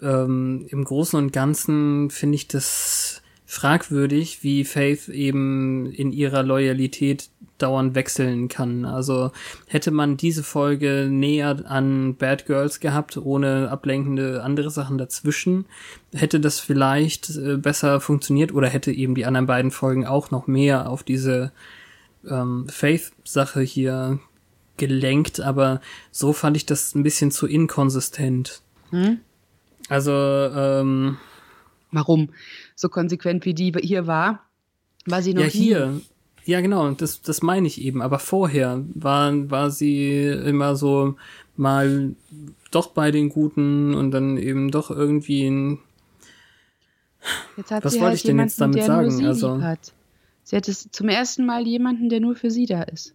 Ähm, 0.00 0.66
Im 0.70 0.84
Großen 0.84 1.18
und 1.18 1.32
Ganzen 1.32 2.08
finde 2.10 2.36
ich 2.36 2.48
das 2.48 3.07
fragwürdig, 3.50 4.42
wie 4.42 4.62
Faith 4.62 5.08
eben 5.08 5.90
in 5.90 6.12
ihrer 6.12 6.42
Loyalität 6.42 7.30
dauernd 7.56 7.94
wechseln 7.94 8.48
kann. 8.48 8.84
Also 8.84 9.32
hätte 9.66 9.90
man 9.90 10.18
diese 10.18 10.42
Folge 10.42 11.08
näher 11.10 11.64
an 11.64 12.14
Bad 12.16 12.44
Girls 12.44 12.78
gehabt, 12.78 13.16
ohne 13.16 13.70
ablenkende 13.70 14.44
andere 14.44 14.70
Sachen 14.70 14.98
dazwischen, 14.98 15.64
hätte 16.12 16.40
das 16.40 16.60
vielleicht 16.60 17.30
äh, 17.30 17.56
besser 17.56 18.02
funktioniert 18.02 18.52
oder 18.52 18.68
hätte 18.68 18.92
eben 18.92 19.14
die 19.14 19.24
anderen 19.24 19.46
beiden 19.46 19.70
Folgen 19.70 20.06
auch 20.06 20.30
noch 20.30 20.46
mehr 20.46 20.90
auf 20.90 21.02
diese 21.02 21.50
ähm, 22.28 22.66
Faith-Sache 22.68 23.62
hier 23.62 24.18
gelenkt, 24.76 25.40
aber 25.40 25.80
so 26.10 26.34
fand 26.34 26.54
ich 26.58 26.66
das 26.66 26.94
ein 26.94 27.02
bisschen 27.02 27.30
zu 27.30 27.46
inkonsistent. 27.46 28.60
Hm? 28.90 29.20
Also, 29.88 30.12
ähm, 30.12 31.16
Warum? 31.90 32.30
So 32.74 32.88
konsequent 32.88 33.44
wie 33.44 33.54
die 33.54 33.72
hier 33.82 34.06
war, 34.06 34.44
war 35.06 35.22
sie 35.22 35.34
noch 35.34 35.42
ja, 35.42 35.46
nie. 35.46 35.52
hier. 35.52 36.00
Ja, 36.44 36.60
genau, 36.60 36.90
das, 36.92 37.20
das 37.22 37.42
meine 37.42 37.66
ich 37.66 37.80
eben. 37.80 38.00
Aber 38.02 38.18
vorher 38.18 38.82
war, 38.94 39.50
war 39.50 39.70
sie 39.70 40.24
immer 40.26 40.76
so 40.76 41.16
mal 41.56 42.14
doch 42.70 42.88
bei 42.88 43.10
den 43.10 43.28
Guten 43.28 43.94
und 43.94 44.10
dann 44.12 44.36
eben 44.38 44.70
doch 44.70 44.90
irgendwie 44.90 45.46
ein, 45.46 45.78
Was 47.56 47.66
sie 47.68 47.74
wollte 48.00 48.00
halt 48.00 48.14
ich 48.16 48.22
denn 48.22 48.38
jetzt 48.38 48.60
damit 48.60 48.82
sagen? 48.84 49.26
Also- 49.26 49.60
hat. 49.62 49.92
Sie 50.44 50.56
hat 50.56 50.66
es 50.66 50.88
zum 50.90 51.10
ersten 51.10 51.44
Mal 51.44 51.66
jemanden, 51.66 52.08
der 52.08 52.20
nur 52.20 52.34
für 52.34 52.50
sie 52.50 52.64
da 52.64 52.82
ist. 52.82 53.14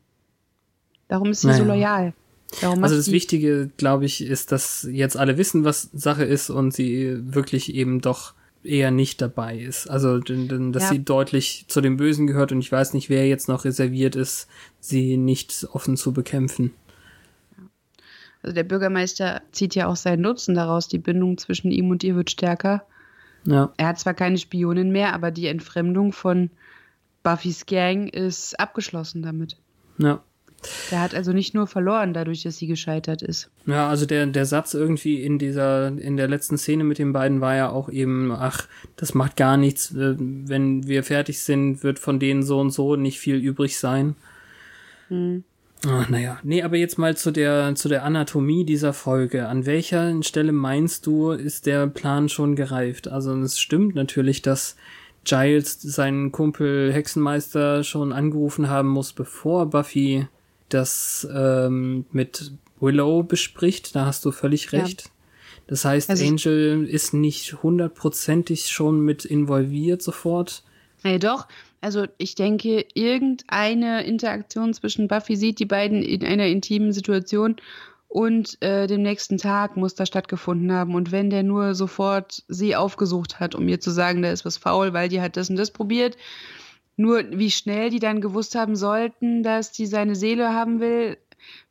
Darum 1.07 1.31
ist 1.31 1.41
sie 1.41 1.51
so 1.53 1.63
Naja. 1.65 1.73
loyal. 2.03 2.13
Darum 2.61 2.83
Also 2.83 2.95
das 2.95 3.11
Wichtige, 3.11 3.71
glaube 3.77 4.05
ich, 4.05 4.21
ist, 4.21 4.51
dass 4.51 4.87
jetzt 4.91 5.17
alle 5.17 5.35
wissen, 5.39 5.63
was 5.63 5.89
Sache 5.93 6.23
ist 6.25 6.51
und 6.51 6.75
sie 6.75 7.17
wirklich 7.33 7.73
eben 7.73 8.01
doch 8.01 8.35
eher 8.63 8.91
nicht 8.91 9.21
dabei 9.21 9.57
ist. 9.57 9.87
Also, 9.89 10.19
dass 10.19 10.83
Ja. 10.83 10.89
sie 10.89 11.03
deutlich 11.03 11.65
zu 11.67 11.81
den 11.81 11.97
Bösen 11.97 12.27
gehört 12.27 12.51
und 12.51 12.59
ich 12.59 12.71
weiß 12.71 12.93
nicht, 12.93 13.09
wer 13.09 13.27
jetzt 13.27 13.47
noch 13.47 13.65
reserviert 13.65 14.15
ist, 14.15 14.47
sie 14.79 15.17
nicht 15.17 15.67
offen 15.71 15.97
zu 15.97 16.13
bekämpfen. 16.13 16.71
Also 18.41 18.53
der 18.55 18.63
Bürgermeister 18.63 19.41
zieht 19.51 19.73
ja 19.75 19.87
auch 19.87 19.95
seinen 19.95 20.21
Nutzen 20.21 20.53
daraus. 20.55 20.87
Die 20.89 20.97
Bindung 20.97 21.37
zwischen 21.37 21.71
ihm 21.71 21.89
und 21.89 22.03
ihr 22.03 22.15
wird 22.15 22.29
stärker. 22.29 22.85
Ja, 23.45 23.73
Er 23.77 23.87
hat 23.87 23.99
zwar 23.99 24.13
keine 24.13 24.37
Spionin 24.37 24.91
mehr, 24.91 25.13
aber 25.13 25.31
die 25.31 25.47
Entfremdung 25.47 26.11
von 26.13 26.49
Buffys 27.23 27.65
Gang 27.65 28.13
ist 28.13 28.59
abgeschlossen 28.59 29.21
damit. 29.21 29.57
ja. 29.97 30.21
Der 30.91 31.01
hat 31.01 31.15
also 31.15 31.33
nicht 31.33 31.53
nur 31.53 31.67
verloren, 31.67 32.13
dadurch, 32.13 32.43
dass 32.43 32.57
sie 32.57 32.67
gescheitert 32.67 33.21
ist. 33.21 33.49
Ja, 33.65 33.89
also 33.89 34.05
der, 34.05 34.25
der 34.25 34.45
Satz 34.45 34.73
irgendwie 34.73 35.21
in 35.21 35.39
dieser, 35.39 35.87
in 35.87 36.17
der 36.17 36.27
letzten 36.27 36.57
Szene 36.57 36.83
mit 36.83 36.99
den 36.99 37.13
beiden 37.13 37.41
war 37.41 37.55
ja 37.55 37.69
auch 37.69 37.89
eben, 37.89 38.31
ach, 38.31 38.67
das 38.95 39.13
macht 39.13 39.35
gar 39.35 39.57
nichts, 39.57 39.91
äh, 39.91 40.15
wenn 40.17 40.87
wir 40.87 41.03
fertig 41.03 41.39
sind, 41.39 41.83
wird 41.83 41.99
von 41.99 42.19
denen 42.19 42.43
so 42.43 42.59
und 42.59 42.71
so 42.71 42.95
nicht 42.95 43.19
viel 43.19 43.35
übrig 43.35 43.77
sein. 43.77 44.15
Ach, 45.85 46.09
naja, 46.09 46.39
nee, 46.43 46.63
aber 46.63 46.77
jetzt 46.77 46.97
mal 46.97 47.17
zu 47.17 47.31
der, 47.31 47.75
zu 47.75 47.89
der 47.89 48.03
Anatomie 48.03 48.65
dieser 48.65 48.93
Folge. 48.93 49.47
An 49.47 49.65
welcher 49.65 50.23
Stelle 50.23 50.51
meinst 50.51 51.05
du, 51.05 51.31
ist 51.31 51.65
der 51.65 51.87
Plan 51.87 52.29
schon 52.29 52.55
gereift? 52.55 53.07
Also 53.07 53.35
es 53.41 53.59
stimmt 53.59 53.95
natürlich, 53.95 54.41
dass 54.41 54.75
Giles 55.25 55.81
seinen 55.81 56.31
Kumpel 56.31 56.91
Hexenmeister 56.93 57.83
schon 57.83 58.11
angerufen 58.13 58.69
haben 58.69 58.89
muss, 58.89 59.13
bevor 59.13 59.67
Buffy 59.67 60.27
das 60.73 61.27
ähm, 61.33 62.05
mit 62.11 62.51
Willow 62.79 63.23
bespricht. 63.23 63.95
Da 63.95 64.05
hast 64.05 64.25
du 64.25 64.31
völlig 64.31 64.71
Ja. 64.71 64.81
recht. 64.81 65.09
Das 65.67 65.85
heißt, 65.85 66.09
Also- 66.09 66.25
Angel 66.25 66.85
ist 66.89 67.13
nicht 67.13 67.63
hundertprozentig 67.63 68.67
schon 68.67 68.99
mit 69.01 69.23
involviert 69.25 70.01
sofort. 70.01 70.63
Nee, 71.03 71.19
doch. 71.19 71.47
Also 71.81 72.05
ich 72.17 72.35
denke, 72.35 72.85
irgendeine 72.93 74.05
Interaktion 74.05 74.73
zwischen 74.73 75.07
Buffy 75.07 75.35
sieht 75.35 75.59
die 75.59 75.65
beiden 75.65 76.01
in 76.01 76.23
einer 76.25 76.47
intimen 76.47 76.93
Situation 76.93 77.57
und 78.07 78.61
äh, 78.61 78.87
dem 78.87 79.01
nächsten 79.01 79.37
Tag 79.37 79.75
muss 79.75 79.95
da 79.95 80.05
stattgefunden 80.05 80.71
haben. 80.71 80.95
Und 80.95 81.11
wenn 81.11 81.29
der 81.29 81.43
nur 81.43 81.75
sofort 81.75 82.43
sie 82.47 82.75
aufgesucht 82.75 83.39
hat, 83.39 83.55
um 83.55 83.67
ihr 83.67 83.79
zu 83.81 83.91
sagen, 83.91 84.21
da 84.21 84.31
ist 84.31 84.45
was 84.45 84.57
faul, 84.57 84.93
weil 84.93 85.09
die 85.09 85.19
hat 85.21 85.35
das 85.35 85.49
und 85.49 85.55
das 85.57 85.71
probiert, 85.71 86.15
nur 86.95 87.23
wie 87.31 87.51
schnell 87.51 87.89
die 87.89 87.99
dann 87.99 88.21
gewusst 88.21 88.55
haben 88.55 88.75
sollten, 88.75 89.43
dass 89.43 89.71
die 89.71 89.85
seine 89.85 90.15
Seele 90.15 90.53
haben 90.53 90.79
will. 90.79 91.17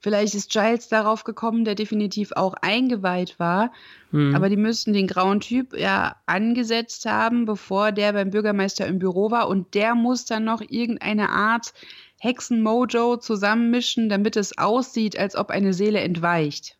Vielleicht 0.00 0.34
ist 0.34 0.50
Giles 0.50 0.88
darauf 0.88 1.24
gekommen, 1.24 1.64
der 1.64 1.74
definitiv 1.74 2.32
auch 2.32 2.54
eingeweiht 2.60 3.38
war. 3.38 3.72
Hm. 4.10 4.34
Aber 4.34 4.48
die 4.48 4.56
müssten 4.56 4.92
den 4.92 5.06
grauen 5.06 5.40
Typ 5.40 5.74
ja 5.74 6.16
angesetzt 6.26 7.06
haben, 7.06 7.46
bevor 7.46 7.92
der 7.92 8.12
beim 8.12 8.30
Bürgermeister 8.30 8.86
im 8.86 8.98
Büro 8.98 9.30
war. 9.30 9.48
Und 9.48 9.74
der 9.74 9.94
muss 9.94 10.26
dann 10.26 10.44
noch 10.44 10.60
irgendeine 10.60 11.30
Art 11.30 11.72
Hexenmojo 12.18 13.16
zusammenmischen, 13.16 14.08
damit 14.08 14.36
es 14.36 14.58
aussieht, 14.58 15.18
als 15.18 15.36
ob 15.36 15.50
eine 15.50 15.72
Seele 15.72 16.00
entweicht. 16.00 16.76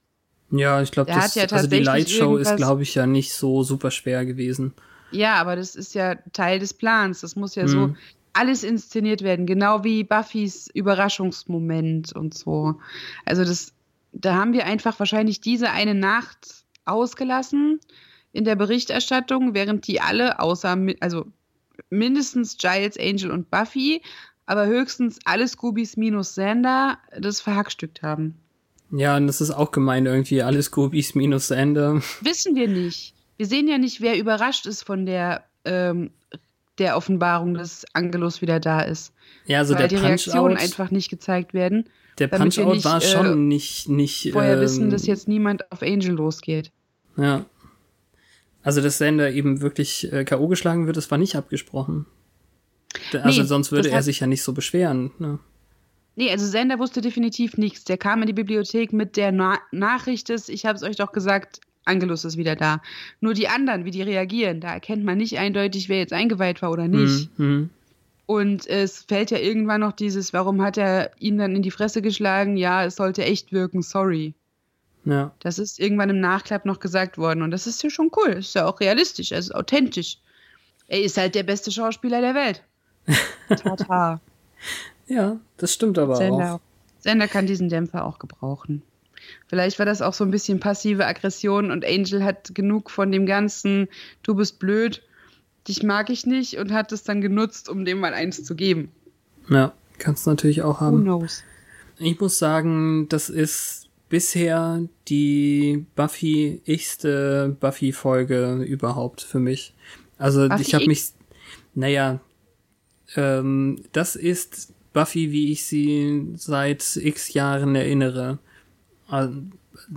Ja, 0.51 0.83
ich 0.83 0.93
glaube, 0.93 1.11
das 1.11 1.35
ja 1.35 1.45
also 1.45 1.67
die 1.67 1.79
Lightshow 1.79 2.37
ist, 2.37 2.57
glaube 2.57 2.83
ich, 2.83 2.95
ja 2.95 3.07
nicht 3.07 3.33
so 3.33 3.63
super 3.63 3.91
schwer 3.91 4.27
gewesen. 4.27 4.75
Ja, 5.11 5.37
aber 5.37 5.57
das 5.57 5.75
ist 5.75 5.95
ja 5.95 6.17
Teil 6.33 6.59
des 6.59 6.75
Plans. 6.75 7.23
Das 7.23 7.37
muss 7.37 7.55
ja 7.55 7.67
so 7.67 7.89
Mhm. 7.89 7.97
Alles 8.33 8.65
inszeniert 8.65 9.23
werden, 9.23 9.47
genau 9.47 9.85
wie 9.85 10.05
Buffys 10.05 10.69
Überraschungsmoment 10.73 12.13
und 12.15 12.35
so. 12.35 12.77
Also 13.25 13.45
das, 13.45 13.73
da 14.13 14.35
haben 14.35 14.53
wir 14.53 14.67
einfach 14.67 14.99
wahrscheinlich 14.99 15.41
diese 15.41 15.71
eine 15.71 15.95
Nacht 15.95 16.65
ausgelassen 16.85 17.81
in 18.33 18.45
der 18.45 18.57
Berichterstattung, 18.57 19.55
während 19.55 19.87
die 19.87 20.01
alle 20.01 20.41
außer, 20.41 20.77
also 21.01 21.27
mindestens 21.91 22.57
Giles, 22.57 22.99
Angel 22.99 23.31
und 23.31 23.51
Buffy, 23.51 24.03
aber 24.47 24.67
höchstens 24.67 25.19
alle 25.25 25.47
Scoobies 25.47 25.97
minus 25.97 26.35
Sander 26.35 26.99
das 27.19 27.41
verhackstückt 27.41 28.03
haben. 28.03 28.37
Ja, 28.91 29.17
und 29.17 29.27
das 29.27 29.41
ist 29.41 29.51
auch 29.51 29.71
gemein 29.71 30.05
irgendwie. 30.05 30.43
Alles 30.43 30.71
Goobies 30.71 31.15
minus 31.15 31.51
Ende. 31.51 32.03
Wissen 32.21 32.55
wir 32.55 32.69
nicht. 32.69 33.15
Wir 33.39 33.47
sehen 33.47 33.67
ja 33.67 33.79
nicht, 33.79 34.01
wer 34.01 34.19
überrascht 34.19 34.67
ist 34.67 34.83
von 34.83 35.07
der, 35.07 35.45
ähm, 35.65 36.11
der 36.79 36.97
Offenbarung, 36.97 37.55
dass 37.55 37.85
Angelus 37.93 38.43
wieder 38.43 38.61
da 38.61 38.81
ist. 38.81 39.13
Ja, 39.47 39.59
also 39.59 39.75
weil 39.75 39.89
der 39.89 39.89
die 39.89 39.97
Reaktionen 39.97 40.57
einfach 40.57 40.91
nicht 40.91 41.11
gezeigt 41.11 41.55
werden. 41.55 41.89
der 42.19 42.29
Punch-Out 42.29 42.85
war 42.85 42.99
äh, 42.99 43.01
schon 43.01 43.49
nicht, 43.49 43.89
nicht, 43.89 44.31
Vorher 44.33 44.55
ähm, 44.55 44.61
wissen, 44.61 44.91
dass 44.91 45.07
jetzt 45.07 45.29
niemand 45.29 45.71
auf 45.73 45.83
Angel 45.83 46.13
losgeht. 46.13 46.71
ja. 47.17 47.45
Also, 48.65 48.81
dass 48.81 48.99
Sender 48.99 49.33
eben 49.33 49.61
wirklich 49.61 50.13
äh, 50.13 50.25
K.O. 50.25 50.47
geschlagen 50.47 50.87
wird, 50.87 50.97
das 50.97 51.11
war 51.11 51.19
nicht 51.19 51.35
abgesprochen. 51.35 52.07
Also, 53.13 53.43
Nee, 53.43 53.47
sonst 53.47 53.73
würde 53.73 53.91
er 53.91 54.05
sich 54.05 54.21
ja 54.21 54.29
nicht 54.29 54.43
so 54.45 54.53
beschweren. 54.53 55.11
Ne? 55.19 55.41
Nee, 56.15 56.31
also 56.31 56.47
Sender 56.47 56.79
wusste 56.79 57.01
definitiv 57.01 57.57
nichts. 57.57 57.85
Der 57.85 57.97
kam 57.99 58.21
in 58.21 58.27
die 58.27 58.33
Bibliothek 58.33 58.93
mit 58.93 59.17
der 59.17 59.33
Na 59.33 59.59
Nachricht 59.73 60.29
des, 60.29 60.49
ich 60.49 60.67
habe 60.67 60.77
es 60.77 60.83
euch 60.83 60.97
doch 60.97 61.13
gesagt, 61.13 61.61
Angelus 61.85 62.25
ist 62.25 62.37
wieder 62.37 62.57
da. 62.57 62.81
Nur 63.21 63.35
die 63.35 63.49
anderen, 63.49 63.85
wie 63.85 63.91
die 63.91 64.03
reagieren, 64.03 64.61
da 64.61 64.73
erkennt 64.73 65.05
man 65.05 65.19
nicht 65.19 65.39
eindeutig, 65.39 65.89
wer 65.89 65.99
jetzt 65.99 66.13
eingeweiht 66.13 66.63
war 66.63 66.71
oder 66.71 66.89
nicht. 66.89 67.31
Hm, 67.37 67.47
hm. 67.47 67.71
Und 68.27 68.67
es 68.67 69.03
fällt 69.03 69.31
ja 69.31 69.39
irgendwann 69.39 69.81
noch 69.81 69.93
dieses, 69.93 70.33
warum 70.33 70.63
hat 70.63 70.79
er 70.79 71.11
ihn 71.19 71.39
dann 71.39 71.57
in 71.57 71.63
die 71.63 71.71
Fresse 71.71 72.03
geschlagen? 72.03 72.57
Ja, 72.57 72.85
es 72.85 72.97
sollte 72.97 73.25
echt 73.25 73.53
wirken, 73.53 73.83
sorry. 73.83 74.35
Ja. 75.05 75.33
Das 75.41 75.59
ist 75.59 75.81
irgendwann 75.81 76.11
im 76.11 76.21
Nachklapp 76.21 76.65
noch 76.65 76.79
gesagt 76.79 77.19
worden. 77.19 77.43
Und 77.43 77.51
das 77.51 77.67
ist 77.67 77.83
ja 77.83 77.91
schon 77.91 78.11
cool. 78.17 78.31
Ist 78.31 78.55
ja 78.55 78.67
auch 78.67 78.81
realistisch, 78.81 79.33
es 79.33 79.47
ist 79.47 79.55
authentisch. 79.55 80.19
Er 80.87 81.03
ist 81.03 81.17
halt 81.17 81.35
der 81.35 81.43
beste 81.43 81.73
Schauspieler 81.73 82.21
der 82.21 82.35
Welt. 82.35 82.63
Tata. 83.49 84.21
ja, 85.09 85.41
das 85.57 85.75
stimmt 85.75 85.99
aber 85.99 86.17
Sender, 86.17 86.55
auch. 86.55 86.61
Sender 87.01 87.27
kann 87.27 87.47
diesen 87.47 87.69
Dämpfer 87.69 88.05
auch 88.07 88.21
gebrauchen. 88.21 88.83
Vielleicht 89.49 89.79
war 89.79 89.87
das 89.87 90.03
auch 90.03 90.15
so 90.15 90.25
ein 90.25 90.31
bisschen 90.31 90.61
passive 90.61 91.07
Aggression 91.07 91.71
und 91.71 91.85
Angel 91.85 92.25
hat 92.25 92.55
genug 92.55 92.91
von 92.91 93.13
dem 93.13 93.27
ganzen, 93.27 93.89
du 94.23 94.35
bist 94.35 94.59
blöd, 94.59 95.03
dich 95.69 95.83
mag 95.83 96.11
ich 96.11 96.27
nicht 96.27 96.57
und 96.59 96.73
hat 96.73 96.93
es 96.93 97.05
dann 97.05 97.21
genutzt, 97.21 97.69
um 97.69 97.85
dem 97.85 98.01
mal 98.01 98.15
eins 98.15 98.43
zu 98.45 98.55
geben. 98.55 98.91
Ja, 99.49 99.73
kannst 99.99 100.27
natürlich 100.27 100.63
auch 100.63 100.81
Who 100.81 100.85
haben. 100.87 101.03
knows? 101.03 101.43
Ich 101.99 102.19
muss 102.19 102.39
sagen, 102.39 103.09
das 103.09 103.29
ist 103.31 103.89
bisher 104.09 104.83
die 105.09 105.85
Buffy-ichste 105.95 107.57
Buffy-Folge 107.61 108.63
überhaupt 108.63 109.23
für 109.23 109.39
mich. 109.39 109.75
Also 110.19 110.49
Buffy 110.49 110.63
ich 110.63 110.75
habe 110.75 110.83
ich- 110.85 110.89
mich, 110.89 111.05
naja, 111.75 112.21
ähm, 113.17 113.83
das 113.93 114.17
ist 114.17 114.73
Buffy, 114.93 115.33
wie 115.33 115.53
ich 115.53 115.65
sie 115.65 116.33
seit 116.37 116.97
x 116.97 117.33
Jahren 117.33 117.75
erinnere. 117.75 118.39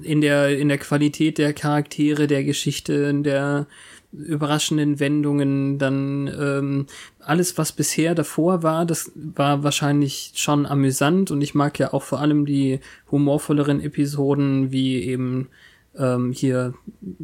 In 0.01 0.21
der, 0.21 0.57
in 0.57 0.67
der 0.67 0.77
Qualität 0.77 1.37
der 1.37 1.53
Charaktere, 1.53 2.27
der 2.27 2.43
Geschichte, 2.43 2.93
in 2.93 3.23
der 3.23 3.67
überraschenden 4.11 4.99
Wendungen, 4.99 5.77
dann 5.77 6.27
ähm, 6.27 6.85
alles, 7.19 7.57
was 7.57 7.71
bisher 7.71 8.15
davor 8.15 8.63
war, 8.63 8.85
das 8.85 9.11
war 9.15 9.63
wahrscheinlich 9.63 10.31
schon 10.35 10.65
amüsant 10.65 11.31
und 11.31 11.41
ich 11.41 11.53
mag 11.53 11.77
ja 11.79 11.93
auch 11.93 12.03
vor 12.03 12.19
allem 12.19 12.45
die 12.45 12.79
humorvolleren 13.11 13.81
Episoden, 13.81 14.71
wie 14.71 15.03
eben 15.03 15.49
ähm, 15.97 16.31
hier 16.31 16.73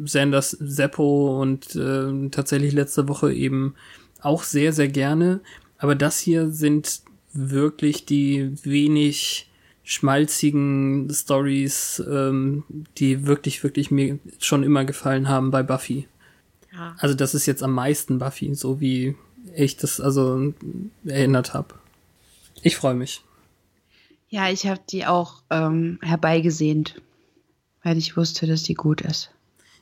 Sanders 0.04 0.50
Seppo 0.50 1.40
und 1.40 1.76
ähm, 1.76 2.30
tatsächlich 2.30 2.72
letzte 2.72 3.08
Woche 3.08 3.32
eben 3.32 3.74
auch 4.20 4.44
sehr, 4.44 4.72
sehr 4.72 4.88
gerne. 4.88 5.40
Aber 5.78 5.94
das 5.94 6.18
hier 6.18 6.50
sind 6.50 7.02
wirklich 7.32 8.06
die 8.06 8.52
wenig 8.62 9.50
schmalzigen 9.84 11.08
Stories, 11.12 12.02
ähm, 12.08 12.64
die 12.98 13.26
wirklich, 13.26 13.62
wirklich 13.62 13.90
mir 13.90 14.18
schon 14.38 14.62
immer 14.62 14.84
gefallen 14.84 15.28
haben 15.28 15.50
bei 15.50 15.62
Buffy. 15.62 16.06
Ja. 16.72 16.94
Also 16.98 17.14
das 17.14 17.34
ist 17.34 17.46
jetzt 17.46 17.62
am 17.62 17.72
meisten 17.72 18.18
Buffy, 18.18 18.54
so 18.54 18.80
wie 18.80 19.16
ich 19.54 19.76
das 19.76 20.00
also 20.00 20.54
erinnert 21.04 21.52
habe. 21.52 21.74
Ich 22.62 22.76
freue 22.76 22.94
mich. 22.94 23.22
Ja, 24.28 24.48
ich 24.48 24.66
habe 24.66 24.80
die 24.88 25.04
auch 25.04 25.42
ähm, 25.50 25.98
herbeigesehnt, 26.00 27.02
weil 27.82 27.98
ich 27.98 28.16
wusste, 28.16 28.46
dass 28.46 28.62
die 28.62 28.74
gut 28.74 29.02
ist. 29.02 29.30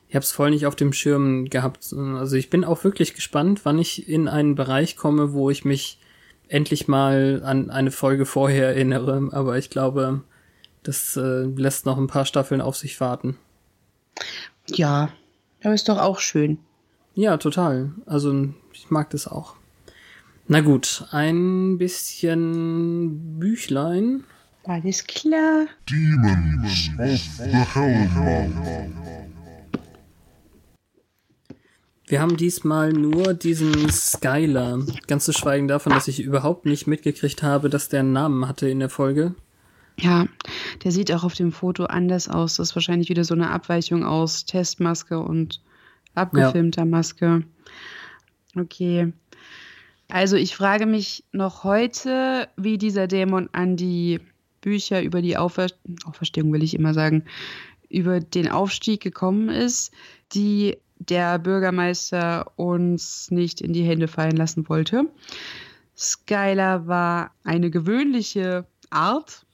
Ich 0.09 0.15
habe 0.15 0.25
es 0.25 0.33
voll 0.33 0.49
nicht 0.49 0.65
auf 0.65 0.75
dem 0.75 0.91
Schirm 0.91 1.49
gehabt. 1.49 1.93
Also 1.93 2.35
ich 2.35 2.49
bin 2.49 2.65
auch 2.65 2.83
wirklich 2.83 3.13
gespannt, 3.13 3.61
wann 3.63 3.79
ich 3.79 4.09
in 4.09 4.27
einen 4.27 4.55
Bereich 4.55 4.97
komme, 4.97 5.31
wo 5.31 5.49
ich 5.49 5.63
mich 5.63 5.99
endlich 6.51 6.87
mal 6.87 7.41
an 7.43 7.69
eine 7.69 7.91
Folge 7.91 8.25
vorher 8.25 8.67
erinnere. 8.67 9.29
Aber 9.31 9.57
ich 9.57 9.69
glaube, 9.69 10.21
das 10.83 11.15
äh, 11.15 11.43
lässt 11.43 11.85
noch 11.85 11.97
ein 11.97 12.07
paar 12.07 12.25
Staffeln 12.25 12.61
auf 12.61 12.75
sich 12.75 12.99
warten. 12.99 13.37
Ja, 14.67 15.09
aber 15.63 15.73
ist 15.73 15.89
doch 15.89 15.97
auch 15.97 16.19
schön. 16.19 16.59
Ja, 17.13 17.37
total. 17.37 17.91
Also 18.05 18.49
ich 18.73 18.89
mag 18.89 19.09
das 19.09 19.27
auch. 19.27 19.55
Na 20.47 20.61
gut, 20.61 21.05
ein 21.11 21.77
bisschen 21.77 23.39
Büchlein. 23.39 24.23
Alles 24.65 25.05
klar. 25.05 25.65
Demons 25.89 26.89
of 26.99 27.19
the 27.37 27.57
Hellmouth. 27.73 28.91
Wir 32.11 32.19
haben 32.19 32.35
diesmal 32.35 32.91
nur 32.91 33.33
diesen 33.33 33.89
Skylar. 33.89 34.85
Ganz 35.07 35.23
zu 35.23 35.31
schweigen 35.31 35.69
davon, 35.69 35.93
dass 35.93 36.09
ich 36.09 36.19
überhaupt 36.19 36.65
nicht 36.65 36.85
mitgekriegt 36.85 37.41
habe, 37.41 37.69
dass 37.69 37.87
der 37.87 38.01
einen 38.01 38.11
Namen 38.11 38.49
hatte 38.49 38.67
in 38.67 38.79
der 38.79 38.89
Folge. 38.89 39.33
Ja, 39.97 40.25
der 40.83 40.91
sieht 40.91 41.09
auch 41.13 41.23
auf 41.23 41.35
dem 41.35 41.53
Foto 41.53 41.85
anders 41.85 42.27
aus. 42.27 42.57
Das 42.57 42.71
ist 42.71 42.75
wahrscheinlich 42.75 43.07
wieder 43.07 43.23
so 43.23 43.33
eine 43.33 43.49
Abweichung 43.49 44.03
aus 44.03 44.43
Testmaske 44.43 45.19
und 45.19 45.61
abgefilmter 46.13 46.83
Maske. 46.83 47.43
Okay. 48.57 49.13
Also 50.09 50.35
ich 50.35 50.53
frage 50.53 50.87
mich 50.87 51.23
noch 51.31 51.63
heute, 51.63 52.49
wie 52.57 52.77
dieser 52.77 53.07
Dämon 53.07 53.47
an 53.53 53.77
die 53.77 54.19
Bücher 54.59 55.01
über 55.01 55.21
die 55.21 55.37
Aufer 55.37 55.67
Auferstehung, 56.03 56.51
will 56.51 56.61
ich 56.61 56.73
immer 56.73 56.93
sagen, 56.93 57.23
über 57.87 58.19
den 58.19 58.49
Aufstieg 58.49 58.99
gekommen 58.99 59.47
ist, 59.47 59.93
die 60.33 60.77
der 61.09 61.39
Bürgermeister 61.39 62.51
uns 62.55 63.31
nicht 63.31 63.61
in 63.61 63.73
die 63.73 63.83
Hände 63.83 64.07
fallen 64.07 64.37
lassen 64.37 64.69
wollte. 64.69 65.05
Skylar 65.97 66.87
war 66.87 67.31
eine 67.43 67.71
gewöhnliche 67.71 68.65
Art 68.89 69.45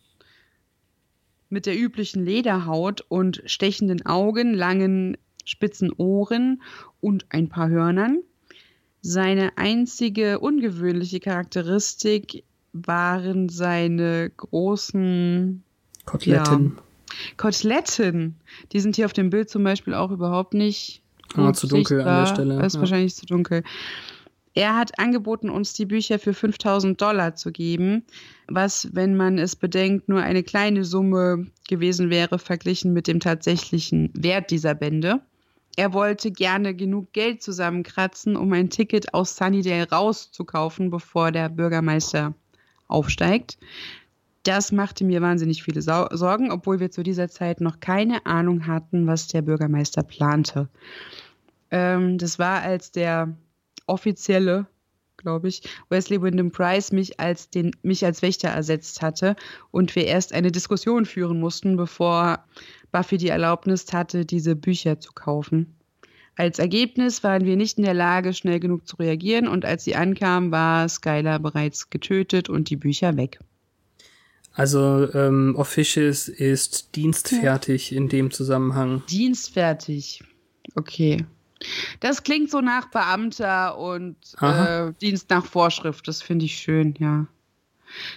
mit 1.49 1.65
der 1.65 1.79
üblichen 1.79 2.25
Lederhaut 2.25 3.01
und 3.07 3.41
stechenden 3.45 4.05
Augen, 4.05 4.53
langen 4.53 5.17
spitzen 5.45 5.91
Ohren 5.93 6.61
und 6.99 7.25
ein 7.29 7.47
paar 7.47 7.69
Hörnern. 7.69 8.21
Seine 9.01 9.57
einzige 9.57 10.39
ungewöhnliche 10.39 11.21
Charakteristik 11.21 12.43
waren 12.73 13.47
seine 13.47 14.29
großen 14.35 15.63
Koteletten. 16.05 16.77
Koteletten. 17.37 18.35
Die 18.73 18.81
sind 18.81 18.97
hier 18.97 19.05
auf 19.05 19.13
dem 19.13 19.29
Bild 19.29 19.49
zum 19.49 19.63
Beispiel 19.63 19.93
auch 19.93 20.11
überhaupt 20.11 20.53
nicht 20.53 21.01
Ah, 21.35 21.47
gut 21.47 21.57
zu 21.57 21.67
dunkel 21.67 22.01
an 22.01 22.05
der 22.05 22.25
sichtbar. 22.25 22.35
Stelle, 22.35 22.65
Ist 22.65 22.75
ja. 22.75 22.81
wahrscheinlich 22.81 23.15
zu 23.15 23.25
dunkel. 23.25 23.63
Er 24.53 24.75
hat 24.75 24.97
angeboten, 24.97 25.51
uns 25.51 25.73
die 25.73 25.85
Bücher 25.85 26.17
für 26.17 26.33
5000 26.33 26.99
Dollar 26.99 27.35
zu 27.35 27.51
geben, 27.51 28.03
was, 28.47 28.89
wenn 28.91 29.15
man 29.15 29.37
es 29.37 29.55
bedenkt, 29.55 30.09
nur 30.09 30.21
eine 30.23 30.41
kleine 30.41 30.83
Summe 30.83 31.45
gewesen 31.67 32.09
wäre, 32.09 32.39
verglichen 32.39 32.91
mit 32.91 33.07
dem 33.07 33.19
tatsächlichen 33.19 34.09
Wert 34.15 34.49
dieser 34.49 34.73
Bände. 34.73 35.21
Er 35.75 35.93
wollte 35.93 36.31
gerne 36.31 36.73
genug 36.73 37.13
Geld 37.13 37.43
zusammenkratzen, 37.43 38.35
um 38.35 38.51
ein 38.51 38.71
Ticket 38.71 39.13
aus 39.13 39.35
Sunnydale 39.35 39.91
rauszukaufen, 39.91 40.89
bevor 40.89 41.31
der 41.31 41.49
Bürgermeister 41.49 42.33
aufsteigt. 42.87 43.59
Das 44.47 44.71
machte 44.71 45.03
mir 45.03 45.21
wahnsinnig 45.21 45.61
viele 45.61 45.81
Sorgen, 45.81 46.51
obwohl 46.51 46.79
wir 46.79 46.89
zu 46.89 47.03
dieser 47.03 47.27
Zeit 47.27 47.59
noch 47.59 47.81
keine 47.81 48.25
Ahnung 48.25 48.65
hatten, 48.65 49.05
was 49.05 49.27
der 49.27 49.41
Bürgermeister 49.41 50.03
plante. 50.03 50.69
Ähm, 51.69 52.17
das 52.17 52.39
war, 52.39 52.61
als 52.61 52.93
der 52.93 53.35
offizielle, 53.87 54.65
glaube 55.17 55.49
ich, 55.49 55.63
Wesley 55.89 56.21
Wyndham 56.21 56.51
Price 56.51 56.93
mich 56.93 57.19
als, 57.19 57.49
den, 57.49 57.71
mich 57.81 58.05
als 58.05 58.21
Wächter 58.21 58.47
ersetzt 58.47 59.01
hatte 59.01 59.35
und 59.71 59.93
wir 59.97 60.05
erst 60.05 60.31
eine 60.31 60.49
Diskussion 60.49 61.05
führen 61.05 61.41
mussten, 61.41 61.75
bevor 61.75 62.45
Buffy 62.93 63.17
die 63.17 63.27
Erlaubnis 63.27 63.91
hatte, 63.91 64.25
diese 64.25 64.55
Bücher 64.55 65.01
zu 65.01 65.11
kaufen. 65.11 65.75
Als 66.37 66.57
Ergebnis 66.57 67.21
waren 67.21 67.43
wir 67.43 67.57
nicht 67.57 67.79
in 67.79 67.83
der 67.83 67.93
Lage, 67.93 68.33
schnell 68.33 68.61
genug 68.61 68.87
zu 68.87 68.95
reagieren 68.95 69.49
und 69.49 69.65
als 69.65 69.83
sie 69.83 69.95
ankam, 69.97 70.51
war 70.51 70.87
Skylar 70.87 71.39
bereits 71.39 71.89
getötet 71.89 72.47
und 72.47 72.69
die 72.69 72.77
Bücher 72.77 73.17
weg. 73.17 73.39
Also 74.57 75.13
ähm, 75.13 75.53
Officious 75.55 76.27
ist 76.27 76.95
dienstfertig 76.95 77.93
in 77.93 78.09
dem 78.09 78.31
Zusammenhang. 78.31 79.03
Dienstfertig. 79.07 80.23
Okay. 80.73 81.27
Das 81.99 82.23
klingt 82.23 82.49
so 82.49 82.59
nach 82.59 82.89
Beamter 82.89 83.77
und 83.77 84.15
äh, 84.41 84.91
Dienst 84.99 85.29
nach 85.29 85.45
Vorschrift. 85.45 86.07
Das 86.07 86.23
finde 86.23 86.45
ich 86.45 86.57
schön, 86.57 86.95
ja. 86.97 87.27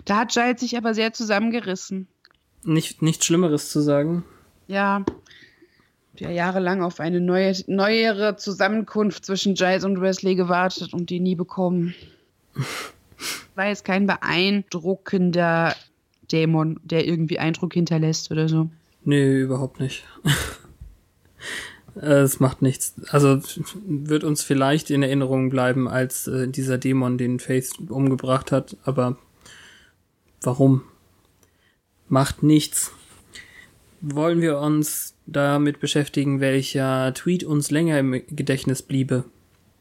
Da 0.07 0.17
hat 0.17 0.33
Giles 0.33 0.61
sich 0.61 0.79
aber 0.79 0.95
sehr 0.95 1.13
zusammengerissen. 1.13 2.09
Nicht, 2.65 3.03
nichts 3.03 3.27
Schlimmeres 3.27 3.71
zu 3.71 3.83
sagen. 3.83 4.25
Ja. 4.67 5.05
Ja, 6.17 6.31
jahrelang 6.31 6.83
auf 6.83 7.01
eine 7.01 7.21
neue, 7.21 7.55
neuere 7.67 8.37
Zusammenkunft 8.37 9.27
zwischen 9.27 9.57
Giles 9.57 9.85
und 9.85 10.01
Wesley 10.01 10.37
gewartet 10.37 10.95
und 10.95 11.11
die 11.11 11.21
nie 11.21 11.35
bekommen. 11.35 11.95
War 13.55 13.67
jetzt 13.67 13.85
kein 13.85 14.07
beeindruckender 14.07 15.75
Dämon, 16.33 16.81
der 16.85 17.07
irgendwie 17.07 17.39
Eindruck 17.39 17.75
hinterlässt 17.75 18.31
oder 18.31 18.49
so. 18.49 18.71
Nee, 19.05 19.41
überhaupt 19.41 19.81
nicht. 19.81 20.05
Es 21.95 22.39
macht 22.41 22.63
nichts. 22.63 22.95
Also 23.11 23.41
wird 23.85 24.25
uns 24.25 24.43
vielleicht 24.43 24.91
in 24.91 25.03
Erinnerung 25.03 25.51
bleiben 25.51 25.89
als 25.89 26.29
äh, 26.29 26.49
dieser 26.49 26.79
Dämon, 26.79 27.19
den 27.19 27.41
Faith 27.41 27.73
umgebracht 27.89 28.53
hat, 28.53 28.77
aber 28.85 29.19
warum? 30.41 30.83
Macht 32.09 32.43
nichts. 32.43 32.93
Wollen 34.01 34.41
wir 34.41 34.59
uns 34.59 35.15
damit 35.27 35.81
beschäftigen, 35.81 36.41
welcher 36.41 37.13
Tweet 37.13 37.45
uns 37.45 37.71
länger 37.71 37.99
im 37.99 38.13
Gedächtnis 38.29 38.83
bliebe? 38.83 39.25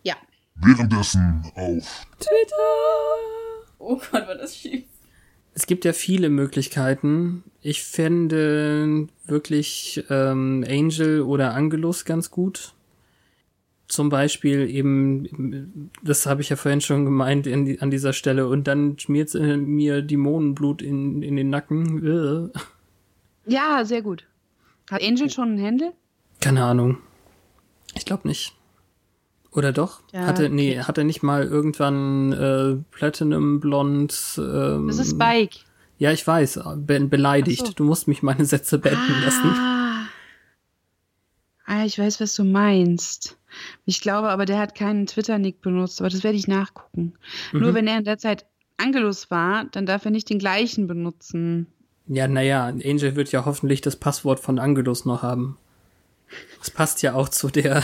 Ja. 0.03 0.15
Währenddessen 0.55 1.43
auf 1.55 2.05
Oh 3.77 3.95
Gott, 3.95 4.27
war 4.27 4.35
das 4.35 4.57
schief. 4.57 4.83
Es 5.53 5.65
gibt 5.67 5.85
ja 5.85 5.93
viele 5.93 6.29
Möglichkeiten. 6.29 7.43
Ich 7.61 7.83
fände 7.83 9.07
wirklich 9.25 10.03
ähm, 10.09 10.63
Angel 10.67 11.21
oder 11.21 11.53
Angelus 11.53 12.05
ganz 12.05 12.31
gut. 12.31 12.73
Zum 13.87 14.09
Beispiel 14.09 14.69
eben, 14.69 15.89
das 16.03 16.27
habe 16.27 16.41
ich 16.41 16.49
ja 16.49 16.55
vorhin 16.55 16.79
schon 16.79 17.05
gemeint 17.05 17.47
in 17.47 17.81
an 17.81 17.89
dieser 17.89 18.13
Stelle, 18.13 18.47
und 18.47 18.67
dann 18.67 18.99
schmiert 18.99 19.33
äh, 19.33 19.57
mir 19.57 20.03
Dämonenblut 20.03 20.81
in, 20.81 21.23
in 21.23 21.35
den 21.35 21.49
Nacken. 21.49 22.51
Ja, 23.45 23.83
sehr 23.83 24.03
gut. 24.03 24.25
Hat 24.91 25.03
Angel 25.03 25.29
schon 25.29 25.55
ein 25.55 25.57
Händel? 25.57 25.91
Keine 26.39 26.63
Ahnung. 26.63 26.97
Ich 27.95 28.05
glaube 28.05 28.27
nicht. 28.27 28.55
Oder 29.51 29.71
doch? 29.71 30.01
Ja, 30.13 30.27
hatte, 30.27 30.49
nee, 30.49 30.79
hat 30.79 30.97
er 30.97 31.03
nicht 31.03 31.23
mal 31.23 31.43
irgendwann 31.43 32.31
äh, 32.33 32.75
Platinum 32.91 33.59
Blond? 33.59 34.35
Ähm, 34.37 34.87
Das 34.87 34.99
ist 34.99 35.11
Spike. 35.11 35.59
Ja, 35.97 36.11
ich 36.11 36.25
weiß, 36.25 36.59
be 36.77 36.99
beleidigt. 37.01 37.67
So. 37.67 37.73
Du 37.73 37.83
musst 37.83 38.07
mich 38.07 38.23
meine 38.23 38.45
Sätze 38.45 38.77
beenden 38.79 39.21
lassen. 39.23 39.49
Ah. 39.49 40.05
ah, 41.65 41.85
ich 41.85 41.97
weiß, 41.97 42.21
was 42.21 42.33
du 42.35 42.43
meinst. 42.43 43.37
Ich 43.85 43.99
glaube 43.99 44.29
aber, 44.29 44.45
der 44.45 44.59
hat 44.59 44.75
keinen 44.75 45.07
Twitter-Nick 45.07 45.61
benutzt, 45.61 45.99
aber 45.99 46.09
das 46.09 46.23
werde 46.23 46.37
ich 46.37 46.47
nachgucken. 46.47 47.13
Nur 47.51 47.73
wenn 47.73 47.87
er 47.87 47.97
in 47.97 48.05
der 48.05 48.17
Zeit 48.17 48.45
Angelus 48.77 49.29
war, 49.29 49.65
dann 49.65 49.85
darf 49.85 50.05
er 50.05 50.11
nicht 50.11 50.29
den 50.29 50.39
gleichen 50.39 50.87
benutzen. 50.87 51.67
Ja, 52.07 52.27
naja, 52.27 52.65
Angel 52.67 53.15
wird 53.15 53.31
ja 53.31 53.45
hoffentlich 53.45 53.81
das 53.81 53.95
Passwort 53.95 54.39
von 54.39 54.57
Angelus 54.57 55.05
noch 55.05 55.21
haben. 55.21 55.57
Das 56.59 56.71
passt 56.71 57.01
ja 57.01 57.13
auch 57.13 57.29
zu 57.29 57.49
der, 57.49 57.83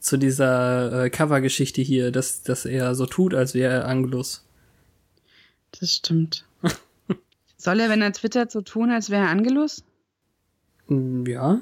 zu 0.00 0.16
dieser 0.16 1.04
äh, 1.04 1.10
Cover-Geschichte 1.10 1.82
hier, 1.82 2.10
dass, 2.10 2.42
dass 2.42 2.64
er 2.64 2.94
so 2.94 3.06
tut, 3.06 3.34
als 3.34 3.54
wäre 3.54 3.72
er 3.72 3.86
Angelus. 3.86 4.44
Das 5.78 5.94
stimmt. 5.94 6.44
Soll 7.56 7.80
er, 7.80 7.88
wenn 7.90 8.02
er 8.02 8.12
twittert, 8.12 8.50
so 8.50 8.62
tun, 8.62 8.90
als 8.90 9.10
wäre 9.10 9.24
er 9.24 9.30
Angelus? 9.30 9.84
Hm, 10.88 11.26
Ja. 11.26 11.60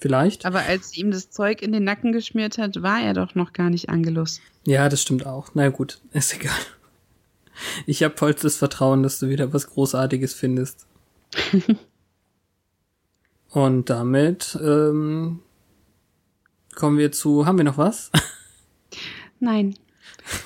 Vielleicht. 0.00 0.46
Aber 0.46 0.60
als 0.60 0.96
ihm 0.96 1.10
das 1.10 1.30
Zeug 1.30 1.60
in 1.60 1.72
den 1.72 1.82
Nacken 1.82 2.12
geschmiert 2.12 2.56
hat, 2.56 2.82
war 2.82 3.00
er 3.00 3.14
doch 3.14 3.34
noch 3.34 3.52
gar 3.52 3.68
nicht 3.68 3.88
Angelus. 3.88 4.40
Ja, 4.64 4.88
das 4.88 5.02
stimmt 5.02 5.26
auch. 5.26 5.50
Na 5.54 5.70
gut, 5.70 6.00
ist 6.12 6.34
egal. 6.34 6.54
Ich 7.84 8.04
habe 8.04 8.16
vollstes 8.16 8.56
Vertrauen, 8.56 9.02
dass 9.02 9.18
du 9.18 9.28
wieder 9.28 9.52
was 9.52 9.66
Großartiges 9.68 10.34
findest. 10.34 10.86
Und 13.50 13.90
damit 13.90 14.56
ähm, 14.62 15.40
kommen 16.78 16.96
wir 16.96 17.12
zu. 17.12 17.44
Haben 17.44 17.58
wir 17.58 17.64
noch 17.64 17.76
was? 17.76 18.10
Nein. 19.40 19.74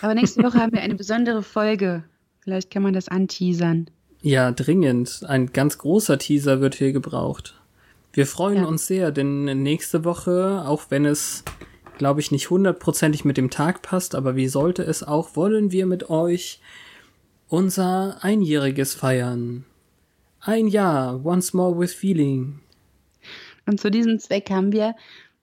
Aber 0.00 0.14
nächste 0.14 0.42
Woche 0.42 0.58
haben 0.58 0.72
wir 0.72 0.80
eine 0.80 0.94
besondere 0.94 1.42
Folge. 1.42 2.04
Vielleicht 2.40 2.70
kann 2.70 2.82
man 2.82 2.94
das 2.94 3.08
anteasern. 3.08 3.88
Ja, 4.22 4.50
dringend. 4.50 5.24
Ein 5.26 5.52
ganz 5.52 5.78
großer 5.78 6.18
Teaser 6.18 6.60
wird 6.60 6.74
hier 6.74 6.92
gebraucht. 6.92 7.60
Wir 8.12 8.26
freuen 8.26 8.62
Ja. 8.62 8.64
uns 8.64 8.86
sehr, 8.86 9.10
denn 9.10 9.44
nächste 9.62 10.04
Woche, 10.04 10.64
auch 10.66 10.84
wenn 10.90 11.04
es, 11.04 11.44
glaube 11.98 12.20
ich, 12.20 12.30
nicht 12.30 12.50
hundertprozentig 12.50 13.24
mit 13.24 13.36
dem 13.36 13.50
Tag 13.50 13.82
passt, 13.82 14.14
aber 14.14 14.34
wie 14.36 14.48
sollte 14.48 14.82
es 14.82 15.02
auch, 15.02 15.36
wollen 15.36 15.70
wir 15.70 15.86
mit 15.86 16.08
euch 16.10 16.60
unser 17.48 18.18
Einjähriges 18.22 18.94
feiern. 18.94 19.64
Ein 20.40 20.66
Jahr, 20.66 21.24
once 21.24 21.52
more 21.52 21.78
with 21.78 21.94
feeling. 21.94 22.60
Und 23.66 23.80
zu 23.80 23.90
diesem 23.90 24.18
Zweck 24.18 24.50
haben 24.50 24.72
wir 24.72 24.94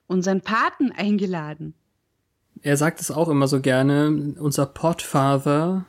unseren 0.10 0.42
Paten 0.42 0.92
eingeladen. 0.92 1.74
Er 2.62 2.76
sagt 2.76 3.00
es 3.00 3.10
auch 3.12 3.30
immer 3.30 3.48
so 3.48 3.62
gerne, 3.62 4.36
unser 4.40 4.66
Podfather, 4.66 5.86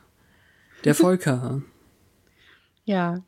der 0.85 0.95
Volker. 0.95 1.61
Ja. 2.85 3.21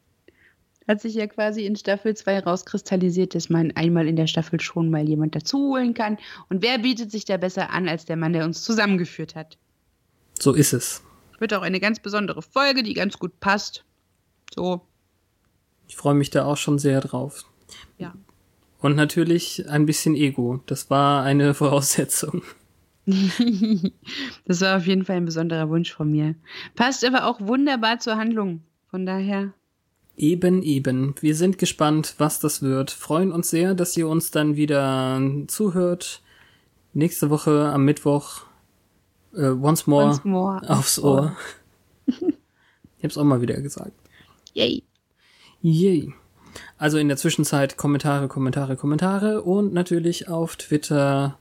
Hat 0.88 1.00
sich 1.02 1.14
ja 1.14 1.28
quasi 1.28 1.66
in 1.66 1.76
Staffel 1.78 2.14
2 2.16 2.40
rauskristallisiert, 2.40 3.36
dass 3.36 3.50
man 3.50 3.72
einmal 3.72 4.06
in 4.08 4.18
der 4.18 4.28
Staffel 4.28 4.60
schon 4.60 4.90
mal 4.90 5.08
jemand 5.08 5.34
dazuholen 5.34 5.94
kann. 5.94 6.18
Und 6.50 6.62
wer 6.62 6.78
bietet 6.80 7.10
sich 7.10 7.24
da 7.24 7.38
besser 7.38 7.70
an 7.70 7.88
als 7.88 8.04
der 8.06 8.18
Mann, 8.18 8.34
der 8.34 8.44
uns 8.44 8.64
zusammengeführt 8.64 9.34
hat? 9.36 9.58
So 10.40 10.54
ist 10.54 10.74
es. 10.74 11.02
Wird 11.40 11.54
auch 11.54 11.62
eine 11.62 11.80
ganz 11.80 12.00
besondere 12.02 12.42
Folge, 12.42 12.84
die 12.84 12.94
ganz 12.94 13.18
gut 13.18 13.40
passt. 13.40 13.86
So, 14.54 14.82
Ich 15.88 15.96
freue 15.96 16.16
mich 16.16 16.30
da 16.32 16.46
auch 16.46 16.58
schon 16.58 16.80
sehr 16.80 17.00
drauf. 17.02 17.46
ja. 17.98 18.14
Und 18.84 18.98
natürlich 18.98 19.68
ein 19.70 19.86
bisschen 19.86 20.14
Ego. 20.14 20.60
Das 20.66 20.90
war 20.90 21.24
eine 21.24 21.54
Voraussetzung. 21.56 22.44
Das 24.46 24.62
war 24.62 24.78
auf 24.78 24.86
jeden 24.86 25.06
Fall 25.06 25.16
ein 25.18 25.26
besonderer 25.26 25.70
Wunsch 25.70 25.94
von 25.94 26.12
mir. 26.12 26.36
Passt 26.76 27.06
aber 27.06 27.26
auch 27.26 27.40
wunderbar 27.40 28.00
zur 28.00 28.18
Handlung. 28.18 28.62
Von 28.92 29.06
daher, 29.06 29.54
Eben, 30.16 30.62
eben. 30.62 31.16
Wir 31.22 31.34
sind 31.34 31.58
gespannt, 31.58 32.16
was 32.18 32.40
das 32.40 32.62
wird. 32.62 32.92
Freuen 32.92 33.32
uns 33.32 33.50
sehr, 33.50 33.74
dass 33.74 33.98
ihr 33.98 34.08
uns 34.08 34.32
dann 34.32 34.56
wieder 34.58 35.20
zuhört. 35.48 36.22
Nächste 36.94 37.30
Woche 37.30 37.72
am 37.74 37.86
Mittwoch. 37.86 38.42
Äh, 39.34 39.48
once 39.50 39.88
more, 39.88 40.08
once 40.08 40.24
more 40.24 40.62
aufs 40.70 41.00
Ohr. 41.00 41.36
ich 42.06 43.04
hab's 43.04 43.18
auch 43.18 43.24
mal 43.24 43.42
wieder 43.42 43.60
gesagt. 43.62 43.94
Yay. 44.54 44.84
Yay. 45.62 46.14
Also 46.78 46.98
in 46.98 47.08
der 47.08 47.18
Zwischenzeit 47.18 47.78
Kommentare, 47.78 48.28
Kommentare, 48.28 48.76
Kommentare 48.76 49.42
und 49.42 49.74
natürlich 49.74 50.28
auf 50.28 50.56
Twitter, 50.56 51.38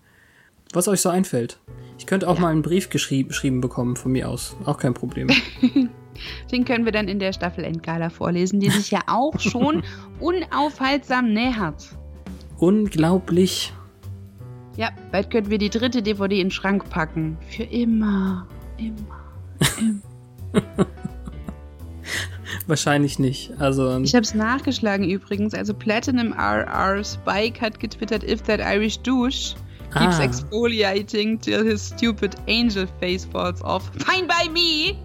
was 0.72 0.89
euch 0.89 1.01
so 1.01 1.09
einfällt. 1.09 1.59
Ich 1.98 2.06
könnte 2.06 2.28
auch 2.28 2.39
mal 2.39 2.48
einen 2.48 2.62
Brief 2.62 2.90
geschrieben, 2.90 3.28
geschrieben 3.28 3.60
bekommen 3.60 3.97
von 3.97 4.12
mir 4.12 4.28
aus. 4.28 4.56
Auch 4.64 4.78
kein 4.78 4.94
Problem. 4.94 5.28
Den 6.52 6.64
können 6.64 6.84
wir 6.84 6.93
dann 6.93 7.09
in 7.09 7.18
der 7.18 7.32
Staffel 7.32 7.64
Endgala 7.64 8.10
vorlesen, 8.10 8.60
die 8.60 8.70
sich 8.70 8.90
ja 8.90 9.01
auch 9.06 9.39
schon 9.40 9.82
unaufhaltsam 10.20 11.32
nähert. 11.32 11.97
Unglaublich. 12.59 13.72
Ja, 14.76 14.90
bald 15.10 15.30
können 15.30 15.51
wir 15.51 15.59
die 15.59 15.70
dritte 15.70 16.02
DVD 16.02 16.40
in 16.40 16.47
den 16.47 16.51
Schrank 16.51 16.89
packen. 16.89 17.36
Für 17.48 17.64
immer. 17.64 18.47
Immer. 18.78 19.22
Wahrscheinlich 22.72 23.18
nicht. 23.18 23.52
Also 23.58 23.98
Ich 24.00 24.14
habe 24.14 24.22
es 24.24 24.32
nachgeschlagen 24.34 25.06
übrigens. 25.06 25.52
Also 25.52 25.74
Platinum 25.74 26.32
RR 26.32 27.04
Spike 27.04 27.60
hat 27.60 27.78
getwittert, 27.78 28.24
if 28.24 28.40
that 28.44 28.60
Irish 28.60 28.98
douche 29.00 29.54
keeps 29.92 30.18
Ah. 30.18 30.22
exfoliating 30.22 31.38
till 31.38 31.62
his 31.62 31.88
stupid 31.94 32.34
angel 32.48 32.86
face 32.98 33.26
falls 33.30 33.62
off. 33.62 33.90
Fine 33.98 34.26
by 34.26 34.48
me! 34.50 34.96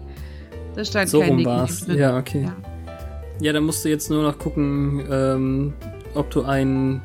Da 0.74 0.82
stand 0.82 1.10
so 1.10 1.20
kein 1.20 1.28
rum 1.28 1.44
war's. 1.44 1.86
Ja, 1.88 2.16
okay. 2.16 2.44
Ja. 2.44 2.56
Ja, 3.42 3.52
dann 3.52 3.64
musst 3.64 3.84
du 3.84 3.90
jetzt 3.90 4.08
nur 4.10 4.22
noch 4.22 4.38
gucken, 4.38 5.04
ähm, 5.10 5.74
ob 6.14 6.30
du 6.30 6.44
einen 6.44 7.02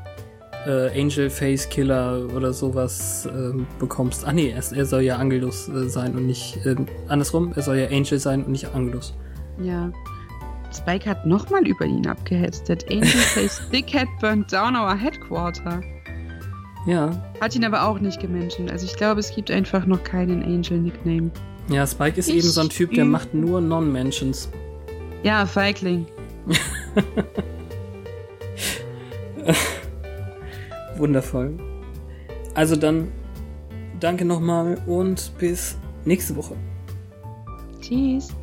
äh, 0.66 0.98
Angel 0.98 1.30
Face 1.30 1.68
Killer 1.68 2.26
oder 2.34 2.54
sowas 2.54 3.28
ähm, 3.30 3.68
bekommst. 3.80 4.26
Ah 4.26 4.32
nee, 4.32 4.52
er, 4.52 4.64
er 4.78 4.86
soll 4.86 5.02
ja 5.02 5.18
Angelus 5.18 5.68
äh, 5.68 5.90
sein 5.90 6.16
und 6.16 6.26
nicht 6.26 6.58
ähm, 6.66 6.86
andersrum. 7.10 7.52
Er 7.54 7.64
soll 7.64 7.76
ja 7.80 7.88
Angel 7.90 8.18
sein 8.18 8.46
und 8.46 8.52
nicht 8.54 8.74
Angelus. 8.74 9.14
Ja. 9.62 9.92
Spike 10.74 11.10
hat 11.10 11.26
nochmal 11.26 11.68
über 11.68 11.86
ihn 11.86 12.08
abgehetzt. 12.08 12.66
That 12.66 12.90
angel 12.90 13.06
face 13.08 13.62
dickhead 13.72 14.08
burnt 14.20 14.52
down 14.52 14.76
our 14.76 14.96
headquarter. 14.96 15.82
Ja. 16.86 17.12
Hat 17.40 17.56
ihn 17.56 17.64
aber 17.64 17.88
auch 17.88 18.00
nicht 18.00 18.20
gemenschen. 18.20 18.70
Also 18.70 18.86
ich 18.86 18.96
glaube, 18.96 19.20
es 19.20 19.34
gibt 19.34 19.50
einfach 19.52 19.86
noch 19.86 20.04
keinen 20.04 20.44
Angel-Nickname. 20.44 21.32
Ja, 21.70 21.88
Spike 21.88 22.20
ist 22.20 22.28
Ich 22.28 22.36
eben 22.36 22.48
so 22.48 22.60
ein 22.62 22.70
Typ, 22.70 22.92
der 22.92 23.06
macht 23.06 23.34
nur 23.34 23.62
Non-Mentions. 23.62 24.50
Ja, 25.24 25.46
Feigling. 25.46 26.06
Wundervoll. 30.98 31.58
Also 32.54 32.76
dann, 32.76 33.08
danke 34.00 34.26
nochmal 34.26 34.78
und 34.86 35.32
bis 35.38 35.78
nächste 36.04 36.36
Woche. 36.36 36.58
Tschüss. 37.80 38.34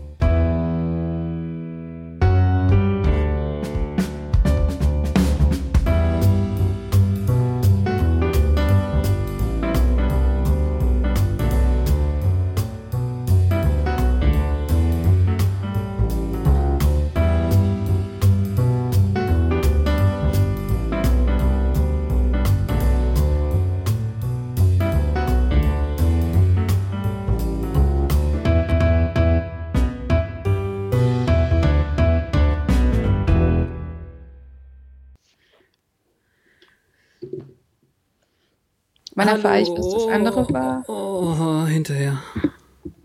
Wann 39.20 39.28
erfahre 39.28 39.60
ich, 39.60 39.68
was 39.68 39.92
das 39.92 40.06
andere 40.08 40.48
war? 40.48 40.82
Oh, 40.88 41.66
hinterher. 41.66 42.22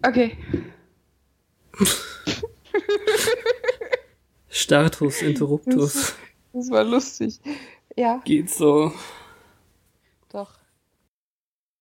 Okay. 0.02 0.38
Status 4.48 5.22
Interruptus. 5.22 6.16
Das 6.54 6.72
war 6.72 6.86
lustig. 6.86 7.42
Ja, 7.98 8.22
Geht 8.24 8.50
so. 8.50 8.94